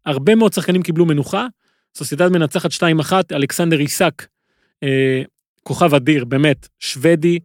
הרבה 0.07 0.35
מאוד 0.35 0.53
שחקנים 0.53 0.83
קיבלו 0.83 1.07
מנוחה, 1.07 1.47
סוסיידד 1.95 2.29
מנצחת 2.29 2.71
2-1, 2.73 3.13
אלכסנדר 3.33 3.81
איסק, 3.81 4.27
כוכב 5.63 5.95
אדיר, 5.95 6.25
באמת, 6.25 6.69
שוודי, 6.79 7.39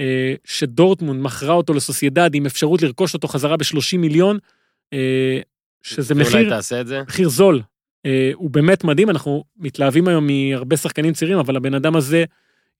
אה, 0.00 0.34
שדורטמונד 0.44 1.22
מכרה 1.22 1.54
אותו 1.54 1.74
לסוסיידד 1.74 2.34
עם 2.34 2.46
אפשרות 2.46 2.82
לרכוש 2.82 3.14
אותו 3.14 3.28
חזרה 3.28 3.56
ב-30 3.56 3.98
מיליון, 3.98 4.38
אה, 4.92 5.40
שזה 5.82 6.14
מחיר, 6.14 6.48
תעשה 6.48 6.80
את 6.80 6.86
זה? 6.86 7.02
מחיר 7.02 7.28
זול. 7.28 7.62
אה, 8.06 8.30
הוא 8.34 8.50
באמת 8.50 8.84
מדהים, 8.84 9.10
אנחנו 9.10 9.44
מתלהבים 9.56 10.08
היום 10.08 10.26
מהרבה 10.26 10.76
שחקנים 10.76 11.12
צעירים, 11.12 11.38
אבל 11.38 11.56
הבן 11.56 11.74
אדם 11.74 11.96
הזה, 11.96 12.24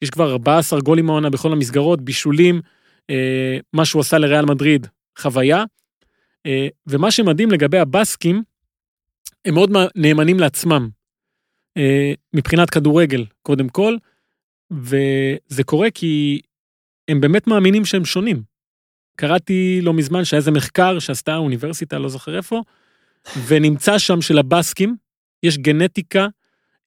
יש 0.03 0.11
כבר 0.11 0.31
14 0.33 0.81
גולים 0.81 1.11
העונה 1.11 1.31
בכל 1.31 1.53
המסגרות, 1.53 2.01
בישולים, 2.01 2.61
אה, 3.11 3.59
מה 3.73 3.85
שהוא 3.85 4.01
עשה 4.01 4.19
לריאל 4.19 4.45
מדריד, 4.45 4.87
חוויה. 5.19 5.65
אה, 6.47 6.69
ומה 6.87 7.11
שמדהים 7.11 7.51
לגבי 7.51 7.79
הבסקים, 7.79 8.43
הם 9.45 9.55
מאוד 9.55 9.71
נאמנים 9.97 10.39
לעצמם, 10.41 10.83
אה, 10.83 10.89
מבחינת 12.35 12.71
כדורגל, 12.71 13.25
קודם 13.43 13.69
כל, 13.69 13.97
וזה 14.71 15.65
קורה 15.65 15.91
כי 15.91 16.41
הם 17.09 17.21
באמת 17.21 17.47
מאמינים 17.47 17.85
שהם 17.85 18.05
שונים. 18.05 18.43
קראתי 19.17 19.81
לא 19.83 19.93
מזמן 19.93 20.25
שהיה 20.25 20.39
איזה 20.39 20.51
מחקר 20.51 20.99
שעשתה 20.99 21.35
האוניברסיטה, 21.35 21.99
לא 21.99 22.09
זוכר 22.09 22.37
איפה, 22.37 22.63
ונמצא 23.47 23.99
שם 23.99 24.21
שלבסקים 24.21 24.97
יש 25.43 25.59
גנטיקה 25.59 26.27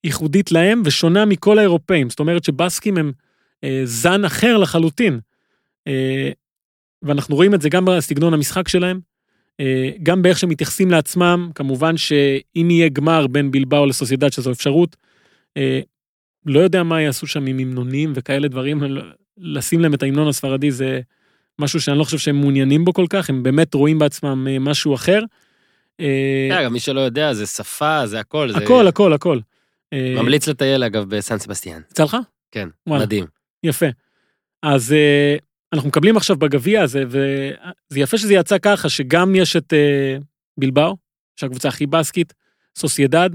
ייחודית 0.03 0.51
להם 0.51 0.81
ושונה 0.85 1.25
מכל 1.25 1.59
האירופאים. 1.59 2.09
זאת 2.09 2.19
אומרת 2.19 2.43
שבסקים 2.43 2.97
הם 2.97 3.11
אה, 3.63 3.81
זן 3.83 4.25
אחר 4.25 4.57
לחלוטין. 4.57 5.19
אה, 5.87 6.31
ואנחנו 7.01 7.35
רואים 7.35 7.53
את 7.53 7.61
זה 7.61 7.69
גם 7.69 7.85
בסגנון 7.85 8.33
המשחק 8.33 8.67
שלהם, 8.67 8.97
אה, 8.97 9.01
גם 10.03 10.21
באיך 10.21 10.39
שהם 10.39 10.49
מתייחסים 10.49 10.91
לעצמם, 10.91 11.49
כמובן 11.55 11.97
שאם 11.97 12.67
יהיה 12.69 12.89
גמר 12.89 13.27
בין 13.27 13.51
בלבאו 13.51 13.85
לסוסיידד, 13.85 14.31
שזו 14.31 14.51
אפשרות, 14.51 14.95
אה, 15.57 15.79
לא 16.45 16.59
יודע 16.59 16.83
מה 16.83 17.01
יעשו 17.01 17.27
שם 17.27 17.45
עם 17.45 17.59
המנונים 17.59 18.13
וכאלה 18.15 18.47
דברים, 18.47 18.83
לשים 19.37 19.79
להם 19.79 19.93
את 19.93 20.03
ההמנון 20.03 20.27
הספרדי 20.27 20.71
זה 20.71 21.01
משהו 21.59 21.81
שאני 21.81 21.97
לא 21.97 22.03
חושב 22.03 22.17
שהם 22.17 22.39
מעוניינים 22.39 22.85
בו 22.85 22.93
כל 22.93 23.05
כך, 23.09 23.29
הם 23.29 23.43
באמת 23.43 23.73
רואים 23.73 23.99
בעצמם 23.99 24.47
אה, 24.49 24.59
משהו 24.59 24.95
אחר. 24.95 25.19
אה, 25.99 26.63
גם 26.63 26.73
מי 26.73 26.79
שלא 26.79 26.99
יודע, 26.99 27.33
זה 27.33 27.45
שפה, 27.45 28.07
זה 28.07 28.19
הכל. 28.19 28.49
הכל, 28.55 28.87
הכל, 28.87 29.13
הכל. 29.13 29.39
אה, 29.93 30.13
ממליץ 30.15 30.47
לטייל, 30.47 30.83
אגב, 30.83 31.15
בסן 31.15 31.37
סבסטיאן. 31.37 31.81
יצא 31.91 32.03
לך? 32.03 32.17
כן. 32.51 32.69
מדהים. 32.87 33.25
יפה. 33.63 33.85
אז 34.63 34.93
אה, 34.93 35.35
אנחנו 35.73 35.89
מקבלים 35.89 36.17
עכשיו 36.17 36.35
בגביע 36.35 36.81
הזה, 36.81 37.03
וזה 37.07 37.99
יפה 37.99 38.17
שזה 38.17 38.33
יצא 38.33 38.57
ככה, 38.57 38.89
שגם 38.89 39.35
יש 39.35 39.55
את 39.55 39.73
אה, 39.73 40.17
בלבאו, 40.57 40.97
שהקבוצה 41.35 41.67
הכי 41.67 41.85
בסקית, 41.85 42.33
סוסיידד, 42.77 43.29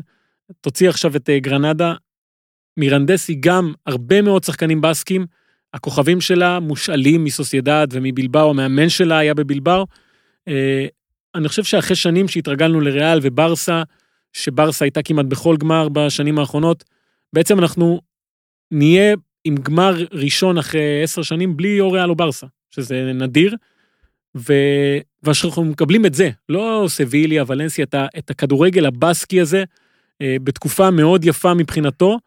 תוציא 0.61 0.89
עכשיו 0.89 1.17
את 1.17 1.31
אה, 1.31 1.39
גרנדה, 1.39 1.95
מירנדסי 2.77 3.35
גם 3.35 3.73
הרבה 3.87 4.23
מאוד 4.23 4.45
שחקנים 4.45 4.81
בסקים, 4.81 5.27
הכוכבים 5.75 6.21
שלה 6.21 6.61
מושאלים 6.61 7.25
מסוסיידד 7.25 7.87
ומבלבאו, 7.91 8.51
המאמן 8.51 8.89
שלה 8.89 9.19
היה 9.19 9.35
בבלבאו. 9.35 9.87
אה, 10.49 10.87
אני 11.35 11.49
חושב 11.49 11.65
שאחרי 11.65 11.97
שנים 11.97 12.29
שהתרגלנו 12.29 12.81
לריאל 12.81 13.19
וברסה, 13.23 13.83
שברסה 14.33 14.85
הייתה 14.85 15.03
כמעט 15.03 15.27
בכל 15.27 15.57
גמר 15.57 15.89
בשנים 15.89 16.39
האחרונות, 16.39 16.85
בעצם 17.33 17.59
אנחנו 17.59 18.01
נהיה 18.71 19.17
עם 19.45 19.55
גמר 19.57 20.05
ראשון 20.13 20.59
אחרי 20.59 21.03
עשר 21.03 21.23
שנים 21.23 21.57
בלי 21.57 21.81
או 21.81 21.93
ריאל 21.93 22.11
או 22.11 22.15
ברסה, 22.15 22.47
שזה 22.71 23.13
נדיר. 23.15 23.57
ו... 24.37 24.53
ואנחנו 25.23 25.65
מקבלים 25.65 26.07
את 26.07 26.15
זה, 26.15 26.31
לא 26.49 26.85
סביליה, 26.89 27.45
ולנסיה, 27.47 27.85
את, 27.85 27.95
ה... 27.95 28.07
את 28.19 28.31
הכדורגל 28.31 28.87
הבסקי 28.87 29.41
הזה, 29.41 29.65
אה, 30.23 30.37
בתקופה 30.45 30.91
מאוד 30.91 31.25
יפה 31.25 31.55
מבחינתו. 31.55 32.19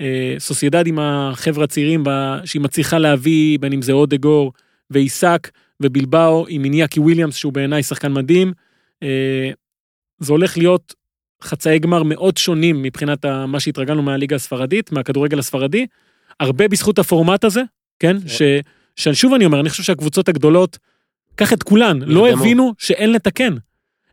אה, 0.00 0.34
סוסיידד 0.38 0.86
עם 0.86 0.98
החבר'ה 0.98 1.64
הצעירים 1.64 2.04
ב... 2.04 2.10
שהיא 2.44 2.62
מצליחה 2.62 2.98
להביא, 2.98 3.58
בין 3.58 3.72
אם 3.72 3.82
זה 3.82 3.92
אודגור 3.92 4.52
ואיסק, 4.90 5.50
ובלבאו 5.80 6.46
עם 6.48 6.64
איניאקי 6.64 7.00
וויליאמס, 7.00 7.34
שהוא 7.34 7.52
בעיניי 7.52 7.82
שחקן 7.82 8.12
מדהים. 8.12 8.52
אה, 9.02 9.50
זה 10.18 10.32
הולך 10.32 10.58
להיות 10.58 10.94
חצאי 11.42 11.78
גמר 11.78 12.02
מאוד 12.02 12.36
שונים 12.36 12.82
מבחינת 12.82 13.24
ה- 13.24 13.46
מה 13.46 13.60
שהתרגלנו 13.60 14.02
מהליגה 14.02 14.36
הספרדית, 14.36 14.92
מהכדורגל 14.92 15.38
הספרדי. 15.38 15.86
הרבה 16.40 16.68
בזכות 16.68 16.98
הפורמט 16.98 17.44
הזה, 17.44 17.62
כן? 17.98 18.16
ש... 18.26 18.42
ששוב 18.96 19.34
אני 19.34 19.44
אומר, 19.44 19.60
אני 19.60 19.70
חושב 19.70 19.82
שהקבוצות 19.82 20.28
הגדולות, 20.28 20.78
קח 21.34 21.52
את 21.52 21.62
כולן, 21.62 21.98
לא. 22.02 22.28
הבינו 22.28 22.74
שאין 22.78 23.12
לתקן. 23.12 23.54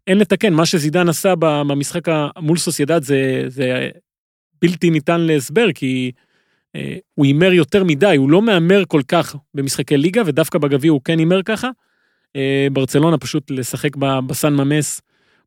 אין 0.07 0.17
לתקן, 0.17 0.53
מה 0.53 0.65
שזידן 0.65 1.09
עשה 1.09 1.33
במשחק 1.39 2.03
מול 2.39 2.57
סוסיידד 2.57 3.03
זה, 3.03 3.43
זה 3.47 3.89
בלתי 4.61 4.89
ניתן 4.89 5.21
להסבר, 5.21 5.71
כי 5.75 6.11
אה, 6.75 6.95
הוא 7.15 7.25
הימר 7.25 7.53
יותר 7.53 7.83
מדי, 7.83 8.15
הוא 8.15 8.29
לא 8.29 8.41
מהמר 8.41 8.83
כל 8.87 9.01
כך 9.07 9.35
במשחקי 9.53 9.97
ליגה, 9.97 10.21
ודווקא 10.25 10.59
בגביע 10.59 10.91
הוא 10.91 11.01
כן 11.03 11.19
הימר 11.19 11.43
ככה. 11.43 11.69
אה, 12.35 12.67
ברצלונה 12.71 13.17
פשוט 13.17 13.51
לשחק 13.51 13.95
בסן 14.27 14.53
ממס 14.53 15.01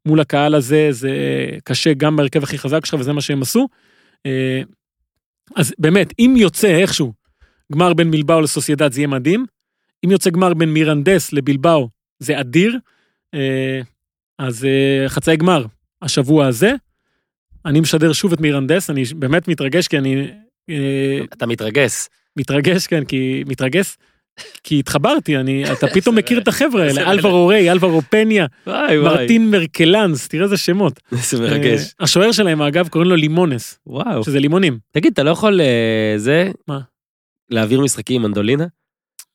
מול 0.07 0.21
הקהל 0.21 0.55
הזה, 0.55 0.89
זה 0.91 1.11
קשה 1.65 1.95
גם 1.95 2.17
בהרכב 2.17 2.43
הכי 2.43 2.59
חזק 2.59 2.87
שלך, 2.87 3.01
וזה 3.01 3.13
מה 3.13 3.21
שהם 3.21 3.43
עשו. 3.43 3.69
אה, 4.27 4.63
אז 5.57 5.75
באמת, 5.79 6.13
אם 6.19 6.35
יוצא 6.37 6.69
איכשהו 6.69 7.13
גמר 7.73 7.95
בין 7.95 8.11
בלבאו 8.11 8.41
לסוסיידד 8.41 8.93
זה 8.93 9.01
יהיה 9.01 9.09
מדהים. 9.09 9.47
אם 10.05 10.11
יוצא 10.11 10.31
גמר 10.31 10.55
בין 10.55 10.73
מירנדס 10.73 11.33
לבלבאו 11.33 11.89
זה 12.19 12.41
אדיר. 12.41 12.79
אה, 13.35 13.81
אז 14.39 14.65
אה, 14.65 15.09
חצאי 15.09 15.37
גמר 15.37 15.67
השבוע 16.03 16.47
הזה. 16.47 16.73
אני 17.67 17.81
משדר 17.81 18.13
שוב 18.13 18.33
את 18.33 18.41
מירנדס, 18.41 18.91
אני 18.91 19.03
באמת 19.17 19.49
מתרגש 19.49 19.89
כי 19.89 19.99
אני... 19.99 20.31
אה, 20.71 21.19
אתה 21.33 21.47
מתרגש. 21.47 22.09
מתרגש, 22.37 22.87
כן, 22.87 23.05
כי... 23.05 23.45
מתרגש. 23.47 23.97
כי 24.63 24.79
התחברתי, 24.79 25.37
אני, 25.37 25.65
אתה 25.73 25.87
פתאום 25.87 26.17
מכיר 26.17 26.39
את 26.39 26.49
החבר'ה 26.49 26.83
האלה, 26.83 27.11
אלברו 27.11 27.47
ריי, 27.47 27.73
אלברו 27.73 28.03
פניה. 28.03 28.47
מרטין 28.67 29.51
מרקלנס, 29.51 30.29
תראה 30.29 30.45
איזה 30.45 30.57
שמות. 30.57 31.01
זה 31.31 31.41
מרגש. 31.41 31.81
אה, 31.81 31.87
השוער 32.01 32.33
שלהם, 32.33 32.63
אגב, 32.63 32.89
קוראים 32.89 33.11
לו 33.11 33.17
לימונס, 33.17 33.79
וואו. 33.87 34.25
שזה 34.25 34.41
לימונים. 34.41 34.79
תגיד, 34.93 35.13
אתה 35.13 35.23
לא 35.23 35.31
יכול 35.31 35.61
אה, 35.61 36.15
זה? 36.17 36.51
מה? 36.69 36.81
להעביר 37.51 37.81
משחקים 37.81 38.17
עם 38.17 38.23
מנדולינה? 38.23 38.67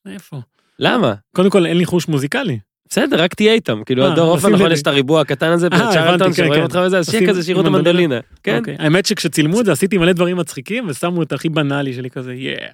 איפה? 0.06 0.42
למה? 0.80 1.14
קודם 1.36 1.50
כל, 1.50 1.66
אין 1.66 1.78
לי 1.78 1.86
חוש 1.86 2.08
מוזיקלי. 2.08 2.60
בסדר, 2.90 3.22
רק 3.22 3.34
תהיה 3.34 3.54
איתם. 3.54 3.84
כאילו, 3.86 4.06
אה, 4.06 4.14
הדור 4.14 4.32
אופן, 4.32 4.48
לשים 4.48 4.56
נכון. 4.56 4.72
יש 4.72 4.82
את 4.82 4.88
הריבוע 4.88 5.22
הקטן 5.22 5.52
הזה, 5.52 5.68
אה, 5.74 5.90
בצ'רלטון, 5.90 6.28
כן, 6.28 6.34
שרואים 6.34 6.54
כן. 6.54 6.62
אותך 6.62 6.80
וזה, 6.86 6.98
אז 6.98 7.10
שיהיה 7.10 7.30
כזה, 7.30 7.44
שיראו 7.44 7.62
את 7.62 7.66
עם 7.66 7.76
המנדולינה. 7.76 8.20
כן? 8.44 8.58
אוקיי. 8.58 8.76
האמת 8.80 9.06
שכשצילמו 9.06 9.60
את 9.60 9.66
זה, 9.66 9.72
עשיתי 9.72 9.98
מלא 9.98 10.12
דברים 10.12 10.38
מצחיקים, 10.38 10.88
ושמו 10.88 11.24
את 11.24 11.34
הכי 11.34 11.50
בנאלי 11.50 11.94
שלי 11.94 12.10
כזה, 12.10 12.34
יאה. 12.34 12.68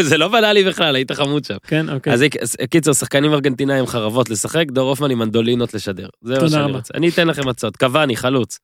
זה 0.08 0.18
לא 0.18 0.28
בנאלי 0.28 0.64
בכלל, 0.64 0.96
היית 0.96 1.12
חמוד 1.12 1.44
שם. 1.44 1.56
כן, 1.66 1.88
אוקיי. 1.88 2.12
אז 2.12 2.24
אז, 2.40 2.56
קיצר, 2.70 2.92
שחקנים 2.92 3.32
ארגנטינאים 3.32 3.86
חרבות 3.86 4.30
לשחק, 4.30 4.64
דור 4.68 4.88
הופמן 4.88 5.10
עם 5.10 5.18
מנדולינות 5.18 5.74
לשדר. 5.74 6.08
זה 6.22 6.40
מה 6.40 6.48
שאני. 6.48 6.72
רוצה. 6.72 6.94
אני 6.96 7.08
אתן 7.08 7.26
לכם 7.26 7.48
הצעות. 7.48 7.76
קוואני, 7.76 8.16
חלוץ. 8.16 8.58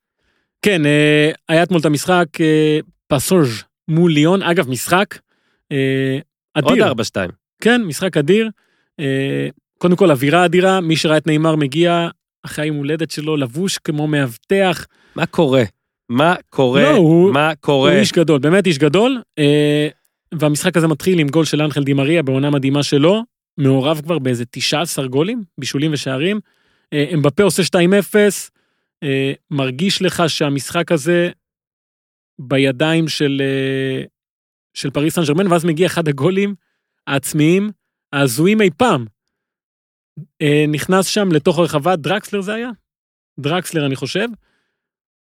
כן, 0.62 0.87
אה, 0.87 1.31
היה 1.49 1.62
אתמול 1.62 1.81
את 1.81 1.85
המשחק 1.85 2.27
אה, 2.41 2.79
פסוז' 3.09 3.62
מול 3.89 4.12
ליון, 4.12 4.43
אגב, 4.43 4.69
משחק 4.69 5.19
אה, 5.73 6.19
עוד 6.62 6.73
אדיר. 6.73 6.93
4-2. 6.93 6.95
כן, 7.61 7.83
משחק 7.83 8.17
אדיר. 8.17 8.51
קודם 9.82 9.97
כל, 9.97 10.11
אווירה 10.11 10.44
אדירה, 10.44 10.81
מי 10.81 10.97
שראה 10.97 11.16
את 11.16 11.27
נאמר 11.27 11.57
מגיע 11.57 12.09
אחרי 12.47 12.65
היום 12.65 12.77
הולדת 12.77 13.11
שלו, 13.11 13.36
לבוש 13.36 13.78
כמו 13.78 14.07
מאבטח. 14.07 14.86
מה 15.15 15.27
קורה? 15.27 15.62
מה 16.09 16.35
קורה? 16.48 16.82
לא, 16.82 16.97
הוא- 16.97 17.32
מה 17.32 17.48
הוא 17.48 17.55
קורה? 17.61 17.98
איש 18.01 18.12
גדול, 18.12 18.39
באמת 18.39 18.66
איש 18.66 18.78
גדול. 18.78 19.23
אה, 19.39 19.89
והמשחק 20.35 20.77
הזה 20.77 20.86
מתחיל 20.89 21.19
עם 21.19 21.28
גול 21.28 21.44
של 21.44 21.62
אנחל 21.62 21.85
דימריה 21.85 22.23
בעונה 22.23 22.51
מדהימה 22.51 22.82
שלו, 22.82 23.23
מעורב 23.59 24.01
כבר 24.05 24.19
באיזה 24.19 24.44
19 24.51 25.07
גולים, 25.07 25.43
בישולים 25.59 25.93
ושערים. 25.93 26.40
אה, 26.93 27.11
אמבפה 27.15 27.43
עושה 27.43 27.62
2-0, 27.65 28.51
אה, 29.02 29.32
מרגיש 29.51 30.02
לך 30.02 30.23
שהמשחק 30.28 30.93
הזה 30.93 31.31
בידיים 32.39 33.09
של, 33.09 33.43
אה, 33.44 34.02
של 34.74 34.90
פריס 34.90 35.15
סן 35.15 35.23
ג'רמן, 35.24 35.52
ואז 35.52 35.65
מגיע 35.65 35.86
אחד 35.86 36.09
הגולים 36.09 36.55
העצמיים, 37.07 37.70
ההזויים 38.12 38.61
אי 38.61 38.70
פעם. 38.77 39.05
אה, 40.43 40.65
נכנס 40.69 41.07
שם 41.07 41.33
לתוך 41.33 41.59
הרחבה, 41.59 41.97
דרקסלר 41.97 42.41
זה 42.41 42.55
היה? 42.55 42.71
דרקסלר 43.41 43.87
אני 43.87 43.97
חושב. 43.97 44.29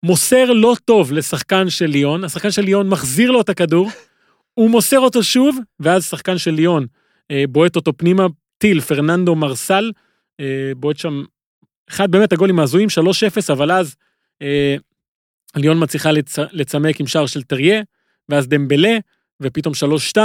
מוסר 0.03 0.53
לא 0.53 0.75
טוב 0.85 1.13
לשחקן 1.13 1.71
של 1.71 1.87
ליון, 1.87 2.25
השחקן 2.25 2.51
של 2.51 2.63
ליון 2.63 2.89
מחזיר 2.89 3.31
לו 3.31 3.41
את 3.41 3.49
הכדור, 3.49 3.91
הוא 4.55 4.71
מוסר 4.71 4.99
אותו 4.99 5.23
שוב, 5.23 5.59
ואז 5.81 6.05
שחקן 6.05 6.39
של 6.39 6.51
ליון 6.51 6.87
אה, 7.31 7.45
בועט 7.49 7.77
אותו 7.77 7.93
פנימה, 7.97 8.27
טיל, 8.59 8.81
פרננדו 8.81 9.35
מרסל, 9.35 9.93
אה, 10.41 10.73
בועט 10.77 10.97
שם, 10.97 11.23
אחד 11.91 12.11
באמת 12.11 12.33
הגולים 12.33 12.59
ההזויים, 12.59 12.89
3-0, 12.89 13.53
אבל 13.53 13.73
אז 13.73 13.95
ליון 15.57 15.83
מצליחה 15.83 16.13
לצ... 16.13 16.39
לצמק 16.39 17.01
עם 17.01 17.07
שער 17.07 17.27
של 17.27 17.43
טריה, 17.43 17.83
ואז 18.29 18.49
דמבלה, 18.49 18.99
ופתאום 19.41 19.75
3-2, 20.15 20.19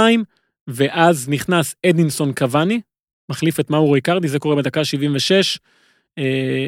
ואז 0.68 1.28
נכנס 1.28 1.74
אדינסון 1.86 2.32
קוואני, 2.32 2.80
מחליף 3.30 3.60
את 3.60 3.70
מאורו 3.70 3.94
איקרדי, 3.94 4.28
זה 4.28 4.38
קורה 4.38 4.56
בדקה 4.56 4.84
76. 4.84 5.58
אה, 6.18 6.66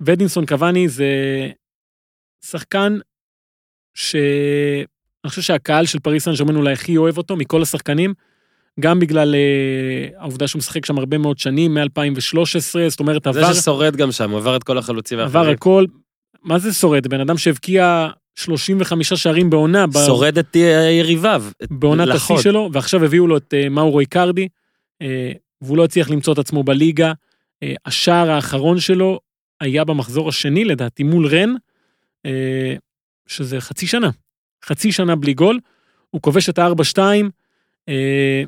ואדינסון 0.00 0.46
קוואני 0.46 0.88
זה 0.88 1.08
שחקן 2.44 2.98
שאני 3.94 4.84
חושב 5.26 5.42
שהקהל 5.42 5.86
של 5.86 5.98
פריס 5.98 6.24
סן 6.24 6.32
ג'רמן 6.34 6.56
אולי 6.56 6.72
הכי 6.72 6.96
אוהב 6.96 7.18
אותו 7.18 7.36
מכל 7.36 7.62
השחקנים, 7.62 8.14
גם 8.80 9.00
בגלל 9.00 9.34
אה, 9.34 10.20
העובדה 10.20 10.48
שהוא 10.48 10.58
משחק 10.58 10.86
שם 10.86 10.98
הרבה 10.98 11.18
מאוד 11.18 11.38
שנים, 11.38 11.74
מ-2013, 11.74 12.78
זאת 12.88 13.00
אומרת 13.00 13.22
זה 13.24 13.40
עבר, 13.40 13.52
ששורד 13.52 13.96
גם 13.96 14.12
שם, 14.12 14.34
עבר 14.34 14.56
את 14.56 14.64
כל 14.64 14.78
החלוצים 14.78 15.18
עבר 15.18 15.38
האחרים. 15.38 15.54
הכל, 15.54 15.84
מה 16.42 16.58
זה 16.58 16.72
שורד? 16.72 17.06
בן 17.06 17.20
אדם 17.20 17.38
שהבקיע 17.38 18.08
35 18.34 19.12
שערים 19.12 19.50
בעונה, 19.50 19.86
ב- 19.86 20.06
שורד 20.06 20.38
את 20.38 20.56
אה, 20.56 20.90
יריביו. 20.90 21.44
בעונת 21.70 22.08
השיא. 22.08 22.36
שלו, 22.38 22.70
ועכשיו 22.72 23.04
הביאו 23.04 23.26
לו 23.26 23.36
את 23.36 23.54
מאורו 23.70 24.00
איקרדי, 24.00 24.48
והוא 25.62 25.76
לא 25.76 25.84
הצליח 25.84 26.10
למצוא 26.10 26.32
את 26.32 26.38
עצמו 26.38 26.62
בליגה. 26.62 27.12
אה, 27.62 27.74
השער 27.86 28.30
האחרון 28.30 28.80
שלו 28.80 29.20
היה 29.60 29.84
במחזור 29.84 30.28
השני 30.28 30.64
לדעתי 30.64 31.02
מול 31.02 31.26
רן, 31.26 31.54
אה, 32.26 32.74
שזה 33.26 33.60
חצי 33.60 33.86
שנה, 33.86 34.10
חצי 34.64 34.92
שנה 34.92 35.16
בלי 35.16 35.34
גול, 35.34 35.60
הוא 36.10 36.22
כובש 36.22 36.48
את 36.48 36.58
ה-4-2, 36.58 36.98
אה, 37.88 38.42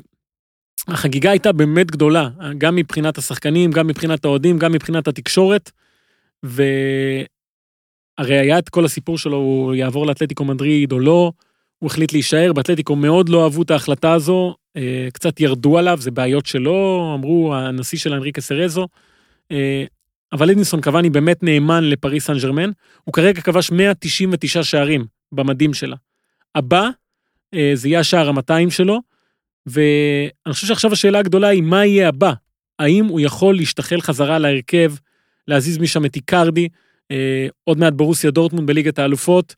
החגיגה 0.87 1.31
הייתה 1.31 1.51
באמת 1.51 1.91
גדולה, 1.91 2.29
גם 2.57 2.75
מבחינת 2.75 3.17
השחקנים, 3.17 3.71
גם 3.71 3.87
מבחינת 3.87 4.25
האוהדים, 4.25 4.59
גם 4.59 4.71
מבחינת 4.71 5.07
התקשורת, 5.07 5.71
והרי 6.43 7.25
היה 8.17 8.59
את 8.59 8.69
כל 8.69 8.85
הסיפור 8.85 9.17
שלו, 9.17 9.37
הוא 9.37 9.75
יעבור 9.75 10.05
לאתלטיקו 10.07 10.45
מדריד 10.45 10.91
או 10.91 10.99
לא, 10.99 11.31
הוא 11.83 11.87
החליט 11.87 12.13
להישאר, 12.13 12.53
באתלטיקו 12.53 12.95
מאוד 12.95 13.29
לא 13.29 13.43
אהבו 13.43 13.61
את 13.61 13.71
ההחלטה 13.71 14.13
הזו, 14.13 14.55
אה, 14.77 15.07
קצת 15.13 15.39
ירדו 15.39 15.77
עליו, 15.77 15.97
זה 16.01 16.11
בעיות 16.11 16.45
שלו, 16.45 17.11
אמרו 17.15 17.55
הנשיא 17.55 17.97
של 17.97 18.13
אנריקה 18.13 18.41
סרזו, 18.41 18.87
אה, 19.51 19.83
אבל 20.31 20.49
אדינסון 20.49 20.81
קוואני 20.81 21.09
באמת 21.09 21.43
נאמן 21.43 21.83
לפריס 21.83 22.25
סן 22.25 22.37
ג'רמן, 22.37 22.69
הוא 23.03 23.13
כרגע 23.13 23.41
כבש 23.41 23.71
199 23.71 24.63
שערים 24.63 25.05
במדים 25.31 25.73
שלה. 25.73 25.95
הבא, 26.55 26.89
אה, 27.53 27.71
זה 27.73 27.87
יהיה 27.87 27.99
השער 27.99 28.29
ה-200 28.29 28.69
שלו, 28.69 28.99
ואני 29.65 30.53
חושב 30.53 30.67
שעכשיו 30.67 30.93
השאלה 30.93 31.19
הגדולה 31.19 31.47
היא 31.47 31.61
מה 31.61 31.85
יהיה 31.85 32.07
הבא? 32.07 32.33
האם 32.79 33.05
הוא 33.05 33.19
יכול 33.19 33.55
להשתחל 33.55 34.01
חזרה 34.01 34.39
להרכב, 34.39 34.93
להזיז 35.47 35.77
משם 35.77 36.05
את 36.05 36.15
איקרדי, 36.15 36.67
עוד 37.63 37.77
מעט 37.77 37.93
ברוסיה 37.93 38.31
דורטמונד 38.31 38.67
בליגת 38.67 38.99
האלופות, 38.99 39.55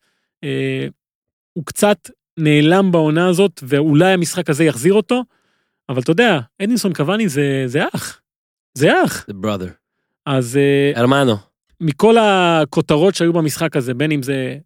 הוא 1.57 1.65
קצת 1.65 2.09
נעלם 2.37 2.91
בעונה 2.91 3.27
הזאת, 3.27 3.63
ואולי 3.63 4.13
המשחק 4.13 4.49
הזה 4.49 4.63
יחזיר 4.63 4.93
אותו, 4.93 5.23
אבל 5.89 6.01
אתה 6.01 6.11
יודע, 6.11 6.39
אדינסון 6.61 6.93
קוואני 6.93 7.29
זה, 7.29 7.63
זה 7.65 7.83
אח. 7.95 8.21
זה 8.73 9.03
אח. 9.05 9.25
The 9.29 9.45
brother. 9.45 9.69
אז 10.25 10.57
אה, 10.57 10.91
הרמנו. 10.99 11.35
מכל 11.81 12.17
הכותרות 12.17 13.15
שהיו 13.15 13.33
במשחק 13.33 13.75
הזה, 13.75 13.93
בין 13.93 14.11
אם 14.11 14.23
זה 14.23 14.57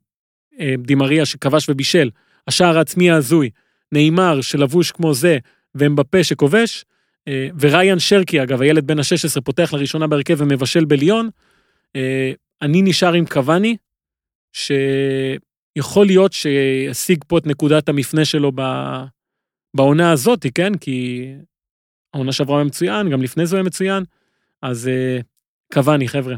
אה, 0.60 0.74
דימריה 0.78 1.26
שכבש 1.26 1.70
ובישל, 1.70 2.10
השער 2.48 2.78
העצמי 2.78 3.12
ההזוי, 3.12 3.50
נאמר 3.92 4.42
שלבוש 4.42 4.92
כמו 4.92 5.14
זה, 5.14 5.38
ואמבפה 5.76 6.24
שכובש, 6.24 6.86
אה, 7.28 7.50
וריאן 7.60 8.00
שרקי, 8.00 8.44
אגב, 8.44 8.62
הילד 8.62 8.88
בן 8.88 9.00
ה-16, 9.00 9.42
פותח 9.42 9.74
לראשונה 9.74 10.08
בהרכב 10.08 10.36
ומבשל 10.38 10.86
בליון, 10.86 11.30
אה, 11.96 12.32
אני 12.62 12.82
נשאר 12.82 13.14
עם 13.14 13.26
קוואני, 13.26 13.78
שיכול 15.80 16.06
להיות 16.06 16.34
שישיג 16.34 17.24
פה 17.28 17.38
את 17.38 17.48
נקודת 17.48 17.90
המפנה 17.90 18.26
שלו 18.26 18.52
ב... 18.56 18.62
בעונה 19.76 20.12
הזאת, 20.12 20.46
כן? 20.56 20.78
כי 20.78 21.26
העונה 22.14 22.32
שעברה 22.32 22.58
היה 22.58 22.66
מצוין, 22.66 23.10
גם 23.10 23.22
לפני 23.22 23.46
זה 23.46 23.56
היה 23.56 23.64
מצוין, 23.64 24.04
אז 24.62 24.88
אה, 24.88 25.20
קוואני, 25.74 26.08
חבר'ה. 26.08 26.36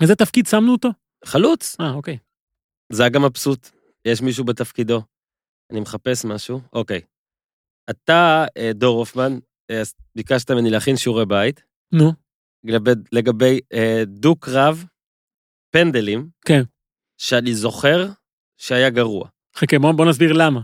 איזה 0.00 0.14
תפקיד 0.14 0.46
שמנו 0.46 0.72
אותו? 0.72 0.88
חלוץ. 1.24 1.76
אה, 1.80 1.90
אוקיי. 1.90 2.18
זה 2.92 3.02
היה 3.02 3.10
גם 3.10 3.22
מבסוט. 3.24 3.70
יש 4.04 4.22
מישהו 4.22 4.44
בתפקידו. 4.44 5.02
אני 5.70 5.80
מחפש 5.80 6.24
משהו. 6.24 6.60
אוקיי. 6.72 7.00
אתה, 7.90 8.44
אה, 8.56 8.72
דור 8.72 8.98
הופמן, 8.98 9.38
אה, 9.70 9.82
ביקשת 10.16 10.50
ממני 10.50 10.70
להכין 10.70 10.96
שיעורי 10.96 11.26
בית 11.26 11.64
נו, 11.92 12.12
לגבי, 12.64 12.90
לגבי 13.12 13.60
דו-קרב 14.06 14.84
פנדלים. 15.70 16.28
כן. 16.46 16.62
שאני 17.18 17.54
זוכר 17.54 18.06
שהיה 18.58 18.90
גרוע. 18.90 19.28
חכה, 19.56 19.78
בוא, 19.78 19.92
בוא 19.92 20.06
נסביר 20.06 20.32
למה. 20.32 20.60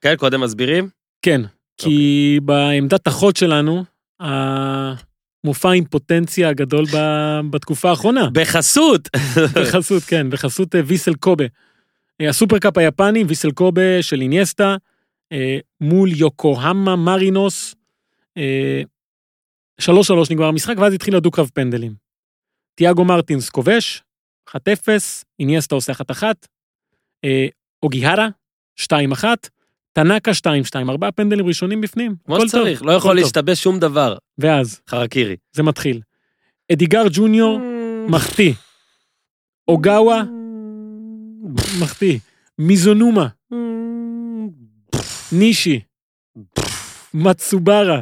כן, 0.00 0.16
קודם 0.16 0.40
מסבירים? 0.40 0.88
כן, 1.22 1.40
כי 1.76 2.38
בעמדת 2.42 3.06
החוד 3.06 3.36
שלנו, 3.36 3.84
המופע 4.20 5.72
אימפוטנציה 5.72 6.48
הגדול 6.48 6.84
ב- 6.94 7.40
בתקופה 7.50 7.90
האחרונה. 7.90 8.30
בחסות! 8.32 9.08
בחסות, 9.56 10.02
כן, 10.02 10.30
בחסות 10.30 10.74
אה, 10.74 10.80
ויסל 10.86 11.14
קובה. 11.14 11.44
אה, 12.20 12.28
הסופרקאפ 12.28 12.78
היפני, 12.78 13.24
ויסל 13.24 13.50
קובה 13.50 14.02
של 14.02 14.20
איניאסטה, 14.20 14.76
אה, 15.32 15.58
מול 15.80 16.08
יוקוהמה 16.12 16.96
מרינוס. 16.96 17.74
אה, 18.36 18.82
שלוש 19.80 20.06
שלוש 20.06 20.30
נגמר 20.30 20.46
המשחק, 20.46 20.74
ואז 20.78 20.94
התחיל 20.94 21.16
הדו-קרב 21.16 21.50
פנדלים. 21.54 21.94
תיאגו 22.74 23.04
מרטינס 23.04 23.50
כובש, 23.50 24.02
1-0, 24.56 24.58
איניאסטה 25.40 25.74
עושה 25.74 25.92
1-1, 25.92 26.22
אה, 27.24 27.46
אוגיהרה, 27.82 28.28
2-1, 28.80 29.24
טנאקה 29.92 30.30
2-2, 30.30 30.88
ארבעה 30.88 31.12
פנדלים 31.12 31.46
ראשונים 31.46 31.80
בפנים. 31.80 32.14
כמו 32.24 32.40
שצריך, 32.40 32.78
טוב, 32.78 32.88
לא 32.88 32.92
יכול. 32.92 33.16
להשתבש 33.16 33.62
שום 33.62 33.78
דבר. 33.78 34.16
ואז, 34.38 34.80
חרקירי. 34.88 35.36
זה 35.52 35.62
מתחיל. 35.62 36.00
אדיגר 36.72 37.02
ג'וניור, 37.12 37.60
מחטיא. 38.08 38.52
אוגאווה, 39.68 40.22
מחטיא. 41.80 42.18
מיזונומה, 42.58 43.28
נישי, 45.32 45.80
מצוברה, 47.14 48.00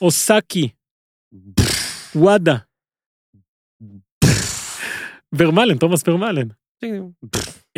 אוסקי, 0.00 0.68
וואדה. 2.14 2.56
ורמלן, 5.38 5.78
תומאס 5.78 6.02
פרמלן. 6.02 6.46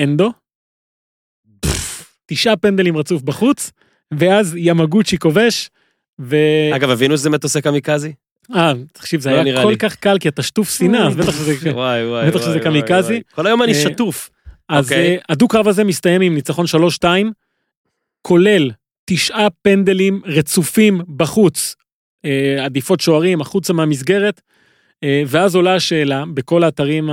אנדו. 0.00 0.32
תשעה 2.26 2.56
פנדלים 2.56 2.96
רצוף 2.96 3.22
בחוץ, 3.22 3.72
ואז 4.14 4.54
ימגוצ'י 4.56 5.18
כובש, 5.18 5.70
ו... 6.20 6.36
אגב, 6.76 6.90
הבינו 6.90 7.16
שזה 7.16 7.30
מטוסי 7.30 7.62
קמיקזי? 7.62 8.12
אה, 8.54 8.72
תקשיב, 8.92 9.20
זה 9.20 9.30
לא 9.30 9.36
היה 9.36 9.62
כל. 9.62 9.76
כך 9.76 9.96
קל, 9.96 10.18
כי 10.18 10.28
אתה 10.28 10.42
שטוף 10.42 10.70
שנאה, 10.70 11.06
אז 11.06 11.16
בטח 11.16 11.32
שזה... 12.42 12.60
קמיקזי. 12.60 13.22
כל 13.34 13.46
היום 13.46 13.62
אני 13.62 13.72
אה, 13.72 13.80
שטוף. 13.82 14.30
אז 14.68 14.84
אוקיי. 14.84 15.16
אה, 15.16 15.22
הדו-קרב 15.28 15.68
הזה 15.68 15.84
מסתיים 15.84 16.20
עם 16.20 16.34
ניצחון 16.34 16.66
3-2, 17.02 17.06
כולל 18.22 18.70
תשעה 19.04 19.50
פנדלים 19.62 20.22
רצופים 20.24 21.00
בחוץ, 21.16 21.76
אה, 22.24 22.64
עדיפות 22.64 23.00
שוערים, 23.00 23.40
החוצה 23.40 23.72
מהמסגרת, 23.72 24.40
ואז 25.26 25.54
עולה 25.54 25.74
השאלה, 25.74 26.24
בכל 26.34 26.64
האתרים 26.64 27.10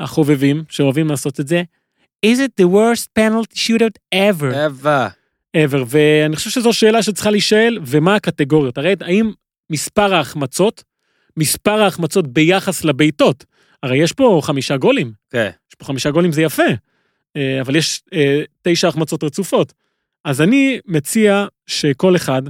החובבים 0.00 0.64
שאוהבים 0.68 1.08
לעשות 1.08 1.40
את 1.40 1.48
זה, 1.48 1.62
is 2.26 2.38
it 2.38 2.64
the 2.64 2.66
worst 2.66 3.06
penalty 3.18 3.56
shootout 3.56 4.14
ever? 4.14 4.66
אבה. 4.66 5.08
ever, 5.56 5.84
ואני 5.86 6.36
חושב 6.36 6.50
שזו 6.50 6.72
שאלה 6.72 7.02
שצריכה 7.02 7.30
להישאל, 7.30 7.78
ומה 7.86 8.14
הקטגוריות? 8.14 8.78
הרי 8.78 8.94
האם 9.00 9.32
מספר 9.70 10.14
ההחמצות, 10.14 10.84
מספר 11.36 11.82
ההחמצות 11.82 12.26
ביחס 12.26 12.84
לבעיטות, 12.84 13.44
הרי 13.82 13.96
יש 13.96 14.12
פה 14.12 14.40
חמישה 14.42 14.76
גולים, 14.76 15.12
כן. 15.30 15.50
יש 15.68 15.74
פה 15.74 15.84
חמישה 15.84 16.10
גולים 16.10 16.32
זה 16.32 16.42
יפה, 16.42 16.62
אה, 17.36 17.60
אבל 17.60 17.76
יש 17.76 18.02
אה, 18.12 18.42
תשע 18.62 18.88
החמצות 18.88 19.24
רצופות. 19.24 19.72
אז 20.24 20.40
אני 20.40 20.80
מציע 20.86 21.46
שכל 21.66 22.16
אחד, 22.16 22.42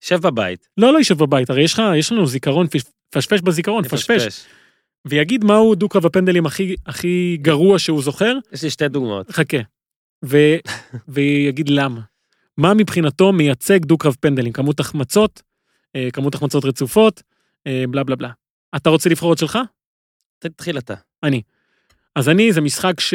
שב 0.00 0.20
בבית. 0.20 0.68
לא, 0.76 0.92
לא 0.92 0.98
יישב 0.98 1.18
בבית, 1.18 1.50
הרי 1.50 1.62
יש 1.62 1.72
לך, 1.72 1.82
יש 1.96 2.12
לנו 2.12 2.26
זיכרון, 2.26 2.66
פשפש 3.10 3.40
בזיכרון, 3.40 3.88
פשפש, 3.88 4.46
ויגיד 5.04 5.44
מהו 5.44 5.74
דו-קרב 5.74 6.06
הפנדלים 6.06 6.46
הכי, 6.46 6.76
הכי 6.86 7.38
גרוע 7.42 7.78
שהוא 7.78 8.02
זוכר, 8.02 8.38
יש 8.52 8.62
לי 8.62 8.70
שתי 8.70 8.88
דוגמאות. 8.88 9.30
חכה. 9.30 9.58
ו... 10.24 10.36
ויגיד 11.08 11.68
למה. 11.68 12.00
מה 12.56 12.74
מבחינתו 12.74 13.32
מייצג 13.32 13.84
דו-קרב 13.84 14.16
פנדלים? 14.20 14.52
כמות 14.52 14.80
החמצות, 14.80 15.42
אה, 15.96 16.08
כמות 16.12 16.34
החמצות 16.34 16.64
רצופות, 16.64 17.22
אה, 17.66 17.84
בלה 17.90 18.04
בלה 18.04 18.16
בלה. 18.16 18.30
אתה 18.76 18.90
רוצה 18.90 19.08
לבחור 19.08 19.32
את 19.32 19.38
שלך? 19.38 19.58
תתחיל 20.38 20.78
אתה. 20.78 20.94
אז 22.16 22.28
אני, 22.28 22.52
זה 22.52 22.60
משחק 22.60 23.00
ש... 23.00 23.14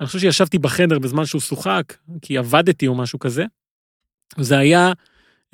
אני 0.00 0.06
חושב 0.06 0.18
שישבתי 0.18 0.58
בחדר 0.58 0.98
בזמן 0.98 1.24
שהוא 1.24 1.40
שוחק, 1.40 1.96
כי 2.22 2.38
עבדתי 2.38 2.86
או 2.86 2.94
משהו 2.94 3.18
כזה. 3.18 3.44
זה 4.36 4.58
היה 4.58 4.92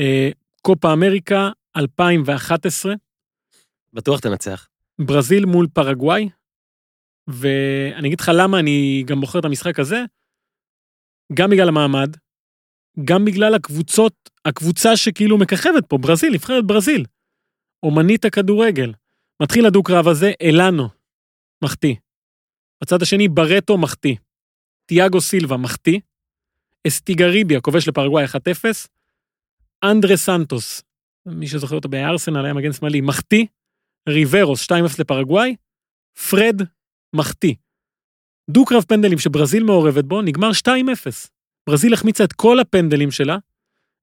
אה, 0.00 0.30
קופה 0.62 0.92
אמריקה 0.92 1.50
2011, 1.76 2.94
בטוח 3.94 4.20
תנצח. 4.20 4.68
ברזיל 5.00 5.46
מול 5.46 5.66
פרגוואי, 5.72 6.28
ואני 7.26 8.08
אגיד 8.08 8.20
לך 8.20 8.30
למה 8.34 8.58
אני 8.58 9.04
גם 9.06 9.20
בוחר 9.20 9.38
את 9.38 9.44
המשחק 9.44 9.78
הזה, 9.78 10.00
גם 11.34 11.50
בגלל 11.50 11.68
המעמד, 11.68 12.16
גם 13.04 13.24
בגלל 13.24 13.54
הקבוצות, 13.54 14.30
הקבוצה 14.44 14.96
שכאילו 14.96 15.38
מככבת 15.38 15.86
פה, 15.88 15.98
ברזיל, 15.98 16.34
נבחרת 16.34 16.66
ברזיל. 16.66 17.04
אומנית 17.82 18.24
הכדורגל. 18.24 18.92
מתחיל 19.42 19.66
הדו-קרב 19.66 20.08
הזה, 20.08 20.32
אלנו, 20.42 20.88
מחטיא. 21.64 21.94
בצד 22.82 23.02
השני, 23.02 23.28
ברטו, 23.28 23.78
מחטיא. 23.78 24.16
תיאגו 24.86 25.20
סילבה, 25.20 25.56
מחטיא. 25.56 26.00
אסטיגריביה, 26.86 27.60
כובש 27.60 27.88
לפרגוואי 27.88 28.24
1-0. 28.24 28.28
אנדרה 29.84 30.16
סנטוס, 30.16 30.82
מי 31.26 31.46
שזוכר 31.46 31.74
אותו 31.76 31.88
בארסנל, 31.88 32.44
היה 32.44 32.54
מגן 32.54 32.72
שמאלי, 32.72 33.00
מחטיא. 33.00 33.46
ריברוס, 34.08 34.70
2-0 34.72 34.74
לפרגוואי. 34.98 35.56
פרד, 36.30 36.62
מחטיא. 37.16 37.54
דו-קרב 38.50 38.82
פנדלים 38.82 39.18
שברזיל 39.18 39.64
מעורבת 39.64 40.04
בו, 40.04 40.22
נגמר 40.22 40.50
2-0. 40.50 40.70
ברזיל 41.68 41.94
החמיצה 41.94 42.24
את 42.24 42.32
כל 42.32 42.60
הפנדלים 42.60 43.10
שלה. 43.10 43.36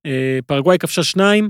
אה, 0.05 0.39
פרגוואי 0.45 0.77
כבשה 0.77 1.03
שניים, 1.03 1.49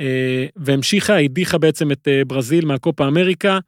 אה, 0.00 0.46
והמשיכה, 0.56 1.18
הדיחה 1.18 1.58
בעצם 1.58 1.92
את 1.92 2.08
אה, 2.08 2.24
ברזיל 2.26 2.66
מהקופה 2.66 3.08
אמריקה, 3.08 3.58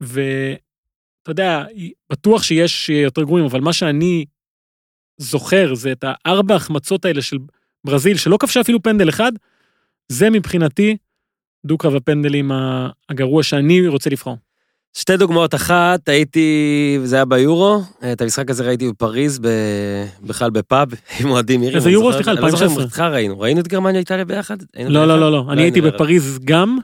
ואתה 0.00 1.28
יודע, 1.28 1.64
בטוח 2.12 2.42
שיש 2.42 2.88
יותר 2.88 3.22
גרועים, 3.22 3.46
אבל 3.46 3.60
מה 3.60 3.72
שאני 3.72 4.24
זוכר 5.18 5.74
זה 5.74 5.92
את 5.92 6.04
הארבע 6.06 6.54
החמצות 6.54 7.04
האלה 7.04 7.22
של 7.22 7.38
ברזיל, 7.86 8.16
שלא 8.16 8.36
כבשה 8.40 8.60
אפילו 8.60 8.82
פנדל 8.82 9.08
אחד, 9.08 9.32
זה 10.08 10.30
מבחינתי 10.30 10.96
דו-קרב 11.64 11.96
הפנדלים 11.96 12.50
הגרוע 13.08 13.42
שאני 13.42 13.88
רוצה 13.88 14.10
לבחור. 14.10 14.36
שתי 14.96 15.16
דוגמאות, 15.16 15.54
אחת, 15.54 16.08
הייתי, 16.08 16.98
זה 17.04 17.16
היה 17.16 17.24
ביורו, 17.24 17.82
את 18.12 18.20
המשחק 18.20 18.50
הזה 18.50 18.64
ראיתי 18.64 18.88
בפריז, 18.88 19.40
בכלל 20.22 20.50
בפאב, 20.50 20.88
עם 21.20 21.30
אוהדים 21.30 21.60
עירים. 21.60 21.76
איזה 21.76 21.90
יורו? 21.90 22.12
סליחה, 22.12 22.32
אני 22.32 22.40
לא 22.40 22.50
זוכר 22.50 22.64
2016. 22.64 22.84
איתך 22.84 23.00
ראינו, 23.00 23.40
ראינו 23.40 23.60
את 23.60 23.68
גרמניה 23.68 24.00
איטליה 24.00 24.24
ביחד? 24.24 24.56
לא? 24.88 25.06
לא, 25.06 25.20
לא, 25.20 25.32
לא, 25.32 25.46
אני 25.52 25.62
הייתי. 25.62 25.80
בפריז 25.80 26.38
גם, 26.44 26.78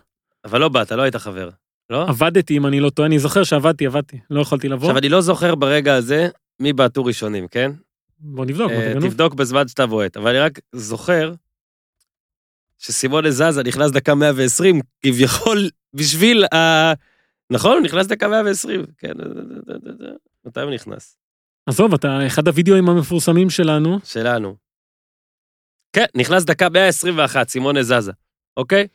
אבל 0.45 0.61
לא 0.61 0.69
באת, 0.69 0.93
לא 0.93 1.03
היית 1.03 1.17
חבר, 1.17 1.49
לא? 1.91 2.09
עבדתי 2.09 2.57
אם 2.57 2.67
אני 2.67 2.81
לא 2.81 2.91
טועה, 2.91 3.07
אני 3.07 3.19
זוכר 3.19 3.45
שעבדתי, 3.45 3.87
עבדתי, 3.87 4.19
לא 4.31 4.41
יכולתי 4.41 4.69
לבוא. 4.69 4.89
עכשיו, 4.89 4.99
אני 4.99 5.09
לא 5.09 5.21
זוכר 5.21 5.55
ברגע 5.55 5.95
הזה 5.95 6.29
מי 6.61 6.73
בעטו 6.73 7.05
ראשונים, 7.05 7.49
כן? 7.49 7.73
בוא 8.19 8.45
נבדוק, 8.45 8.71
אה. 8.73 8.95
תבדוק 9.01 9.35
בזמן 9.35 9.69
שאתה 9.69 9.87
בועט, 9.87 10.17
אבל 10.17 10.31
אני 10.31 10.39
רק 10.39 10.61
זוכר 10.73 11.33
שסימונה 12.79 13.31
זזה 13.31 13.63
נכנס 13.63 13.91
דקה 13.91 14.15
120, 14.15 14.81
כביכול 15.03 15.71
בשביל 15.95 16.45
ה... 16.55 16.93
נכון? 17.51 17.73
הוא 17.73 17.81
נכנס 17.81 18.07
דקה 18.07 18.29
120, 18.29 18.85
כן. 18.99 19.13
מתי 20.45 20.61
הוא 20.61 20.71
נכנס? 20.71 21.17
עזוב, 21.67 21.95
אתה 21.95 22.27
אחד 22.27 22.49
הוידאוים 22.49 22.89
המפורסמים 22.89 23.51
שלנו, 23.51 23.99
שלנו. 24.05 24.57
כן, 25.93 26.05
נכנס 26.15 26.45
דקה 26.45 26.69
121, 26.69 27.49
סימונה 27.49 27.83
זזה, 27.83 28.13
אוקיי? 28.57 28.87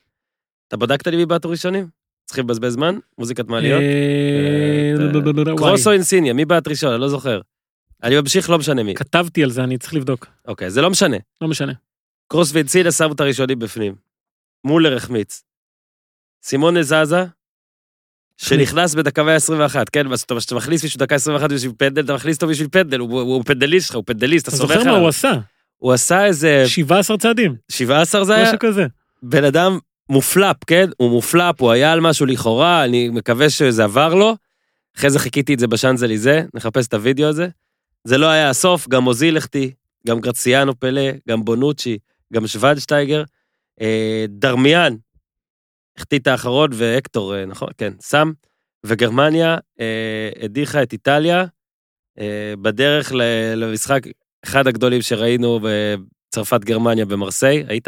אתה 0.68 0.78
בדקת 0.78 1.08
לי 1.08 1.18
מי 1.18 1.26
בעטו 1.26 1.50
ראשונים? 1.50 1.88
צריכים 2.26 2.46
לבזבז 2.46 2.74
זמן? 2.74 2.98
מוזיקת 3.18 3.48
מעליות? 3.48 3.82
אה, 3.82 4.94
אה, 5.16 5.32
וואי, 5.46 5.58
קרוס 5.58 5.88
או 5.88 5.92
אינסיניה, 5.92 6.34
מי 6.34 6.46
בעט 6.46 6.68
ראשון? 6.68 6.92
אני 6.92 7.02
לא 7.02 7.10
זוכר. 7.10 7.42
אני 8.04 8.20
ממשיך, 8.20 8.50
לא 8.50 8.58
משנה 8.58 8.84
מי. 8.84 8.96
כתבתי 8.96 9.44
על 9.44 9.50
זה, 9.50 9.64
אני 9.64 9.78
צריך 9.78 9.94
לבדוק, 9.94 10.28
אוקיי, 10.48 10.70
זה 10.70 10.82
לא 10.82 10.90
משנה. 10.90 11.18
לא 11.42 11.48
משנה. 11.48 11.74
קרוס 12.32 12.52
ואינסיניה 12.54 12.92
שמו 12.92 13.14
את 13.14 13.20
הראשונים 13.20 13.60
בפנים. 13.60 13.96
מולר 14.64 14.96
החמיץ. 14.96 15.44
סימונה 16.44 16.84
זזה, 16.84 17.26
שנכנס 18.38 18.96
בדקה 18.96 19.24
121, 19.24 19.90
כן? 19.90 20.16
כשאתה 20.16 20.56
מכניס 20.56 20.84
מישהו 20.84 21.00
דקה 21.00 21.16
21 21.16 21.52
בשביל 21.52 21.72
פנדל, 21.78 22.06
אתה 22.06 22.14
מכניס 22.14 22.36
אותו 22.36 22.48
בשביל 22.48 22.68
פנדל, 22.72 23.00
הוא, 23.00 23.22
הוא, 23.22 23.44
פנדליסט 23.46 23.88
שלך, 23.88 23.96
הוא 23.96 24.04
פנדליסט, 24.08 24.48
אתה 24.48 24.56
אתה 24.56 24.58
סומך 24.58 24.72
זוכר 24.72 24.84
מה 24.84 24.90
עליו. 24.90 25.02
הוא 25.02 25.10
עשה? 25.10 25.32
הוא 25.78 25.94
עשה 25.94 26.26
איזה 26.26 26.64
17 26.68 27.18
צעדים, 27.18 27.56
17 27.72 28.24
זה 28.26 28.36
היה, 28.36 28.44
משהו 28.44 28.60
כזה. 28.60 28.86
בן 29.24 29.44
אדם 29.44 29.80
מופלפ, 30.10 30.58
כן? 30.68 30.90
הוא 30.98 31.10
מופלפ, 31.10 31.62
הוא 31.62 31.72
היה 31.72 31.92
על 31.92 32.00
משהו 32.00 32.26
לכאורה, 32.26 32.86
אני 32.86 33.10
מקווה 33.10 33.50
שזה 33.50 33.84
עבר 33.84 34.14
לו. 34.14 34.36
אחרי 34.98 35.10
זה 35.10 35.20
חיכיתי 35.20 35.54
את 35.54 35.60
זה 35.60 35.68
בשאנזליזה, 35.68 36.44
נחפש 36.54 36.88
את 36.88 36.94
הוידאו 36.94 37.28
הזה. 37.28 37.48
זה 38.04 38.18
לא 38.18 38.26
היה 38.26 38.50
הסוף, 38.50 38.88
גם 38.88 39.08
אוזיל 39.08 39.38
החטיא, 39.38 39.70
גם 40.08 40.20
גרציאנו 40.20 40.80
פלא, 40.80 41.12
גם 41.30 41.46
בונוצ'י, 41.46 41.98
גם 42.34 42.48
שוונשטייגר. 42.48 43.24
אה, 43.82 44.26
דרמיאן 44.30 44.96
החטיא 45.98 46.20
את 46.20 46.28
האחרון, 46.28 46.70
והקטור, 46.74 47.36
אה, 47.36 47.46
נכון? 47.46 47.68
כן, 47.78 47.94
שם. 48.10 48.32
וגרמניה 48.86 49.58
אה, 49.80 50.30
הדיחה 50.44 50.84
את 50.84 50.94
איטליה 50.94 51.46
אה, 52.20 52.54
בדרך 52.62 53.12
ל- 53.14 53.22
למשחק, 53.56 54.02
אחד 54.46 54.68
הגדולים 54.68 55.02
שראינו 55.02 55.60
בצרפת 55.64 56.60
גרמניה 56.64 57.06
במרסיי, 57.06 57.64
היית? 57.68 57.88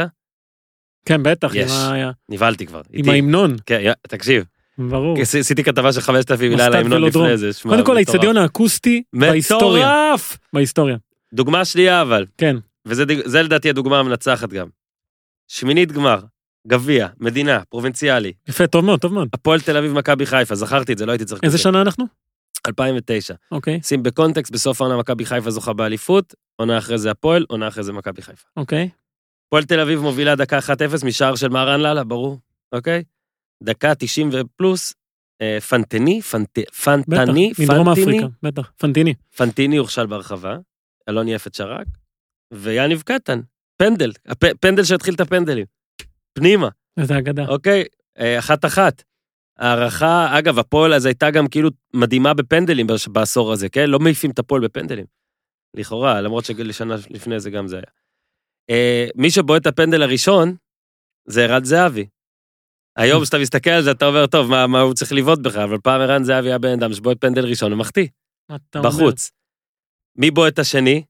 כן, 1.06 1.24
בטח, 1.24 1.52
יש. 1.56 1.72
ה- 1.72 2.11
נבהלתי 2.30 2.65
כבר. 2.65 2.82
עם 2.94 3.10
ההמנון, 3.10 3.56
כן, 3.65 3.91
תקשיב, 4.07 4.44
ברור. 4.78 5.18
עש- 5.22 5.36
עשיתי 5.36 5.64
כתבה 5.64 5.94
של 5.94 6.02
5,000 6.02 6.49
מילה 6.52 6.65
על 6.65 6.74
ההמנון. 6.74 7.03
לפני 7.03 7.38
זה. 7.38 7.49
קודם 7.64 7.86
כל. 7.86 7.95
האיצטדיון 7.95 8.38
האקוסטי 8.38 9.03
בהיסטוריה. 9.15 9.86
מטורף! 9.88 10.38
בהיסטוריה, 10.53 10.98
דוגמה 11.34 11.65
שנייה 11.65 12.02
אבל, 12.02 12.26
כן. 12.38 12.56
וזה 12.88 13.42
לדעתי 13.44 13.70
הדוגמה 13.70 14.00
המנצחת 14.00 14.50
גם. 14.50 14.68
שמינית 15.48 15.92
גמר, 15.92 16.20
גביע, 16.68 17.08
מדינה, 17.20 17.64
פרובינציאלי, 17.70 18.34
יפה, 18.48 18.68
טוב 18.68 18.86
מאוד, 18.86 19.00
טוב 19.00 19.14
מאוד. 19.14 19.28
הפועל 19.34 19.62
תל 19.62 19.78
אביב, 19.78 19.92
מכבי 19.94 20.26
חיפה, 20.26 20.56
זכרתי 20.56 20.94
את 20.94 20.98
זה, 20.98 21.06
לא 21.06 21.12
הייתי 21.12 21.26
צריך... 21.26 21.44
איזה. 21.44 21.58
שנה 21.58 21.82
אנחנו? 21.82 22.06
2009. 22.68 23.34
אוקיי, 23.52 23.80
שים 23.84 24.04
בקונטקסט, 24.04 24.52
בסוף 24.52 24.82
העונה 24.82 24.98
מכבי 24.98 25.26
חיפה 25.26 25.52
זוכה 25.52 25.74
באליפות, 25.74 26.34
עונה 26.56 26.78
אחרי 26.78 26.98
זה 26.98 27.12
הפועל, 27.12 27.46
עונה 27.50 27.68
אחרי 27.68 27.84
זה 27.84 27.94
מכבי 27.94 28.22
חיפה. 28.22 28.48
אוקיי. 28.58 28.90
הפועל 29.48 29.64
תל 29.64 29.80
אביב 29.80 30.00
מובילה 30.00 30.36
דקה 30.36 30.60
1-0 30.60 31.06
משער 31.06 31.36
של 31.36 31.50
מהרן 31.50 31.80
לאללה, 31.80 32.04
ברור, 32.04 32.40
אוקיי? 32.72 33.04
דקה 33.64 33.96
90 33.96 34.30
ופלוס, 34.32 34.94
אה, 35.42 35.62
פנטני, 35.62 36.22
פנט- 36.22 36.60
בטח, 36.60 36.72
פנטני, 36.76 37.52
מדרום 37.60 37.86
פנטיני, 37.86 38.04
אפריקה, 38.18 38.28
בטח, 38.44 38.72
פנטיני. 38.78 39.14
פנטיני 39.38 39.78
הוכשל 39.78 40.06
ברחבה, 40.06 40.58
אלון 41.10 41.28
יפת 41.28 41.54
שרק, 41.54 41.88
ויניב 42.54 43.02
קטן, 43.02 43.40
פנדל, 43.78 44.12
הפ- 44.26 44.58
פנדל 44.60 44.84
שהתחיל 44.84 45.14
את 45.14 45.20
הפנדלים. 45.20 45.66
פנימה, 46.34 46.70
איזה 47.00 47.18
אגדה. 47.18 47.48
אוקיי, 47.48 47.84
אה, 48.20 48.40
אחת-אחת. 48.40 49.04
הערכה, 49.60 50.40
אגב, 50.40 50.60
הפועל 50.60 50.94
אז 50.94 51.06
הייתה 51.06 51.32
גם 51.32 51.48
כאילו 51.48 51.70
מדהימה 51.94 52.34
בפנדלים 52.34 52.88
בעשור 53.12 53.52
הזה, 53.52 53.70
כן? 53.70 53.90
לא 53.90 54.00
מעיפים 54.00 54.32
את 54.32 54.40
הפועל 54.40 54.62
בפנדלים. 54.62 55.06
לכאורה, 55.76 56.22
למרות 56.22 56.46
ששנה 56.46 56.96
לפני 57.10 57.40
זה 57.40 57.50
גם 57.50 57.68
זה 57.68 57.76
היה. 57.76 57.86
אה, 58.70 59.08
מי 59.16 59.32
שבועט 59.32 59.62
את 59.62 59.68
הפנדל 59.68 60.02
הראשון, 60.02 60.56
זה 61.28 61.44
ערן 61.44 61.64
זהבי. 61.64 62.08
היום 62.98 63.24
כשאתה 63.24 63.38
מסתכל 63.40 63.70
על 63.70 63.84
זה, 63.84 63.92
אתה 63.92 64.06
אומר, 64.06 64.28
טוב, 64.28 64.50
מה, 64.50 64.68
מה 64.68 64.82
הוא 64.82 64.94
צריך 64.94 65.12
לבעוט 65.12 65.40
בכלל? 65.40 65.62
אבל 65.64 65.78
פעם 65.84 66.02
ערן 66.02 66.24
זהבי 66.24 66.48
היה 66.48 66.58
בן 66.58 66.74
אדם 66.80 66.94
שבועט 66.94 67.18
פנדל 67.22 67.46
ראשון 67.46 67.74
ומחטיא? 67.74 68.08
בחוץ. 68.86 69.32
מי 70.18 70.32
בועט 70.32 70.54
את 70.54 70.60
השני? 70.60 71.04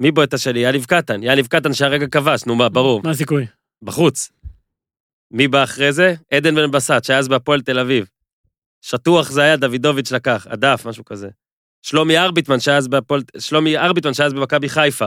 מי 0.00 0.10
בועט 0.10 0.28
את 0.28 0.34
השני? 0.34 0.58
יניב 0.58 0.84
קטן. 0.84 1.22
יניב 1.22 1.46
קטן 1.46 1.72
שהרגע 1.72 2.06
כבש, 2.06 2.46
נו 2.46 2.54
מה, 2.54 2.68
ברור. 2.68 3.00
מה 3.04 3.10
הסיכוי? 3.10 3.46
בחוץ. 3.82 4.32
מי 5.30 5.48
בא 5.48 5.64
אחרי 5.64 5.92
זה? 5.92 6.14
עדן 6.30 6.54
בן 6.54 6.70
בסט, 6.70 7.04
שהיה 7.04 7.18
אז 7.18 7.28
בהפועל 7.28 7.60
תל 7.60 7.78
אביב. 7.78 8.06
שטוח 8.80 9.30
זה 9.30 9.42
היה, 9.42 9.56
דוידוביץ' 9.56 10.12
לקח, 10.12 10.46
הדף, 10.50 10.86
משהו 10.86 11.04
כזה. 11.04 11.28
שלומי 11.82 12.18
ארביטמן, 12.18 12.60
שהיה 12.60 12.76
אז 12.76 12.88
בהפועל... 12.88 13.22
שלומי 13.38 13.78
ארביטמן, 13.78 14.14
שהיה 14.14 14.26
אז 14.26 14.32
במכבי 14.32 14.68
חיפה. 14.68 15.06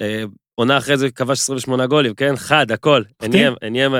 אה, 0.00 0.24
עונה 0.54 0.78
אחרי 0.78 0.96
זה 0.96 1.10
כבש 1.10 1.38
28 1.38 1.86
גולים, 1.86 2.14
כן? 2.14 2.36
חד, 2.36 2.70
הכל. 2.70 3.02
עניין, 3.22 3.54
עניין, 3.62 3.92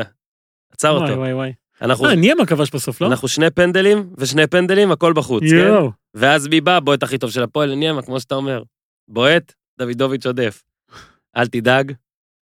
עצר 0.73 0.95
וואי 0.95 1.03
אותו. 1.03 1.21
וואי 1.21 1.33
וואי. 1.33 1.53
אנחנו, 1.83 2.07
אה, 2.07 2.15
ניימה 2.15 2.47
כבש 2.47 2.71
בסוף, 2.71 3.01
לא? 3.01 3.07
אנחנו 3.07 3.29
שני 3.29 3.51
פנדלים 3.51 4.11
ושני 4.19 4.47
פנדלים, 4.47 4.93
הכל 4.93 5.13
בחוץ, 5.13 5.43
כן? 5.43 5.57
יואו. 5.57 5.91
ואז 6.15 6.49
מי 6.49 6.61
בא? 6.61 6.81
בועט 6.81 7.03
הכי 7.03 7.19
טוב 7.19 7.31
של 7.31 7.43
הפועל 7.43 7.73
עניימה, 7.73 8.03
כמו 8.03 8.21
שאתה 8.21 8.35
אומר. 8.35 8.63
בועט, 9.09 9.53
דוידוביץ' 9.81 10.27
עודף. 10.27 10.63
אל 11.37 11.47
תדאג, 11.47 11.93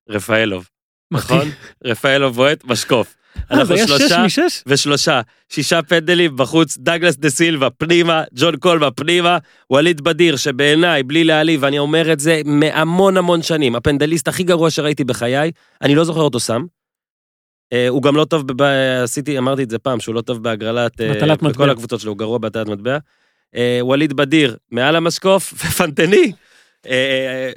רפאלוב. 0.09 0.69
נכון? 1.11 1.49
רפאלוב 1.85 2.35
בועט, 2.35 2.65
משקוף. 2.65 3.15
אה, 3.37 3.43
אנחנו 3.51 3.77
שלושה? 3.79 4.47
ושלושה, 4.67 5.21
שישה 5.49 5.83
פנדלים 5.83 6.37
בחוץ, 6.37 6.79
דגלס 6.79 7.17
דה 7.17 7.31
סילבה, 7.31 7.71
פנימה, 7.71 8.25
ג'ון 8.35 8.57
קולמה, 8.57 8.91
פנימה, 8.91 9.39
ווליד 9.71 10.01
בדיר, 10.01 10.37
שבעיניי, 10.37 11.03
בלי 11.03 11.25
להעליב, 11.25 11.65
אני 11.65 11.79
אומר 11.79 12.13
את 12.13 12.21
זה 12.21 12.41
מהמון 12.45 13.17
המון 13.17 13.43
שנים, 13.43 13.77
הפנדליסט 13.77 14.29
הכי 14.29 14.43
גרוע 14.43 14.71
שראיתי 14.71 15.05
בחיי, 15.05 15.51
אני 15.83 15.95
לא 15.95 16.05
זוכר 16.05 16.21
אותו 16.21 16.41
שם. 16.41 16.65
אה, 17.73 17.89
הוא 17.89 18.03
גם 18.03 18.17
לא 18.17 18.25
טוב, 18.25 18.45
עשיתי, 19.05 19.39
אמרתי 19.39 19.63
את 19.63 19.71
זה 19.71 19.79
פעם, 19.79 20.01
שהוא 20.01 20.15
לא 20.15 20.21
טוב 20.21 20.43
בהגרלת, 20.43 21.01
מטבע. 21.01 21.51
בכל 21.51 21.71
הקבוצות 21.71 22.01
שלו, 22.01 22.13
הוא 22.13 22.19
גרוע 22.19 22.39
בהטלת 22.39 22.67
מטבע. 22.67 22.99
אה, 23.55 23.79
ווליד 23.83 24.13
בדיר, 24.13 24.57
מעל 24.71 24.97
המשקוף, 24.97 25.53
ופנטני, 25.67 26.33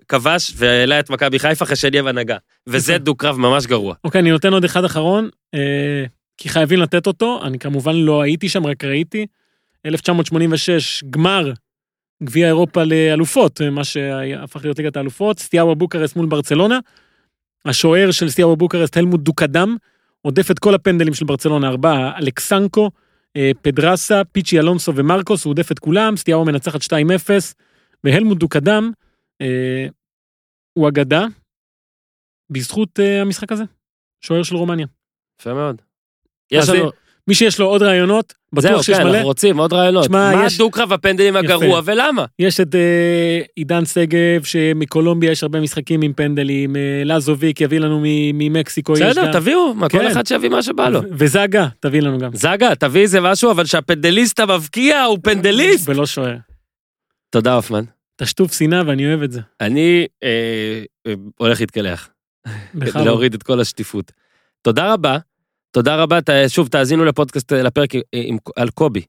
כבש 0.07 0.53
והעלה 0.55 0.99
את 0.99 1.09
מכבי 1.09 1.39
חיפה 1.39 1.65
אחרי 1.65 1.75
שנייה 1.75 2.03
ונגע. 2.05 2.37
וזה 2.67 2.93
יפה. 2.93 3.03
דו-קרב 3.03 3.37
ממש 3.37 3.65
גרוע. 3.65 3.95
אוקיי, 4.03 4.21
אני 4.21 4.31
נותן 4.31 4.53
עוד 4.53 4.63
אחד 4.63 4.83
אחרון, 4.83 5.29
אה, 5.53 6.05
כי 6.37 6.49
חייבים 6.49 6.79
לתת 6.79 7.07
אותו, 7.07 7.39
אני 7.43 7.59
כמובן 7.59 7.95
לא 7.95 8.21
הייתי 8.21 8.49
שם, 8.49 8.65
רק 8.65 8.83
ראיתי. 8.83 9.25
1986, 9.85 11.03
גמר 11.09 11.51
גביע 12.23 12.47
אירופה 12.47 12.83
לאלופות, 12.83 13.61
אה, 13.61 13.69
מה 13.69 13.83
שהפך 13.83 14.63
להיות 14.63 14.77
ליגת 14.77 14.97
האלופות, 14.97 15.39
סטיאבה 15.39 15.75
בוקרסט 15.75 16.15
מול 16.15 16.25
ברצלונה. 16.25 16.79
השוער 17.65 18.11
של 18.11 18.29
סטיאבה 18.29 18.55
בוקרסט, 18.55 18.97
הלמוט 18.97 19.21
דוקדם, 19.21 19.75
עודף 20.21 20.51
את 20.51 20.59
כל 20.59 20.75
הפנדלים 20.75 21.13
של 21.13 21.25
ברצלונה, 21.25 21.67
ארבעה, 21.67 22.17
אלכסנקו, 22.17 22.91
אה, 23.37 23.51
פדרסה, 23.61 24.21
פיצ'י 24.31 24.59
אלונסו 24.59 24.95
ומרקוס, 24.95 25.45
הוא 25.45 25.51
עודף 25.51 25.71
את 25.71 25.79
כולם, 25.79 26.17
סטיאבה 26.17 26.43
מנצחת 26.43 26.81
2-0, 26.81 27.53
והלמוט 28.03 28.37
דוקדם 28.37 28.91
אה, 28.95 29.00
הוא 30.73 30.87
אגדה 30.87 31.25
בזכות 32.49 32.99
אה, 32.99 33.21
המשחק 33.21 33.51
הזה, 33.51 33.63
שוער 34.25 34.43
של 34.43 34.55
רומניה. 34.55 34.85
יפה 35.41 35.53
מאוד. 35.53 35.81
יש 36.51 36.69
לנו... 36.69 36.89
מי 37.27 37.35
שיש 37.35 37.59
לו 37.59 37.65
עוד 37.65 37.81
רעיונות, 37.81 38.33
זהו, 38.59 38.71
בטוח 38.71 38.81
שיש 38.83 38.97
כן, 38.97 39.03
מלא. 39.03 39.11
אנחנו 39.11 39.27
רוצים 39.27 39.57
עוד 39.57 39.73
רעיונות. 39.73 40.09
מה 40.09 40.31
יש- 40.45 40.55
הדו-קרב 40.55 40.93
הפנדלים. 40.93 41.35
הגרוע 41.35 41.81
ולמה? 41.85 42.25
יש 42.39 42.59
את 42.59 42.75
אה, 42.75 43.39
עידן 43.55 43.85
שגב, 43.85 44.43
שמקולומביה 44.43 45.31
יש 45.31 45.43
הרבה 45.43 45.61
משחקים 45.61 46.01
עם 46.01 46.13
פנדלים, 46.13 46.75
אה, 46.75 47.01
לזוביק 47.05 47.61
יביא 47.61 47.79
לנו 47.79 47.99
ממקסיקו. 48.33 48.93
בסדר, 48.93 49.31
תביאו, 49.33 49.73
מה, 49.73 49.89
כל 49.89 49.99
כן. 49.99 50.07
אחד 50.07 50.25
שיביא 50.25 50.49
מה 50.49 50.63
שבא 50.63 50.89
לו. 50.89 51.01
וזאגה, 51.11 51.67
תביא 51.79 52.01
לנו 52.01 52.17
גם. 52.19 52.29
זגה, 52.35 52.75
תביא 52.75 53.01
איזה 53.01 53.21
משהו, 53.21 53.51
אבל 53.51 53.65
שהפנדליסט 53.65 54.39
המבקיע 54.39 55.03
הוא 55.03 55.17
פנדליסט. 55.23 55.89
ולא 55.89 56.05
שוער. 56.05 56.37
תודה, 57.29 57.53
הופמן. 57.55 57.83
אתה 58.21 58.29
שטוף 58.29 58.53
שנאה 58.53 58.81
ואני 58.87 59.05
אוהב 59.07 59.21
את 59.23 59.31
זה. 59.31 59.41
אני 59.61 60.07
אה, 60.23 60.83
אה, 61.07 61.13
הולך 61.37 61.59
להתקלח, 61.61 62.09
בכבוד. 62.75 63.05
להוריד 63.05 63.33
את 63.33 63.43
כל 63.43 63.59
השטיפות. 63.59 64.11
תודה 64.61 64.93
רבה. 64.93 65.17
תודה 65.71 65.95
רבה, 65.95 66.21
ת- 66.21 66.29
שוב, 66.47 66.67
תאזינו 66.67 67.05
לפודקאסט, 67.05 67.53
אה, 67.53 67.63
לפרק 67.63 67.95
עם- 67.95 68.01
עם- 68.13 68.37
על 68.55 68.69
קובי. 68.69 69.01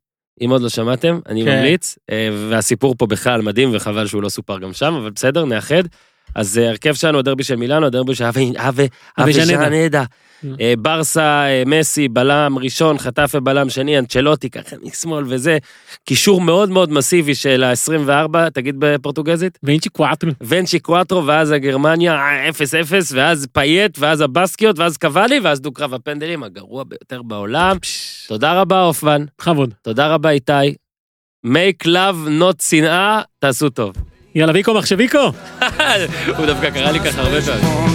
אם 0.45 0.51
עוד 0.51 0.63
לא 0.63 0.69
שמעתם, 0.69 1.21
אני 1.27 1.45
כן. 1.45 1.57
ממליץ, 1.59 1.99
אה, 2.11 2.29
והסיפור 2.51 2.95
פה 2.99 3.07
בכלל 3.07 3.43
מדהים, 3.43 3.71
וחבל 3.75 4.07
שהוא 4.07 4.23
לא 4.23 4.29
סופר 4.29 4.59
גם 4.59 4.73
שם, 4.73 4.95
אבל 4.95 5.11
בסדר, 5.11 5.45
נאחד. 5.45 5.83
אז 6.35 6.59
אה, 6.59 6.69
הרכב 6.69 6.95
שלנו, 6.95 7.19
הדרבי 7.19 7.45
של 7.45 7.57
מילאנו, 7.57 7.87
הדרבי 7.87 8.15
של 8.15 8.25
אבי, 8.25 8.53
אבי, 8.57 8.89
אבי. 9.19 9.29
אה, 10.61 10.75
ברסה, 10.79 11.45
אה, 11.45 11.63
מסי, 11.67 12.09
בלם 12.09 12.59
ראשון, 12.59 12.99
חטף 12.99 13.33
ובלם 13.35 13.71
שני, 13.71 13.99
אנצ'לוטי, 13.99 14.51
ככה 14.51 14.77
משמאל 14.83 15.25
וזה. 15.29 15.59
קישור 16.05 16.41
מאוד 16.41 16.71
מאוד 16.71 16.93
מסיבי 16.93 17.35
של 17.35 17.65
ה-24, 17.65 18.51
תגיד 18.51 18.75
בפורטוגזית? 18.79 19.59
ואינצ'י 19.63 19.89
קואטרו. 19.89 20.31
ונצ'י 20.41 20.79
קואטרו, 20.79 21.27
ואז 21.27 21.51
הגרמניה, 21.51 22.15
אה, 22.15 22.49
0-0, 22.49 23.13
ואז 23.13 23.47
פייט, 23.53 23.99
ואז 23.99 24.21
הבסקיות, 24.21 24.79
ואז 24.79 24.97
קוואלי, 24.97 25.41
ואז 25.41 25.61
דו-קרב 25.61 25.95
הפנדלים 25.95 26.43
הגרוע 26.43 26.85
ביותר 26.85 27.23
בעולם. 27.23 27.77
תודה 28.29 28.61
רבה, 28.61 28.83
הופמן. 28.83 29.25
בכבוד. 29.39 29.75
תודה 29.83 30.07
רבה, 30.15 30.31
איתי. 30.31 30.53
make 31.47 31.87
love 31.87 32.29
not 32.41 32.63
שנאה, 32.69 33.23
תעשו 33.39 33.69
טוב. 33.69 34.12
יאללה, 34.35 34.53
ויקו 34.53 34.75
מחשביקו. 34.75 35.19
הוא 36.37 36.47
דווקא 36.47 36.71
קרא 36.71 36.91
לי 36.91 37.01
ככה 37.01 37.21
הרבה 37.21 37.43
פעמים. 37.43 37.93